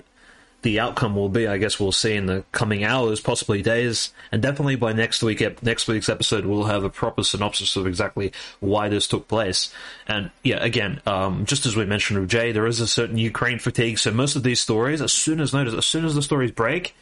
the 0.65 0.79
outcome 0.79 1.15
will 1.15 1.29
be, 1.29 1.47
I 1.47 1.57
guess 1.57 1.79
we'll 1.79 1.91
see 1.91 2.15
in 2.15 2.25
the 2.25 2.43
coming 2.51 2.83
hours, 2.83 3.19
possibly 3.19 3.61
days, 3.61 4.11
and 4.31 4.41
definitely 4.41 4.75
by 4.75 4.93
next 4.93 5.21
week. 5.21 5.43
Next 5.61 5.87
week's 5.87 6.09
episode, 6.09 6.43
we'll 6.43 6.63
have 6.63 6.83
a 6.83 6.89
proper 6.89 7.23
synopsis 7.23 7.75
of 7.75 7.85
exactly 7.85 8.33
why 8.61 8.89
this 8.89 9.07
took 9.07 9.27
place. 9.27 9.71
And 10.07 10.31
yeah, 10.43 10.57
again, 10.63 11.01
um, 11.05 11.45
just 11.45 11.67
as 11.67 11.75
we 11.75 11.85
mentioned 11.85 12.19
with 12.19 12.29
Jay, 12.29 12.51
there 12.51 12.65
is 12.65 12.79
a 12.79 12.87
certain 12.87 13.19
Ukraine 13.19 13.59
fatigue. 13.59 13.99
So 13.99 14.09
most 14.09 14.35
of 14.35 14.41
these 14.41 14.59
stories, 14.59 15.03
as 15.03 15.13
soon 15.13 15.39
as 15.39 15.53
notice, 15.53 15.75
as 15.75 15.85
soon 15.85 16.03
as 16.03 16.15
the 16.15 16.23
stories 16.23 16.51
break, 16.51 16.95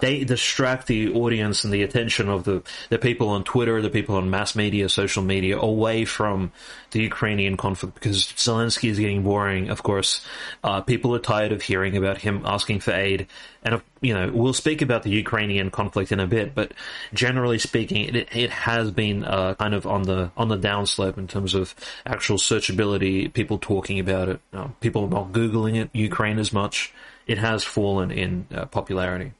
they 0.00 0.24
distract 0.24 0.86
the 0.86 1.12
audience 1.12 1.64
and 1.64 1.72
the 1.72 1.82
attention 1.82 2.28
of 2.28 2.44
the, 2.44 2.62
the 2.88 2.98
people 2.98 3.28
on 3.28 3.44
Twitter, 3.44 3.80
the 3.80 3.90
people 3.90 4.16
on 4.16 4.30
mass 4.30 4.54
media, 4.54 4.88
social 4.88 5.22
media, 5.22 5.58
away 5.58 6.04
from 6.04 6.52
the 6.90 7.02
Ukrainian 7.02 7.56
conflict 7.56 7.94
because 7.94 8.26
Zelensky 8.26 8.90
is 8.90 8.98
getting 8.98 9.22
boring. 9.22 9.70
Of 9.70 9.82
course, 9.82 10.24
uh, 10.64 10.80
people 10.80 11.14
are 11.14 11.20
tired 11.20 11.52
of 11.52 11.62
hearing 11.62 11.96
about 11.96 12.18
him 12.18 12.42
asking 12.44 12.80
for 12.80 12.92
aid, 12.92 13.26
and 13.62 13.80
you 14.00 14.14
know 14.14 14.30
we'll 14.32 14.52
speak 14.52 14.82
about 14.82 15.02
the 15.02 15.10
Ukrainian 15.10 15.70
conflict 15.70 16.12
in 16.12 16.20
a 16.20 16.26
bit. 16.26 16.54
But 16.54 16.72
generally 17.14 17.58
speaking, 17.58 18.14
it, 18.14 18.28
it 18.34 18.50
has 18.50 18.90
been 18.90 19.24
uh, 19.24 19.54
kind 19.54 19.74
of 19.74 19.86
on 19.86 20.02
the 20.02 20.30
on 20.36 20.48
the 20.48 20.58
downslope 20.58 21.18
in 21.18 21.28
terms 21.28 21.54
of 21.54 21.74
actual 22.06 22.38
searchability. 22.38 23.32
People 23.32 23.58
talking 23.58 23.98
about 24.00 24.28
it, 24.28 24.40
uh, 24.52 24.68
people 24.80 25.08
not 25.08 25.32
googling 25.32 25.76
it, 25.76 25.90
Ukraine 25.92 26.38
as 26.38 26.52
much. 26.52 26.92
It 27.26 27.38
has 27.38 27.62
fallen 27.62 28.10
in 28.10 28.46
uh, 28.52 28.64
popularity. 28.66 29.32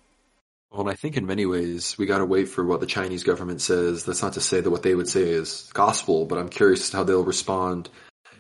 Well, 0.71 0.83
and 0.83 0.91
I 0.91 0.95
think 0.95 1.17
in 1.17 1.27
many 1.27 1.47
ways 1.47 1.99
we 1.99 2.07
got 2.07 2.19
to 2.19 2.25
wait 2.25 2.49
for 2.49 2.65
what 2.65 2.79
the 2.81 2.87
Chinese 2.87 3.25
government 3.25 3.61
says. 3.61 4.05
That's 4.05 4.23
not 4.23 4.35
to 4.35 4.41
say 4.41 4.61
that 4.61 4.71
what 4.71 4.85
they 4.85 4.95
would 4.95 5.09
say 5.09 5.23
is 5.23 5.69
gospel, 5.75 6.27
but 6.27 6.39
I'm 6.39 6.49
curious 6.49 6.93
how 6.93 7.03
they'll 7.03 7.25
respond. 7.25 7.89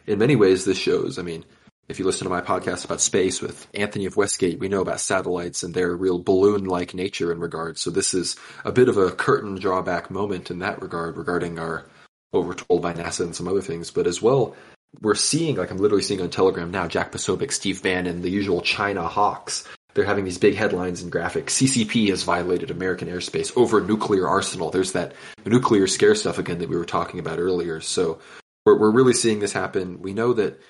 In 0.07 0.19
many 0.19 0.37
ways, 0.37 0.65
this 0.65 0.79
shows. 0.79 1.19
I 1.19 1.23
mean, 1.23 1.45
if 1.89 1.99
you 1.99 2.05
listen 2.05 2.25
to 2.27 2.31
my 2.31 2.41
podcast 2.41 2.85
about 2.85 3.01
space 3.01 3.43
with 3.43 3.67
Anthony 3.75 4.07
of 4.07 4.17
Westgate, 4.17 4.61
we 4.61 4.69
know 4.69 4.81
about 4.81 5.01
satellites 5.01 5.65
and 5.65 5.75
their 5.75 5.97
real 5.97 6.21
balloon-like 6.21 6.95
nature 6.95 7.33
in 7.33 7.41
regard. 7.41 7.79
So 7.79 7.91
this 7.91 8.15
is 8.15 8.37
a 8.65 8.71
bit 8.71 8.89
of 8.89 8.97
a 8.97 9.11
curtain 9.11 9.57
drawback 9.57 10.09
moment 10.09 10.53
in 10.53 10.61
that 10.61 10.81
regard 10.81 11.17
regarding 11.17 11.59
our 11.59 11.85
what 12.31 12.47
we're 12.47 12.55
told 12.55 12.81
by 12.81 12.93
NASA 12.93 13.23
and 13.23 13.35
some 13.35 13.49
other 13.49 13.61
things. 13.61 13.91
But 13.91 14.07
as 14.07 14.23
well, 14.23 14.55
we're 15.01 15.17
seeing, 15.17 15.57
like 15.57 15.73
I'm 15.73 15.79
literally 15.79 16.05
seeing 16.05 16.21
on 16.21 16.31
Telegram 16.31 16.71
now, 16.71 16.87
Jack 16.87 17.11
Posobiec, 17.11 17.51
Steve 17.51 17.83
Bannon, 17.83 18.23
the 18.23 18.31
usual 18.31 18.61
China 18.61 19.09
hawks 19.09 19.67
they're 19.95 20.05
having 20.05 20.25
these 20.25 20.39
big 20.39 20.55
headlines 20.55 21.03
and 21.03 21.13
graphics. 21.13 21.51
CCP 21.51 22.09
has 22.11 22.23
violated 22.23 22.71
American 22.71 23.09
airspace 23.09 23.57
over 23.57 23.79
a 23.79 23.85
nuclear 23.85 24.29
arsenal. 24.29 24.71
There's 24.71 24.93
that 24.93 25.13
nuclear 25.45 25.87
scare 25.87 26.15
stuff 26.15 26.39
again 26.39 26.59
that 26.59 26.69
we 26.69 26.77
were 26.77 26.85
talking 26.85 27.21
about 27.21 27.39
earlier. 27.39 27.81
So 27.81 28.21
we're, 28.65 28.79
we're 28.79 28.93
really 28.93 29.15
seeing 29.15 29.41
this 29.41 29.53
happen. 29.53 30.01
We 30.01 30.13
know 30.13 30.33
that 30.35 30.61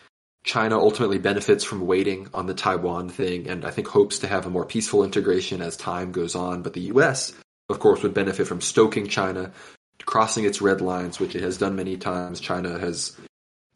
China 0.44 0.78
ultimately 0.78 1.18
benefits 1.18 1.64
from 1.64 1.86
waiting 1.86 2.28
on 2.32 2.46
the 2.46 2.54
Taiwan 2.54 3.10
thing 3.10 3.48
and 3.48 3.64
I 3.64 3.70
think 3.70 3.88
hopes 3.88 4.20
to 4.20 4.26
have 4.26 4.46
a 4.46 4.50
more 4.50 4.64
peaceful 4.64 5.04
integration 5.04 5.60
as 5.60 5.76
time 5.76 6.12
goes 6.12 6.34
on. 6.34 6.62
But 6.62 6.72
the 6.72 6.92
US, 6.92 7.32
of 7.68 7.78
course, 7.78 8.02
would 8.02 8.14
benefit 8.14 8.46
from 8.46 8.60
stoking 8.60 9.06
China, 9.06 9.52
crossing 10.06 10.44
its 10.44 10.62
red 10.62 10.80
lines, 10.80 11.20
which 11.20 11.34
it 11.34 11.42
has 11.42 11.58
done 11.58 11.76
many 11.76 11.96
times. 11.96 12.40
China 12.40 12.78
has 12.78 13.16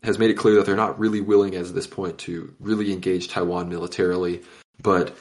has 0.02 0.18
made 0.18 0.30
it 0.30 0.34
clear 0.34 0.56
that 0.56 0.66
they're 0.66 0.76
not 0.76 0.98
really 0.98 1.22
willing 1.22 1.54
at 1.54 1.74
this 1.74 1.86
point 1.86 2.18
to 2.18 2.54
really 2.60 2.92
engage 2.92 3.28
Taiwan 3.28 3.70
militarily, 3.70 4.42
but 4.80 5.16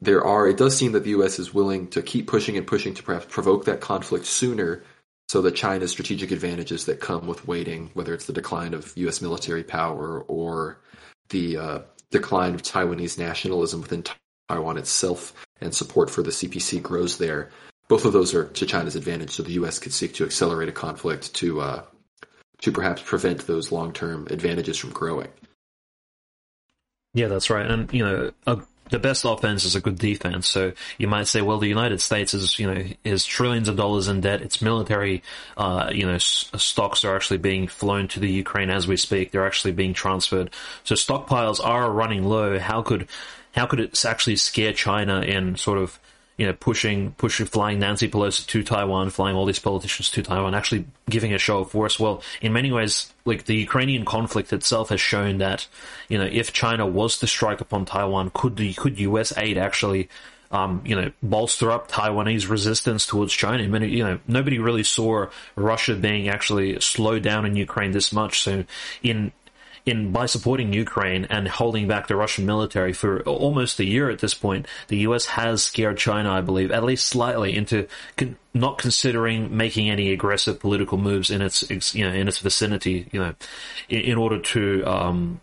there 0.00 0.24
are 0.24 0.48
it 0.48 0.56
does 0.56 0.76
seem 0.76 0.92
that 0.92 1.04
the 1.04 1.10
US 1.10 1.38
is 1.38 1.54
willing 1.54 1.88
to 1.88 2.02
keep 2.02 2.26
pushing 2.26 2.56
and 2.56 2.66
pushing 2.66 2.94
to 2.94 3.02
perhaps 3.02 3.26
provoke 3.28 3.64
that 3.64 3.80
conflict 3.80 4.26
sooner 4.26 4.82
so 5.28 5.42
that 5.42 5.56
China's 5.56 5.90
strategic 5.90 6.30
advantages 6.30 6.84
that 6.84 7.00
come 7.00 7.26
with 7.26 7.48
waiting, 7.48 7.90
whether 7.94 8.14
it's 8.14 8.26
the 8.26 8.32
decline 8.32 8.74
of 8.74 8.92
US 8.96 9.20
military 9.20 9.64
power 9.64 10.20
or 10.28 10.78
the 11.30 11.56
uh, 11.56 11.78
decline 12.10 12.54
of 12.54 12.62
Taiwanese 12.62 13.18
nationalism 13.18 13.80
within 13.80 14.04
Taiwan 14.48 14.78
itself 14.78 15.32
and 15.60 15.74
support 15.74 16.10
for 16.10 16.22
the 16.22 16.30
CPC 16.30 16.82
grows 16.82 17.18
there. 17.18 17.50
Both 17.88 18.04
of 18.04 18.12
those 18.12 18.34
are 18.34 18.44
to 18.44 18.66
China's 18.66 18.96
advantage, 18.96 19.30
so 19.30 19.42
the 19.42 19.52
U.S. 19.52 19.78
could 19.78 19.92
seek 19.92 20.14
to 20.14 20.24
accelerate 20.24 20.68
a 20.68 20.72
conflict 20.72 21.34
to 21.34 21.60
uh, 21.60 21.82
to 22.60 22.72
perhaps 22.72 23.02
prevent 23.02 23.46
those 23.46 23.70
long 23.70 23.92
term 23.92 24.26
advantages 24.30 24.76
from 24.76 24.90
growing. 24.90 25.28
Yeah, 27.14 27.28
that's 27.28 27.48
right, 27.48 27.66
and 27.66 27.92
you 27.92 28.04
know, 28.04 28.32
a, 28.46 28.58
the 28.90 28.98
best 28.98 29.24
offense 29.24 29.64
is 29.64 29.74
a 29.74 29.80
good 29.80 29.98
defense. 29.98 30.46
So 30.46 30.72
you 30.98 31.08
might 31.08 31.26
say, 31.26 31.42
well, 31.42 31.58
the 31.58 31.68
United 31.68 32.00
States 32.00 32.34
is 32.34 32.58
you 32.58 32.72
know 32.72 32.84
is 33.04 33.24
trillions 33.24 33.68
of 33.68 33.76
dollars 33.76 34.08
in 34.08 34.20
debt. 34.20 34.42
Its 34.42 34.62
military, 34.62 35.22
uh, 35.56 35.90
you 35.92 36.06
know, 36.06 36.14
s- 36.14 36.50
stocks 36.56 37.04
are 37.04 37.14
actually 37.16 37.38
being 37.38 37.68
flown 37.68 38.08
to 38.08 38.20
the 38.20 38.30
Ukraine 38.30 38.70
as 38.70 38.86
we 38.86 38.96
speak. 38.96 39.30
They're 39.30 39.46
actually 39.46 39.72
being 39.72 39.94
transferred. 39.94 40.50
So 40.84 40.94
stockpiles 40.94 41.64
are 41.64 41.90
running 41.90 42.24
low. 42.24 42.58
How 42.58 42.82
could 42.82 43.08
how 43.54 43.66
could 43.66 43.80
it 43.80 44.04
actually 44.04 44.36
scare 44.36 44.72
China 44.72 45.20
in 45.20 45.56
sort 45.56 45.78
of 45.78 45.98
you 46.36 46.46
know, 46.46 46.52
pushing, 46.52 47.12
pushing, 47.12 47.46
flying 47.46 47.78
Nancy 47.78 48.08
Pelosi 48.08 48.46
to 48.46 48.62
Taiwan, 48.62 49.10
flying 49.10 49.36
all 49.36 49.46
these 49.46 49.58
politicians 49.58 50.10
to 50.10 50.22
Taiwan, 50.22 50.54
actually 50.54 50.86
giving 51.08 51.32
a 51.32 51.38
show 51.38 51.60
of 51.60 51.70
force. 51.70 51.98
Well, 51.98 52.22
in 52.42 52.52
many 52.52 52.70
ways, 52.70 53.12
like 53.24 53.46
the 53.46 53.56
Ukrainian 53.56 54.04
conflict 54.04 54.52
itself 54.52 54.90
has 54.90 55.00
shown 55.00 55.38
that, 55.38 55.66
you 56.08 56.18
know, 56.18 56.28
if 56.30 56.52
China 56.52 56.86
was 56.86 57.18
to 57.18 57.26
strike 57.26 57.60
upon 57.60 57.86
Taiwan, 57.86 58.30
could 58.34 58.56
the, 58.56 58.74
could 58.74 59.00
US 59.00 59.36
aid 59.38 59.56
actually, 59.56 60.10
um, 60.50 60.82
you 60.84 60.94
know, 60.94 61.10
bolster 61.22 61.72
up 61.72 61.90
Taiwanese 61.90 62.50
resistance 62.50 63.06
towards 63.06 63.32
China? 63.32 63.66
Many, 63.66 63.88
you 63.88 64.04
know, 64.04 64.18
nobody 64.28 64.58
really 64.58 64.84
saw 64.84 65.28
Russia 65.56 65.94
being 65.94 66.28
actually 66.28 66.78
slowed 66.80 67.22
down 67.22 67.46
in 67.46 67.56
Ukraine 67.56 67.92
this 67.92 68.12
much. 68.12 68.40
So 68.40 68.64
in, 69.02 69.32
in 69.86 70.10
by 70.10 70.26
supporting 70.26 70.72
Ukraine 70.72 71.26
and 71.30 71.46
holding 71.46 71.86
back 71.86 72.08
the 72.08 72.16
Russian 72.16 72.44
military 72.44 72.92
for 72.92 73.22
almost 73.22 73.78
a 73.78 73.84
year 73.84 74.10
at 74.10 74.18
this 74.18 74.34
point, 74.34 74.66
the 74.88 74.98
U.S. 74.98 75.26
has 75.26 75.62
scared 75.62 75.96
China, 75.96 76.32
I 76.32 76.40
believe, 76.40 76.72
at 76.72 76.82
least 76.82 77.06
slightly 77.06 77.56
into 77.56 77.86
con- 78.16 78.36
not 78.52 78.78
considering 78.78 79.56
making 79.56 79.88
any 79.88 80.12
aggressive 80.12 80.58
political 80.58 80.98
moves 80.98 81.30
in 81.30 81.40
its, 81.40 81.94
you 81.94 82.04
know 82.04 82.12
in 82.12 82.26
its 82.26 82.40
vicinity, 82.40 83.08
you 83.12 83.20
know, 83.20 83.34
in, 83.88 84.00
in 84.00 84.18
order 84.18 84.40
to. 84.40 84.84
Um, 84.84 85.40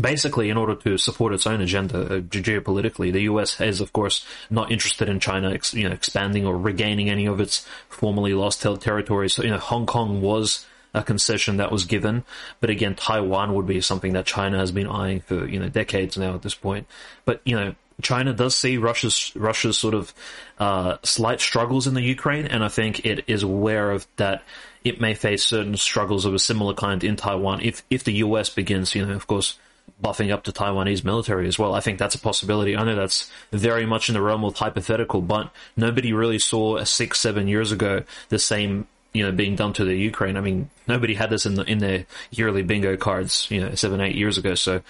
basically, 0.00 0.50
in 0.50 0.56
order 0.56 0.76
to 0.76 0.96
support 0.96 1.34
its 1.34 1.46
own 1.46 1.60
agenda 1.60 2.00
uh, 2.00 2.20
geopolitically, 2.20 3.12
the 3.12 3.22
U.S. 3.22 3.60
is, 3.60 3.80
of 3.80 3.92
course, 3.92 4.24
not 4.48 4.70
interested 4.70 5.08
in 5.08 5.18
China, 5.18 5.50
ex- 5.50 5.74
you 5.74 5.86
know, 5.86 5.92
expanding 5.92 6.46
or 6.46 6.56
regaining 6.56 7.10
any 7.10 7.26
of 7.26 7.40
its 7.40 7.66
formerly 7.88 8.32
lost 8.32 8.62
territories. 8.62 9.34
So, 9.34 9.42
you 9.42 9.50
know, 9.50 9.58
Hong 9.58 9.86
Kong 9.86 10.22
was 10.22 10.64
a 10.94 11.02
concession 11.02 11.58
that 11.58 11.70
was 11.70 11.84
given. 11.84 12.24
But 12.60 12.70
again, 12.70 12.94
Taiwan 12.94 13.54
would 13.54 13.66
be 13.66 13.80
something 13.80 14.12
that 14.14 14.26
China 14.26 14.58
has 14.58 14.72
been 14.72 14.86
eyeing 14.86 15.20
for 15.20 15.46
you 15.46 15.58
know 15.58 15.68
decades 15.68 16.16
now 16.16 16.34
at 16.34 16.42
this 16.42 16.54
point. 16.54 16.86
But 17.24 17.40
you 17.44 17.56
know, 17.56 17.74
China 18.02 18.32
does 18.32 18.56
see 18.56 18.76
Russia's 18.76 19.32
Russia's 19.34 19.78
sort 19.78 19.94
of 19.94 20.14
uh, 20.58 20.96
slight 21.02 21.40
struggles 21.40 21.86
in 21.86 21.94
the 21.94 22.02
Ukraine, 22.02 22.46
and 22.46 22.64
I 22.64 22.68
think 22.68 23.04
it 23.04 23.24
is 23.26 23.42
aware 23.42 23.90
of 23.90 24.06
that. 24.16 24.42
It 24.82 24.98
may 24.98 25.12
face 25.12 25.44
certain 25.44 25.76
struggles 25.76 26.24
of 26.24 26.32
a 26.32 26.38
similar 26.38 26.72
kind 26.72 27.04
in 27.04 27.16
Taiwan 27.16 27.60
if 27.60 27.82
if 27.90 28.04
the 28.04 28.14
U.S. 28.14 28.48
begins, 28.48 28.94
you 28.94 29.04
know, 29.04 29.12
of 29.12 29.26
course, 29.26 29.58
buffing 30.02 30.32
up 30.32 30.44
the 30.44 30.52
Taiwanese 30.52 31.04
military 31.04 31.46
as 31.46 31.58
well. 31.58 31.74
I 31.74 31.80
think 31.80 31.98
that's 31.98 32.14
a 32.14 32.18
possibility. 32.18 32.76
I 32.76 32.84
know 32.84 32.96
that's 32.96 33.30
very 33.52 33.84
much 33.84 34.08
in 34.08 34.14
the 34.14 34.22
realm 34.22 34.44
of 34.44 34.56
hypothetical, 34.56 35.20
but 35.20 35.52
nobody 35.76 36.12
really 36.12 36.38
saw 36.38 36.82
six, 36.84 37.20
seven 37.20 37.46
years 37.48 37.72
ago 37.72 38.04
the 38.30 38.38
same 38.38 38.86
you 39.12 39.24
know 39.24 39.32
being 39.32 39.56
done 39.56 39.72
to 39.74 39.84
the 39.84 39.94
Ukraine. 39.94 40.36
I 40.36 40.40
mean, 40.40 40.70
nobody 40.86 41.14
had 41.14 41.30
this 41.30 41.46
in 41.46 41.54
the 41.54 41.64
in 41.64 41.78
their 41.78 42.06
yearly 42.30 42.62
bingo 42.62 42.96
cards, 42.96 43.50
you 43.50 43.60
know, 43.60 43.74
seven 43.74 44.00
eight 44.00 44.14
years 44.14 44.38
ago. 44.38 44.54
So, 44.54 44.82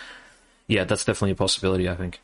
yeah, 0.66 0.85
that's 0.85 1.05
definitely 1.05 1.33
a 1.33 1.37
possibility. 1.37 1.89
I 1.89 1.95
think. 1.95 2.21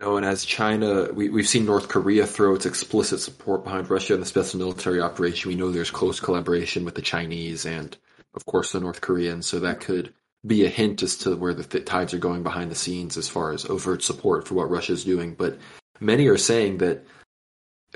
No, 0.00 0.16
and 0.16 0.24
as 0.24 0.46
China, 0.46 1.12
we, 1.12 1.28
we've 1.28 1.48
seen 1.48 1.66
North 1.66 1.88
Korea 1.88 2.26
throw 2.26 2.54
its 2.54 2.64
explicit 2.64 3.20
support 3.20 3.64
behind 3.64 3.90
Russia 3.90 4.14
in 4.14 4.20
the 4.20 4.26
special 4.26 4.58
military 4.58 4.98
operation. 4.98 5.50
We 5.50 5.56
know 5.56 5.70
there's 5.70 5.90
close 5.90 6.20
collaboration 6.20 6.86
with 6.86 6.94
the 6.94 7.02
Chinese 7.02 7.66
and, 7.66 7.94
of 8.32 8.46
course, 8.46 8.72
the 8.72 8.80
North 8.80 9.02
Koreans. 9.02 9.46
So 9.46 9.60
that 9.60 9.80
could 9.80 10.14
be 10.46 10.64
a 10.64 10.70
hint 10.70 11.02
as 11.02 11.18
to 11.18 11.36
where 11.36 11.52
the 11.52 11.64
th- 11.64 11.84
tides 11.84 12.14
are 12.14 12.18
going 12.18 12.42
behind 12.42 12.70
the 12.70 12.76
scenes 12.76 13.18
as 13.18 13.28
far 13.28 13.52
as 13.52 13.66
overt 13.66 14.02
support 14.02 14.48
for 14.48 14.54
what 14.54 14.70
Russia's 14.70 15.04
doing. 15.04 15.34
But 15.34 15.58
many 16.00 16.28
are 16.28 16.38
saying 16.38 16.78
that 16.78 17.04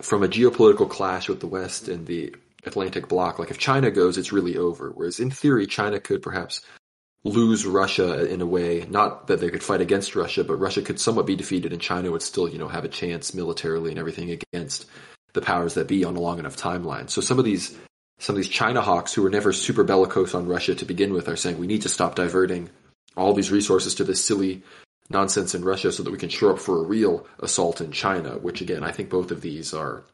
from 0.03 0.23
a 0.23 0.29
geopolitical 0.29 0.91
clash 0.91 1.31
with 1.31 1.41
the 1.41 1.47
West 1.47 1.89
and 1.89 2.07
the 2.07 2.35
Atlantic 2.67 3.09
bloc. 3.09 3.39
Like 3.39 3.51
if 3.51 3.59
China 3.59 3.91
goes, 3.91 4.19
it's 4.19 4.33
really 4.33 4.57
over. 4.57 4.91
Whereas 4.91 5.21
in 5.21 5.31
theory, 5.31 5.67
China 5.67 6.01
could 6.01 6.23
perhaps 6.23 6.61
lose 7.25 7.65
Russia 7.65 8.31
in 8.31 8.41
a 8.41 8.47
way, 8.47 8.87
not 8.89 9.29
that 9.29 9.41
they 9.41 9.49
could 9.49 9.63
fight 9.63 9.81
against 9.81 10.15
Russia, 10.15 10.45
but 10.45 10.57
Russia 10.57 10.83
could 10.83 11.01
somewhat 11.01 11.27
be 11.27 11.37
defeated 11.37 11.73
and 11.73 11.81
China 11.81 12.11
would 12.11 12.23
still, 12.23 12.49
you 12.49 12.59
know, 12.59 12.69
have 12.69 12.85
a 12.85 12.89
chance 12.89 13.35
militarily 13.35 13.91
and 13.91 13.99
everything 13.99 14.31
against 14.31 14.87
the 15.33 15.41
powers 15.41 15.75
that 15.75 15.89
be 15.89 16.05
on 16.05 16.17
a 16.17 16.21
long 16.21 16.39
enough 16.39 16.57
timeline. 16.57 17.09
So 17.11 17.21
some 17.21 17.39
of 17.39 17.45
these 17.45 17.77
some 18.19 18.37
of 18.37 18.37
these 18.37 18.49
China 18.49 18.81
hawks 18.81 19.13
who 19.13 19.23
were 19.23 19.31
never 19.31 19.53
super 19.53 19.83
bellicose 19.83 20.35
on 20.35 20.47
Russia 20.47 20.75
to 20.77 20.85
begin 20.85 21.13
with 21.13 21.29
are 21.29 21.37
saying 21.37 21.59
we 21.59 21.67
need 21.67 21.83
to 21.83 21.89
stop 21.89 22.15
diverting 22.15 22.71
all 23.17 23.35
these 23.35 23.51
resources 23.51 23.97
to 23.97 24.05
this 24.05 24.25
silly 24.25 24.63
nonsense 25.11 25.55
in 25.55 25.65
Russia 25.65 25.93
so 25.93 26.03
that 26.03 26.11
we 26.11 26.19
can 26.19 26.29
shore 26.29 26.53
up 26.53 26.59
for 26.59 26.79
a 26.79 26.87
real 26.87 27.27
assault 27.41 27.81
in 27.81 27.91
China, 27.91 28.39
which 28.39 28.61
again, 28.61 28.85
I 28.85 28.93
think 28.93 29.11
both 29.11 29.31
of 29.31 29.41
these 29.41 29.75
are 29.75 30.05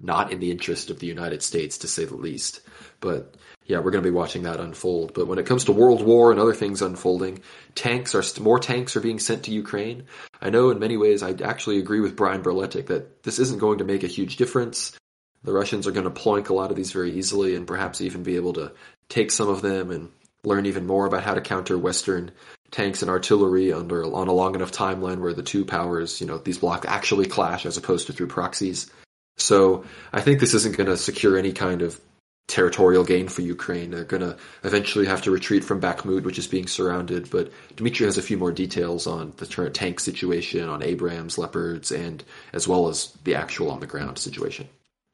not 0.00 0.32
in 0.32 0.40
the 0.40 0.50
interest 0.50 0.90
of 0.90 0.98
the 0.98 1.06
United 1.06 1.42
States, 1.42 1.78
to 1.78 1.88
say 1.88 2.04
the 2.04 2.16
least. 2.16 2.60
But 3.00 3.34
yeah, 3.66 3.78
we're 3.78 3.90
going 3.90 4.04
to 4.04 4.10
be 4.10 4.14
watching 4.14 4.42
that 4.42 4.60
unfold. 4.60 5.14
But 5.14 5.26
when 5.26 5.38
it 5.38 5.46
comes 5.46 5.64
to 5.64 5.72
World 5.72 6.04
War 6.04 6.30
and 6.30 6.40
other 6.40 6.54
things 6.54 6.82
unfolding, 6.82 7.40
tanks 7.74 8.14
are 8.14 8.22
more 8.42 8.58
tanks 8.58 8.96
are 8.96 9.00
being 9.00 9.18
sent 9.18 9.44
to 9.44 9.52
Ukraine. 9.52 10.04
I 10.40 10.50
know 10.50 10.70
in 10.70 10.78
many 10.78 10.96
ways 10.96 11.22
I 11.22 11.30
actually 11.42 11.78
agree 11.78 12.00
with 12.00 12.16
Brian 12.16 12.42
Berletic 12.42 12.86
that 12.86 13.22
this 13.22 13.38
isn't 13.38 13.60
going 13.60 13.78
to 13.78 13.84
make 13.84 14.04
a 14.04 14.08
huge 14.08 14.36
difference. 14.36 14.96
The 15.42 15.52
Russians 15.52 15.86
are 15.86 15.92
going 15.92 16.04
to 16.04 16.10
ploink 16.10 16.48
a 16.48 16.54
lot 16.54 16.70
of 16.70 16.76
these 16.76 16.92
very 16.92 17.12
easily 17.12 17.54
and 17.54 17.66
perhaps 17.66 18.00
even 18.00 18.22
be 18.22 18.36
able 18.36 18.54
to 18.54 18.72
take 19.08 19.30
some 19.30 19.48
of 19.48 19.62
them 19.62 19.90
and 19.90 20.10
learn 20.42 20.66
even 20.66 20.86
more 20.86 21.06
about 21.06 21.22
how 21.22 21.34
to 21.34 21.40
counter 21.40 21.78
Western 21.78 22.30
tanks 22.70 23.02
and 23.02 23.10
artillery 23.10 23.72
under 23.72 24.04
on 24.04 24.28
a 24.28 24.32
long 24.32 24.54
enough 24.54 24.72
timeline 24.72 25.20
where 25.20 25.32
the 25.32 25.42
two 25.42 25.64
powers, 25.64 26.20
you 26.20 26.26
know, 26.26 26.38
these 26.38 26.58
blocks 26.58 26.86
actually 26.88 27.26
clash 27.26 27.64
as 27.64 27.76
opposed 27.76 28.06
to 28.06 28.12
through 28.12 28.26
proxies. 28.26 28.90
So 29.36 29.84
I 30.12 30.20
think 30.20 30.40
this 30.40 30.54
isn't 30.54 30.76
going 30.76 30.88
to 30.88 30.96
secure 30.96 31.36
any 31.36 31.52
kind 31.52 31.82
of 31.82 32.00
territorial 32.46 33.04
gain 33.04 33.28
for 33.28 33.42
Ukraine. 33.42 33.90
They're 33.90 34.04
going 34.04 34.22
to 34.22 34.36
eventually 34.64 35.06
have 35.06 35.22
to 35.22 35.30
retreat 35.30 35.64
from 35.64 35.80
Bakhmut, 35.80 36.24
which 36.24 36.38
is 36.38 36.46
being 36.46 36.66
surrounded. 36.66 37.30
But 37.30 37.50
Dmitriy 37.76 38.04
has 38.04 38.18
a 38.18 38.22
few 38.22 38.36
more 38.36 38.52
details 38.52 39.06
on 39.06 39.32
the 39.38 39.46
current 39.46 39.74
tank 39.74 39.98
situation, 39.98 40.68
on 40.68 40.82
Abrams, 40.82 41.38
Leopards, 41.38 41.90
and 41.90 42.22
as 42.52 42.68
well 42.68 42.88
as 42.88 43.12
the 43.24 43.34
actual 43.34 43.70
on 43.70 43.80
the 43.80 43.86
ground 43.86 44.18
situation. 44.18 44.68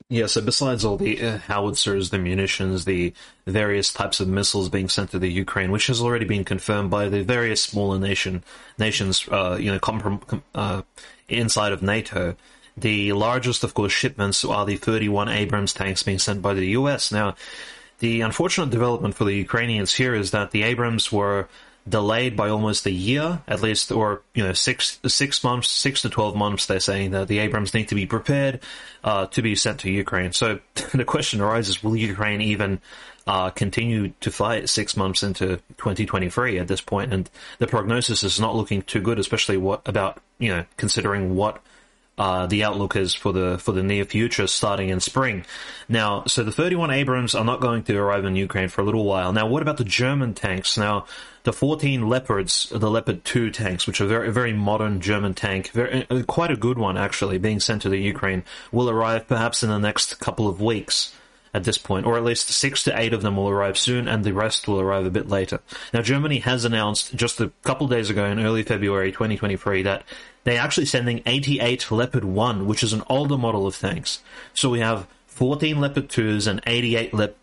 Yeah, 0.09 0.27
so 0.27 0.41
besides 0.41 0.85
all 0.85 0.97
the 0.97 1.23
uh, 1.23 1.39
howitzers, 1.39 2.11
the 2.11 2.19
munitions, 2.19 2.85
the 2.85 3.13
various 3.47 3.93
types 3.93 4.19
of 4.19 4.27
missiles 4.27 4.69
being 4.69 4.89
sent 4.89 5.13
to 5.13 5.21
the 5.21 5.31
Ukraine, 5.31 5.71
which 5.71 5.87
has 5.87 6.03
already 6.03 6.25
been 6.25 6.45
confirmed 6.45 6.91
by 6.91 7.09
the 7.09 7.23
various 7.23 7.63
smaller 7.63 7.97
nation 7.97 8.43
nations, 8.77 9.29
uh, 9.31 9.57
you 9.61 9.71
know, 9.71 9.79
com- 9.79 10.43
uh, 10.53 10.83
inside 11.29 11.71
of 11.71 11.81
NATO, 11.81 12.35
the 12.81 13.13
largest, 13.13 13.65
of 13.65 13.75
course, 13.75 13.93
shipments 13.93 14.45
are 14.45 14.65
the 14.67 14.77
31 14.77 15.29
Abrams 15.29 15.73
tanks 15.73 16.03
being 16.03 16.19
sent 16.19 16.43
by 16.43 16.55
the 16.55 16.69
US. 16.69 17.13
Now, 17.13 17.35
the 17.99 18.23
unfortunate 18.23 18.71
development 18.71 19.15
for 19.15 19.25
the 19.25 19.35
Ukrainians 19.35 19.95
here 19.95 20.15
is 20.15 20.31
that 20.31 20.51
the 20.51 20.63
Abrams 20.63 21.13
were 21.13 21.49
delayed 21.89 22.37
by 22.37 22.49
almost 22.49 22.87
a 22.87 22.91
year, 22.91 23.41
at 23.49 23.63
least, 23.63 23.91
or 23.91 24.23
you 24.35 24.43
know, 24.43 24.53
six 24.53 24.99
six 25.07 25.43
months, 25.45 25.69
six 25.69 26.03
to 26.03 26.11
twelve 26.11 26.37
months. 26.37 26.67
They're 26.67 26.81
saying 26.81 27.13
that 27.13 27.29
the 27.29 27.39
Abrams 27.39 27.75
need 27.75 27.89
to 27.89 27.95
be 27.95 28.07
prepared 28.07 28.61
uh, 29.05 29.27
to 29.27 29.43
be 29.43 29.55
sent 29.55 29.81
to 29.81 29.91
Ukraine. 29.91 30.33
So 30.33 30.61
the 30.95 31.05
question 31.05 31.41
arises: 31.41 31.83
Will 31.83 31.97
Ukraine 31.97 32.41
even 32.41 32.81
uh, 33.27 33.51
continue 33.51 34.13
to 34.21 34.31
fight 34.31 34.69
six 34.69 34.97
months 34.97 35.23
into 35.23 35.57
2023 35.79 36.59
at 36.59 36.69
this 36.69 36.81
point? 36.81 37.13
And 37.13 37.29
the 37.59 37.67
prognosis 37.67 38.23
is 38.23 38.41
not 38.41 38.57
looking 38.57 38.83
too 38.83 39.01
good, 39.01 39.19
especially 39.19 39.57
what 39.57 39.87
about 39.87 40.21
you 40.39 40.49
know 40.51 40.65
considering 40.77 41.35
what 41.35 41.61
uh, 42.21 42.47
the 42.47 42.65
outlook 42.65 42.97
is 42.97 43.15
for 43.15 43.33
the 43.33 43.57
for 43.57 43.73
the 43.73 43.83
near 43.83 44.05
future, 44.05 44.47
starting 44.47 44.91
in 44.91 45.01
spring. 45.01 45.47
Now, 45.89 46.25
so 46.27 46.45
the 46.45 46.53
31 46.53 46.91
Abrams 46.91 47.35
are 47.35 47.47
not 47.47 47.63
going 47.63 47.83
to 47.85 47.97
arrive 47.97 48.27
in 48.27 48.37
Ukraine 48.37 48.69
for 48.69 48.83
a 48.83 48.85
little 48.85 49.07
while. 49.07 49.33
Now, 49.33 49.47
what 49.47 49.63
about 49.63 49.79
the 49.79 49.85
German 49.85 50.35
tanks? 50.35 50.77
Now, 50.77 51.07
the 51.45 51.53
14 51.55 52.11
Leopards, 52.11 52.69
the 52.69 52.91
Leopard 52.91 53.25
2 53.25 53.51
tanks, 53.51 53.87
which 53.87 54.03
are 54.03 54.07
very 54.07 54.31
very 54.31 54.53
modern 54.53 55.01
German 55.01 55.33
tank, 55.33 55.71
very, 55.71 56.07
uh, 56.11 56.23
quite 56.25 56.51
a 56.51 56.57
good 56.57 56.77
one 56.77 56.99
actually, 56.99 57.39
being 57.39 57.59
sent 57.59 57.81
to 57.83 57.89
the 57.89 57.97
Ukraine, 57.97 58.45
will 58.71 58.91
arrive 58.91 59.27
perhaps 59.27 59.63
in 59.63 59.71
the 59.71 59.79
next 59.79 60.21
couple 60.21 60.47
of 60.47 60.61
weeks. 60.61 61.15
At 61.53 61.65
this 61.65 61.79
point, 61.79 62.07
or 62.07 62.17
at 62.17 62.25
least 62.25 62.49
six 62.49 62.85
to 62.85 62.99
eight 62.99 63.13
of 63.13 63.23
them 63.23 63.37
will 63.37 63.49
arrive 63.49 63.77
soon, 63.77 64.07
and 64.07 64.25
the 64.25 64.33
rest 64.33 64.69
will 64.69 64.81
arrive 64.81 65.05
a 65.05 65.11
bit 65.11 65.29
later. 65.29 65.61
Now, 65.93 66.03
Germany 66.03 66.39
has 66.41 66.65
announced 66.65 67.15
just 67.15 67.41
a 67.41 67.53
couple 67.63 67.89
days 67.89 68.11
ago 68.11 68.27
in 68.27 68.39
early 68.39 68.63
February 68.63 69.11
2023 69.11 69.83
that 69.83 70.05
they're 70.45 70.61
actually 70.61 70.87
sending 70.87 71.23
88 71.27 71.91
Leopard 71.91 72.25
1, 72.25 72.67
which 72.67 72.83
is 72.83 72.93
an 72.93 73.03
older 73.09 73.37
model 73.37 73.67
of 73.67 73.77
tanks. 73.77 74.21
So 74.55 74.71
we 74.71 74.81
have 74.81 75.07
14 75.27 75.81
Leopard 75.81 76.09
2s 76.09 76.47
and 76.47 76.61
88, 76.67 77.15
Lep- 77.15 77.37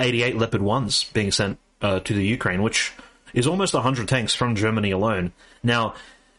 88 0.00 0.36
Leopard 0.36 0.60
1s 0.60 1.12
being 1.12 1.30
sent 1.30 1.58
uh, 1.80 2.00
to 2.00 2.14
the 2.14 2.24
Ukraine, 2.24 2.62
which 2.62 2.92
is 3.32 3.46
almost 3.46 3.74
100 3.74 4.08
tanks 4.08 4.34
from 4.34 4.56
Germany 4.56 4.90
alone. 4.90 5.32
Now, 5.62 5.94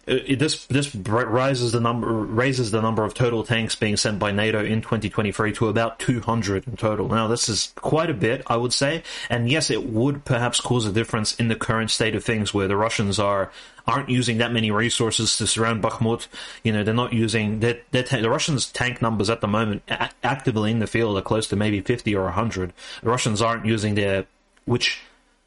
Uh, 0.07 0.19
it, 0.25 0.39
this 0.39 0.65
this 0.67 0.95
rises 0.95 1.71
the 1.71 1.79
number 1.79 2.07
raises 2.07 2.71
the 2.71 2.81
number 2.81 3.03
of 3.03 3.13
total 3.13 3.43
tanks 3.43 3.75
being 3.75 3.97
sent 3.97 4.19
by 4.19 4.31
NATO 4.31 4.63
in 4.63 4.81
2023 4.81 5.53
to 5.53 5.67
about 5.67 5.99
200 5.99 6.67
in 6.67 6.77
total. 6.77 7.09
Now 7.09 7.27
this 7.27 7.49
is 7.49 7.73
quite 7.75 8.09
a 8.09 8.13
bit, 8.13 8.43
I 8.47 8.57
would 8.57 8.73
say, 8.73 9.03
and 9.29 9.49
yes, 9.49 9.69
it 9.69 9.85
would 9.85 10.23
perhaps 10.25 10.61
cause 10.61 10.85
a 10.85 10.91
difference 10.91 11.35
in 11.35 11.49
the 11.49 11.55
current 11.55 11.91
state 11.91 12.15
of 12.15 12.23
things 12.23 12.53
where 12.53 12.67
the 12.67 12.77
Russians 12.77 13.19
are 13.19 13.51
aren't 13.85 14.09
using 14.09 14.37
that 14.37 14.51
many 14.51 14.69
resources 14.69 15.37
to 15.37 15.47
surround 15.47 15.81
Bakhmut. 15.81 16.27
You 16.63 16.73
know, 16.73 16.83
they're 16.83 16.93
not 16.93 17.13
using 17.13 17.59
ta- 17.61 17.73
the 17.91 18.29
Russians' 18.29 18.69
tank 18.69 19.01
numbers 19.01 19.29
at 19.29 19.41
the 19.41 19.47
moment 19.47 19.83
a- 19.87 20.09
actively 20.23 20.71
in 20.71 20.79
the 20.79 20.87
field 20.87 21.17
are 21.17 21.21
close 21.21 21.47
to 21.47 21.55
maybe 21.55 21.81
50 21.81 22.13
or 22.15 22.23
100. 22.23 22.73
The 23.01 23.09
Russians 23.09 23.41
aren't 23.41 23.65
using 23.65 23.95
their 23.95 24.25
which 24.65 25.01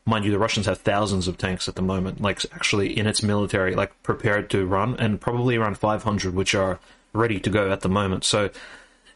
Mind 0.07 0.25
you, 0.25 0.31
the 0.31 0.39
Russians 0.39 0.67
have 0.67 0.79
thousands 0.79 1.29
of 1.29 1.39
tanks 1.39 1.69
at 1.69 1.75
the 1.75 1.83
moment, 1.83 2.21
like 2.21 2.45
actually 2.53 2.97
in 2.97 3.07
its 3.07 3.23
military, 3.23 3.75
like 3.75 4.03
prepared 4.03 4.51
to 4.51 4.67
run, 4.67 4.97
and 4.99 5.21
probably 5.21 5.57
around 5.57 5.79
500 5.79 6.35
which 6.35 6.55
are 6.55 6.81
ready 7.13 7.39
to 7.41 7.51
go 7.51 7.71
at 7.71 7.81
the 7.81 7.89
moment. 7.89 8.25
So, 8.25 8.51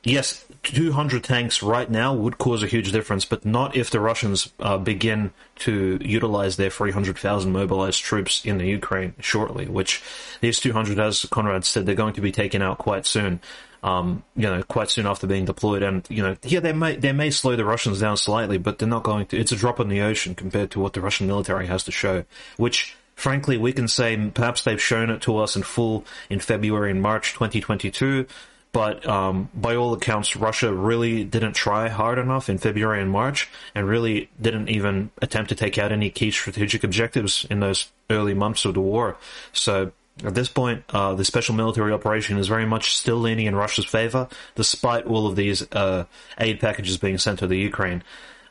yes, 0.02 0.44
200 0.64 1.24
tanks 1.24 1.62
right 1.62 1.90
now 1.90 2.14
would 2.14 2.38
cause 2.38 2.62
a 2.62 2.66
huge 2.66 2.92
difference, 2.92 3.24
but 3.24 3.44
not 3.44 3.76
if 3.76 3.90
the 3.90 4.00
Russians 4.00 4.52
uh, 4.60 4.78
begin 4.78 5.32
to 5.60 5.98
utilize 6.02 6.56
their 6.56 6.70
300,000 6.70 7.50
mobilized 7.50 8.02
troops 8.02 8.44
in 8.44 8.58
the 8.58 8.66
Ukraine 8.66 9.14
shortly, 9.20 9.66
which 9.66 10.02
these 10.40 10.60
200, 10.60 10.98
as 10.98 11.24
Conrad 11.26 11.64
said, 11.64 11.86
they're 11.86 11.94
going 11.94 12.14
to 12.14 12.20
be 12.20 12.32
taken 12.32 12.62
out 12.62 12.78
quite 12.78 13.06
soon 13.06 13.40
um, 13.84 14.24
you 14.34 14.44
know, 14.44 14.62
quite 14.62 14.90
soon 14.90 15.06
after 15.06 15.26
being 15.26 15.44
deployed. 15.44 15.82
And 15.82 16.04
you 16.08 16.22
know, 16.22 16.36
yeah, 16.42 16.60
they 16.60 16.72
may 16.72 16.96
they 16.96 17.12
may 17.12 17.30
slow 17.30 17.54
the 17.54 17.66
Russians 17.66 18.00
down 18.00 18.16
slightly, 18.16 18.58
but 18.58 18.78
they're 18.78 18.88
not 18.88 19.04
going 19.04 19.26
to. 19.26 19.38
It's 19.38 19.52
a 19.52 19.56
drop 19.56 19.78
in 19.78 19.88
the 19.88 20.00
ocean 20.00 20.34
compared 20.34 20.70
to 20.72 20.80
what 20.80 20.94
the 20.94 21.00
Russian 21.00 21.28
military 21.28 21.68
has 21.68 21.84
to 21.84 21.92
show, 21.92 22.24
which. 22.56 22.96
Frankly, 23.16 23.56
we 23.56 23.72
can 23.72 23.86
say 23.86 24.16
perhaps 24.34 24.64
they've 24.64 24.82
shown 24.82 25.08
it 25.08 25.22
to 25.22 25.36
us 25.36 25.54
in 25.54 25.62
full 25.62 26.04
in 26.28 26.40
February 26.40 26.90
and 26.90 27.00
March 27.00 27.32
2022, 27.34 28.26
but 28.72 29.06
um, 29.06 29.50
by 29.54 29.76
all 29.76 29.94
accounts, 29.94 30.34
Russia 30.34 30.74
really 30.74 31.22
didn't 31.22 31.52
try 31.52 31.88
hard 31.88 32.18
enough 32.18 32.48
in 32.48 32.58
February 32.58 33.00
and 33.00 33.08
March, 33.08 33.48
and 33.72 33.86
really 33.86 34.30
didn't 34.42 34.68
even 34.68 35.12
attempt 35.22 35.50
to 35.50 35.54
take 35.54 35.78
out 35.78 35.92
any 35.92 36.10
key 36.10 36.32
strategic 36.32 36.82
objectives 36.82 37.46
in 37.48 37.60
those 37.60 37.92
early 38.10 38.34
months 38.34 38.64
of 38.64 38.74
the 38.74 38.80
war. 38.80 39.16
So 39.52 39.92
at 40.22 40.34
this 40.34 40.48
point, 40.48 40.84
uh, 40.90 41.14
the 41.14 41.24
special 41.24 41.54
military 41.54 41.92
operation 41.92 42.38
is 42.38 42.46
very 42.46 42.66
much 42.66 42.96
still 42.96 43.16
leaning 43.16 43.46
in 43.46 43.56
Russia's 43.56 43.84
favor, 43.84 44.28
despite 44.54 45.06
all 45.06 45.26
of 45.26 45.34
these 45.34 45.66
uh, 45.72 46.04
aid 46.38 46.60
packages 46.60 46.98
being 46.98 47.18
sent 47.18 47.40
to 47.40 47.46
the 47.46 47.58
Ukraine. 47.58 48.04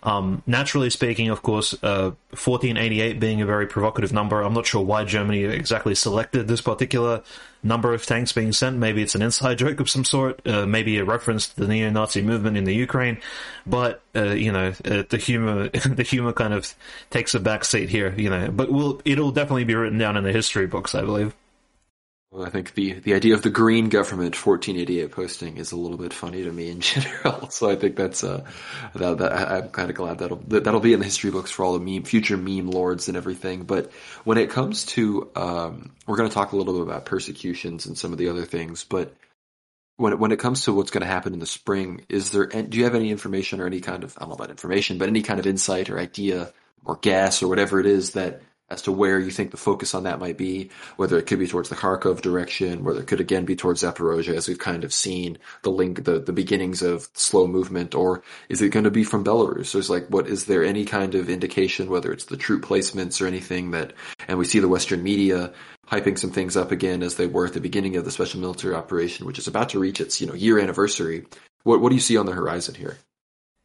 Um, 0.04 0.44
naturally 0.46 0.90
speaking, 0.90 1.30
of 1.30 1.42
course, 1.42 1.74
uh, 1.82 2.12
1488 2.32 3.22
being 3.22 3.42
a 3.42 3.46
very 3.46 3.66
provocative 3.66 4.12
number, 4.12 4.42
I'm 4.42 4.54
not 4.54 4.68
sure 4.68 4.84
why 4.84 5.06
Germany 5.06 5.46
exactly 5.46 5.96
selected 5.96 6.50
this 6.50 6.60
particular 6.60 7.24
number 7.64 7.94
of 7.94 8.06
tanks 8.06 8.34
being 8.34 8.52
sent. 8.52 8.78
Maybe 8.78 9.02
it's 9.02 9.16
an 9.16 9.22
inside 9.22 9.58
joke 9.60 9.80
of 9.80 9.90
some 9.90 10.04
sort, 10.04 10.46
uh, 10.46 10.66
maybe 10.66 10.98
a 10.98 11.06
reference 11.06 11.48
to 11.48 11.62
the 11.62 11.68
neo-Nazi 11.70 12.22
movement 12.22 12.58
in 12.58 12.66
the 12.66 12.76
Ukraine. 12.76 13.18
But 13.66 14.02
uh, 14.14 14.32
you 14.32 14.52
know, 14.52 14.74
uh, 14.84 15.04
the 15.08 15.18
humor, 15.18 15.70
the 15.70 16.04
humor 16.04 16.34
kind 16.34 16.54
of 16.54 16.76
takes 17.10 17.34
a 17.34 17.40
back 17.40 17.64
seat 17.64 17.88
here. 17.88 18.14
You 18.18 18.30
know, 18.30 18.52
but 18.52 18.70
will 18.70 19.02
it'll 19.06 19.32
definitely 19.32 19.64
be 19.64 19.76
written 19.76 19.98
down 19.98 20.18
in 20.18 20.26
the 20.26 20.34
history 20.34 20.68
books, 20.68 20.94
I 20.96 21.02
believe. 21.02 21.34
Well, 22.34 22.48
I 22.48 22.50
think 22.50 22.74
the, 22.74 22.94
the 22.94 23.14
idea 23.14 23.36
of 23.36 23.44
the 23.44 23.52
green 23.52 23.90
government 23.90 24.36
1488 24.36 25.12
posting 25.12 25.58
is 25.58 25.72
a 25.72 25.76
little 25.76 26.00
bit 26.00 26.14
funny 26.14 26.44
to 26.44 26.52
me 26.52 26.72
in 26.72 26.82
general. 26.82 27.52
So 27.52 27.70
I 27.70 27.76
think 27.76 27.96
that's 27.96 28.24
uh, 28.24 28.44
that, 28.96 29.20
that 29.20 29.32
I'm 29.32 29.70
kind 29.70 29.92
of 29.92 29.96
glad 29.96 30.18
that'll 30.18 30.42
that'll 30.48 30.80
be 30.80 30.94
in 30.94 31.00
the 31.00 31.06
history 31.06 31.30
books 31.30 31.52
for 31.52 31.64
all 31.64 31.78
the 31.78 31.86
meme 31.86 32.06
future 32.06 32.36
meme 32.36 32.72
lords 32.72 33.08
and 33.08 33.16
everything. 33.16 33.66
But 33.66 33.92
when 34.24 34.40
it 34.40 34.50
comes 34.50 34.88
to 34.88 35.30
um, 35.36 35.92
we're 36.08 36.18
going 36.18 36.28
to 36.28 36.34
talk 36.34 36.54
a 36.54 36.56
little 36.56 36.74
bit 36.74 36.82
about 36.82 37.06
persecutions 37.06 37.86
and 37.86 37.96
some 37.96 38.12
of 38.12 38.18
the 38.18 38.30
other 38.30 38.46
things. 38.46 38.84
But 38.84 39.14
when 39.98 40.18
when 40.18 40.32
it 40.32 40.40
comes 40.40 40.64
to 40.64 40.74
what's 40.74 40.90
going 40.90 41.02
to 41.02 41.08
happen 41.08 41.34
in 41.34 41.40
the 41.40 41.46
spring, 41.46 42.04
is 42.10 42.32
there 42.32 42.48
do 42.48 42.80
you 42.80 42.86
have 42.86 42.96
any 42.96 43.12
information 43.12 43.62
or 43.62 43.68
any 43.68 43.80
kind 43.80 44.04
of 44.04 44.18
I 44.18 44.22
don't 44.22 44.30
know 44.30 44.36
about 44.36 44.50
information, 44.50 44.98
but 44.98 45.08
any 45.08 45.22
kind 45.22 45.40
of 45.40 45.46
insight 45.46 45.92
or 45.92 46.00
idea 46.00 46.52
or 46.84 46.96
guess 46.96 47.44
or 47.44 47.48
whatever 47.48 47.80
it 47.80 47.86
is 47.86 48.14
that 48.14 48.42
as 48.70 48.82
to 48.84 48.92
where 48.92 49.20
you 49.20 49.30
think 49.30 49.52
the 49.52 49.58
focus 49.58 49.94
on 49.94 50.04
that 50.04 50.20
might 50.20 50.38
be, 50.38 50.70
whether 50.96 51.18
it 51.18 51.28
could 51.28 51.40
be 51.40 51.48
towards 51.48 51.70
the 51.70 51.76
Kharkov 51.76 52.22
direction, 52.22 52.84
whether 52.84 53.02
it 53.02 53.08
could 53.08 53.20
again 53.20 53.46
be 53.46 53.56
towards 53.56 53.84
Zaporozhye, 53.84 54.34
as 54.34 54.48
we've 54.48 54.58
kind 54.58 54.84
of 54.84 54.94
seen 54.94 55.38
the 55.62 55.70
link, 55.70 56.06
the, 56.06 56.20
the 56.20 56.34
beginnings 56.34 56.82
of 56.82 57.10
slow 57.14 57.46
movement, 57.46 57.94
or 57.94 58.24
is 58.50 58.62
it 58.62 58.70
going 58.70 58.86
to 58.86 58.92
be 58.92 59.04
from 59.04 59.24
Belarus? 59.24 59.74
There's 59.74 59.90
like, 59.90 60.08
what 60.08 60.28
is 60.28 60.46
there 60.46 60.64
any 60.64 60.86
kind 60.86 61.14
of 61.14 61.30
indication, 61.30 61.90
whether 61.90 62.12
it's 62.12 62.26
the 62.26 62.38
troop 62.38 62.64
placements 62.64 63.22
or 63.22 63.28
anything 63.28 63.72
that, 63.72 63.94
and 64.28 64.40
we 64.40 64.46
see 64.46 64.60
the 64.60 64.68
Western 64.68 65.04
media 65.04 65.54
hyping 65.88 66.18
some 66.18 66.32
things 66.32 66.56
up 66.56 66.72
again 66.72 67.04
as 67.04 67.16
they 67.16 67.28
were 67.28 67.46
at 67.46 67.54
the 67.54 67.60
beginning 67.60 67.98
of 67.98 68.06
the 68.06 68.12
special 68.12 68.40
military 68.40 68.74
operation, 68.74 69.26
which 69.26 69.38
is 69.38 69.48
about 69.48 69.70
to 69.70 69.80
reach 69.80 70.00
its, 70.00 70.22
you 70.22 70.28
know, 70.28 70.34
year 70.34 70.58
anniversary. 70.58 71.26
What, 71.64 71.82
what 71.82 71.90
do 71.90 71.96
you 71.96 72.02
see 72.02 72.18
on 72.18 72.26
the 72.26 72.32
horizon 72.32 72.76
here? 72.76 72.98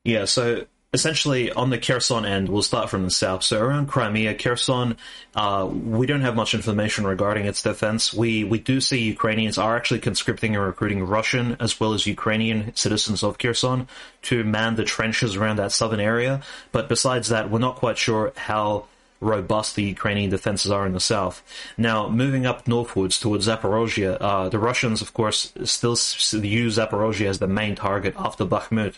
Yeah, 0.05 0.25
so 0.25 0.67
essentially 0.93 1.53
on 1.53 1.71
the 1.71 1.79
Kherson 1.79 2.25
end, 2.25 2.49
we'll 2.49 2.63
start 2.63 2.89
from 2.89 3.05
the 3.05 3.11
south. 3.11 3.43
So 3.43 3.61
around 3.61 3.89
Crimea, 3.89 4.35
Kherson, 4.35 4.97
uh, 5.35 5.69
we 5.71 6.07
don't 6.07 6.23
have 6.23 6.35
much 6.35 6.55
information 6.55 7.07
regarding 7.07 7.47
its 7.47 7.63
defense. 7.63 8.15
We 8.15 8.45
we 8.45 8.59
do 8.59 8.81
see 8.81 9.03
Ukrainians 9.03 9.59
are 9.59 9.77
actually 9.77 10.01
conscripting 10.01 10.57
and 10.57 10.65
recruiting 10.65 11.05
Russian 11.05 11.57
as 11.61 11.79
well 11.79 11.93
as 11.93 12.07
Ukrainian 12.07 12.75
citizens 12.75 13.23
of 13.23 13.39
Kherson 13.39 13.87
to 14.23 14.45
man 14.45 14.77
the 14.77 14.85
trenches 14.85 15.37
around 15.37 15.57
that 15.57 15.73
southern 15.73 16.01
area. 16.01 16.43
But 16.73 16.89
besides 16.89 17.29
that, 17.29 17.51
we're 17.51 17.59
not 17.59 17.77
quite 17.77 17.99
sure 17.99 18.33
how 18.37 18.87
robust 19.21 19.75
the 19.75 19.83
Ukrainian 19.83 20.31
defenses 20.31 20.71
are 20.71 20.87
in 20.87 20.93
the 20.93 21.01
south. 21.01 21.43
Now, 21.77 22.09
moving 22.09 22.47
up 22.47 22.69
northwards 22.69 23.19
towards 23.19 23.49
Zaporozhye, 23.49 24.17
uh, 24.21 24.49
the 24.49 24.59
Russians, 24.59 25.03
of 25.03 25.13
course, 25.13 25.53
still 25.65 25.97
use 26.45 26.79
Zaporozhye 26.79 27.27
as 27.27 27.39
the 27.39 27.49
main 27.49 27.75
target 27.75 28.15
after 28.17 28.45
Bakhmut. 28.45 28.95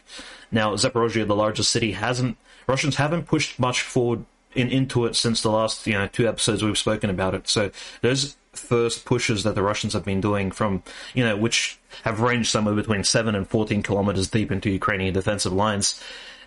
Now, 0.52 0.74
Zaporozhye, 0.74 1.26
the 1.26 1.34
largest 1.34 1.70
city, 1.70 1.92
hasn't 1.92 2.36
Russians 2.66 2.96
haven't 2.96 3.26
pushed 3.26 3.58
much 3.58 3.82
forward 3.82 4.24
in, 4.54 4.68
into 4.68 5.04
it 5.04 5.16
since 5.16 5.42
the 5.42 5.50
last 5.50 5.86
you 5.86 5.94
know 5.94 6.06
two 6.06 6.28
episodes 6.28 6.62
we've 6.62 6.78
spoken 6.78 7.10
about 7.10 7.34
it. 7.34 7.48
So 7.48 7.70
those 8.00 8.36
first 8.52 9.04
pushes 9.04 9.44
that 9.44 9.54
the 9.54 9.62
Russians 9.62 9.92
have 9.92 10.04
been 10.04 10.20
doing 10.20 10.50
from 10.50 10.82
you 11.14 11.24
know 11.24 11.36
which 11.36 11.78
have 12.04 12.20
ranged 12.20 12.50
somewhere 12.50 12.74
between 12.74 13.04
seven 13.04 13.34
and 13.34 13.46
fourteen 13.48 13.82
kilometers 13.82 14.28
deep 14.28 14.50
into 14.52 14.70
Ukrainian 14.70 15.14
defensive 15.14 15.52
lines, 15.52 16.02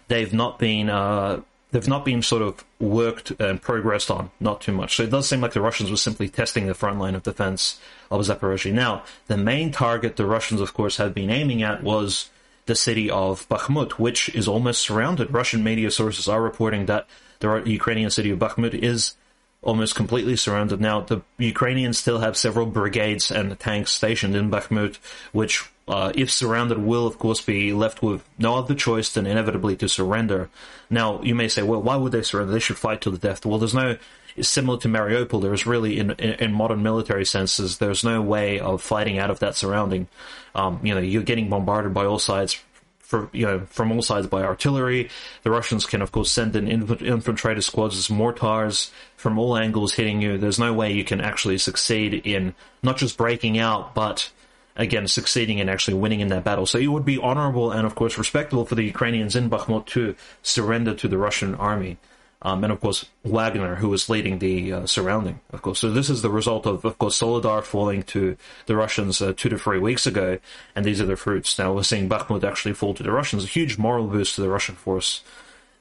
they've 0.08 0.34
not 0.34 0.60
been 0.60 0.90
uh, 0.90 1.42
they've 1.74 1.88
not 1.88 2.06
been 2.06 2.22
sort 2.22 2.44
of 2.44 2.64
worked 2.80 3.32
and 3.42 3.62
progressed 3.62 4.12
on, 4.12 4.30
not 4.40 4.62
too 4.62 4.72
much. 4.72 4.96
So 4.96 5.04
it 5.04 5.10
does 5.10 5.28
seem 5.28 5.42
like 5.42 5.54
the 5.54 5.62
Russians 5.62 5.90
were 5.90 5.98
simply 5.98 6.30
testing 6.30 6.68
the 6.68 6.76
front 6.76 7.00
line 7.00 7.16
of 7.16 7.24
defense 7.24 7.82
of 8.12 8.22
Zaporozhye. 8.22 8.72
Now, 8.72 9.04
the 9.28 9.38
main 9.38 9.72
target 9.72 10.16
the 10.16 10.28
Russians, 10.28 10.62
of 10.62 10.74
course, 10.74 10.98
had 10.98 11.16
been 11.16 11.32
aiming 11.32 11.64
at 11.64 11.84
was 11.84 12.30
the 12.68 12.76
city 12.76 13.10
of 13.10 13.50
Bakhmut, 13.50 13.94
which 13.94 14.30
is 14.30 14.48
almost 14.48 14.82
surrounded. 14.82 15.34
Russian 15.34 15.64
media 15.64 15.90
sources 15.90 16.28
are 16.28 16.42
reporting 16.42 16.86
that 16.86 17.08
the 17.40 17.64
Ukrainian 17.66 18.12
city 18.12 18.30
of 18.30 18.40
Bakhmut 18.40 18.76
is 18.76 19.16
almost 19.64 19.96
completely 19.96 20.36
surrounded. 20.36 20.80
Now, 20.80 21.02
the 21.02 21.24
Ukrainians 21.40 21.98
still 21.98 22.20
have 22.20 22.38
several 22.38 22.68
brigades 22.68 23.32
and 23.32 23.60
tanks 23.60 23.92
stationed 23.92 24.36
in 24.36 24.52
Bakhmut, 24.52 24.98
which 25.32 25.70
uh, 25.88 26.12
if 26.16 26.32
surrounded, 26.32 26.78
will 26.78 27.06
of 27.06 27.20
course 27.20 27.42
be 27.42 27.74
left 27.74 28.02
with 28.02 28.24
no 28.38 28.56
other 28.56 28.74
choice 28.74 29.12
than 29.12 29.26
inevitably 29.26 29.76
to 29.78 29.90
surrender. 29.90 30.50
Now, 30.90 31.22
you 31.22 31.36
may 31.36 31.48
say, 31.48 31.62
well, 31.64 31.82
why 31.82 31.96
would 31.96 32.12
they 32.12 32.22
surrender? 32.22 32.54
They 32.54 32.60
should 32.60 32.78
fight 32.78 33.02
to 33.02 33.12
the 33.12 33.18
death. 33.18 33.46
Well, 33.46 33.60
there's 33.60 33.74
no, 33.74 33.98
similar 34.42 34.80
to 34.80 34.88
Mariupol, 34.88 35.42
there's 35.42 35.66
really, 35.66 36.00
in, 36.00 36.12
in, 36.12 36.32
in, 36.36 36.54
modern 36.54 36.84
military 36.84 37.26
senses, 37.26 37.78
there's 37.80 38.04
no 38.04 38.22
way 38.22 38.60
of 38.60 38.82
fighting 38.82 39.18
out 39.18 39.30
of 39.30 39.40
that 39.40 39.56
surrounding. 39.56 40.08
Um, 40.56 40.80
you 40.84 40.96
know, 40.96 41.02
you're 41.02 41.24
getting 41.24 41.50
bombarded 41.50 41.94
by 41.94 42.06
all 42.06 42.20
sides. 42.20 42.60
For, 43.00 43.30
you 43.32 43.46
know, 43.46 43.60
from 43.68 43.92
all 43.92 44.02
sides 44.02 44.26
by 44.26 44.42
artillery. 44.42 45.10
The 45.44 45.52
Russians 45.52 45.86
can, 45.86 46.02
of 46.02 46.12
course, 46.12 46.32
send 46.32 46.56
in 46.56 46.68
inf- 46.68 46.88
infiltrator 46.98 47.62
squads 47.62 47.96
as 47.96 48.10
mortars 48.10 48.90
from 49.18 49.38
all 49.38 49.56
angles 49.56 49.94
hitting 49.94 50.20
you. 50.20 50.40
There's 50.40 50.58
no 50.58 50.74
way 50.74 50.94
you 50.94 51.04
can 51.04 51.22
actually 51.22 51.60
succeed 51.60 52.26
in 52.26 52.56
not 52.82 52.98
just 52.98 53.16
breaking 53.16 53.60
out, 53.60 53.94
but 53.94 54.32
again 54.76 55.08
succeeding 55.08 55.60
in 55.60 55.70
actually 55.70 55.94
winning 55.94 56.20
in 56.20 56.30
that 56.30 56.44
battle. 56.44 56.66
So 56.66 56.78
it 56.78 56.88
would 56.88 57.06
be 57.06 57.18
honorable 57.18 57.72
and 57.72 57.86
of 57.86 57.96
course 57.96 58.18
respectable 58.18 58.66
for 58.66 58.76
the 58.76 58.84
Ukrainians 58.84 59.36
in 59.36 59.50
Bakhmut 59.50 59.86
to 59.88 60.16
surrender 60.42 60.94
to 60.96 61.08
the 61.08 61.18
Russian 61.18 61.56
army. 61.56 61.98
um, 62.44 62.64
and 62.64 62.72
of 62.74 62.82
course 62.82 63.06
Wagner, 63.24 63.76
who 63.76 63.90
was 63.90 64.10
leading 64.10 64.40
the 64.40 64.74
uh, 64.74 64.86
surrounding, 64.86 65.40
of 65.52 65.62
course. 65.62 65.80
So 65.80 65.90
this 65.90 66.10
is 66.10 66.22
the 66.22 66.30
result 66.30 66.66
of, 66.66 66.84
of 66.86 66.98
course, 67.00 67.18
Soledar 67.18 67.64
falling 67.64 68.04
to 68.04 68.36
the 68.66 68.76
Russians 68.76 69.22
uh, 69.22 69.34
two 69.36 69.50
to 69.50 69.58
three 69.58 69.80
weeks 69.80 70.06
ago, 70.06 70.40
and 70.76 70.86
these 70.86 71.00
are 71.00 71.06
the 71.06 71.16
fruits. 71.16 71.58
Now 71.58 71.74
we're 71.74 71.84
seeing 71.84 72.10
Bakhmut 72.10 72.44
actually 72.44 72.74
fall 72.74 72.94
to 72.96 73.04
the 73.04 73.12
Russians, 73.12 73.46
a 73.46 73.48
huge 73.48 73.78
moral 73.78 74.08
boost 74.08 74.36
to 74.36 74.42
the 74.42 74.50
Russian 74.50 74.76
force. 74.76 75.24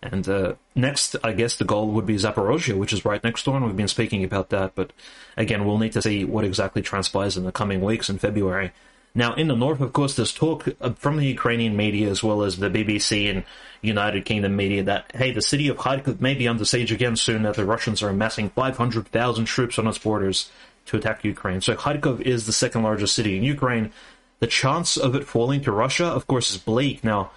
And 0.02 0.28
uh, 0.28 0.54
next, 0.74 1.14
I 1.22 1.32
guess 1.32 1.56
the 1.56 1.64
goal 1.64 1.90
would 1.92 2.06
be 2.06 2.16
Zaporozhye, 2.16 2.76
which 2.76 2.92
is 2.92 3.04
right 3.04 3.22
next 3.22 3.44
door, 3.44 3.56
and 3.56 3.64
we've 3.64 3.76
been 3.76 3.86
speaking 3.88 4.24
about 4.24 4.50
that. 4.50 4.74
But 4.74 4.92
again, 5.36 5.64
we'll 5.64 5.78
need 5.78 5.92
to 5.92 6.02
see 6.02 6.24
what 6.24 6.44
exactly 6.44 6.82
transpires 6.82 7.36
in 7.36 7.44
the 7.44 7.52
coming 7.52 7.80
weeks 7.80 8.10
in 8.10 8.18
February. 8.18 8.72
Now, 9.14 9.34
in 9.34 9.48
the 9.48 9.54
north, 9.54 9.80
of 9.80 9.92
course, 9.92 10.16
there's 10.16 10.32
talk 10.32 10.66
uh, 10.80 10.90
from 10.94 11.18
the 11.18 11.26
Ukrainian 11.26 11.76
media 11.76 12.08
as 12.10 12.22
well 12.22 12.42
as 12.42 12.56
the 12.56 12.70
BBC 12.70 13.30
and 13.30 13.44
United 13.82 14.24
Kingdom 14.24 14.56
media 14.56 14.82
that, 14.84 15.12
hey, 15.14 15.32
the 15.32 15.42
city 15.42 15.68
of 15.68 15.76
Kharkov 15.76 16.20
may 16.20 16.34
be 16.34 16.48
under 16.48 16.64
siege 16.64 16.90
again 16.90 17.16
soon, 17.16 17.42
that 17.42 17.54
the 17.54 17.64
Russians 17.64 18.02
are 18.02 18.08
amassing 18.08 18.48
500,000 18.50 19.44
troops 19.44 19.78
on 19.78 19.86
its 19.86 19.98
borders 19.98 20.50
to 20.86 20.96
attack 20.96 21.24
Ukraine. 21.24 21.60
So 21.60 21.74
Kharkov 21.74 22.22
is 22.22 22.46
the 22.46 22.52
second 22.52 22.82
largest 22.82 23.14
city 23.14 23.36
in 23.36 23.44
Ukraine. 23.44 23.92
The 24.40 24.46
chance 24.46 24.96
of 24.96 25.14
it 25.14 25.24
falling 25.24 25.60
to 25.62 25.72
Russia, 25.72 26.06
of 26.06 26.26
course, 26.26 26.50
is 26.50 26.56
bleak. 26.56 27.04
Now, 27.04 27.30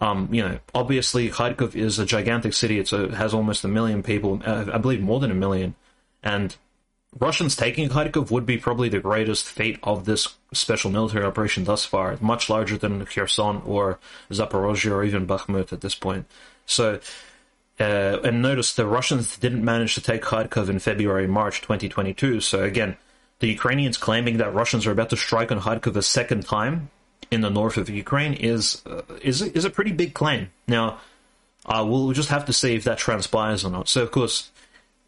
um, 0.00 0.28
you 0.32 0.42
know, 0.42 0.58
obviously 0.74 1.28
Kharkov 1.28 1.74
is 1.74 1.98
a 1.98 2.06
gigantic 2.06 2.54
city. 2.54 2.78
It's 2.78 2.92
a, 2.92 3.14
has 3.14 3.34
almost 3.34 3.64
a 3.64 3.68
million 3.68 4.02
people, 4.02 4.40
uh, 4.44 4.66
I 4.72 4.78
believe 4.78 5.02
more 5.02 5.20
than 5.20 5.30
a 5.30 5.34
million. 5.34 5.74
And 6.22 6.56
Russians 7.18 7.54
taking 7.54 7.88
Kharkov 7.88 8.30
would 8.30 8.46
be 8.46 8.56
probably 8.56 8.88
the 8.88 9.00
greatest 9.00 9.46
feat 9.46 9.78
of 9.82 10.06
this 10.06 10.28
special 10.54 10.90
military 10.90 11.24
operation 11.24 11.64
thus 11.64 11.84
far, 11.84 12.16
much 12.20 12.48
larger 12.48 12.78
than 12.78 13.04
Kherson 13.04 13.62
or 13.66 13.98
Zaporozhye 14.30 14.90
or 14.90 15.04
even 15.04 15.26
Bakhmut 15.26 15.72
at 15.72 15.82
this 15.82 15.94
point. 15.94 16.26
So, 16.64 17.00
uh, 17.78 18.20
and 18.24 18.40
notice 18.40 18.74
the 18.74 18.86
Russians 18.86 19.36
didn't 19.36 19.64
manage 19.64 19.94
to 19.96 20.00
take 20.00 20.22
Kharkov 20.22 20.70
in 20.70 20.78
February, 20.78 21.26
March 21.26 21.60
2022. 21.60 22.40
So 22.40 22.62
again, 22.62 22.96
the 23.40 23.48
Ukrainians 23.48 23.96
claiming 23.96 24.38
that 24.38 24.54
Russians 24.54 24.86
are 24.86 24.92
about 24.92 25.10
to 25.10 25.16
strike 25.16 25.50
on 25.52 25.60
Kharkov 25.60 25.96
a 25.96 26.02
second 26.02 26.46
time 26.46 26.90
in 27.30 27.40
the 27.40 27.50
north 27.50 27.76
of 27.76 27.88
Ukraine 27.88 28.34
is 28.34 28.82
uh, 28.86 29.02
is 29.22 29.42
is 29.42 29.64
a 29.64 29.70
pretty 29.70 29.92
big 29.92 30.14
claim. 30.14 30.50
Now, 30.66 30.98
uh, 31.66 31.84
we'll 31.86 32.12
just 32.12 32.30
have 32.30 32.46
to 32.46 32.52
see 32.52 32.74
if 32.74 32.84
that 32.84 32.98
transpires 32.98 33.64
or 33.64 33.70
not. 33.70 33.88
So, 33.88 34.02
of 34.02 34.10
course, 34.10 34.50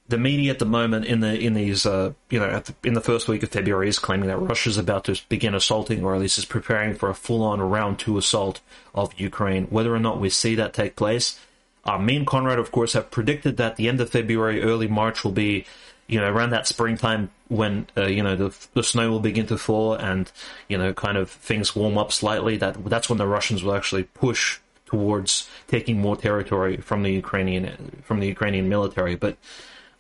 the 0.08 0.18
media 0.18 0.52
at 0.52 0.58
the 0.58 0.64
moment 0.64 1.06
in 1.06 1.20
the 1.20 1.38
in 1.38 1.54
these 1.54 1.84
uh, 1.84 2.12
you 2.30 2.38
know 2.38 2.60
the, 2.60 2.74
in 2.84 2.94
the 2.94 3.00
first 3.00 3.28
week 3.28 3.42
of 3.42 3.50
February 3.50 3.88
is 3.88 3.98
claiming 3.98 4.28
that 4.28 4.38
Russia 4.38 4.70
is 4.70 4.78
about 4.78 5.04
to 5.04 5.20
begin 5.28 5.54
assaulting, 5.54 6.04
or 6.04 6.14
at 6.14 6.20
least 6.20 6.38
is 6.38 6.44
preparing 6.44 6.94
for 6.94 7.10
a 7.10 7.14
full-on 7.14 7.60
round 7.60 7.98
two 7.98 8.18
assault 8.18 8.60
of 8.94 9.18
Ukraine. 9.18 9.64
Whether 9.66 9.94
or 9.94 10.00
not 10.00 10.20
we 10.20 10.30
see 10.30 10.54
that 10.54 10.74
take 10.74 10.96
place, 10.96 11.40
uh, 11.84 11.98
me 11.98 12.16
and 12.16 12.26
Conrad, 12.26 12.58
of 12.58 12.70
course, 12.70 12.92
have 12.92 13.10
predicted 13.10 13.56
that 13.56 13.76
the 13.76 13.88
end 13.88 14.00
of 14.00 14.10
February, 14.10 14.62
early 14.62 14.86
March 14.86 15.24
will 15.24 15.32
be 15.32 15.66
you 16.12 16.20
know, 16.20 16.30
around 16.30 16.50
that 16.50 16.66
springtime 16.66 17.30
when, 17.52 17.86
uh, 17.98 18.06
you 18.06 18.22
know, 18.22 18.34
the, 18.34 18.56
the 18.72 18.82
snow 18.82 19.10
will 19.10 19.20
begin 19.20 19.46
to 19.46 19.58
fall 19.58 19.92
and, 19.92 20.32
you 20.68 20.78
know, 20.78 20.94
kind 20.94 21.18
of 21.18 21.30
things 21.30 21.76
warm 21.76 21.98
up 21.98 22.10
slightly, 22.10 22.56
that 22.56 22.82
that's 22.86 23.10
when 23.10 23.18
the 23.18 23.26
Russians 23.26 23.62
will 23.62 23.74
actually 23.74 24.04
push 24.04 24.58
towards 24.86 25.48
taking 25.68 26.00
more 26.00 26.16
territory 26.16 26.78
from 26.78 27.02
the 27.02 27.10
Ukrainian, 27.10 28.02
from 28.04 28.20
the 28.20 28.26
Ukrainian 28.26 28.70
military. 28.70 29.16
But, 29.16 29.36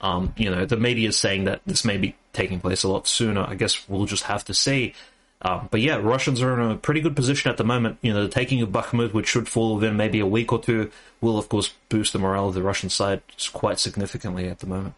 um, 0.00 0.32
you 0.38 0.50
know, 0.50 0.64
the 0.64 0.78
media 0.78 1.10
is 1.10 1.18
saying 1.18 1.44
that 1.44 1.60
this 1.66 1.84
may 1.84 1.98
be 1.98 2.16
taking 2.32 2.58
place 2.58 2.84
a 2.84 2.88
lot 2.88 3.06
sooner. 3.06 3.44
I 3.46 3.54
guess 3.54 3.86
we'll 3.86 4.06
just 4.06 4.24
have 4.24 4.44
to 4.46 4.54
see. 4.54 4.94
Uh, 5.42 5.64
but 5.70 5.80
yeah, 5.82 5.96
Russians 5.96 6.40
are 6.40 6.58
in 6.58 6.70
a 6.70 6.76
pretty 6.76 7.02
good 7.02 7.16
position 7.16 7.50
at 7.50 7.58
the 7.58 7.64
moment. 7.64 7.98
You 8.00 8.14
know, 8.14 8.22
the 8.22 8.30
taking 8.30 8.62
of 8.62 8.70
Bakhmut, 8.70 9.12
which 9.12 9.28
should 9.28 9.46
fall 9.46 9.74
within 9.74 9.98
maybe 9.98 10.20
a 10.20 10.26
week 10.26 10.52
or 10.52 10.62
two, 10.62 10.90
will 11.20 11.36
of 11.36 11.50
course 11.50 11.74
boost 11.90 12.14
the 12.14 12.18
morale 12.18 12.48
of 12.48 12.54
the 12.54 12.62
Russian 12.62 12.88
side 12.88 13.20
quite 13.52 13.78
significantly 13.78 14.48
at 14.48 14.60
the 14.60 14.66
moment. 14.66 14.94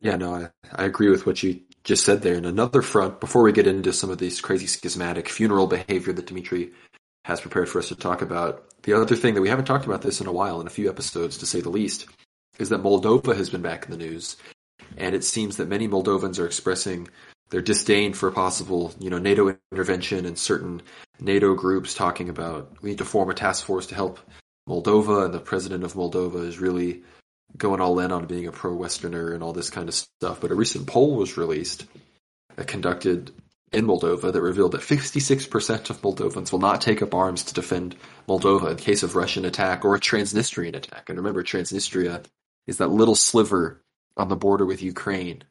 Yeah, 0.00 0.16
no, 0.16 0.34
I, 0.34 0.48
I 0.74 0.84
agree 0.84 1.10
with 1.10 1.26
what 1.26 1.42
you 1.42 1.60
just 1.84 2.04
said 2.04 2.22
there. 2.22 2.34
And 2.34 2.46
another 2.46 2.82
front, 2.82 3.20
before 3.20 3.42
we 3.42 3.52
get 3.52 3.66
into 3.66 3.92
some 3.92 4.10
of 4.10 4.18
these 4.18 4.40
crazy 4.40 4.66
schismatic 4.66 5.28
funeral 5.28 5.66
behavior 5.66 6.12
that 6.12 6.26
Dimitri 6.26 6.72
has 7.24 7.40
prepared 7.40 7.68
for 7.68 7.78
us 7.78 7.88
to 7.88 7.96
talk 7.96 8.22
about, 8.22 8.64
the 8.82 8.92
other 8.92 9.16
thing 9.16 9.34
that 9.34 9.40
we 9.40 9.48
haven't 9.48 9.64
talked 9.64 9.86
about 9.86 10.02
this 10.02 10.20
in 10.20 10.26
a 10.26 10.32
while, 10.32 10.60
in 10.60 10.66
a 10.66 10.70
few 10.70 10.88
episodes 10.88 11.38
to 11.38 11.46
say 11.46 11.60
the 11.60 11.70
least, 11.70 12.06
is 12.58 12.68
that 12.68 12.82
Moldova 12.82 13.36
has 13.36 13.50
been 13.50 13.62
back 13.62 13.84
in 13.84 13.90
the 13.90 13.96
news. 13.96 14.36
And 14.96 15.14
it 15.14 15.24
seems 15.24 15.56
that 15.56 15.68
many 15.68 15.88
Moldovans 15.88 16.38
are 16.38 16.46
expressing 16.46 17.08
their 17.50 17.62
disdain 17.62 18.12
for 18.12 18.30
possible, 18.30 18.94
you 18.98 19.10
know, 19.10 19.18
NATO 19.18 19.56
intervention 19.72 20.26
and 20.26 20.38
certain 20.38 20.82
NATO 21.20 21.54
groups 21.54 21.94
talking 21.94 22.28
about 22.28 22.76
we 22.82 22.90
need 22.90 22.98
to 22.98 23.04
form 23.04 23.30
a 23.30 23.34
task 23.34 23.64
force 23.64 23.86
to 23.86 23.94
help 23.94 24.18
Moldova, 24.68 25.24
and 25.24 25.34
the 25.34 25.38
president 25.38 25.84
of 25.84 25.94
Moldova 25.94 26.44
is 26.44 26.58
really 26.58 27.02
going 27.56 27.80
all 27.80 27.98
in 28.00 28.12
on 28.12 28.26
being 28.26 28.46
a 28.46 28.52
pro 28.52 28.74
Westerner 28.74 29.32
and 29.32 29.42
all 29.42 29.52
this 29.52 29.70
kind 29.70 29.88
of 29.88 29.94
stuff. 29.94 30.40
But 30.40 30.50
a 30.50 30.54
recent 30.54 30.86
poll 30.86 31.16
was 31.16 31.36
released, 31.36 31.86
conducted 32.66 33.32
in 33.72 33.86
Moldova, 33.86 34.32
that 34.32 34.40
revealed 34.40 34.72
that 34.72 34.80
56% 34.80 35.90
of 35.90 36.02
Moldovans 36.02 36.52
will 36.52 36.58
not 36.58 36.80
take 36.80 37.02
up 37.02 37.14
arms 37.14 37.44
to 37.44 37.54
defend 37.54 37.96
Moldova 38.28 38.70
in 38.70 38.76
case 38.76 39.02
of 39.02 39.16
Russian 39.16 39.44
attack 39.44 39.84
or 39.84 39.94
a 39.94 40.00
Transnistrian 40.00 40.74
attack. 40.74 41.08
And 41.08 41.18
remember, 41.18 41.42
Transnistria 41.42 42.24
is 42.66 42.78
that 42.78 42.88
little 42.88 43.14
sliver 43.14 43.82
on 44.16 44.28
the 44.28 44.36
border 44.36 44.64
with 44.64 44.82
Ukraine 44.82 45.42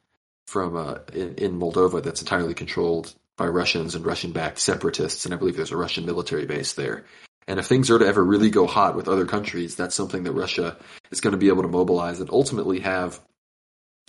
from 0.47 0.75
uh, 0.75 0.99
in, 1.13 1.35
in 1.35 1.59
Moldova 1.59 2.03
that's 2.03 2.21
entirely 2.21 2.53
controlled 2.53 3.13
by 3.37 3.47
Russians 3.47 3.95
and 3.95 4.05
Russian-backed 4.05 4.59
separatists, 4.59 5.25
and 5.25 5.33
I 5.33 5.37
believe 5.37 5.57
there's 5.57 5.71
a 5.71 5.77
Russian 5.77 6.05
military 6.05 6.45
base 6.45 6.73
there. 6.73 7.03
And 7.47 7.59
if 7.59 7.67
things 7.67 7.91
are 7.91 7.99
to 7.99 8.07
ever 8.07 8.23
really 8.23 8.49
go 8.49 8.65
hot 8.65 8.95
with 8.95 9.07
other 9.07 9.25
countries, 9.25 9.75
that's 9.75 9.95
something 9.95 10.23
that 10.23 10.31
Russia 10.31 10.77
is 11.11 11.21
going 11.21 11.31
to 11.31 11.37
be 11.37 11.49
able 11.49 11.61
to 11.61 11.67
mobilize 11.67 12.19
and 12.19 12.29
ultimately 12.29 12.79
have 12.79 13.19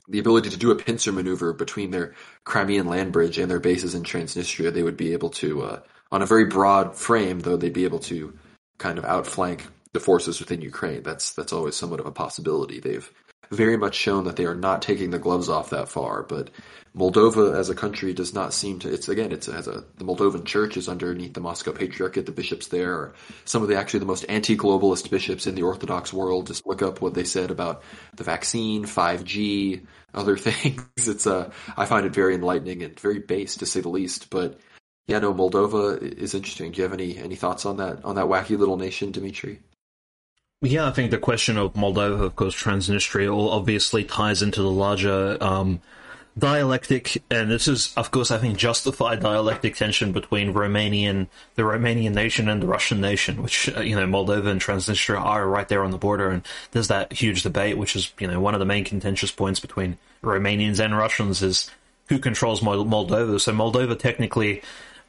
the 0.08 0.18
ability 0.18 0.50
to 0.50 0.56
do 0.56 0.70
a 0.70 0.76
pincer 0.76 1.12
maneuver 1.12 1.52
between 1.52 1.90
their 1.90 2.14
Crimean 2.44 2.86
land 2.86 3.12
bridge 3.12 3.38
and 3.38 3.50
their 3.50 3.60
bases 3.60 3.94
in 3.94 4.04
Transnistria. 4.04 4.72
They 4.72 4.82
would 4.82 4.96
be 4.96 5.12
able 5.12 5.30
to, 5.30 5.62
uh, 5.62 5.80
on 6.10 6.22
a 6.22 6.26
very 6.26 6.44
broad 6.46 6.96
frame, 6.96 7.40
though, 7.40 7.56
they'd 7.56 7.72
be 7.72 7.84
able 7.84 7.98
to 8.00 8.38
kind 8.78 8.98
of 8.98 9.04
outflank 9.04 9.66
the 9.92 10.00
forces 10.00 10.38
within 10.38 10.60
Ukraine. 10.60 11.02
That's 11.02 11.32
that's 11.32 11.52
always 11.52 11.74
somewhat 11.74 12.00
of 12.00 12.06
a 12.06 12.12
possibility. 12.12 12.80
They've 12.80 13.10
very 13.50 13.76
much 13.76 13.94
shown 13.94 14.24
that 14.24 14.36
they 14.36 14.46
are 14.46 14.54
not 14.54 14.82
taking 14.82 15.10
the 15.10 15.18
gloves 15.18 15.48
off 15.48 15.70
that 15.70 15.88
far, 15.88 16.22
but 16.22 16.50
Moldova 16.96 17.54
as 17.54 17.68
a 17.68 17.74
country 17.74 18.14
does 18.14 18.32
not 18.32 18.54
seem 18.54 18.78
to. 18.78 18.92
It's 18.92 19.08
again, 19.08 19.30
it's 19.30 19.48
as 19.48 19.68
a 19.68 19.84
the 19.98 20.04
Moldovan 20.04 20.46
Church 20.46 20.78
is 20.78 20.88
underneath 20.88 21.34
the 21.34 21.40
Moscow 21.40 21.72
Patriarchate. 21.72 22.24
The 22.24 22.32
bishops 22.32 22.68
there 22.68 22.94
are 22.94 23.14
some 23.44 23.62
of 23.62 23.68
the 23.68 23.76
actually 23.76 24.00
the 24.00 24.06
most 24.06 24.24
anti-globalist 24.30 25.10
bishops 25.10 25.46
in 25.46 25.54
the 25.54 25.62
Orthodox 25.62 26.12
world. 26.12 26.46
Just 26.46 26.66
look 26.66 26.80
up 26.80 27.02
what 27.02 27.12
they 27.12 27.24
said 27.24 27.50
about 27.50 27.82
the 28.14 28.24
vaccine, 28.24 28.84
5G, 28.86 29.84
other 30.14 30.36
things. 30.38 31.06
It's 31.06 31.26
uh, 31.26 31.50
I 31.76 31.84
find 31.84 32.06
it 32.06 32.14
very 32.14 32.34
enlightening 32.34 32.82
and 32.82 32.98
very 32.98 33.18
base 33.18 33.56
to 33.56 33.66
say 33.66 33.80
the 33.82 33.90
least. 33.90 34.30
But 34.30 34.58
yeah, 35.06 35.18
no, 35.18 35.34
Moldova 35.34 36.02
is 36.02 36.34
interesting. 36.34 36.72
Do 36.72 36.78
you 36.78 36.84
have 36.84 36.94
any 36.94 37.18
any 37.18 37.36
thoughts 37.36 37.66
on 37.66 37.76
that 37.76 38.06
on 38.06 38.14
that 38.14 38.26
wacky 38.26 38.58
little 38.58 38.78
nation, 38.78 39.12
Dimitri? 39.12 39.60
Yeah, 40.62 40.88
I 40.88 40.90
think 40.90 41.10
the 41.10 41.18
question 41.18 41.58
of 41.58 41.74
Moldova, 41.74 42.22
of 42.22 42.34
course, 42.34 42.54
Transnistria, 42.54 43.30
obviously 43.30 44.04
ties 44.04 44.40
into 44.40 44.62
the 44.62 44.70
larger 44.70 45.36
um, 45.38 45.82
dialectic, 46.38 47.22
and 47.30 47.50
this 47.50 47.68
is, 47.68 47.92
of 47.94 48.10
course, 48.10 48.30
I 48.30 48.38
think 48.38 48.56
justified 48.56 49.20
dialectic 49.20 49.76
tension 49.76 50.12
between 50.12 50.54
Romanian, 50.54 51.26
the 51.56 51.62
Romanian 51.62 52.14
nation 52.14 52.48
and 52.48 52.62
the 52.62 52.66
Russian 52.66 53.02
nation, 53.02 53.42
which, 53.42 53.68
uh, 53.76 53.80
you 53.80 53.94
know, 53.94 54.06
Moldova 54.06 54.46
and 54.46 54.58
Transnistria 54.58 55.20
are 55.20 55.46
right 55.46 55.68
there 55.68 55.84
on 55.84 55.90
the 55.90 55.98
border, 55.98 56.30
and 56.30 56.42
there's 56.70 56.88
that 56.88 57.12
huge 57.12 57.42
debate, 57.42 57.76
which 57.76 57.94
is, 57.94 58.10
you 58.18 58.26
know, 58.26 58.40
one 58.40 58.54
of 58.54 58.60
the 58.60 58.64
main 58.64 58.84
contentious 58.84 59.30
points 59.30 59.60
between 59.60 59.98
Romanians 60.22 60.82
and 60.82 60.96
Russians 60.96 61.42
is 61.42 61.70
who 62.08 62.18
controls 62.18 62.62
Moldova. 62.62 63.38
So 63.38 63.52
Moldova 63.52 63.98
technically 63.98 64.62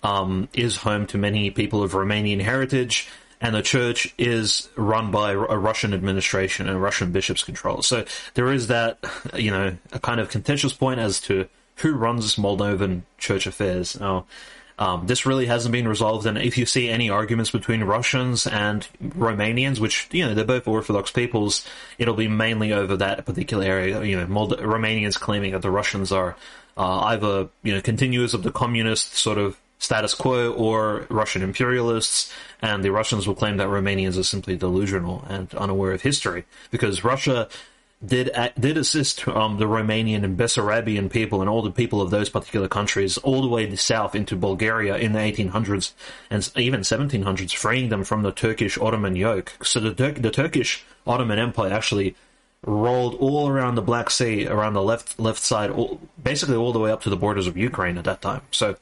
um, 0.03 0.49
is 0.53 0.75
home 0.75 1.07
to 1.07 1.17
many 1.17 1.51
people 1.51 1.83
of 1.83 1.93
Romanian 1.93 2.41
heritage, 2.41 3.07
and 3.39 3.55
the 3.55 3.61
church 3.61 4.13
is 4.17 4.69
run 4.75 5.11
by 5.11 5.31
a 5.31 5.37
Russian 5.37 5.93
administration 5.93 6.67
and 6.67 6.81
Russian 6.81 7.11
bishops 7.11 7.43
control. 7.43 7.81
So 7.81 8.05
there 8.33 8.51
is 8.51 8.67
that, 8.67 8.97
you 9.35 9.51
know, 9.51 9.77
a 9.91 9.99
kind 9.99 10.19
of 10.19 10.29
contentious 10.29 10.73
point 10.73 10.99
as 10.99 11.21
to 11.21 11.47
who 11.77 11.93
runs 11.93 12.35
Moldovan 12.35 13.03
church 13.17 13.45
affairs. 13.45 13.99
Now, 13.99 14.25
um, 14.79 15.07
this 15.07 15.25
really 15.25 15.47
hasn't 15.47 15.71
been 15.71 15.87
resolved, 15.87 16.27
and 16.27 16.37
if 16.37 16.55
you 16.55 16.67
see 16.67 16.87
any 16.87 17.09
arguments 17.09 17.49
between 17.49 17.83
Russians 17.83 18.45
and 18.45 18.87
Romanians, 19.01 19.79
which 19.79 20.07
you 20.11 20.23
know 20.23 20.35
they're 20.35 20.45
both 20.45 20.67
Orthodox 20.67 21.09
peoples, 21.09 21.65
it'll 21.97 22.13
be 22.13 22.27
mainly 22.27 22.71
over 22.71 22.95
that 22.97 23.25
particular 23.25 23.65
area. 23.65 24.03
You 24.03 24.17
know, 24.17 24.27
Mold- 24.27 24.59
Romanians 24.59 25.19
claiming 25.19 25.53
that 25.53 25.63
the 25.63 25.71
Russians 25.71 26.11
are 26.11 26.35
uh, 26.77 26.99
either 26.99 27.49
you 27.63 27.73
know 27.73 27.81
continuers 27.81 28.35
of 28.35 28.43
the 28.43 28.51
communist 28.51 29.15
sort 29.15 29.39
of 29.39 29.57
status 29.79 30.13
quo 30.13 30.51
or 30.53 31.05
Russian 31.09 31.41
imperialists, 31.41 32.33
and 32.61 32.83
the 32.83 32.91
Russians 32.91 33.27
will 33.27 33.35
claim 33.35 33.57
that 33.57 33.67
Romanians 33.67 34.17
are 34.17 34.23
simply 34.23 34.55
delusional 34.55 35.25
and 35.29 35.53
unaware 35.55 35.91
of 35.91 36.01
history 36.01 36.45
because 36.71 37.03
Russia 37.03 37.47
did 38.05 38.29
did 38.59 38.77
assist 38.77 39.27
um, 39.27 39.57
the 39.57 39.65
Romanian 39.65 40.23
and 40.23 40.37
Bessarabian 40.37 41.09
people 41.11 41.41
and 41.41 41.49
all 41.49 41.63
the 41.63 41.71
people 41.71 42.01
of 42.01 42.11
those 42.11 42.29
particular 42.29 42.67
countries 42.67 43.17
all 43.19 43.41
the 43.41 43.47
way 43.47 43.73
south 43.75 44.13
into 44.13 44.35
Bulgaria 44.35 44.97
in 44.97 45.13
the 45.13 45.19
1800s 45.19 45.93
and 46.29 46.49
even 46.55 46.81
1700s, 46.81 47.55
freeing 47.55 47.89
them 47.89 48.03
from 48.03 48.21
the 48.21 48.31
Turkish 48.31 48.77
Ottoman 48.77 49.15
yoke. 49.15 49.53
So 49.63 49.79
the, 49.79 49.93
Tur- 49.93 50.11
the 50.11 50.31
Turkish 50.31 50.85
Ottoman 51.07 51.39
Empire 51.39 51.73
actually 51.73 52.15
rolled 52.63 53.15
all 53.15 53.47
around 53.47 53.75
the 53.75 53.81
Black 53.81 54.09
Sea, 54.09 54.47
around 54.47 54.73
the 54.73 54.83
left 54.83 55.19
left 55.19 55.41
side, 55.41 55.71
all, 55.71 55.99
basically 56.21 56.55
all 56.55 56.73
the 56.73 56.79
way 56.79 56.91
up 56.91 57.01
to 57.01 57.09
the 57.09 57.17
borders 57.17 57.47
of 57.47 57.57
Ukraine 57.57 57.97
at 57.97 58.03
that 58.03 58.21
time. 58.21 58.41
So 58.51 58.75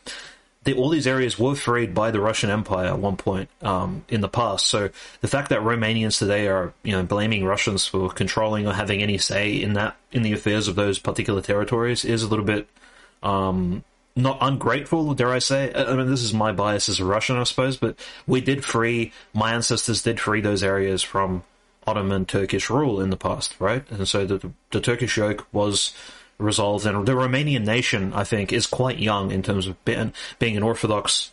the, 0.65 0.73
all 0.73 0.89
these 0.89 1.07
areas 1.07 1.39
were 1.39 1.55
freed 1.55 1.93
by 1.93 2.11
the 2.11 2.19
Russian 2.19 2.49
Empire 2.49 2.87
at 2.87 2.99
one 2.99 3.17
point 3.17 3.49
um, 3.61 4.03
in 4.09 4.21
the 4.21 4.27
past. 4.27 4.67
So 4.67 4.89
the 5.21 5.27
fact 5.27 5.49
that 5.49 5.61
Romanians 5.61 6.19
today 6.19 6.47
are 6.47 6.73
you 6.83 6.91
know 6.91 7.03
blaming 7.03 7.45
Russians 7.45 7.87
for 7.87 8.09
controlling 8.09 8.67
or 8.67 8.73
having 8.73 9.01
any 9.01 9.17
say 9.17 9.53
in 9.53 9.73
that 9.73 9.95
in 10.11 10.23
the 10.23 10.33
affairs 10.33 10.67
of 10.67 10.75
those 10.75 10.99
particular 10.99 11.41
territories 11.41 12.03
is 12.03 12.23
a 12.23 12.27
little 12.27 12.45
bit 12.45 12.67
um, 13.23 13.83
not 14.15 14.37
ungrateful, 14.41 15.13
dare 15.13 15.33
I 15.33 15.39
say? 15.39 15.73
I 15.73 15.93
mean, 15.95 16.09
this 16.09 16.23
is 16.23 16.33
my 16.33 16.51
bias 16.51 16.87
as 16.87 16.99
a 16.99 17.05
Russian, 17.05 17.37
I 17.37 17.43
suppose, 17.43 17.75
but 17.75 17.97
we 18.25 18.39
did 18.39 18.63
free, 18.63 19.11
my 19.33 19.53
ancestors 19.53 20.01
did 20.03 20.19
free 20.19 20.41
those 20.41 20.63
areas 20.63 21.01
from 21.01 21.43
Ottoman 21.85 22.25
Turkish 22.25 22.69
rule 22.69 23.01
in 23.01 23.09
the 23.09 23.17
past, 23.17 23.55
right? 23.59 23.83
And 23.91 24.07
so 24.07 24.25
the, 24.25 24.51
the 24.71 24.79
Turkish 24.79 25.17
yoke 25.17 25.45
was 25.51 25.93
resolved, 26.37 26.85
and 26.85 27.05
the 27.05 27.13
Romanian 27.13 27.65
nation, 27.65 28.13
I 28.13 28.23
think, 28.23 28.51
is 28.51 28.67
quite 28.67 28.99
young 28.99 29.31
in 29.31 29.43
terms 29.43 29.67
of 29.67 29.83
being, 29.85 30.13
being 30.39 30.57
an 30.57 30.63
Orthodox. 30.63 31.31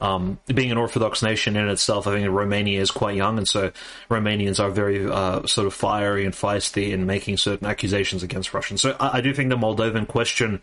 Um, 0.00 0.38
being 0.46 0.70
an 0.70 0.78
Orthodox 0.78 1.24
nation 1.24 1.56
in 1.56 1.68
itself, 1.68 2.06
I 2.06 2.12
think 2.12 2.30
Romania 2.30 2.80
is 2.80 2.92
quite 2.92 3.16
young, 3.16 3.36
and 3.36 3.48
so 3.48 3.72
Romanians 4.08 4.60
are 4.60 4.70
very 4.70 5.10
uh, 5.10 5.44
sort 5.48 5.66
of 5.66 5.74
fiery 5.74 6.24
and 6.24 6.32
feisty 6.32 6.92
in 6.92 7.04
making 7.04 7.36
certain 7.36 7.66
accusations 7.66 8.22
against 8.22 8.54
Russians. 8.54 8.80
So 8.80 8.94
I, 9.00 9.18
I 9.18 9.20
do 9.20 9.34
think 9.34 9.48
the 9.48 9.56
Moldovan 9.56 10.06
question 10.06 10.62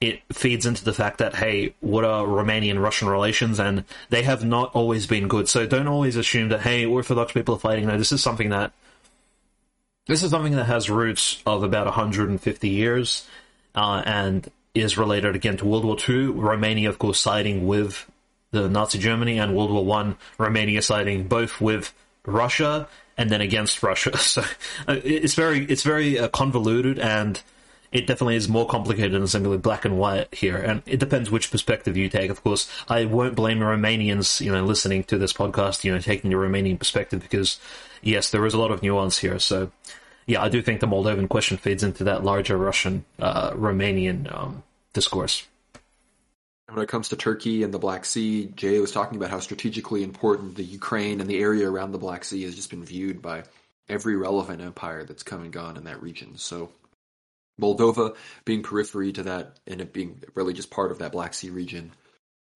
it 0.00 0.22
feeds 0.32 0.66
into 0.66 0.84
the 0.84 0.92
fact 0.92 1.18
that 1.18 1.34
hey, 1.34 1.74
what 1.80 2.04
are 2.04 2.26
Romanian 2.26 2.80
Russian 2.82 3.08
relations, 3.08 3.58
and 3.58 3.84
they 4.10 4.22
have 4.22 4.44
not 4.44 4.74
always 4.74 5.06
been 5.06 5.28
good. 5.28 5.48
So 5.48 5.66
don't 5.66 5.88
always 5.88 6.16
assume 6.16 6.48
that 6.48 6.60
hey, 6.60 6.84
Orthodox 6.84 7.32
people 7.32 7.54
are 7.56 7.60
fighting. 7.60 7.86
No, 7.86 7.98
this 7.98 8.12
is 8.12 8.22
something 8.22 8.50
that 8.50 8.72
this 10.06 10.22
is 10.22 10.30
something 10.30 10.56
that 10.56 10.64
has 10.64 10.90
roots 10.90 11.42
of 11.46 11.62
about 11.62 11.86
150 11.86 12.68
years, 12.68 13.26
uh, 13.74 14.02
and 14.04 14.50
is 14.74 14.98
related 14.98 15.36
again 15.36 15.56
to 15.56 15.66
World 15.66 15.84
War 15.84 15.96
II. 16.08 16.26
Romania, 16.26 16.88
of 16.88 16.98
course, 16.98 17.20
siding 17.20 17.66
with 17.66 18.10
the 18.50 18.68
Nazi 18.68 18.98
Germany, 18.98 19.38
and 19.38 19.56
World 19.56 19.70
War 19.70 19.84
One, 19.84 20.16
Romania 20.38 20.82
siding 20.82 21.26
both 21.26 21.60
with 21.60 21.92
Russia 22.26 22.88
and 23.16 23.30
then 23.30 23.40
against 23.40 23.82
Russia. 23.82 24.16
So 24.18 24.42
uh, 24.88 25.00
it's 25.04 25.34
very 25.34 25.64
it's 25.64 25.82
very 25.82 26.18
uh, 26.18 26.28
convoluted 26.28 26.98
and 26.98 27.40
it 27.94 28.08
definitely 28.08 28.34
is 28.34 28.48
more 28.48 28.66
complicated 28.66 29.12
than 29.12 29.28
simply 29.28 29.56
black 29.56 29.84
and 29.84 29.96
white 29.96 30.34
here, 30.34 30.56
and 30.56 30.82
it 30.84 30.98
depends 30.98 31.30
which 31.30 31.52
perspective 31.52 31.96
you 31.96 32.08
take. 32.08 32.28
Of 32.28 32.42
course, 32.42 32.68
I 32.88 33.04
won't 33.04 33.36
blame 33.36 33.60
Romanians, 33.60 34.40
you 34.40 34.50
know, 34.50 34.64
listening 34.64 35.04
to 35.04 35.16
this 35.16 35.32
podcast, 35.32 35.84
you 35.84 35.92
know, 35.92 36.00
taking 36.00 36.30
the 36.30 36.36
Romanian 36.36 36.76
perspective 36.76 37.22
because, 37.22 37.60
yes, 38.02 38.30
there 38.30 38.44
is 38.44 38.52
a 38.52 38.58
lot 38.58 38.72
of 38.72 38.82
nuance 38.82 39.18
here. 39.18 39.38
So, 39.38 39.70
yeah, 40.26 40.42
I 40.42 40.48
do 40.48 40.60
think 40.60 40.80
the 40.80 40.88
Moldovan 40.88 41.28
question 41.28 41.56
feeds 41.56 41.84
into 41.84 42.02
that 42.02 42.24
larger 42.24 42.58
Russian, 42.58 43.04
uh, 43.20 43.52
Romanian 43.52 44.34
um, 44.36 44.64
discourse. 44.92 45.46
When 46.68 46.82
it 46.82 46.88
comes 46.88 47.10
to 47.10 47.16
Turkey 47.16 47.62
and 47.62 47.72
the 47.72 47.78
Black 47.78 48.04
Sea, 48.04 48.46
Jay 48.56 48.80
was 48.80 48.90
talking 48.90 49.16
about 49.16 49.30
how 49.30 49.38
strategically 49.38 50.02
important 50.02 50.56
the 50.56 50.64
Ukraine 50.64 51.20
and 51.20 51.30
the 51.30 51.38
area 51.38 51.70
around 51.70 51.92
the 51.92 51.98
Black 51.98 52.24
Sea 52.24 52.42
has 52.42 52.56
just 52.56 52.70
been 52.70 52.84
viewed 52.84 53.22
by 53.22 53.44
every 53.88 54.16
relevant 54.16 54.62
empire 54.62 55.04
that's 55.04 55.22
come 55.22 55.42
and 55.42 55.52
gone 55.52 55.76
in 55.76 55.84
that 55.84 56.02
region. 56.02 56.36
So 56.36 56.70
Moldova 57.60 58.16
being 58.44 58.62
periphery 58.62 59.12
to 59.12 59.22
that 59.24 59.58
and 59.66 59.80
it 59.80 59.92
being 59.92 60.22
really 60.34 60.52
just 60.52 60.70
part 60.70 60.90
of 60.90 60.98
that 60.98 61.12
Black 61.12 61.34
Sea 61.34 61.50
region 61.50 61.92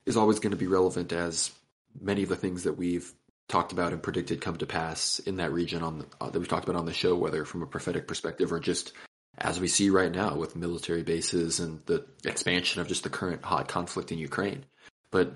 is 0.06 0.16
always 0.16 0.38
going 0.40 0.50
to 0.50 0.56
be 0.56 0.66
relevant 0.66 1.12
as 1.12 1.52
many 2.00 2.22
of 2.22 2.28
the 2.28 2.36
things 2.36 2.64
that 2.64 2.76
we've 2.76 3.12
talked 3.48 3.72
about 3.72 3.92
and 3.92 4.02
predicted 4.02 4.40
come 4.40 4.56
to 4.56 4.66
pass 4.66 5.18
in 5.20 5.36
that 5.36 5.52
region 5.52 5.82
on 5.82 5.98
the, 5.98 6.06
uh, 6.20 6.30
that 6.30 6.38
we've 6.38 6.48
talked 6.48 6.68
about 6.68 6.78
on 6.78 6.86
the 6.86 6.92
show, 6.92 7.14
whether 7.14 7.44
from 7.44 7.62
a 7.62 7.66
prophetic 7.66 8.06
perspective 8.06 8.52
or 8.52 8.60
just 8.60 8.92
as 9.38 9.60
we 9.60 9.68
see 9.68 9.88
right 9.88 10.12
now 10.12 10.34
with 10.34 10.56
military 10.56 11.02
bases 11.02 11.60
and 11.60 11.80
the 11.86 12.04
expansion 12.24 12.80
of 12.80 12.88
just 12.88 13.04
the 13.04 13.10
current 13.10 13.44
hot 13.44 13.68
conflict 13.68 14.12
in 14.12 14.18
Ukraine. 14.18 14.64
But 15.10 15.32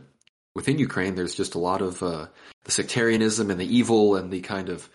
within 0.54 0.78
Ukraine, 0.78 1.14
there's 1.14 1.34
just 1.34 1.54
a 1.54 1.58
lot 1.58 1.80
of 1.80 2.02
uh, 2.02 2.26
the 2.64 2.70
sectarianism 2.72 3.50
and 3.50 3.60
the 3.60 3.76
evil 3.76 4.16
and 4.16 4.30
the 4.30 4.40
kind 4.40 4.68
of 4.68 4.88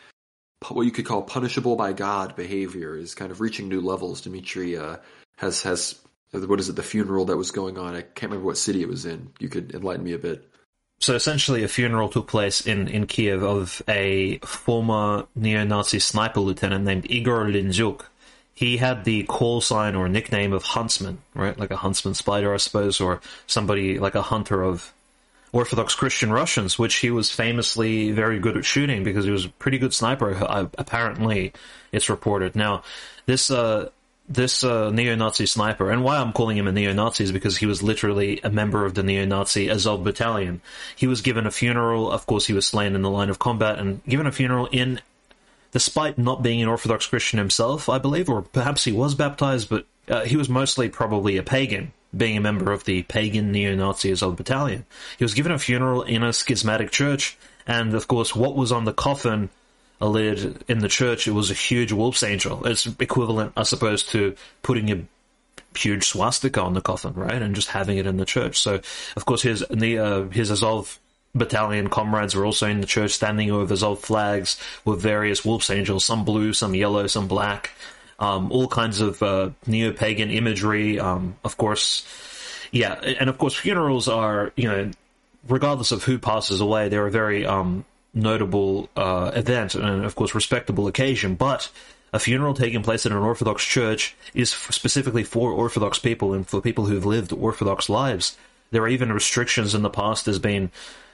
what 0.69 0.83
you 0.83 0.91
could 0.91 1.05
call 1.05 1.21
punishable 1.21 1.75
by 1.75 1.93
God 1.93 2.35
behavior 2.35 2.95
is 2.95 3.15
kind 3.15 3.31
of 3.31 3.41
reaching 3.41 3.69
new 3.69 3.81
levels. 3.81 4.21
Dimitri 4.21 4.77
uh, 4.77 4.97
has 5.37 5.61
has 5.61 5.99
what 6.31 6.59
is 6.59 6.69
it? 6.69 6.75
The 6.75 6.83
funeral 6.83 7.25
that 7.25 7.37
was 7.37 7.51
going 7.51 7.77
on. 7.77 7.95
I 7.95 8.01
can't 8.01 8.31
remember 8.31 8.45
what 8.45 8.57
city 8.57 8.81
it 8.81 8.89
was 8.89 9.05
in. 9.05 9.31
You 9.39 9.49
could 9.49 9.73
enlighten 9.73 10.03
me 10.03 10.13
a 10.13 10.19
bit. 10.19 10.47
So 10.99 11.13
essentially, 11.13 11.63
a 11.63 11.67
funeral 11.67 12.09
took 12.09 12.27
place 12.27 12.65
in, 12.65 12.87
in 12.87 13.05
Kiev 13.05 13.43
of 13.43 13.83
a 13.87 14.39
former 14.39 15.27
neo-Nazi 15.35 15.99
sniper 15.99 16.39
lieutenant 16.39 16.85
named 16.85 17.09
Igor 17.09 17.45
Linzuk. 17.45 18.05
He 18.55 18.77
had 18.77 19.05
the 19.05 19.23
call 19.23 19.61
sign 19.61 19.93
or 19.93 20.09
nickname 20.09 20.53
of 20.53 20.63
Huntsman, 20.63 21.19
right? 21.35 21.57
Like 21.57 21.69
a 21.69 21.77
huntsman 21.77 22.15
spider, 22.15 22.51
I 22.51 22.57
suppose, 22.57 22.99
or 22.99 23.21
somebody 23.45 23.99
like 23.99 24.15
a 24.15 24.23
hunter 24.23 24.63
of 24.63 24.91
Orthodox 25.57 25.95
Christian 25.95 26.31
Russians, 26.31 26.77
which 26.77 26.97
he 26.97 27.09
was 27.09 27.31
famously 27.31 28.11
very 28.11 28.37
good 28.37 28.55
at 28.57 28.63
shooting 28.63 29.03
because 29.03 29.25
he 29.25 29.31
was 29.31 29.45
a 29.45 29.49
pretty 29.49 29.79
good 29.79 29.91
sniper. 29.91 30.35
Uh, 30.35 30.67
apparently, 30.77 31.51
it's 31.91 32.09
reported. 32.09 32.55
Now, 32.55 32.83
this 33.25 33.49
uh, 33.49 33.89
this 34.29 34.63
uh, 34.63 34.91
neo-Nazi 34.91 35.47
sniper, 35.47 35.89
and 35.89 36.03
why 36.03 36.17
I'm 36.17 36.31
calling 36.31 36.57
him 36.57 36.67
a 36.67 36.71
neo-Nazi 36.71 37.23
is 37.23 37.31
because 37.31 37.57
he 37.57 37.65
was 37.65 37.81
literally 37.81 38.39
a 38.43 38.51
member 38.51 38.85
of 38.85 38.93
the 38.93 39.01
neo-Nazi 39.01 39.71
Azov 39.71 40.03
battalion. 40.03 40.61
He 40.95 41.07
was 41.07 41.21
given 41.21 41.47
a 41.47 41.51
funeral. 41.51 42.11
Of 42.11 42.27
course, 42.27 42.45
he 42.45 42.53
was 42.53 42.67
slain 42.67 42.93
in 42.93 43.01
the 43.01 43.09
line 43.09 43.31
of 43.31 43.39
combat 43.39 43.79
and 43.79 44.03
given 44.05 44.27
a 44.27 44.31
funeral 44.31 44.67
in, 44.67 45.01
despite 45.71 46.19
not 46.19 46.43
being 46.43 46.61
an 46.61 46.67
Orthodox 46.67 47.07
Christian 47.07 47.39
himself, 47.39 47.89
I 47.89 47.97
believe, 47.97 48.29
or 48.29 48.43
perhaps 48.43 48.83
he 48.83 48.91
was 48.91 49.15
baptized, 49.15 49.69
but 49.69 49.87
uh, 50.07 50.23
he 50.23 50.37
was 50.37 50.49
mostly 50.49 50.87
probably 50.87 51.37
a 51.37 51.43
pagan 51.43 51.93
being 52.15 52.37
a 52.37 52.41
member 52.41 52.71
of 52.71 52.85
the 52.85 53.03
pagan 53.03 53.51
neo-Nazi 53.51 54.11
Azov 54.11 54.35
battalion. 54.35 54.85
He 55.17 55.23
was 55.23 55.33
given 55.33 55.51
a 55.51 55.59
funeral 55.59 56.03
in 56.03 56.23
a 56.23 56.33
schismatic 56.33 56.91
church, 56.91 57.37
and 57.65 57.93
of 57.93 58.07
course, 58.07 58.35
what 58.35 58.55
was 58.55 58.71
on 58.71 58.85
the 58.85 58.93
coffin, 58.93 59.49
a 59.99 60.07
lid 60.07 60.63
in 60.67 60.79
the 60.79 60.87
church, 60.87 61.27
it 61.27 61.31
was 61.31 61.51
a 61.51 61.55
huge 61.55 61.91
wolf's 61.91 62.23
angel. 62.23 62.65
It's 62.65 62.85
equivalent, 62.85 63.53
I 63.57 63.63
suppose, 63.63 64.03
to 64.07 64.35
putting 64.61 64.91
a 64.91 65.03
huge 65.77 66.05
swastika 66.05 66.61
on 66.61 66.73
the 66.73 66.81
coffin, 66.81 67.13
right, 67.13 67.41
and 67.41 67.55
just 67.55 67.69
having 67.69 67.97
it 67.97 68.07
in 68.07 68.17
the 68.17 68.25
church. 68.25 68.59
So, 68.59 68.79
of 69.15 69.25
course, 69.25 69.41
his 69.41 69.63
uh, 69.63 70.27
his 70.31 70.51
Azov 70.51 70.99
battalion 71.35 71.89
comrades 71.89 72.35
were 72.35 72.45
also 72.45 72.67
in 72.67 72.81
the 72.81 72.87
church, 72.87 73.11
standing 73.11 73.51
over 73.51 73.73
Azov 73.73 73.99
flags 73.99 74.59
with 74.85 75.01
various 75.01 75.43
wolf's 75.43 75.69
angels, 75.69 76.05
some 76.05 76.23
blue, 76.23 76.53
some 76.53 76.73
yellow, 76.73 77.07
some 77.07 77.27
black 77.27 77.71
um, 78.19 78.51
all 78.51 78.67
kinds 78.67 79.01
of 79.01 79.21
uh, 79.21 79.49
neo 79.65 79.91
pagan 79.91 80.31
imagery. 80.31 80.99
Um, 80.99 81.35
of 81.43 81.57
course, 81.57 82.05
yeah, 82.71 82.93
and 82.93 83.29
of 83.29 83.37
course, 83.37 83.55
funerals 83.55 84.07
are 84.07 84.51
you 84.55 84.67
know, 84.67 84.91
regardless 85.47 85.91
of 85.91 86.03
who 86.03 86.17
passes 86.17 86.61
away, 86.61 86.89
they're 86.89 87.07
a 87.07 87.11
very 87.11 87.45
um, 87.45 87.85
notable 88.13 88.89
uh, 88.95 89.31
event 89.35 89.75
and 89.75 90.03
of 90.03 90.15
course 90.15 90.33
respectable 90.33 90.87
occasion. 90.87 91.35
But 91.35 91.69
a 92.13 92.19
funeral 92.19 92.53
taking 92.53 92.83
place 92.83 93.05
in 93.05 93.11
an 93.11 93.17
Orthodox 93.17 93.63
church 93.63 94.15
is 94.33 94.49
specifically 94.49 95.23
for 95.23 95.51
Orthodox 95.51 95.99
people 95.99 96.33
and 96.33 96.47
for 96.47 96.61
people 96.61 96.85
who've 96.85 97.05
lived 97.05 97.33
Orthodox 97.33 97.89
lives. 97.89 98.37
There 98.71 98.81
are 98.81 98.87
even 98.87 99.13
restrictions 99.13 99.75
in 99.75 99.81
the 99.81 99.89
past. 99.89 100.25
There's 100.25 100.39
been 100.39 100.71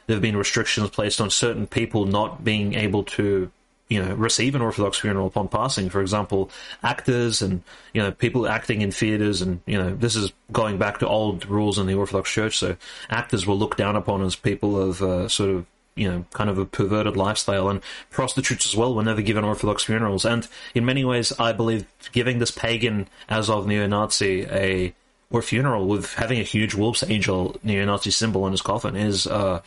there 0.08 0.16
have 0.16 0.22
been 0.22 0.38
restrictions 0.38 0.90
placed 0.90 1.22
on 1.22 1.30
certain 1.30 1.66
people 1.66 2.06
not 2.06 2.44
being 2.44 2.74
able 2.74 3.04
to 3.04 3.52
you 3.90 4.04
know 4.04 4.14
receive 4.16 4.56
an 4.56 4.62
Orthodox 4.62 4.98
funeral 4.98 5.28
upon 5.28 5.48
passing. 5.48 5.90
For 5.90 6.02
example, 6.02 6.50
actors 6.82 7.42
and 7.42 7.62
you 7.94 8.02
know 8.02 8.12
people 8.12 8.48
acting 8.48 8.82
in 8.82 8.92
theaters, 8.92 9.42
and 9.42 9.62
you 9.66 9.78
know 9.78 9.94
this 9.94 10.16
is 10.16 10.32
going 10.52 10.78
back 10.78 11.00
to 11.00 11.08
old 11.08 11.46
rules 11.46 11.78
in 11.78 11.88
the 11.88 11.94
Orthodox 11.94 12.32
Church. 12.32 12.58
So 12.58 12.76
actors 13.10 13.46
were 13.46 13.54
looked 13.54 13.78
down 13.78 13.96
upon 13.96 14.24
as 14.24 14.36
people 14.36 14.80
of 14.80 15.02
uh, 15.02 15.28
sort 15.28 15.50
of 15.50 15.66
you 15.96 16.10
know 16.10 16.26
kind 16.34 16.50
of 16.50 16.58
a 16.58 16.66
perverted 16.66 17.18
lifestyle, 17.18 17.70
and 17.70 17.82
prostitutes 18.10 18.66
as 18.66 18.76
well 18.76 18.96
were 18.96 19.04
never 19.04 19.22
given 19.22 19.44
Orthodox 19.44 19.84
funerals. 19.84 20.26
And 20.26 20.48
in 20.74 20.86
many 20.86 21.06
ways, 21.06 21.34
I 21.38 21.52
believe 21.52 21.86
giving 22.12 22.40
this 22.40 22.52
pagan 22.52 23.08
Azov 23.30 23.68
neo-Nazi 23.68 24.46
a 24.50 24.94
or 25.30 25.42
funeral 25.42 25.88
with 25.88 26.14
having 26.14 26.40
a 26.40 26.44
huge 26.44 26.76
wolf's 26.76 27.04
angel 27.04 27.60
neo-Nazi 27.64 28.12
symbol 28.12 28.44
on 28.46 28.52
his 28.52 28.62
coffin 28.62 28.96
is. 28.96 29.28
Uh, 29.28 29.62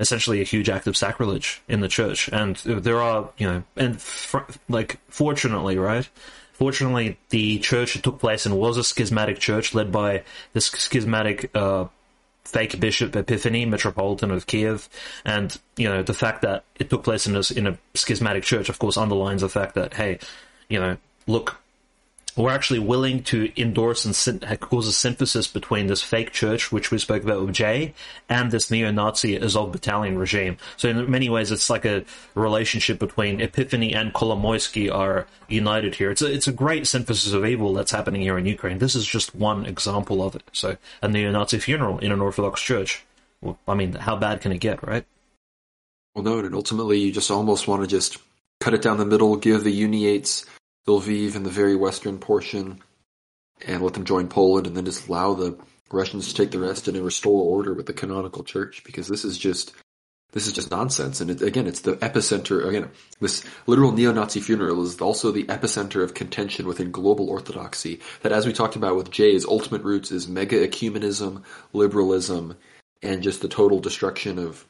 essentially 0.00 0.40
a 0.40 0.44
huge 0.44 0.68
act 0.68 0.86
of 0.86 0.96
sacrilege 0.96 1.62
in 1.68 1.80
the 1.80 1.88
church. 1.88 2.28
And 2.28 2.56
there 2.56 3.00
are, 3.00 3.30
you 3.38 3.46
know, 3.46 3.62
and 3.76 4.00
fr- 4.00 4.50
like, 4.68 4.98
fortunately, 5.08 5.78
right? 5.78 6.08
Fortunately, 6.52 7.18
the 7.30 7.58
church 7.58 8.00
took 8.02 8.20
place 8.20 8.46
and 8.46 8.56
was 8.56 8.76
a 8.76 8.84
schismatic 8.84 9.38
church 9.40 9.74
led 9.74 9.90
by 9.90 10.22
this 10.52 10.66
schismatic 10.66 11.50
uh, 11.54 11.86
fake 12.44 12.78
bishop 12.78 13.16
Epiphany, 13.16 13.64
Metropolitan 13.64 14.30
of 14.30 14.46
Kiev, 14.46 14.88
and 15.24 15.58
you 15.76 15.88
know 15.88 16.04
the 16.04 16.14
fact 16.14 16.42
that 16.42 16.64
it 16.76 16.90
took 16.90 17.02
place 17.02 17.26
in 17.26 17.34
a, 17.34 17.42
in 17.56 17.66
a 17.66 17.78
schismatic 17.94 18.44
church, 18.44 18.68
of 18.68 18.78
course, 18.78 18.96
underlines 18.96 19.40
the 19.40 19.48
fact 19.48 19.74
that 19.74 19.94
hey, 19.94 20.20
you 20.68 20.78
know, 20.78 20.96
look, 21.26 21.56
were 22.36 22.50
actually 22.50 22.80
willing 22.80 23.22
to 23.22 23.52
endorse 23.56 24.04
and 24.04 24.60
cause 24.60 24.88
a 24.88 24.92
synthesis 24.92 25.46
between 25.46 25.86
this 25.86 26.02
fake 26.02 26.32
church, 26.32 26.72
which 26.72 26.90
we 26.90 26.98
spoke 26.98 27.22
about 27.22 27.44
with 27.44 27.54
Jay, 27.54 27.94
and 28.28 28.50
this 28.50 28.70
neo-Nazi 28.70 29.40
Azov 29.40 29.70
battalion 29.70 30.18
regime. 30.18 30.56
So 30.76 30.88
in 30.88 31.10
many 31.10 31.30
ways, 31.30 31.52
it's 31.52 31.70
like 31.70 31.84
a 31.84 32.04
relationship 32.34 32.98
between 32.98 33.40
Epiphany 33.40 33.94
and 33.94 34.12
Kolomoisky 34.12 34.92
are 34.92 35.26
united 35.48 35.94
here. 35.94 36.10
It's 36.10 36.22
a, 36.22 36.32
it's 36.32 36.48
a 36.48 36.52
great 36.52 36.86
synthesis 36.86 37.32
of 37.32 37.46
evil 37.46 37.72
that's 37.72 37.92
happening 37.92 38.22
here 38.22 38.36
in 38.36 38.46
Ukraine. 38.46 38.78
This 38.78 38.96
is 38.96 39.06
just 39.06 39.34
one 39.34 39.64
example 39.66 40.22
of 40.22 40.34
it. 40.34 40.42
So 40.52 40.76
a 41.02 41.08
neo-Nazi 41.08 41.58
funeral 41.60 41.98
in 41.98 42.10
an 42.10 42.20
Orthodox 42.20 42.60
church. 42.60 43.04
Well, 43.40 43.58
I 43.68 43.74
mean, 43.74 43.92
how 43.92 44.16
bad 44.16 44.40
can 44.40 44.50
it 44.50 44.58
get, 44.58 44.84
right? 44.86 45.04
Well, 46.14 46.24
no, 46.24 46.38
and 46.38 46.54
ultimately 46.54 46.98
you 46.98 47.12
just 47.12 47.30
almost 47.30 47.68
want 47.68 47.82
to 47.82 47.88
just 47.88 48.18
cut 48.60 48.74
it 48.74 48.82
down 48.82 48.98
the 48.98 49.04
middle, 49.04 49.36
give 49.36 49.64
the 49.64 49.72
Uniates 49.72 50.46
Lviv 50.86 51.34
in 51.34 51.42
the 51.42 51.50
very 51.50 51.76
western 51.76 52.18
portion, 52.18 52.80
and 53.66 53.82
let 53.82 53.94
them 53.94 54.04
join 54.04 54.28
Poland, 54.28 54.66
and 54.66 54.76
then 54.76 54.84
just 54.84 55.08
allow 55.08 55.34
the 55.34 55.58
Russians 55.90 56.28
to 56.28 56.34
take 56.34 56.50
the 56.50 56.58
rest 56.58 56.88
and 56.88 56.96
restore 56.98 57.42
order 57.42 57.72
with 57.72 57.86
the 57.86 57.92
canonical 57.92 58.44
church. 58.44 58.82
Because 58.84 59.08
this 59.08 59.24
is 59.24 59.38
just 59.38 59.72
this 60.32 60.48
is 60.48 60.52
just 60.52 60.70
nonsense. 60.70 61.20
And 61.20 61.30
it, 61.30 61.40
again, 61.42 61.66
it's 61.66 61.82
the 61.82 61.96
epicenter. 61.96 62.66
Again, 62.66 62.90
this 63.20 63.44
literal 63.66 63.92
neo-Nazi 63.92 64.40
funeral 64.40 64.82
is 64.82 65.00
also 65.00 65.30
the 65.30 65.44
epicenter 65.44 66.02
of 66.02 66.12
contention 66.12 66.66
within 66.66 66.90
global 66.90 67.30
orthodoxy. 67.30 68.00
That, 68.22 68.32
as 68.32 68.44
we 68.44 68.52
talked 68.52 68.76
about 68.76 68.96
with 68.96 69.12
Jay's 69.12 69.46
ultimate 69.46 69.82
roots, 69.82 70.10
is 70.10 70.26
mega 70.26 70.66
ecumenism, 70.66 71.44
liberalism, 71.72 72.56
and 73.00 73.22
just 73.22 73.42
the 73.42 73.48
total 73.48 73.78
destruction 73.78 74.38
of 74.38 74.66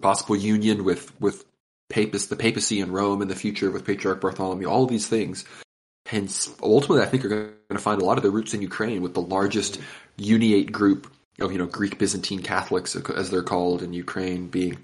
possible 0.00 0.34
union 0.34 0.84
with 0.84 1.18
with 1.20 1.44
papist, 1.92 2.30
the 2.30 2.36
papacy 2.36 2.80
in 2.80 2.90
Rome 2.90 3.22
in 3.22 3.28
the 3.28 3.36
future 3.36 3.70
with 3.70 3.84
Patriarch 3.84 4.20
Bartholomew, 4.20 4.66
all 4.66 4.86
these 4.86 5.06
things. 5.06 5.44
Hence, 6.06 6.52
ultimately, 6.62 7.02
I 7.02 7.06
think 7.06 7.24
are 7.24 7.28
going 7.28 7.52
to 7.70 7.78
find 7.78 8.02
a 8.02 8.04
lot 8.04 8.16
of 8.16 8.22
their 8.22 8.32
roots 8.32 8.54
in 8.54 8.62
Ukraine 8.62 9.02
with 9.02 9.14
the 9.14 9.22
largest 9.22 9.78
uniate 10.18 10.72
group 10.72 11.12
of, 11.40 11.52
you 11.52 11.58
know, 11.58 11.66
Greek 11.66 11.98
Byzantine 11.98 12.42
Catholics, 12.42 12.96
as 12.96 13.30
they're 13.30 13.42
called 13.42 13.82
in 13.82 13.92
Ukraine, 13.92 14.48
being 14.48 14.78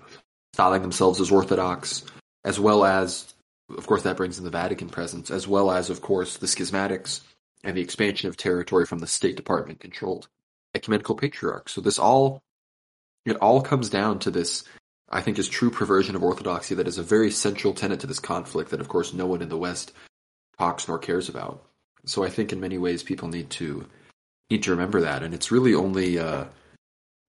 styling 0.55 0.83
themselves 0.83 1.21
as 1.21 1.33
Orthodox, 1.33 2.05
as 2.45 2.61
well 2.61 2.85
as, 2.85 3.35
of 3.77 3.87
course, 3.87 4.03
that 4.03 4.17
brings 4.17 4.39
in 4.39 4.45
the 4.45 4.51
Vatican 4.51 4.89
presence, 4.89 5.31
as 5.31 5.49
well 5.49 5.71
as, 5.71 5.91
of 5.91 6.01
course, 6.01 6.37
the 6.37 6.47
schismatics 6.47 7.21
and 7.65 7.77
the 7.77 7.83
expansion 7.83 8.29
of 8.29 8.37
territory 8.37 8.87
from 8.87 9.01
the 9.01 9.07
State 9.07 9.37
Department 9.37 9.81
controlled 9.81 10.29
ecumenical 10.75 11.17
patriarchs. 11.17 11.73
So 11.73 11.81
this 11.81 11.99
all, 11.99 12.43
it 13.27 13.37
all 13.37 13.61
comes 13.61 13.91
down 13.91 14.21
to 14.21 14.31
this 14.31 14.65
I 15.11 15.21
think 15.21 15.39
is 15.39 15.49
true 15.49 15.71
perversion 15.71 16.15
of 16.15 16.23
orthodoxy 16.23 16.75
that 16.75 16.89
is 16.89 16.99
a 16.99 17.03
very 17.03 17.31
central 17.31 17.73
tenet 17.73 18.01
to 18.01 18.07
this 18.07 18.19
conflict 18.19 18.71
that 18.71 18.81
of 18.81 18.89
course 18.89 19.15
no 19.15 19.27
one 19.27 19.43
in 19.43 19.49
the 19.49 19.57
West 19.57 19.93
talks 20.59 20.87
nor 20.87 20.99
cares 20.99 21.29
about. 21.29 21.63
So 22.05 22.25
I 22.25 22.31
think 22.31 22.53
in 22.53 22.61
many 22.61 22.79
ways 22.79 23.03
people 23.03 23.29
need 23.29 23.51
to 23.51 23.87
need 24.51 24.63
to 24.65 24.71
remember 24.71 25.01
that 25.03 25.23
and 25.23 25.35
it's 25.35 25.51
really 25.51 25.75
only 25.75 26.19
uh, 26.19 26.45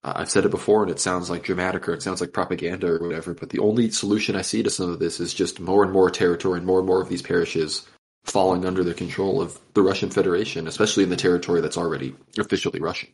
I've 0.02 0.30
said 0.30 0.46
it 0.46 0.50
before 0.50 0.82
and 0.82 0.90
it 0.90 1.00
sounds 1.00 1.28
like 1.28 1.42
dramatic 1.42 1.88
or 1.88 1.92
it 1.92 2.02
sounds 2.02 2.20
like 2.20 2.32
propaganda 2.32 2.86
or 2.86 2.98
whatever, 2.98 3.34
but 3.34 3.50
the 3.50 3.58
only 3.58 3.90
solution 3.90 4.34
I 4.34 4.42
see 4.42 4.62
to 4.62 4.70
some 4.70 4.88
of 4.88 4.98
this 4.98 5.20
is 5.20 5.34
just 5.34 5.60
more 5.60 5.82
and 5.82 5.92
more 5.92 6.10
territory 6.10 6.58
and 6.58 6.66
more 6.66 6.78
and 6.78 6.86
more 6.86 7.02
of 7.02 7.08
these 7.08 7.22
parishes 7.22 7.86
falling 8.24 8.64
under 8.64 8.82
the 8.82 8.94
control 8.94 9.42
of 9.42 9.58
the 9.74 9.82
Russian 9.82 10.10
Federation, 10.10 10.66
especially 10.66 11.04
in 11.04 11.10
the 11.10 11.16
territory 11.16 11.60
that's 11.60 11.76
already 11.76 12.14
officially 12.38 12.80
Russian. 12.80 13.10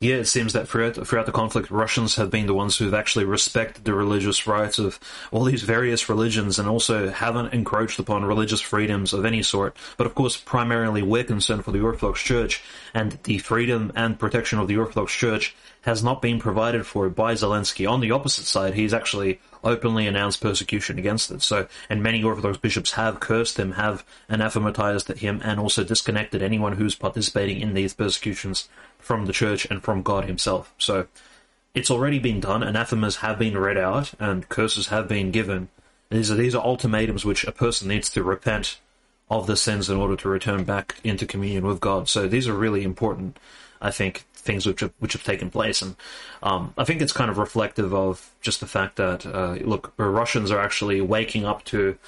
Yeah, 0.00 0.14
it 0.18 0.26
seems 0.26 0.52
that 0.52 0.68
throughout 0.68 0.94
throughout 1.08 1.26
the 1.26 1.32
conflict, 1.32 1.72
Russians 1.72 2.14
have 2.14 2.30
been 2.30 2.46
the 2.46 2.54
ones 2.54 2.78
who've 2.78 2.94
actually 2.94 3.24
respected 3.24 3.84
the 3.84 3.94
religious 3.94 4.46
rights 4.46 4.78
of 4.78 5.00
all 5.32 5.42
these 5.42 5.64
various 5.64 6.08
religions, 6.08 6.60
and 6.60 6.68
also 6.68 7.10
haven't 7.10 7.52
encroached 7.52 7.98
upon 7.98 8.24
religious 8.24 8.60
freedoms 8.60 9.12
of 9.12 9.24
any 9.24 9.42
sort. 9.42 9.76
But 9.96 10.06
of 10.06 10.14
course, 10.14 10.36
primarily 10.36 11.02
we're 11.02 11.24
concerned 11.24 11.64
for 11.64 11.72
the 11.72 11.80
Orthodox 11.80 12.22
Church, 12.22 12.62
and 12.94 13.18
the 13.24 13.38
freedom 13.38 13.90
and 13.96 14.16
protection 14.16 14.60
of 14.60 14.68
the 14.68 14.76
Orthodox 14.76 15.12
Church 15.12 15.56
has 15.80 16.04
not 16.04 16.22
been 16.22 16.38
provided 16.38 16.86
for 16.86 17.08
by 17.08 17.34
Zelensky. 17.34 17.90
On 17.90 18.00
the 18.00 18.12
opposite 18.12 18.44
side, 18.44 18.74
he's 18.74 18.94
actually 18.94 19.40
openly 19.64 20.06
announced 20.06 20.40
persecution 20.40 21.00
against 21.00 21.32
it. 21.32 21.42
So, 21.42 21.66
and 21.90 22.04
many 22.04 22.22
Orthodox 22.22 22.56
bishops 22.56 22.92
have 22.92 23.18
cursed 23.18 23.58
him, 23.58 23.72
have 23.72 24.04
anathematized 24.28 25.08
him, 25.08 25.40
and 25.42 25.58
also 25.58 25.82
disconnected 25.82 26.40
anyone 26.40 26.74
who's 26.74 26.94
participating 26.94 27.60
in 27.60 27.74
these 27.74 27.94
persecutions 27.94 28.68
from 28.98 29.26
the 29.26 29.32
church 29.32 29.66
and 29.70 29.82
from 29.82 30.02
God 30.02 30.24
himself. 30.24 30.74
So 30.78 31.06
it's 31.74 31.90
already 31.90 32.18
been 32.18 32.40
done. 32.40 32.62
Anathemas 32.62 33.16
have 33.16 33.38
been 33.38 33.56
read 33.56 33.78
out 33.78 34.12
and 34.18 34.48
curses 34.48 34.88
have 34.88 35.08
been 35.08 35.30
given. 35.30 35.68
These 36.10 36.30
are 36.30 36.34
these 36.34 36.54
are 36.54 36.64
ultimatums 36.64 37.24
which 37.24 37.44
a 37.44 37.52
person 37.52 37.88
needs 37.88 38.10
to 38.10 38.22
repent 38.22 38.78
of 39.30 39.46
the 39.46 39.56
sins 39.56 39.90
in 39.90 39.96
order 39.96 40.16
to 40.16 40.28
return 40.28 40.64
back 40.64 40.96
into 41.04 41.26
communion 41.26 41.66
with 41.66 41.80
God. 41.80 42.08
So 42.08 42.26
these 42.26 42.48
are 42.48 42.54
really 42.54 42.82
important, 42.82 43.38
I 43.80 43.90
think, 43.90 44.24
things 44.32 44.66
which 44.66 44.80
have, 44.80 44.92
which 44.98 45.12
have 45.12 45.22
taken 45.22 45.50
place, 45.50 45.82
and 45.82 45.96
um, 46.42 46.72
I 46.78 46.84
think 46.84 47.02
it's 47.02 47.12
kind 47.12 47.30
of 47.30 47.36
reflective 47.36 47.92
of 47.92 48.30
just 48.40 48.60
the 48.60 48.66
fact 48.66 48.96
that 48.96 49.26
uh, 49.26 49.56
look, 49.60 49.92
Russians 49.98 50.50
are 50.50 50.60
actually 50.60 51.00
waking 51.02 51.44
up 51.44 51.64
to 51.64 51.98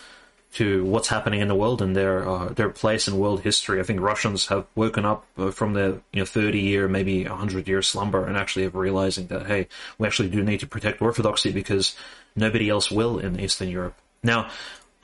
to 0.52 0.84
what's 0.84 1.08
happening 1.08 1.40
in 1.40 1.48
the 1.48 1.54
world 1.54 1.80
and 1.80 1.94
their 1.94 2.28
uh, 2.28 2.48
their 2.48 2.70
place 2.70 3.06
in 3.06 3.18
world 3.18 3.42
history. 3.42 3.78
I 3.78 3.84
think 3.84 4.00
Russians 4.00 4.46
have 4.48 4.66
woken 4.74 5.04
up 5.04 5.24
uh, 5.38 5.50
from 5.50 5.74
their 5.74 6.00
you 6.12 6.20
know 6.20 6.24
30 6.24 6.58
year, 6.58 6.88
maybe 6.88 7.24
100 7.24 7.68
year 7.68 7.82
slumber 7.82 8.26
and 8.26 8.36
actually 8.36 8.64
have 8.64 8.74
realizing 8.74 9.28
that 9.28 9.46
hey, 9.46 9.68
we 9.98 10.06
actually 10.06 10.28
do 10.28 10.42
need 10.42 10.60
to 10.60 10.66
protect 10.66 11.00
orthodoxy 11.00 11.52
because 11.52 11.94
nobody 12.34 12.68
else 12.68 12.90
will 12.90 13.18
in 13.18 13.38
Eastern 13.38 13.68
Europe. 13.68 13.94
Now, 14.22 14.50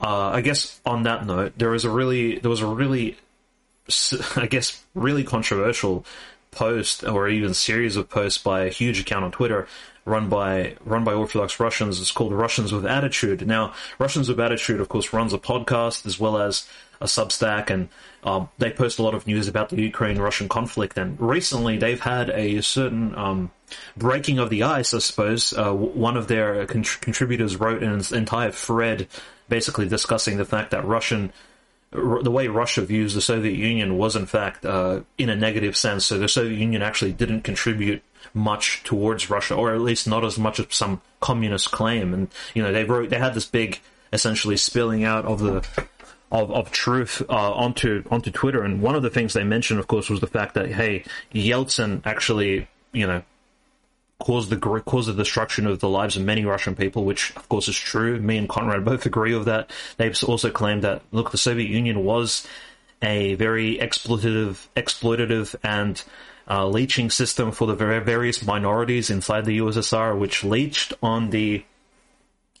uh, 0.01 0.29
I 0.29 0.41
guess 0.41 0.79
on 0.85 1.03
that 1.03 1.25
note, 1.25 1.53
there 1.57 1.69
was 1.69 1.85
a 1.85 1.89
really 1.89 2.39
there 2.39 2.51
was 2.51 2.61
a 2.61 2.67
really 2.67 3.17
I 4.35 4.47
guess 4.47 4.83
really 4.93 5.23
controversial 5.23 6.05
post 6.51 7.03
or 7.03 7.29
even 7.29 7.53
series 7.53 7.95
of 7.95 8.09
posts 8.09 8.41
by 8.41 8.61
a 8.61 8.69
huge 8.69 8.99
account 8.99 9.23
on 9.23 9.31
Twitter 9.31 9.67
run 10.07 10.29
by 10.29 10.75
run 10.85 11.03
by 11.03 11.13
Orthodox 11.13 11.59
Russians. 11.59 11.99
It's 11.99 12.11
called 12.11 12.33
Russians 12.33 12.71
with 12.71 12.85
Attitude. 12.85 13.45
Now, 13.45 13.73
Russians 13.99 14.29
with 14.29 14.39
Attitude, 14.39 14.79
of 14.79 14.89
course, 14.89 15.13
runs 15.13 15.33
a 15.33 15.37
podcast 15.37 16.05
as 16.05 16.19
well 16.19 16.37
as 16.37 16.67
a 16.99 17.05
Substack, 17.05 17.69
and 17.69 17.89
um, 18.23 18.49
they 18.57 18.71
post 18.71 18.97
a 18.97 19.03
lot 19.03 19.13
of 19.13 19.27
news 19.27 19.47
about 19.47 19.69
the 19.69 19.81
Ukraine-Russian 19.81 20.49
conflict. 20.49 20.97
And 20.97 21.19
recently, 21.19 21.77
they've 21.77 21.99
had 21.99 22.29
a 22.31 22.61
certain 22.61 23.13
um, 23.15 23.51
breaking 23.95 24.39
of 24.39 24.49
the 24.49 24.63
ice, 24.63 24.93
I 24.93 24.99
suppose. 24.99 25.53
Uh, 25.53 25.73
one 25.73 26.17
of 26.17 26.27
their 26.27 26.65
con- 26.65 26.83
contributors 26.83 27.57
wrote 27.57 27.83
an 27.83 28.01
entire 28.15 28.51
thread, 28.51 29.07
basically 29.49 29.87
discussing 29.87 30.37
the 30.37 30.45
fact 30.45 30.71
that 30.71 30.85
Russian 30.85 31.31
the 31.91 32.31
way 32.31 32.49
Russia 32.49 32.81
views 32.81 33.13
the 33.13 33.21
Soviet 33.21 33.55
Union 33.55 33.97
was 33.97 34.17
in 34.17 34.25
fact 34.25 34.65
uh, 34.65 35.01
in 35.17 35.29
a 35.29 35.35
negative 35.35 35.77
sense. 35.77 36.05
So 36.05 36.17
the 36.17 36.27
Soviet 36.27 36.57
Union 36.57 36.81
actually 36.81 37.13
didn't 37.13 37.41
contribute 37.41 38.03
much 38.33 38.83
towards 38.83 39.29
Russia, 39.29 39.55
or 39.55 39.73
at 39.73 39.81
least 39.81 40.07
not 40.07 40.23
as 40.23 40.37
much 40.37 40.59
as 40.59 40.67
some 40.69 41.01
communist 41.19 41.71
claim. 41.71 42.13
And 42.13 42.27
you 42.53 42.63
know, 42.63 42.71
they 42.71 42.83
wrote 42.83 43.09
they 43.09 43.19
had 43.19 43.33
this 43.33 43.45
big, 43.45 43.79
essentially 44.13 44.57
spilling 44.57 45.03
out 45.03 45.25
of 45.25 45.39
the 45.39 45.67
of, 46.31 46.51
of 46.51 46.71
truth 46.71 47.21
uh, 47.29 47.53
onto 47.53 48.03
onto 48.09 48.31
Twitter. 48.31 48.63
And 48.63 48.81
one 48.81 48.95
of 48.95 49.03
the 49.03 49.09
things 49.09 49.33
they 49.33 49.43
mentioned, 49.43 49.79
of 49.79 49.87
course, 49.87 50.09
was 50.09 50.19
the 50.19 50.27
fact 50.27 50.55
that 50.55 50.71
hey, 50.71 51.03
Yeltsin 51.33 52.01
actually, 52.05 52.67
you 52.91 53.07
know, 53.07 53.23
caused 54.19 54.49
the 54.49 54.57
caused 54.57 55.09
the 55.09 55.13
destruction 55.13 55.67
of 55.67 55.79
the 55.79 55.89
lives 55.89 56.17
of 56.17 56.23
many 56.23 56.45
Russian 56.45 56.75
people, 56.75 57.05
which 57.05 57.35
of 57.35 57.47
course 57.49 57.67
is 57.67 57.77
true. 57.77 58.19
Me 58.19 58.37
and 58.37 58.49
Conrad 58.49 58.83
both 58.83 59.05
agree 59.05 59.35
with 59.35 59.45
that. 59.45 59.71
They've 59.97 60.17
also 60.23 60.49
claimed 60.49 60.83
that 60.83 61.01
look, 61.11 61.31
the 61.31 61.37
Soviet 61.37 61.69
Union 61.69 62.03
was 62.03 62.47
a 63.01 63.35
very 63.35 63.77
exploitative, 63.77 64.67
exploitative 64.75 65.55
and 65.63 66.03
uh, 66.49 66.67
leeching 66.67 67.09
system 67.09 67.51
for 67.51 67.67
the 67.67 67.75
various 67.75 68.45
minorities 68.45 69.09
inside 69.09 69.45
the 69.45 69.59
USSR, 69.59 70.17
which 70.17 70.43
leached 70.43 70.93
on 71.01 71.29
the 71.29 71.63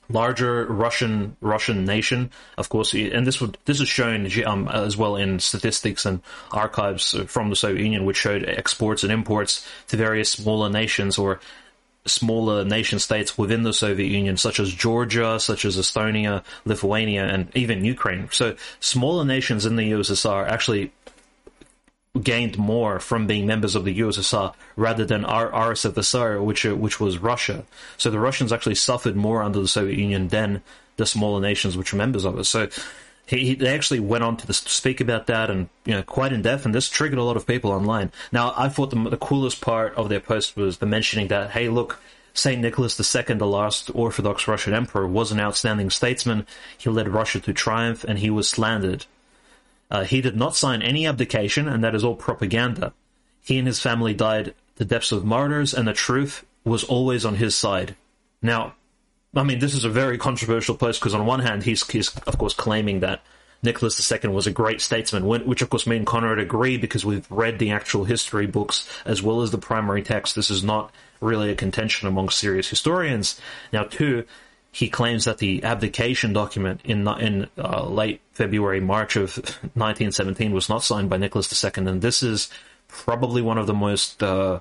larger 0.09 0.65
Russian 0.65 1.35
Russian 1.41 1.85
nation, 1.85 2.31
of 2.57 2.69
course, 2.69 2.93
and 2.93 3.25
this 3.25 3.41
would 3.41 3.57
this 3.65 3.79
is 3.79 3.87
shown 3.87 4.29
um, 4.45 4.67
as 4.67 4.97
well 4.97 5.15
in 5.15 5.39
statistics 5.39 6.05
and 6.05 6.21
archives 6.51 7.15
from 7.27 7.49
the 7.49 7.55
Soviet 7.55 7.83
Union, 7.83 8.05
which 8.05 8.17
showed 8.17 8.45
exports 8.45 9.03
and 9.03 9.11
imports 9.11 9.67
to 9.87 9.97
various 9.97 10.31
smaller 10.31 10.69
nations 10.69 11.17
or 11.17 11.39
smaller 12.05 12.63
nation 12.63 12.99
states 12.99 13.37
within 13.37 13.63
the 13.63 13.73
Soviet 13.73 14.07
Union, 14.07 14.37
such 14.37 14.59
as 14.59 14.71
Georgia, 14.71 15.39
such 15.39 15.65
as 15.65 15.77
Estonia, 15.77 16.43
Lithuania, 16.63 17.25
and 17.25 17.53
even 17.55 17.83
Ukraine. 17.83 18.29
So 18.31 18.55
smaller 18.79 19.25
nations 19.25 19.65
in 19.65 19.75
the 19.75 19.91
USSR 19.91 20.47
actually 20.47 20.91
gained 22.19 22.57
more 22.57 22.99
from 22.99 23.27
being 23.27 23.45
members 23.45 23.75
of 23.75 23.85
the 23.85 23.99
USSR 23.99 24.53
rather 24.75 25.05
than 25.05 25.25
R- 25.25 25.51
RSFSR, 25.51 26.43
which 26.43 26.65
uh, 26.65 26.75
which 26.75 26.99
was 26.99 27.17
Russia. 27.17 27.65
So 27.97 28.09
the 28.09 28.19
Russians 28.19 28.53
actually 28.53 28.75
suffered 28.75 29.15
more 29.15 29.43
under 29.43 29.59
the 29.59 29.67
Soviet 29.67 29.97
Union 29.97 30.29
than 30.29 30.61
the 30.97 31.05
smaller 31.05 31.41
nations 31.41 31.77
which 31.77 31.93
were 31.93 31.97
members 31.97 32.25
of 32.25 32.37
it. 32.39 32.45
So 32.45 32.69
he, 33.25 33.39
he, 33.39 33.55
they 33.55 33.73
actually 33.73 33.99
went 33.99 34.23
on 34.23 34.37
to, 34.37 34.53
speak 34.53 35.01
about 35.01 35.27
that 35.27 35.49
and 35.49 35.69
you 35.85 35.93
know 35.93 36.03
quite 36.03 36.33
in 36.33 36.41
depth, 36.41 36.65
and 36.65 36.73
this 36.73 36.89
triggered 36.89 37.19
a 37.19 37.23
lot 37.23 37.37
of 37.37 37.47
people 37.47 37.71
online. 37.71 38.11
Now 38.31 38.53
I 38.55 38.69
thought 38.69 38.89
the, 38.89 39.09
the 39.09 39.17
coolest 39.17 39.61
part 39.61 39.93
of 39.95 40.09
their 40.09 40.19
post 40.19 40.55
was 40.55 40.77
the 40.77 40.85
mentioning 40.85 41.27
that 41.29 41.51
hey 41.51 41.69
look. 41.69 42.01
St. 42.33 42.61
Nicholas 42.61 42.99
II, 42.99 43.37
the 43.37 43.47
last 43.47 43.89
Orthodox 43.95 44.47
Russian 44.47 44.75
emperor, 44.75 45.07
was 45.07 45.31
an 45.31 45.39
outstanding 45.39 45.89
statesman. 45.89 46.45
He 46.77 46.87
led 46.87 47.09
Russia 47.09 47.39
to 47.39 47.51
triumph 47.51 48.03
and 48.03 48.19
he 48.19 48.29
was 48.29 48.47
slandered 48.47 49.07
Uh, 49.89 50.03
he 50.03 50.21
did 50.21 50.35
not 50.35 50.55
sign 50.55 50.81
any 50.81 51.07
abdication, 51.07 51.67
and 51.67 51.83
that 51.83 51.95
is 51.95 52.03
all 52.03 52.15
propaganda. 52.15 52.93
He 53.41 53.57
and 53.57 53.67
his 53.67 53.79
family 53.79 54.13
died 54.13 54.53
the 54.75 54.85
depths 54.85 55.11
of 55.11 55.25
martyrs, 55.25 55.73
and 55.73 55.87
the 55.87 55.93
truth 55.93 56.45
was 56.63 56.83
always 56.83 57.25
on 57.25 57.35
his 57.35 57.55
side. 57.55 57.95
Now, 58.41 58.75
I 59.35 59.43
mean, 59.43 59.59
this 59.59 59.73
is 59.73 59.85
a 59.85 59.89
very 59.89 60.17
controversial 60.17 60.75
post 60.75 60.99
because 60.99 61.13
on 61.13 61.25
one 61.25 61.39
hand, 61.39 61.63
he's, 61.63 61.87
he's 61.89 62.15
of 62.27 62.37
course 62.37 62.53
claiming 62.53 62.99
that 63.01 63.21
Nicholas 63.63 64.11
II 64.11 64.29
was 64.29 64.47
a 64.47 64.51
great 64.51 64.81
statesman, 64.81 65.25
which 65.25 65.61
of 65.61 65.69
course 65.69 65.87
me 65.87 65.97
and 65.97 66.05
Conrad 66.05 66.39
agree 66.39 66.77
because 66.77 67.05
we've 67.05 67.29
read 67.31 67.57
the 67.59 67.71
actual 67.71 68.03
history 68.05 68.45
books 68.45 68.87
as 69.05 69.23
well 69.23 69.41
as 69.41 69.51
the 69.51 69.57
primary 69.57 70.03
text. 70.03 70.35
This 70.35 70.51
is 70.51 70.63
not 70.63 70.91
really 71.21 71.49
a 71.49 71.55
contention 71.55 72.07
among 72.07 72.29
serious 72.29 72.69
historians. 72.69 73.39
Now, 73.73 73.83
two, 73.83 74.25
he 74.77 74.89
claims 74.89 75.25
that 75.25 75.39
the 75.39 75.63
abdication 75.63 76.33
document 76.33 76.81
in 76.83 77.07
in 77.07 77.47
uh, 77.57 77.83
late 77.83 78.21
February, 78.33 78.79
March 78.79 79.15
of 79.15 79.35
1917 79.73 80.51
was 80.51 80.69
not 80.69 80.83
signed 80.83 81.09
by 81.09 81.17
Nicholas 81.17 81.51
II, 81.63 81.87
and 81.87 81.99
this 81.99 82.21
is 82.21 82.47
probably 82.87 83.41
one 83.41 83.57
of 83.57 83.65
the 83.65 83.73
most, 83.73 84.21
uh, 84.21 84.59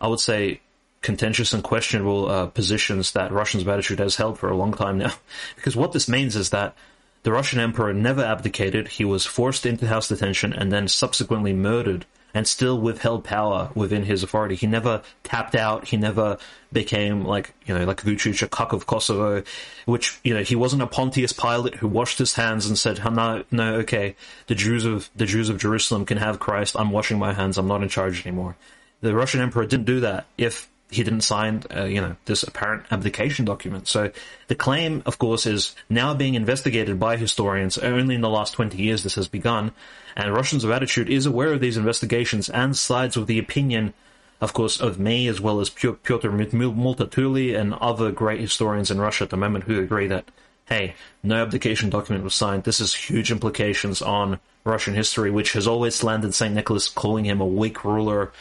I 0.00 0.08
would 0.08 0.18
say, 0.18 0.60
contentious 1.02 1.52
and 1.52 1.62
questionable 1.62 2.28
uh, 2.28 2.46
positions 2.46 3.12
that 3.12 3.30
Russians' 3.30 3.64
attitude 3.64 4.00
has 4.00 4.16
held 4.16 4.40
for 4.40 4.50
a 4.50 4.56
long 4.56 4.74
time 4.74 4.98
now. 4.98 5.12
because 5.54 5.76
what 5.76 5.92
this 5.92 6.08
means 6.08 6.34
is 6.34 6.50
that 6.50 6.74
the 7.22 7.30
Russian 7.30 7.60
emperor 7.60 7.94
never 7.94 8.24
abdicated, 8.24 8.88
he 8.88 9.04
was 9.04 9.24
forced 9.24 9.66
into 9.66 9.86
house 9.86 10.08
detention 10.08 10.52
and 10.52 10.72
then 10.72 10.88
subsequently 10.88 11.52
murdered 11.52 12.06
and 12.34 12.46
still 12.48 12.80
withheld 12.80 13.22
power 13.24 13.70
within 13.74 14.02
his 14.02 14.24
authority. 14.24 14.56
He 14.56 14.66
never 14.66 15.02
tapped 15.22 15.54
out. 15.54 15.86
He 15.86 15.96
never 15.96 16.36
became 16.72 17.24
like, 17.24 17.54
you 17.64 17.78
know, 17.78 17.84
like 17.84 18.02
Vucic, 18.02 18.42
a 18.42 18.48
cock 18.48 18.72
of 18.72 18.86
Kosovo, 18.86 19.44
which, 19.86 20.18
you 20.24 20.34
know, 20.34 20.42
he 20.42 20.56
wasn't 20.56 20.82
a 20.82 20.88
Pontius 20.88 21.32
Pilate 21.32 21.76
who 21.76 21.86
washed 21.86 22.18
his 22.18 22.34
hands 22.34 22.66
and 22.66 22.76
said, 22.76 23.00
no, 23.04 23.44
no, 23.52 23.76
okay, 23.76 24.16
the 24.48 24.56
Jews 24.56 24.84
of, 24.84 25.08
the 25.14 25.26
Jews 25.26 25.48
of 25.48 25.58
Jerusalem 25.58 26.04
can 26.04 26.18
have 26.18 26.40
Christ. 26.40 26.74
I'm 26.76 26.90
washing 26.90 27.18
my 27.18 27.32
hands. 27.32 27.56
I'm 27.56 27.68
not 27.68 27.82
in 27.82 27.88
charge 27.88 28.26
anymore. 28.26 28.56
The 29.00 29.14
Russian 29.14 29.40
emperor 29.40 29.66
didn't 29.66 29.86
do 29.86 30.00
that. 30.00 30.26
If 30.36 30.68
he 30.90 31.02
didn't 31.02 31.22
sign, 31.22 31.62
uh, 31.74 31.84
you 31.84 32.00
know, 32.00 32.16
this 32.26 32.42
apparent 32.42 32.84
abdication 32.90 33.44
document. 33.44 33.88
So 33.88 34.10
the 34.48 34.54
claim, 34.54 35.02
of 35.06 35.18
course, 35.18 35.46
is 35.46 35.74
now 35.88 36.14
being 36.14 36.34
investigated 36.34 37.00
by 37.00 37.16
historians. 37.16 37.78
Only 37.78 38.14
in 38.14 38.20
the 38.20 38.28
last 38.28 38.52
20 38.52 38.76
years 38.76 39.02
this 39.02 39.14
has 39.16 39.28
begun. 39.28 39.72
And 40.16 40.32
Russians 40.32 40.62
of 40.62 40.70
Attitude 40.70 41.10
is 41.10 41.26
aware 41.26 41.52
of 41.52 41.60
these 41.60 41.76
investigations 41.76 42.48
and 42.48 42.76
sides 42.76 43.16
with 43.16 43.26
the 43.26 43.38
opinion, 43.38 43.94
of 44.40 44.52
course, 44.52 44.80
of 44.80 44.98
me 44.98 45.26
as 45.26 45.40
well 45.40 45.60
as 45.60 45.70
Pyotr 45.70 46.30
Multatuli 46.30 47.58
and 47.58 47.74
other 47.74 48.12
great 48.12 48.40
historians 48.40 48.90
in 48.90 49.00
Russia 49.00 49.24
at 49.24 49.30
the 49.30 49.36
moment 49.36 49.64
who 49.64 49.80
agree 49.80 50.06
that, 50.06 50.30
hey, 50.66 50.94
no 51.22 51.42
abdication 51.42 51.90
document 51.90 52.22
was 52.22 52.34
signed. 52.34 52.64
This 52.64 52.78
has 52.78 52.94
huge 52.94 53.32
implications 53.32 54.00
on 54.00 54.38
Russian 54.64 54.94
history, 54.94 55.30
which 55.30 55.52
has 55.54 55.66
always 55.66 55.94
slandered 55.94 56.34
St. 56.34 56.54
Nicholas, 56.54 56.88
calling 56.88 57.24
him 57.24 57.40
a 57.40 57.46
weak 57.46 57.84
ruler, 57.84 58.32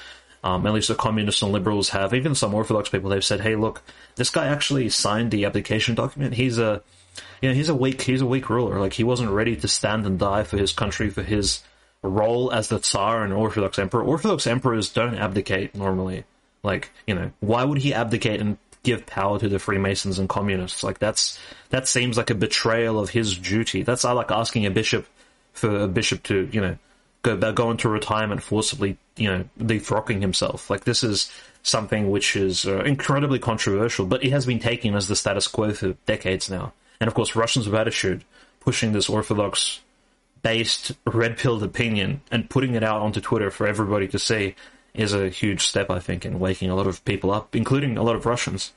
um, 0.43 0.65
at 0.65 0.73
least 0.73 0.89
the 0.89 0.95
communists 0.95 1.41
and 1.41 1.51
liberals 1.51 1.89
have. 1.89 2.13
Even 2.13 2.35
some 2.35 2.53
Orthodox 2.53 2.89
people, 2.89 3.09
they've 3.09 3.23
said, 3.23 3.41
"Hey, 3.41 3.55
look, 3.55 3.81
this 4.15 4.29
guy 4.29 4.47
actually 4.47 4.89
signed 4.89 5.31
the 5.31 5.45
abdication 5.45 5.95
document. 5.95 6.33
He's 6.33 6.57
a, 6.57 6.81
you 7.41 7.49
know, 7.49 7.55
he's 7.55 7.69
a 7.69 7.75
weak, 7.75 8.01
he's 8.01 8.21
a 8.21 8.25
weak 8.25 8.49
ruler. 8.49 8.79
Like 8.79 8.93
he 8.93 9.03
wasn't 9.03 9.31
ready 9.31 9.55
to 9.55 9.67
stand 9.67 10.05
and 10.05 10.19
die 10.19 10.43
for 10.43 10.57
his 10.57 10.73
country, 10.73 11.09
for 11.09 11.23
his 11.23 11.61
role 12.01 12.51
as 12.51 12.67
the 12.67 12.79
Tsar 12.79 13.23
and 13.23 13.33
Orthodox 13.33 13.79
emperor. 13.79 14.03
Orthodox 14.03 14.45
emperors 14.45 14.89
don't 14.89 15.15
abdicate 15.15 15.75
normally. 15.75 16.25
Like, 16.63 16.91
you 17.07 17.15
know, 17.15 17.31
why 17.39 17.63
would 17.63 17.79
he 17.79 17.93
abdicate 17.93 18.39
and 18.39 18.57
give 18.83 19.05
power 19.05 19.39
to 19.39 19.49
the 19.49 19.59
Freemasons 19.59 20.19
and 20.19 20.29
communists? 20.29 20.83
Like 20.83 20.99
that's 20.99 21.39
that 21.69 21.87
seems 21.87 22.17
like 22.17 22.29
a 22.29 22.35
betrayal 22.35 22.99
of 22.99 23.09
his 23.09 23.37
duty. 23.37 23.83
That's 23.83 24.03
like 24.03 24.31
asking 24.31 24.65
a 24.65 24.71
bishop 24.71 25.07
for 25.53 25.83
a 25.83 25.87
bishop 25.87 26.23
to, 26.23 26.49
you 26.51 26.61
know, 26.61 26.77
go 27.23 27.51
go 27.53 27.71
into 27.71 27.89
retirement 27.89 28.43
forcibly, 28.43 28.97
you 29.15 29.29
know, 29.29 29.45
defrocking 29.59 30.21
himself. 30.21 30.69
Like 30.69 30.83
this 30.83 31.03
is 31.03 31.31
something 31.63 32.11
which 32.11 32.35
is 32.35 32.65
uh, 32.65 32.83
incredibly 32.83 33.39
controversial, 33.39 34.05
but 34.05 34.23
it 34.23 34.31
has 34.31 34.45
been 34.45 34.59
taken 34.59 34.95
as 34.95 35.07
the 35.07 35.15
status 35.15 35.47
quo 35.47 35.73
for 35.73 35.93
decades 36.05 36.49
now. 36.49 36.73
And 36.99 37.07
of 37.07 37.13
course, 37.13 37.35
Russians 37.35 37.65
of 37.65 37.73
attitude 37.73 38.23
pushing 38.59 38.93
this 38.93 39.09
orthodox 39.09 39.81
based 40.41 40.91
red 41.05 41.37
pilled 41.37 41.63
opinion 41.63 42.21
and 42.29 42.49
putting 42.49 42.75
it 42.75 42.83
out 42.83 43.01
onto 43.01 43.21
Twitter 43.21 43.49
for 43.49 43.65
everybody 43.65 44.07
to 44.09 44.19
see 44.19 44.55
is 44.93 45.13
a 45.13 45.29
huge 45.29 45.65
step, 45.65 45.89
I 45.89 45.99
think, 45.99 46.25
in 46.25 46.39
waking 46.39 46.69
a 46.69 46.75
lot 46.75 46.85
of 46.85 47.03
people 47.05 47.31
up, 47.31 47.55
including 47.55 47.97
a 47.97 48.03
lot 48.03 48.15
of 48.15 48.25
Russians. 48.25 48.73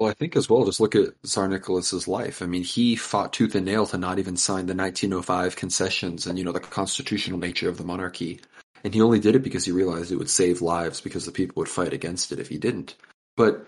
Well, 0.00 0.08
I 0.08 0.14
think 0.14 0.34
as 0.34 0.48
well, 0.48 0.64
just 0.64 0.80
look 0.80 0.94
at 0.96 1.12
Tsar 1.24 1.46
Nicholas's 1.46 2.08
life. 2.08 2.40
I 2.40 2.46
mean, 2.46 2.62
he 2.62 2.96
fought 2.96 3.34
tooth 3.34 3.54
and 3.54 3.66
nail 3.66 3.84
to 3.88 3.98
not 3.98 4.18
even 4.18 4.34
sign 4.34 4.64
the 4.64 4.74
1905 4.74 5.56
concessions 5.56 6.26
and, 6.26 6.38
you 6.38 6.44
know, 6.44 6.52
the 6.52 6.60
constitutional 6.60 7.38
nature 7.38 7.68
of 7.68 7.76
the 7.76 7.84
monarchy. 7.84 8.40
And 8.82 8.94
he 8.94 9.02
only 9.02 9.20
did 9.20 9.36
it 9.36 9.42
because 9.42 9.66
he 9.66 9.72
realized 9.72 10.10
it 10.10 10.16
would 10.16 10.30
save 10.30 10.62
lives 10.62 11.02
because 11.02 11.26
the 11.26 11.32
people 11.32 11.60
would 11.60 11.68
fight 11.68 11.92
against 11.92 12.32
it 12.32 12.38
if 12.38 12.48
he 12.48 12.56
didn't. 12.56 12.94
But 13.36 13.66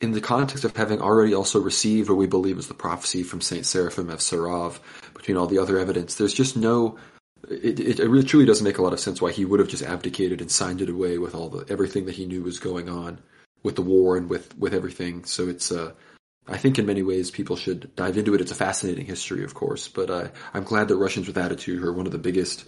in 0.00 0.12
the 0.12 0.22
context 0.22 0.64
of 0.64 0.74
having 0.74 1.02
already 1.02 1.34
also 1.34 1.60
received 1.60 2.08
what 2.08 2.16
we 2.16 2.26
believe 2.26 2.56
is 2.56 2.68
the 2.68 2.72
prophecy 2.72 3.22
from 3.22 3.42
Saint 3.42 3.66
Seraphim 3.66 4.08
of 4.08 4.20
Sarov, 4.20 4.78
between 5.12 5.36
all 5.36 5.46
the 5.46 5.58
other 5.58 5.78
evidence, 5.78 6.14
there's 6.14 6.32
just 6.32 6.56
no. 6.56 6.96
It, 7.50 7.78
it, 7.78 8.00
it 8.00 8.08
really 8.08 8.24
truly 8.24 8.46
doesn't 8.46 8.64
make 8.64 8.78
a 8.78 8.82
lot 8.82 8.94
of 8.94 9.00
sense 9.00 9.20
why 9.20 9.32
he 9.32 9.44
would 9.44 9.60
have 9.60 9.68
just 9.68 9.82
abdicated 9.82 10.40
and 10.40 10.50
signed 10.50 10.80
it 10.80 10.88
away 10.88 11.18
with 11.18 11.34
all 11.34 11.50
the 11.50 11.70
everything 11.70 12.06
that 12.06 12.14
he 12.14 12.24
knew 12.24 12.42
was 12.42 12.58
going 12.58 12.88
on 12.88 13.18
with 13.62 13.76
the 13.76 13.82
war 13.82 14.16
and 14.16 14.28
with 14.28 14.56
with 14.58 14.74
everything. 14.74 15.24
So 15.24 15.48
it's 15.48 15.72
uh, 15.72 15.92
I 16.48 16.56
think 16.56 16.78
in 16.78 16.86
many 16.86 17.02
ways 17.02 17.30
people 17.30 17.56
should 17.56 17.94
dive 17.94 18.16
into 18.16 18.34
it. 18.34 18.40
It's 18.40 18.50
a 18.50 18.56
fascinating 18.56 19.06
history, 19.06 19.44
of 19.44 19.54
course, 19.54 19.88
but 19.88 20.10
uh, 20.10 20.28
I'm 20.52 20.64
glad 20.64 20.88
that 20.88 20.96
Russians 20.96 21.26
with 21.26 21.38
Attitude 21.38 21.84
are 21.84 21.92
one 21.92 22.06
of 22.06 22.12
the 22.12 22.18
biggest, 22.18 22.64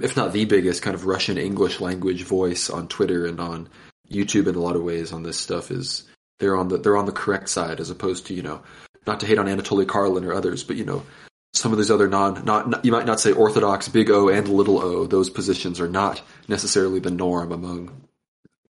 if 0.00 0.16
not 0.16 0.32
the 0.32 0.44
biggest, 0.44 0.82
kind 0.82 0.94
of 0.94 1.06
Russian 1.06 1.38
English 1.38 1.80
language 1.80 2.22
voice 2.24 2.70
on 2.70 2.88
Twitter 2.88 3.26
and 3.26 3.40
on 3.40 3.68
YouTube 4.10 4.46
in 4.46 4.54
a 4.54 4.60
lot 4.60 4.76
of 4.76 4.82
ways 4.82 5.12
on 5.12 5.22
this 5.22 5.38
stuff. 5.38 5.70
Is 5.70 6.04
they're 6.38 6.56
on 6.56 6.68
the 6.68 6.78
they're 6.78 6.96
on 6.96 7.06
the 7.06 7.12
correct 7.12 7.48
side 7.48 7.80
as 7.80 7.90
opposed 7.90 8.26
to 8.26 8.34
you 8.34 8.42
know 8.42 8.62
not 9.06 9.20
to 9.20 9.26
hate 9.26 9.38
on 9.38 9.46
Anatoly 9.46 9.86
Karlin 9.86 10.24
or 10.24 10.34
others, 10.34 10.62
but 10.62 10.76
you 10.76 10.84
know 10.84 11.04
some 11.54 11.72
of 11.72 11.78
these 11.78 11.90
other 11.90 12.08
non 12.08 12.44
not, 12.44 12.68
not, 12.68 12.84
you 12.84 12.92
might 12.92 13.06
not 13.06 13.20
say 13.20 13.32
orthodox 13.32 13.88
big 13.88 14.10
O 14.10 14.28
and 14.28 14.48
little 14.48 14.78
O 14.80 15.06
those 15.06 15.30
positions 15.30 15.80
are 15.80 15.88
not 15.88 16.22
necessarily 16.46 17.00
the 17.00 17.10
norm 17.10 17.52
among 17.52 18.07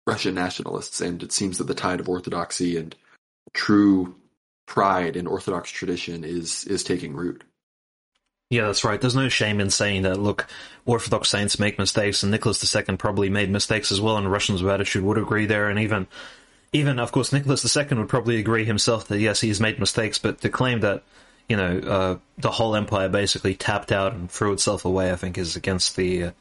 Russian 0.05 0.35
nationalists, 0.35 1.01
and 1.01 1.23
it 1.23 1.31
seems 1.31 1.57
that 1.57 1.65
the 1.65 1.75
tide 1.75 1.99
of 1.99 2.09
orthodoxy 2.09 2.77
and 2.77 2.95
true 3.53 4.15
pride 4.65 5.15
in 5.15 5.27
Orthodox 5.27 5.69
tradition 5.69 6.23
is 6.23 6.65
is 6.65 6.83
taking 6.83 7.13
root. 7.13 7.43
Yeah, 8.49 8.67
that's 8.67 8.83
right. 8.83 9.01
There's 9.01 9.15
no 9.15 9.29
shame 9.29 9.59
in 9.59 9.69
saying 9.69 10.03
that. 10.03 10.19
Look, 10.19 10.47
Orthodox 10.85 11.29
saints 11.29 11.57
make 11.57 11.79
mistakes, 11.79 12.21
and 12.21 12.31
Nicholas 12.31 12.75
II 12.75 12.97
probably 12.97 13.29
made 13.29 13.49
mistakes 13.49 13.91
as 13.91 13.99
well, 13.99 14.17
and 14.17 14.31
Russians 14.31 14.61
of 14.61 14.67
attitude 14.67 15.03
would 15.03 15.17
agree 15.17 15.45
there, 15.45 15.69
and 15.69 15.79
even, 15.79 16.07
even 16.71 16.99
of 16.99 17.11
course, 17.11 17.33
Nicholas 17.33 17.75
II 17.75 17.97
would 17.97 18.09
probably 18.09 18.37
agree 18.37 18.65
himself 18.65 19.07
that 19.07 19.19
yes, 19.19 19.41
he's 19.41 19.59
made 19.59 19.79
mistakes, 19.79 20.19
but 20.19 20.41
to 20.41 20.49
claim 20.49 20.81
that, 20.81 21.03
you 21.49 21.57
know, 21.57 21.79
uh, 21.79 22.17
the 22.37 22.51
whole 22.51 22.75
empire 22.75 23.09
basically 23.09 23.55
tapped 23.55 23.91
out 23.91 24.13
and 24.13 24.29
threw 24.29 24.53
itself 24.53 24.85
away, 24.85 25.11
I 25.11 25.15
think, 25.15 25.37
is 25.39 25.55
against 25.55 25.95
the 25.95 26.25
uh, 26.25 26.31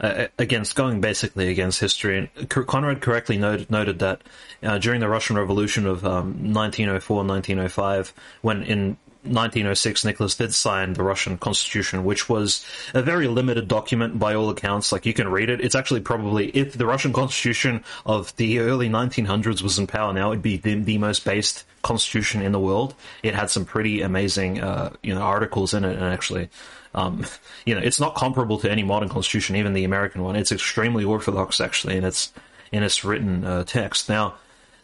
uh, 0.00 0.26
against 0.38 0.74
going 0.76 1.00
basically 1.00 1.48
against 1.48 1.80
history. 1.80 2.30
And 2.38 2.48
Conrad 2.48 3.00
correctly 3.00 3.36
noted, 3.38 3.70
noted 3.70 3.98
that 3.98 4.22
uh, 4.62 4.78
during 4.78 5.00
the 5.00 5.08
Russian 5.08 5.36
Revolution 5.36 5.86
of 5.86 6.04
um, 6.04 6.52
1904 6.52 7.16
1905, 7.24 8.12
when 8.42 8.62
in 8.62 8.96
1906, 9.22 10.04
Nicholas 10.04 10.34
did 10.34 10.54
sign 10.54 10.94
the 10.94 11.02
Russian 11.02 11.36
Constitution, 11.36 12.04
which 12.04 12.28
was 12.28 12.64
a 12.94 13.02
very 13.02 13.28
limited 13.28 13.68
document 13.68 14.18
by 14.18 14.34
all 14.34 14.48
accounts. 14.50 14.92
Like 14.92 15.06
you 15.06 15.12
can 15.12 15.28
read 15.28 15.50
it. 15.50 15.60
It's 15.60 15.74
actually 15.74 16.00
probably 16.00 16.48
if 16.48 16.72
the 16.74 16.86
Russian 16.86 17.12
Constitution 17.12 17.84
of 18.06 18.34
the 18.36 18.60
early 18.60 18.88
1900s 18.88 19.62
was 19.62 19.78
in 19.78 19.86
power 19.86 20.12
now, 20.12 20.30
it'd 20.30 20.42
be 20.42 20.56
the, 20.56 20.74
the 20.74 20.98
most 20.98 21.24
based 21.24 21.64
constitution 21.82 22.42
in 22.42 22.52
the 22.52 22.60
world. 22.60 22.94
It 23.22 23.34
had 23.34 23.50
some 23.50 23.64
pretty 23.64 24.02
amazing, 24.02 24.60
uh, 24.60 24.90
you 25.02 25.14
know, 25.14 25.20
articles 25.20 25.74
in 25.74 25.84
it, 25.84 25.94
and 25.94 26.04
actually 26.04 26.48
um, 26.94 27.24
you 27.66 27.74
know, 27.74 27.80
it's 27.80 28.00
not 28.00 28.14
comparable 28.14 28.58
to 28.58 28.70
any 28.70 28.82
modern 28.82 29.08
constitution, 29.08 29.56
even 29.56 29.72
the 29.72 29.84
American 29.84 30.22
one. 30.22 30.36
It's 30.36 30.52
extremely 30.52 31.04
orthodox, 31.04 31.60
actually, 31.60 31.96
in 31.96 32.04
its 32.04 32.32
in 32.72 32.82
its 32.82 33.04
written 33.04 33.44
uh, 33.44 33.64
text. 33.64 34.08
Now, 34.08 34.34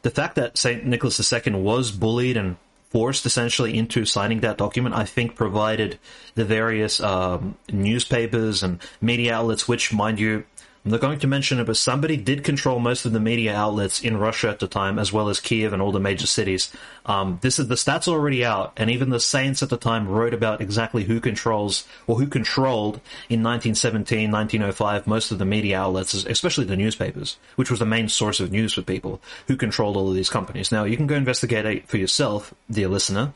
the 0.02 0.10
fact 0.10 0.34
that 0.36 0.58
Saint 0.58 0.84
Nicholas 0.84 1.32
II 1.32 1.52
was 1.54 1.90
bullied 1.90 2.36
and 2.36 2.56
forced 2.90 3.26
essentially 3.26 3.76
into 3.76 4.04
signing 4.04 4.40
that 4.40 4.58
document, 4.58 4.94
I 4.94 5.04
think 5.04 5.34
provided 5.34 5.98
the 6.34 6.44
various 6.44 7.00
um, 7.00 7.56
newspapers 7.70 8.62
and 8.62 8.80
media 9.00 9.34
outlets, 9.34 9.68
which, 9.68 9.92
mind 9.92 10.20
you, 10.20 10.44
I'm 10.86 10.92
not 10.92 11.00
going 11.00 11.18
to 11.18 11.26
mention 11.26 11.58
it, 11.58 11.64
but 11.64 11.76
somebody 11.76 12.16
did 12.16 12.44
control 12.44 12.78
most 12.78 13.06
of 13.06 13.12
the 13.12 13.18
media 13.18 13.52
outlets 13.52 14.00
in 14.00 14.18
Russia 14.18 14.50
at 14.50 14.60
the 14.60 14.68
time, 14.68 15.00
as 15.00 15.12
well 15.12 15.28
as 15.28 15.40
Kiev 15.40 15.72
and 15.72 15.82
all 15.82 15.90
the 15.90 15.98
major 15.98 16.28
cities. 16.28 16.72
Um, 17.06 17.40
this 17.42 17.58
is 17.58 17.66
the 17.66 17.74
stats 17.74 18.06
already 18.06 18.44
out, 18.44 18.72
and 18.76 18.88
even 18.88 19.10
the 19.10 19.18
Saints 19.18 19.64
at 19.64 19.68
the 19.68 19.78
time 19.78 20.06
wrote 20.06 20.32
about 20.32 20.60
exactly 20.60 21.02
who 21.02 21.18
controls 21.18 21.88
or 22.06 22.20
who 22.20 22.28
controlled 22.28 23.00
in 23.28 23.42
1917, 23.42 24.30
1905 24.30 25.08
most 25.08 25.32
of 25.32 25.38
the 25.38 25.44
media 25.44 25.80
outlets, 25.80 26.14
especially 26.14 26.66
the 26.66 26.76
newspapers, 26.76 27.36
which 27.56 27.68
was 27.68 27.80
the 27.80 27.84
main 27.84 28.08
source 28.08 28.38
of 28.38 28.52
news 28.52 28.72
for 28.72 28.82
people 28.82 29.20
who 29.48 29.56
controlled 29.56 29.96
all 29.96 30.08
of 30.08 30.14
these 30.14 30.30
companies. 30.30 30.70
Now 30.70 30.84
you 30.84 30.96
can 30.96 31.08
go 31.08 31.16
investigate 31.16 31.66
it 31.66 31.88
for 31.88 31.96
yourself, 31.96 32.54
dear 32.70 32.86
listener, 32.86 33.32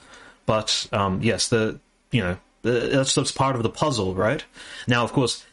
but 0.47 0.87
um, 0.93 1.21
yes, 1.21 1.49
the 1.49 1.81
you 2.13 2.23
know 2.23 2.37
That's 2.63 3.15
just 3.15 3.35
part 3.35 3.57
of 3.57 3.65
the 3.65 3.71
puzzle, 3.71 4.15
right? 4.15 4.45
Now, 4.87 5.03
of 5.03 5.13
course, 5.13 5.45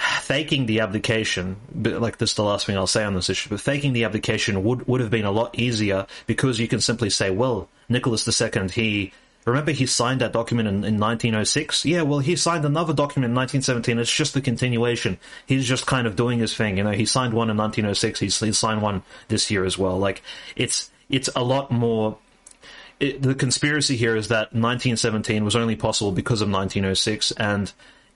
faking 0.00 0.66
the 0.66 0.80
abdication, 0.80 1.56
like 1.74 2.18
this 2.18 2.30
is 2.30 2.36
the 2.36 2.42
last 2.42 2.66
thing 2.66 2.76
I'll 2.76 2.86
say 2.86 3.04
on 3.04 3.14
this 3.14 3.28
issue, 3.28 3.50
but 3.50 3.60
faking 3.60 3.92
the 3.92 4.04
abdication 4.04 4.64
would, 4.64 4.88
would 4.88 5.00
have 5.00 5.10
been 5.10 5.26
a 5.26 5.30
lot 5.30 5.58
easier 5.58 6.06
because 6.26 6.58
you 6.58 6.68
can 6.68 6.80
simply 6.80 7.10
say, 7.10 7.30
well, 7.30 7.68
Nicholas 7.88 8.26
II, 8.40 8.68
he, 8.68 9.12
remember 9.44 9.72
he 9.72 9.84
signed 9.84 10.22
that 10.22 10.32
document 10.32 10.68
in, 10.68 10.74
in 10.76 10.98
1906? 10.98 11.84
Yeah, 11.84 12.02
well, 12.02 12.20
he 12.20 12.34
signed 12.34 12.64
another 12.64 12.94
document 12.94 13.30
in 13.30 13.36
1917. 13.36 13.98
It's 13.98 14.10
just 14.10 14.32
the 14.32 14.40
continuation. 14.40 15.18
He's 15.44 15.66
just 15.66 15.86
kind 15.86 16.06
of 16.06 16.16
doing 16.16 16.38
his 16.38 16.56
thing. 16.56 16.78
You 16.78 16.84
know, 16.84 16.92
he 16.92 17.04
signed 17.04 17.34
one 17.34 17.50
in 17.50 17.58
1906. 17.58 18.20
He's, 18.20 18.40
he 18.40 18.52
signed 18.52 18.80
one 18.80 19.02
this 19.28 19.50
year 19.50 19.66
as 19.66 19.76
well. 19.76 19.98
Like, 19.98 20.22
it's, 20.56 20.90
it's 21.10 21.28
a 21.36 21.44
lot 21.44 21.70
more 21.70 22.16
it, 23.00 23.22
the 23.22 23.34
conspiracy 23.34 23.96
here 23.96 24.14
is 24.14 24.28
that 24.28 24.52
1917 24.52 25.44
was 25.44 25.56
only 25.56 25.74
possible 25.74 26.12
because 26.12 26.42
of 26.42 26.48
1906, 26.48 27.32
and 27.32 27.72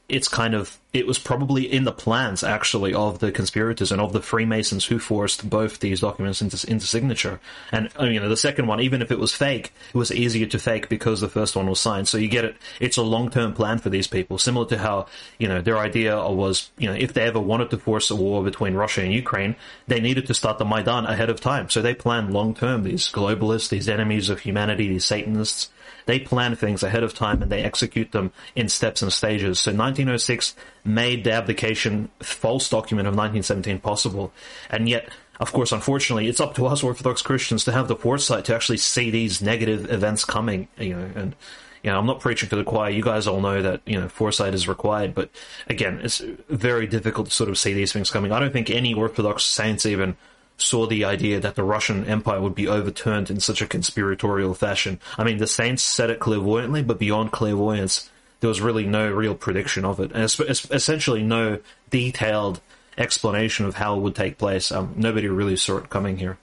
it's 0.09 0.29
kind 0.29 0.55
of 0.55 0.79
it 0.93 1.07
was 1.07 1.19
probably 1.19 1.71
in 1.71 1.85
the 1.85 1.93
plans 1.93 2.45
actually 2.45 2.95
of 2.95 3.19
the 3.19 3.33
conspirators 3.33 3.91
and 3.91 4.01
of 4.01 4.13
the 4.13 4.21
Freemasons 4.21 4.85
who 4.85 4.99
forced 4.99 5.49
both 5.49 5.81
these 5.81 6.01
documents 6.01 6.43
into 6.43 6.71
into 6.71 6.87
signature. 6.87 7.41
And 7.73 7.89
uh, 7.99 8.05
you 8.05 8.21
know 8.21 8.29
the 8.29 8.37
second 8.37 8.67
one, 8.67 8.81
even 8.81 9.01
if 9.01 9.11
it 9.11 9.19
was 9.19 9.35
fake, 9.35 9.73
it 9.89 9.97
was 9.97 10.13
easier 10.13 10.47
to 10.47 10.59
fake 10.59 10.89
because 10.89 11.21
the 11.21 11.29
first 11.29 11.57
one 11.57 11.69
was 11.69 11.81
signed. 11.81 12.07
So 12.07 12.19
you 12.19 12.29
get 12.29 12.45
it. 12.45 12.57
It's 12.81 12.99
a 12.99 13.03
long 13.03 13.31
term 13.31 13.55
plan 13.55 13.79
for 13.79 13.89
these 13.89 14.07
people, 14.07 14.37
similar 14.37 14.67
to 14.69 14.79
how 14.79 15.07
you 15.39 15.49
know 15.49 15.63
their 15.63 15.79
idea 15.79 16.17
was 16.31 16.71
you 16.77 16.89
know 16.89 16.95
if 16.95 17.15
they 17.15 17.23
ever 17.23 17.41
wanted 17.41 17.71
to 17.71 17.79
force 17.79 18.11
a 18.11 18.17
war 18.17 18.45
between 18.45 18.75
Russia 18.75 19.03
and 19.03 19.13
Ukraine, 19.13 19.57
they 19.89 20.01
needed 20.01 20.27
to 20.27 20.35
start 20.35 20.59
the 20.59 20.67
Maidan 20.67 21.07
ahead 21.07 21.31
of 21.31 21.41
time. 21.41 21.71
So 21.71 21.81
they 21.81 21.95
planned 21.95 22.33
long 22.33 22.55
term. 22.55 22.83
These 22.83 23.11
globalists, 23.11 23.71
these 23.71 23.89
enemies 23.89 24.29
of 24.29 24.41
humanity, 24.41 24.89
these 24.89 25.07
Satanists 25.07 25.71
they 26.07 26.19
plan 26.19 26.55
things 26.57 26.83
ahead 26.83 27.03
of 27.03 27.15
time 27.15 27.43
and 27.43 27.51
they 27.51 27.63
execute 27.63 28.13
them 28.13 28.33
in 28.55 28.69
steps 28.69 29.03
and 29.03 29.13
stages. 29.13 29.59
So 29.61 29.71
1906 29.71 30.55
made 30.85 31.25
the 31.25 31.33
abdication 31.33 32.11
false 32.21 32.69
document 32.69 33.09
of 33.09 33.13
1917 33.15 33.81
possible. 33.81 34.33
And 34.71 34.89
yet, 34.89 35.09
of 35.41 35.53
course, 35.53 35.73
unfortunately, 35.73 36.29
it's 36.29 36.41
up 36.41 36.55
to 36.57 36.67
us 36.67 36.83
Orthodox 36.83 37.23
Christians 37.23 37.65
to 37.65 37.73
have 37.73 37.89
the 37.89 37.97
foresight 37.97 38.45
to 38.47 38.55
actually 38.55 38.79
see 38.79 39.11
these 39.11 39.43
negative 39.43 39.91
events 39.91 40.25
coming, 40.25 40.69
you 40.79 40.95
know, 40.95 41.11
and 41.15 41.35
you 41.83 41.91
know, 41.91 41.99
I'm 41.99 42.07
not 42.07 42.21
preaching 42.21 42.49
to 42.49 42.57
the 42.57 42.65
choir. 42.65 42.89
You 42.89 43.03
guys 43.03 43.27
all 43.27 43.43
know 43.43 43.61
that, 43.61 43.83
you 43.85 44.01
know, 44.01 44.09
foresight 44.09 44.55
is 44.55 44.67
required, 44.67 45.15
but 45.15 45.29
again, 45.67 46.01
it's 46.03 46.23
very 46.49 46.87
difficult 46.87 47.27
to 47.27 47.33
sort 47.33 47.51
of 47.51 47.59
see 47.59 47.75
these 47.75 47.93
things 47.93 48.11
coming. 48.11 48.33
I 48.33 48.41
don't 48.41 48.55
think 48.55 48.71
any 48.71 48.95
Orthodox 48.95 49.45
saints 49.45 49.85
even 49.85 50.17
saw 50.57 50.87
the 50.87 51.05
idea 51.05 51.41
that 51.41 51.57
the 51.57 51.65
Russian 51.65 52.05
Empire 52.05 52.41
would 52.41 52.55
be 52.55 52.69
overturned 52.69 53.31
in 53.31 53.41
such 53.41 53.61
a 53.61 53.67
conspiratorial 53.67 54.55
fashion. 54.55 55.01
I 55.19 55.25
mean, 55.25 55.39
the 55.39 55.47
saints 55.47 55.83
said 55.83 56.11
it 56.11 56.21
clairvoyantly, 56.21 56.83
but 56.83 56.99
beyond 56.99 57.33
clairvoyance, 57.33 58.11
there 58.41 58.49
was 58.49 58.61
really 58.61 58.85
no 58.85 59.11
real 59.11 59.35
prediction 59.35 59.85
of 59.85 60.01
it, 60.01 60.13
and 60.13 60.25
essentially 60.25 61.23
no 61.23 61.61
detailed 61.91 62.61
explanation 62.97 63.67
of 63.67 63.77
how 63.77 63.97
it 63.97 64.01
would 64.01 64.15
take 64.15 64.39
place. 64.39 64.71
Um, 64.71 64.95
nobody 64.97 65.29
really 65.29 65.57
saw 65.57 65.79
it 65.79 65.91
coming 65.91 66.19
here. 66.19 66.39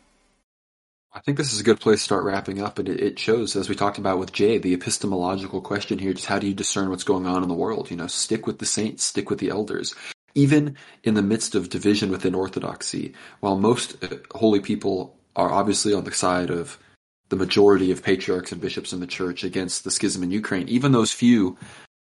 I 1.13 1.19
think 1.19 1.37
this 1.37 1.51
is 1.51 1.59
a 1.59 1.63
good 1.63 1.81
place 1.81 1.99
to 1.99 2.03
start 2.05 2.23
wrapping 2.23 2.61
up, 2.61 2.79
and 2.79 2.87
it, 2.87 3.19
shows, 3.19 3.57
as 3.57 3.67
we 3.67 3.75
talked 3.75 3.97
about 3.97 4.17
with 4.17 4.31
Jay, 4.31 4.57
the 4.57 4.73
epistemological 4.73 5.61
question 5.61 5.99
here: 5.99 6.13
just 6.13 6.27
how 6.27 6.39
do 6.39 6.47
you 6.47 6.53
discern 6.53 6.89
what's 6.89 7.03
going 7.03 7.25
on 7.25 7.43
in 7.43 7.49
the 7.49 7.53
world? 7.53 7.91
You 7.91 7.97
know, 7.97 8.07
stick 8.07 8.47
with 8.47 8.59
the 8.59 8.65
saints, 8.65 9.03
stick 9.03 9.29
with 9.29 9.39
the 9.39 9.49
elders. 9.49 9.93
Even 10.35 10.77
in 11.03 11.13
the 11.13 11.21
midst 11.21 11.55
of 11.55 11.69
division 11.69 12.09
within 12.09 12.35
Orthodoxy, 12.35 13.13
while 13.39 13.57
most 13.57 14.03
uh, 14.03 14.17
holy 14.31 14.59
people 14.59 15.17
are 15.35 15.51
obviously 15.51 15.93
on 15.93 16.03
the 16.03 16.11
side 16.11 16.49
of 16.49 16.77
the 17.29 17.35
majority 17.35 17.91
of 17.91 18.03
patriarchs 18.03 18.51
and 18.51 18.61
bishops 18.61 18.91
in 18.91 18.99
the 18.99 19.07
church 19.07 19.43
against 19.43 19.83
the 19.83 19.91
schism 19.91 20.23
in 20.23 20.31
Ukraine, 20.31 20.67
even 20.67 20.91
those 20.91 21.11
few 21.11 21.57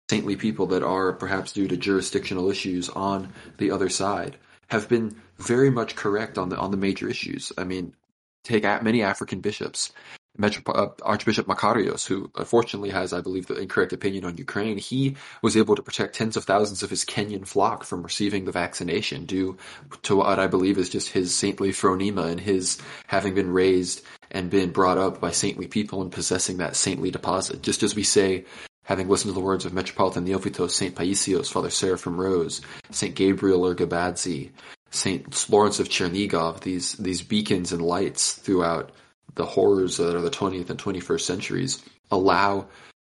saintly 0.09 0.35
people 0.35 0.67
that 0.67 0.83
are 0.83 1.13
perhaps 1.13 1.53
due 1.53 1.67
to 1.67 1.77
jurisdictional 1.77 2.51
issues 2.51 2.89
on 2.89 3.31
the 3.57 3.71
other 3.71 3.89
side 3.89 4.37
have 4.69 4.89
been 4.89 5.15
very 5.37 5.69
much 5.69 5.95
correct 5.95 6.37
on 6.37 6.49
the 6.49 6.57
on 6.57 6.71
the 6.71 6.77
major 6.77 7.07
issues. 7.07 7.51
I 7.57 7.63
mean, 7.63 7.95
take 8.43 8.63
many 8.83 9.01
African 9.01 9.39
bishops 9.39 9.93
Metro, 10.35 10.73
uh, 10.73 10.89
Archbishop 11.03 11.45
Makarios, 11.45 12.07
who 12.07 12.31
unfortunately 12.35 12.89
has, 12.89 13.13
I 13.13 13.21
believe, 13.21 13.45
the 13.45 13.55
incorrect 13.55 13.93
opinion 13.93 14.25
on 14.25 14.37
Ukraine, 14.37 14.77
he 14.77 15.15
was 15.43 15.55
able 15.55 15.75
to 15.75 15.83
protect 15.83 16.15
tens 16.15 16.35
of 16.35 16.43
thousands 16.43 16.81
of 16.81 16.89
his 16.89 17.05
Kenyan 17.05 17.45
flock 17.45 17.83
from 17.83 18.01
receiving 18.01 18.45
the 18.45 18.51
vaccination 18.51 19.25
due 19.25 19.57
to 20.03 20.15
what 20.15 20.39
I 20.39 20.47
believe 20.47 20.79
is 20.79 20.89
just 20.89 21.09
his 21.09 21.35
saintly 21.35 21.69
phronema 21.69 22.31
and 22.31 22.39
his 22.39 22.79
having 23.05 23.35
been 23.35 23.51
raised 23.51 24.01
and 24.31 24.49
been 24.49 24.71
brought 24.71 24.97
up 24.97 25.21
by 25.21 25.29
saintly 25.29 25.67
people 25.67 26.01
and 26.01 26.11
possessing 26.11 26.57
that 26.57 26.75
saintly 26.75 27.11
deposit. 27.11 27.61
Just 27.61 27.83
as 27.83 27.95
we 27.95 28.03
say, 28.03 28.45
having 28.85 29.07
listened 29.07 29.29
to 29.29 29.39
the 29.39 29.45
words 29.45 29.65
of 29.65 29.73
Metropolitan 29.73 30.25
Neophytos, 30.25 30.71
Saint 30.71 30.95
Paisios, 30.95 31.51
Father 31.51 31.69
Seraphim 31.69 32.19
Rose, 32.19 32.61
Saint 32.89 33.13
Gabriel 33.13 33.61
Urgebadze, 33.61 34.49
Saint 34.89 35.49
Lawrence 35.49 35.79
of 35.79 35.89
Chernigov, 35.89 36.61
these 36.61 36.93
these 36.93 37.21
beacons 37.21 37.71
and 37.71 37.81
lights 37.81 38.33
throughout 38.33 38.91
the 39.35 39.45
horrors 39.45 39.97
that 39.97 40.15
are 40.15 40.21
the 40.21 40.29
20th 40.29 40.69
and 40.69 40.79
21st 40.79 41.21
centuries 41.21 41.83
allow 42.11 42.67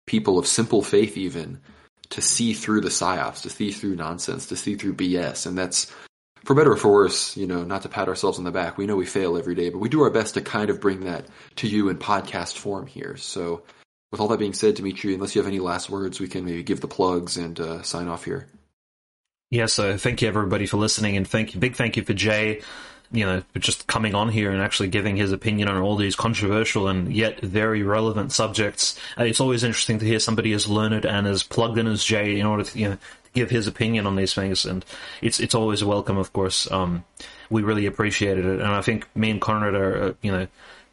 people 0.06 0.38
of 0.38 0.46
simple 0.46 0.82
faith 0.82 1.16
even 1.16 1.60
to 2.10 2.20
see 2.20 2.52
through 2.52 2.80
the 2.80 2.88
psyops, 2.88 3.42
to 3.42 3.50
see 3.50 3.70
through 3.70 3.96
nonsense, 3.96 4.46
to 4.46 4.56
see 4.56 4.74
through 4.74 4.94
BS. 4.94 5.46
And 5.46 5.56
that's, 5.56 5.90
for 6.44 6.54
better 6.54 6.72
or 6.72 6.76
for 6.76 6.92
worse, 6.92 7.36
you 7.36 7.46
know, 7.46 7.64
not 7.64 7.82
to 7.82 7.88
pat 7.88 8.08
ourselves 8.08 8.38
on 8.38 8.44
the 8.44 8.50
back. 8.50 8.76
We 8.76 8.86
know 8.86 8.96
we 8.96 9.06
fail 9.06 9.36
every 9.36 9.54
day, 9.54 9.70
but 9.70 9.78
we 9.78 9.88
do 9.88 10.02
our 10.02 10.10
best 10.10 10.34
to 10.34 10.40
kind 10.40 10.70
of 10.70 10.80
bring 10.80 11.04
that 11.04 11.26
to 11.56 11.68
you 11.68 11.88
in 11.88 11.96
podcast 11.96 12.58
form 12.58 12.86
here. 12.86 13.16
So 13.16 13.62
with 14.10 14.20
all 14.20 14.28
that 14.28 14.38
being 14.38 14.52
said, 14.52 14.76
Dmitriy, 14.76 15.14
unless 15.14 15.34
you 15.34 15.40
have 15.40 15.48
any 15.48 15.60
last 15.60 15.88
words, 15.88 16.20
we 16.20 16.28
can 16.28 16.44
maybe 16.44 16.62
give 16.62 16.80
the 16.80 16.88
plugs 16.88 17.36
and 17.36 17.58
uh, 17.58 17.82
sign 17.82 18.08
off 18.08 18.24
here. 18.24 18.46
Yeah, 19.50 19.66
so 19.66 19.96
thank 19.96 20.22
you 20.22 20.28
everybody 20.28 20.66
for 20.66 20.78
listening, 20.78 21.16
and 21.16 21.28
thank 21.28 21.54
you, 21.54 21.60
big 21.60 21.76
thank 21.76 21.98
you 21.98 22.04
for 22.04 22.14
Jay 22.14 22.62
you 23.12 23.26
know, 23.26 23.42
just 23.58 23.86
coming 23.86 24.14
on 24.14 24.28
here 24.28 24.50
and 24.50 24.62
actually 24.62 24.88
giving 24.88 25.16
his 25.16 25.32
opinion 25.32 25.68
on 25.68 25.76
all 25.80 25.96
these 25.96 26.16
controversial 26.16 26.88
and 26.88 27.12
yet 27.12 27.40
very 27.40 27.82
relevant 27.82 28.32
subjects. 28.32 28.98
Uh, 29.18 29.24
it's 29.24 29.40
always 29.40 29.62
interesting 29.62 29.98
to 29.98 30.06
hear 30.06 30.18
somebody 30.18 30.52
as 30.52 30.66
learned 30.68 31.04
and 31.04 31.26
as 31.26 31.42
plugged 31.42 31.78
in 31.78 31.86
as 31.86 32.02
Jay 32.02 32.40
in 32.40 32.46
order 32.46 32.64
to, 32.64 32.78
you 32.78 32.88
know, 32.88 32.98
give 33.34 33.50
his 33.50 33.66
opinion 33.66 34.06
on 34.06 34.16
these 34.16 34.34
things. 34.34 34.64
And 34.64 34.84
it's, 35.20 35.40
it's 35.40 35.54
always 35.54 35.84
welcome, 35.84 36.16
of 36.16 36.32
course. 36.32 36.70
Um, 36.70 37.04
we 37.50 37.62
really 37.62 37.86
appreciated 37.86 38.44
it. 38.44 38.60
And 38.60 38.68
I 38.68 38.82
think 38.82 39.06
me 39.14 39.30
and 39.30 39.40
Conrad 39.40 39.74
are, 39.74 40.02
uh, 40.02 40.12
you 40.22 40.32
know, 40.32 40.46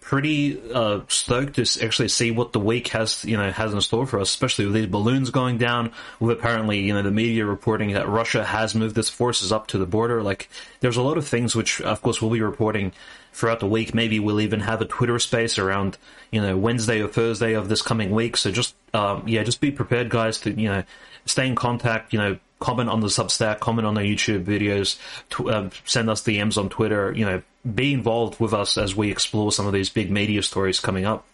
pretty 0.09 0.59
uh, 0.73 1.01
stoked 1.07 1.53
to 1.53 1.85
actually 1.85 2.07
see 2.07 2.31
what 2.31 2.51
the 2.51 2.59
week 2.59 2.87
has 2.87 3.23
you 3.25 3.37
know 3.37 3.51
has 3.51 3.71
in 3.71 3.79
store 3.79 4.07
for 4.07 4.19
us, 4.19 4.29
especially 4.29 4.65
with 4.65 4.73
these 4.73 4.87
balloons 4.87 5.29
going 5.29 5.59
down. 5.59 5.91
With 6.19 6.35
apparently 6.35 6.79
you 6.79 6.95
know 6.95 7.03
the 7.03 7.11
media 7.11 7.45
reporting 7.45 7.93
that 7.93 8.09
Russia 8.09 8.43
has 8.43 8.73
moved 8.73 8.97
its 8.97 9.07
forces 9.07 9.51
up 9.51 9.67
to 9.67 9.77
the 9.77 9.85
border. 9.85 10.23
Like 10.23 10.49
there's 10.79 10.97
a 10.97 11.03
lot 11.03 11.19
of 11.19 11.27
things 11.27 11.55
which 11.55 11.79
of 11.81 12.01
course 12.01 12.23
we'll 12.23 12.31
be 12.31 12.41
reporting 12.41 12.91
throughout 13.33 13.59
the 13.59 13.67
week. 13.67 13.93
Maybe 13.93 14.19
we'll 14.19 14.41
even 14.41 14.61
have 14.61 14.81
a 14.81 14.85
Twitter 14.85 15.19
space 15.19 15.59
around 15.59 15.99
you 16.31 16.41
know 16.41 16.57
Wednesday 16.57 17.03
or 17.03 17.07
Thursday 17.07 17.53
of 17.53 17.69
this 17.69 17.83
coming 17.83 18.09
week. 18.09 18.35
So 18.35 18.49
just 18.49 18.73
um, 18.95 19.27
yeah, 19.27 19.43
just 19.43 19.61
be 19.61 19.69
prepared, 19.69 20.09
guys, 20.09 20.39
to 20.39 20.59
you 20.59 20.69
know 20.69 20.83
stay 21.25 21.45
in 21.45 21.53
contact. 21.53 22.13
You 22.13 22.19
know 22.19 22.39
comment 22.59 22.89
on 22.89 22.99
the 22.99 23.07
Substack, 23.07 23.59
comment 23.59 23.87
on 23.87 23.93
the 23.93 24.01
YouTube 24.01 24.43
videos, 24.43 24.97
tw- 25.29 25.47
uh, 25.47 25.69
send 25.85 26.09
us 26.09 26.23
DMs 26.23 26.57
on 26.57 26.67
Twitter. 26.69 27.13
You 27.15 27.25
know, 27.25 27.41
be 27.75 27.93
involved 27.93 28.39
with 28.39 28.53
us 28.53 28.77
as 28.77 28.95
we 28.95 29.11
explore 29.11 29.51
some 29.51 29.67
of 29.67 29.73
these 29.73 29.89
big 29.89 30.11
media 30.11 30.43
stories 30.43 30.79
coming 30.79 31.05
up. 31.05 31.25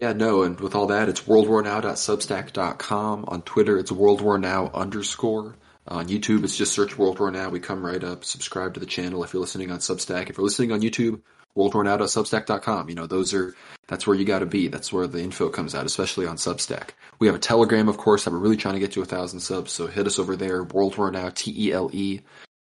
Yeah, 0.00 0.12
no, 0.12 0.42
and 0.42 0.58
with 0.58 0.74
all 0.74 0.88
that, 0.88 1.08
it's 1.08 1.22
worldwarnow.substack.com. 1.22 3.24
On 3.28 3.42
Twitter, 3.42 3.78
it's 3.78 3.92
worldwarnow 3.92 4.74
underscore. 4.74 5.54
On 5.88 6.06
YouTube, 6.06 6.44
it's 6.44 6.56
just 6.56 6.72
search 6.72 6.98
World 6.98 7.18
War 7.18 7.30
Now. 7.30 7.50
We 7.50 7.60
come 7.60 7.84
right 7.84 8.02
up. 8.02 8.24
Subscribe 8.24 8.74
to 8.74 8.80
the 8.80 8.86
channel 8.86 9.24
if 9.24 9.32
you're 9.32 9.40
listening 9.40 9.70
on 9.70 9.78
Substack. 9.78 10.28
If 10.28 10.38
you're 10.38 10.44
listening 10.44 10.72
on 10.72 10.80
YouTube, 10.80 11.20
worldwarnow.substack.com. 11.56 12.88
You 12.88 12.94
know, 12.94 13.06
those 13.06 13.34
are, 13.34 13.54
that's 13.88 14.06
where 14.06 14.16
you 14.16 14.24
gotta 14.24 14.46
be. 14.46 14.68
That's 14.68 14.92
where 14.92 15.06
the 15.06 15.20
info 15.20 15.48
comes 15.48 15.74
out, 15.74 15.86
especially 15.86 16.26
on 16.26 16.36
Substack. 16.36 16.90
We 17.18 17.26
have 17.26 17.36
a 17.36 17.40
Telegram, 17.40 17.88
of 17.88 17.96
course, 17.96 18.24
that 18.24 18.32
we're 18.32 18.38
really 18.38 18.56
trying 18.56 18.74
to 18.74 18.80
get 18.80 18.92
to 18.92 19.02
a 19.02 19.06
thousand 19.06 19.40
subs, 19.40 19.72
so 19.72 19.86
hit 19.86 20.06
us 20.06 20.18
over 20.18 20.36
there, 20.36 20.64
World 20.64 20.96
War 20.96 21.10
Now, 21.10 21.30
T-E-L-E. 21.32 22.20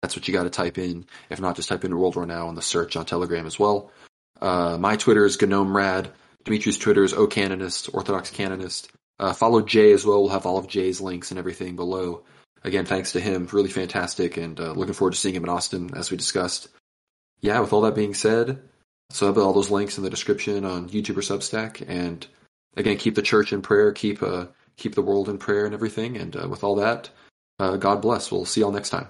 That's 0.03 0.17
what 0.17 0.27
you 0.27 0.35
gotta 0.35 0.51
type 0.51 0.79
in. 0.79 1.07
If 1.31 1.41
not, 1.41 1.57
just 1.57 1.69
type 1.69 1.85
in 1.85 1.97
World 1.97 2.17
War 2.17 2.27
Now 2.27 2.49
on 2.49 2.57
the 2.57 2.63
search 2.63 2.97
on 2.97 3.07
Telegram 3.07 3.47
as 3.47 3.59
well. 3.59 3.91
Uh, 4.41 4.77
my 4.79 4.97
Twitter 4.97 5.25
is 5.25 5.41
Gnome 5.41 5.77
Rad. 5.77 6.11
Dmitriy's 6.45 6.77
Twitter 6.77 7.05
is 7.05 7.13
OCanonist, 7.13 7.95
Orthodox 7.95 8.31
Canonist. 8.31 8.91
Uh, 9.21 9.33
follow 9.33 9.63
Jay 9.63 9.93
as 9.93 10.05
well. 10.05 10.23
We'll 10.23 10.33
have 10.33 10.47
all 10.47 10.59
of 10.59 10.67
Jay's 10.67 11.01
links 11.01 11.31
and 11.31 11.39
everything 11.39 11.77
below. 11.77 12.25
Again, 12.65 12.85
thanks 12.85 13.13
to 13.13 13.21
him. 13.21 13.49
Really 13.53 13.71
fantastic 13.71 14.37
and 14.37 14.59
uh, 14.59 14.73
looking 14.73 14.95
forward 14.95 15.13
to 15.13 15.19
seeing 15.19 15.37
him 15.37 15.45
in 15.45 15.51
Austin 15.51 15.91
as 15.95 16.11
we 16.11 16.17
discussed. 16.17 16.69
Yeah, 17.41 17.61
with 17.61 17.73
all 17.73 17.83
that 17.83 17.95
being 17.95 18.15
said, 18.15 18.61
so 19.11 19.27
I'll 19.27 19.35
put 19.35 19.43
all 19.43 19.53
those 19.53 19.71
links 19.71 19.99
in 19.99 20.05
the 20.05 20.11
description 20.11 20.65
on 20.65 20.89
YouTube 20.89 21.17
or 21.17 21.23
Substack. 21.23 21.85
And 21.87 22.27
again, 22.77 22.97
keep 22.99 23.15
the 23.15 23.23
church 23.23 23.53
in 23.53 23.63
prayer, 23.63 23.93
keep 23.93 24.23
uh, 24.23 24.47
keep 24.77 24.95
the 24.95 25.03
world 25.03 25.29
in 25.29 25.39
prayer 25.39 25.67
and 25.67 25.75
everything. 25.75 26.17
And 26.17 26.35
uh, 26.37 26.49
with 26.49 26.65
all 26.65 26.77
that, 26.77 27.11
uh, 27.59 27.77
God 27.77 28.01
bless. 28.01 28.31
We'll 28.31 28.45
see 28.45 28.61
y'all 28.61 28.73
next 28.73 28.91
time. 28.91 29.09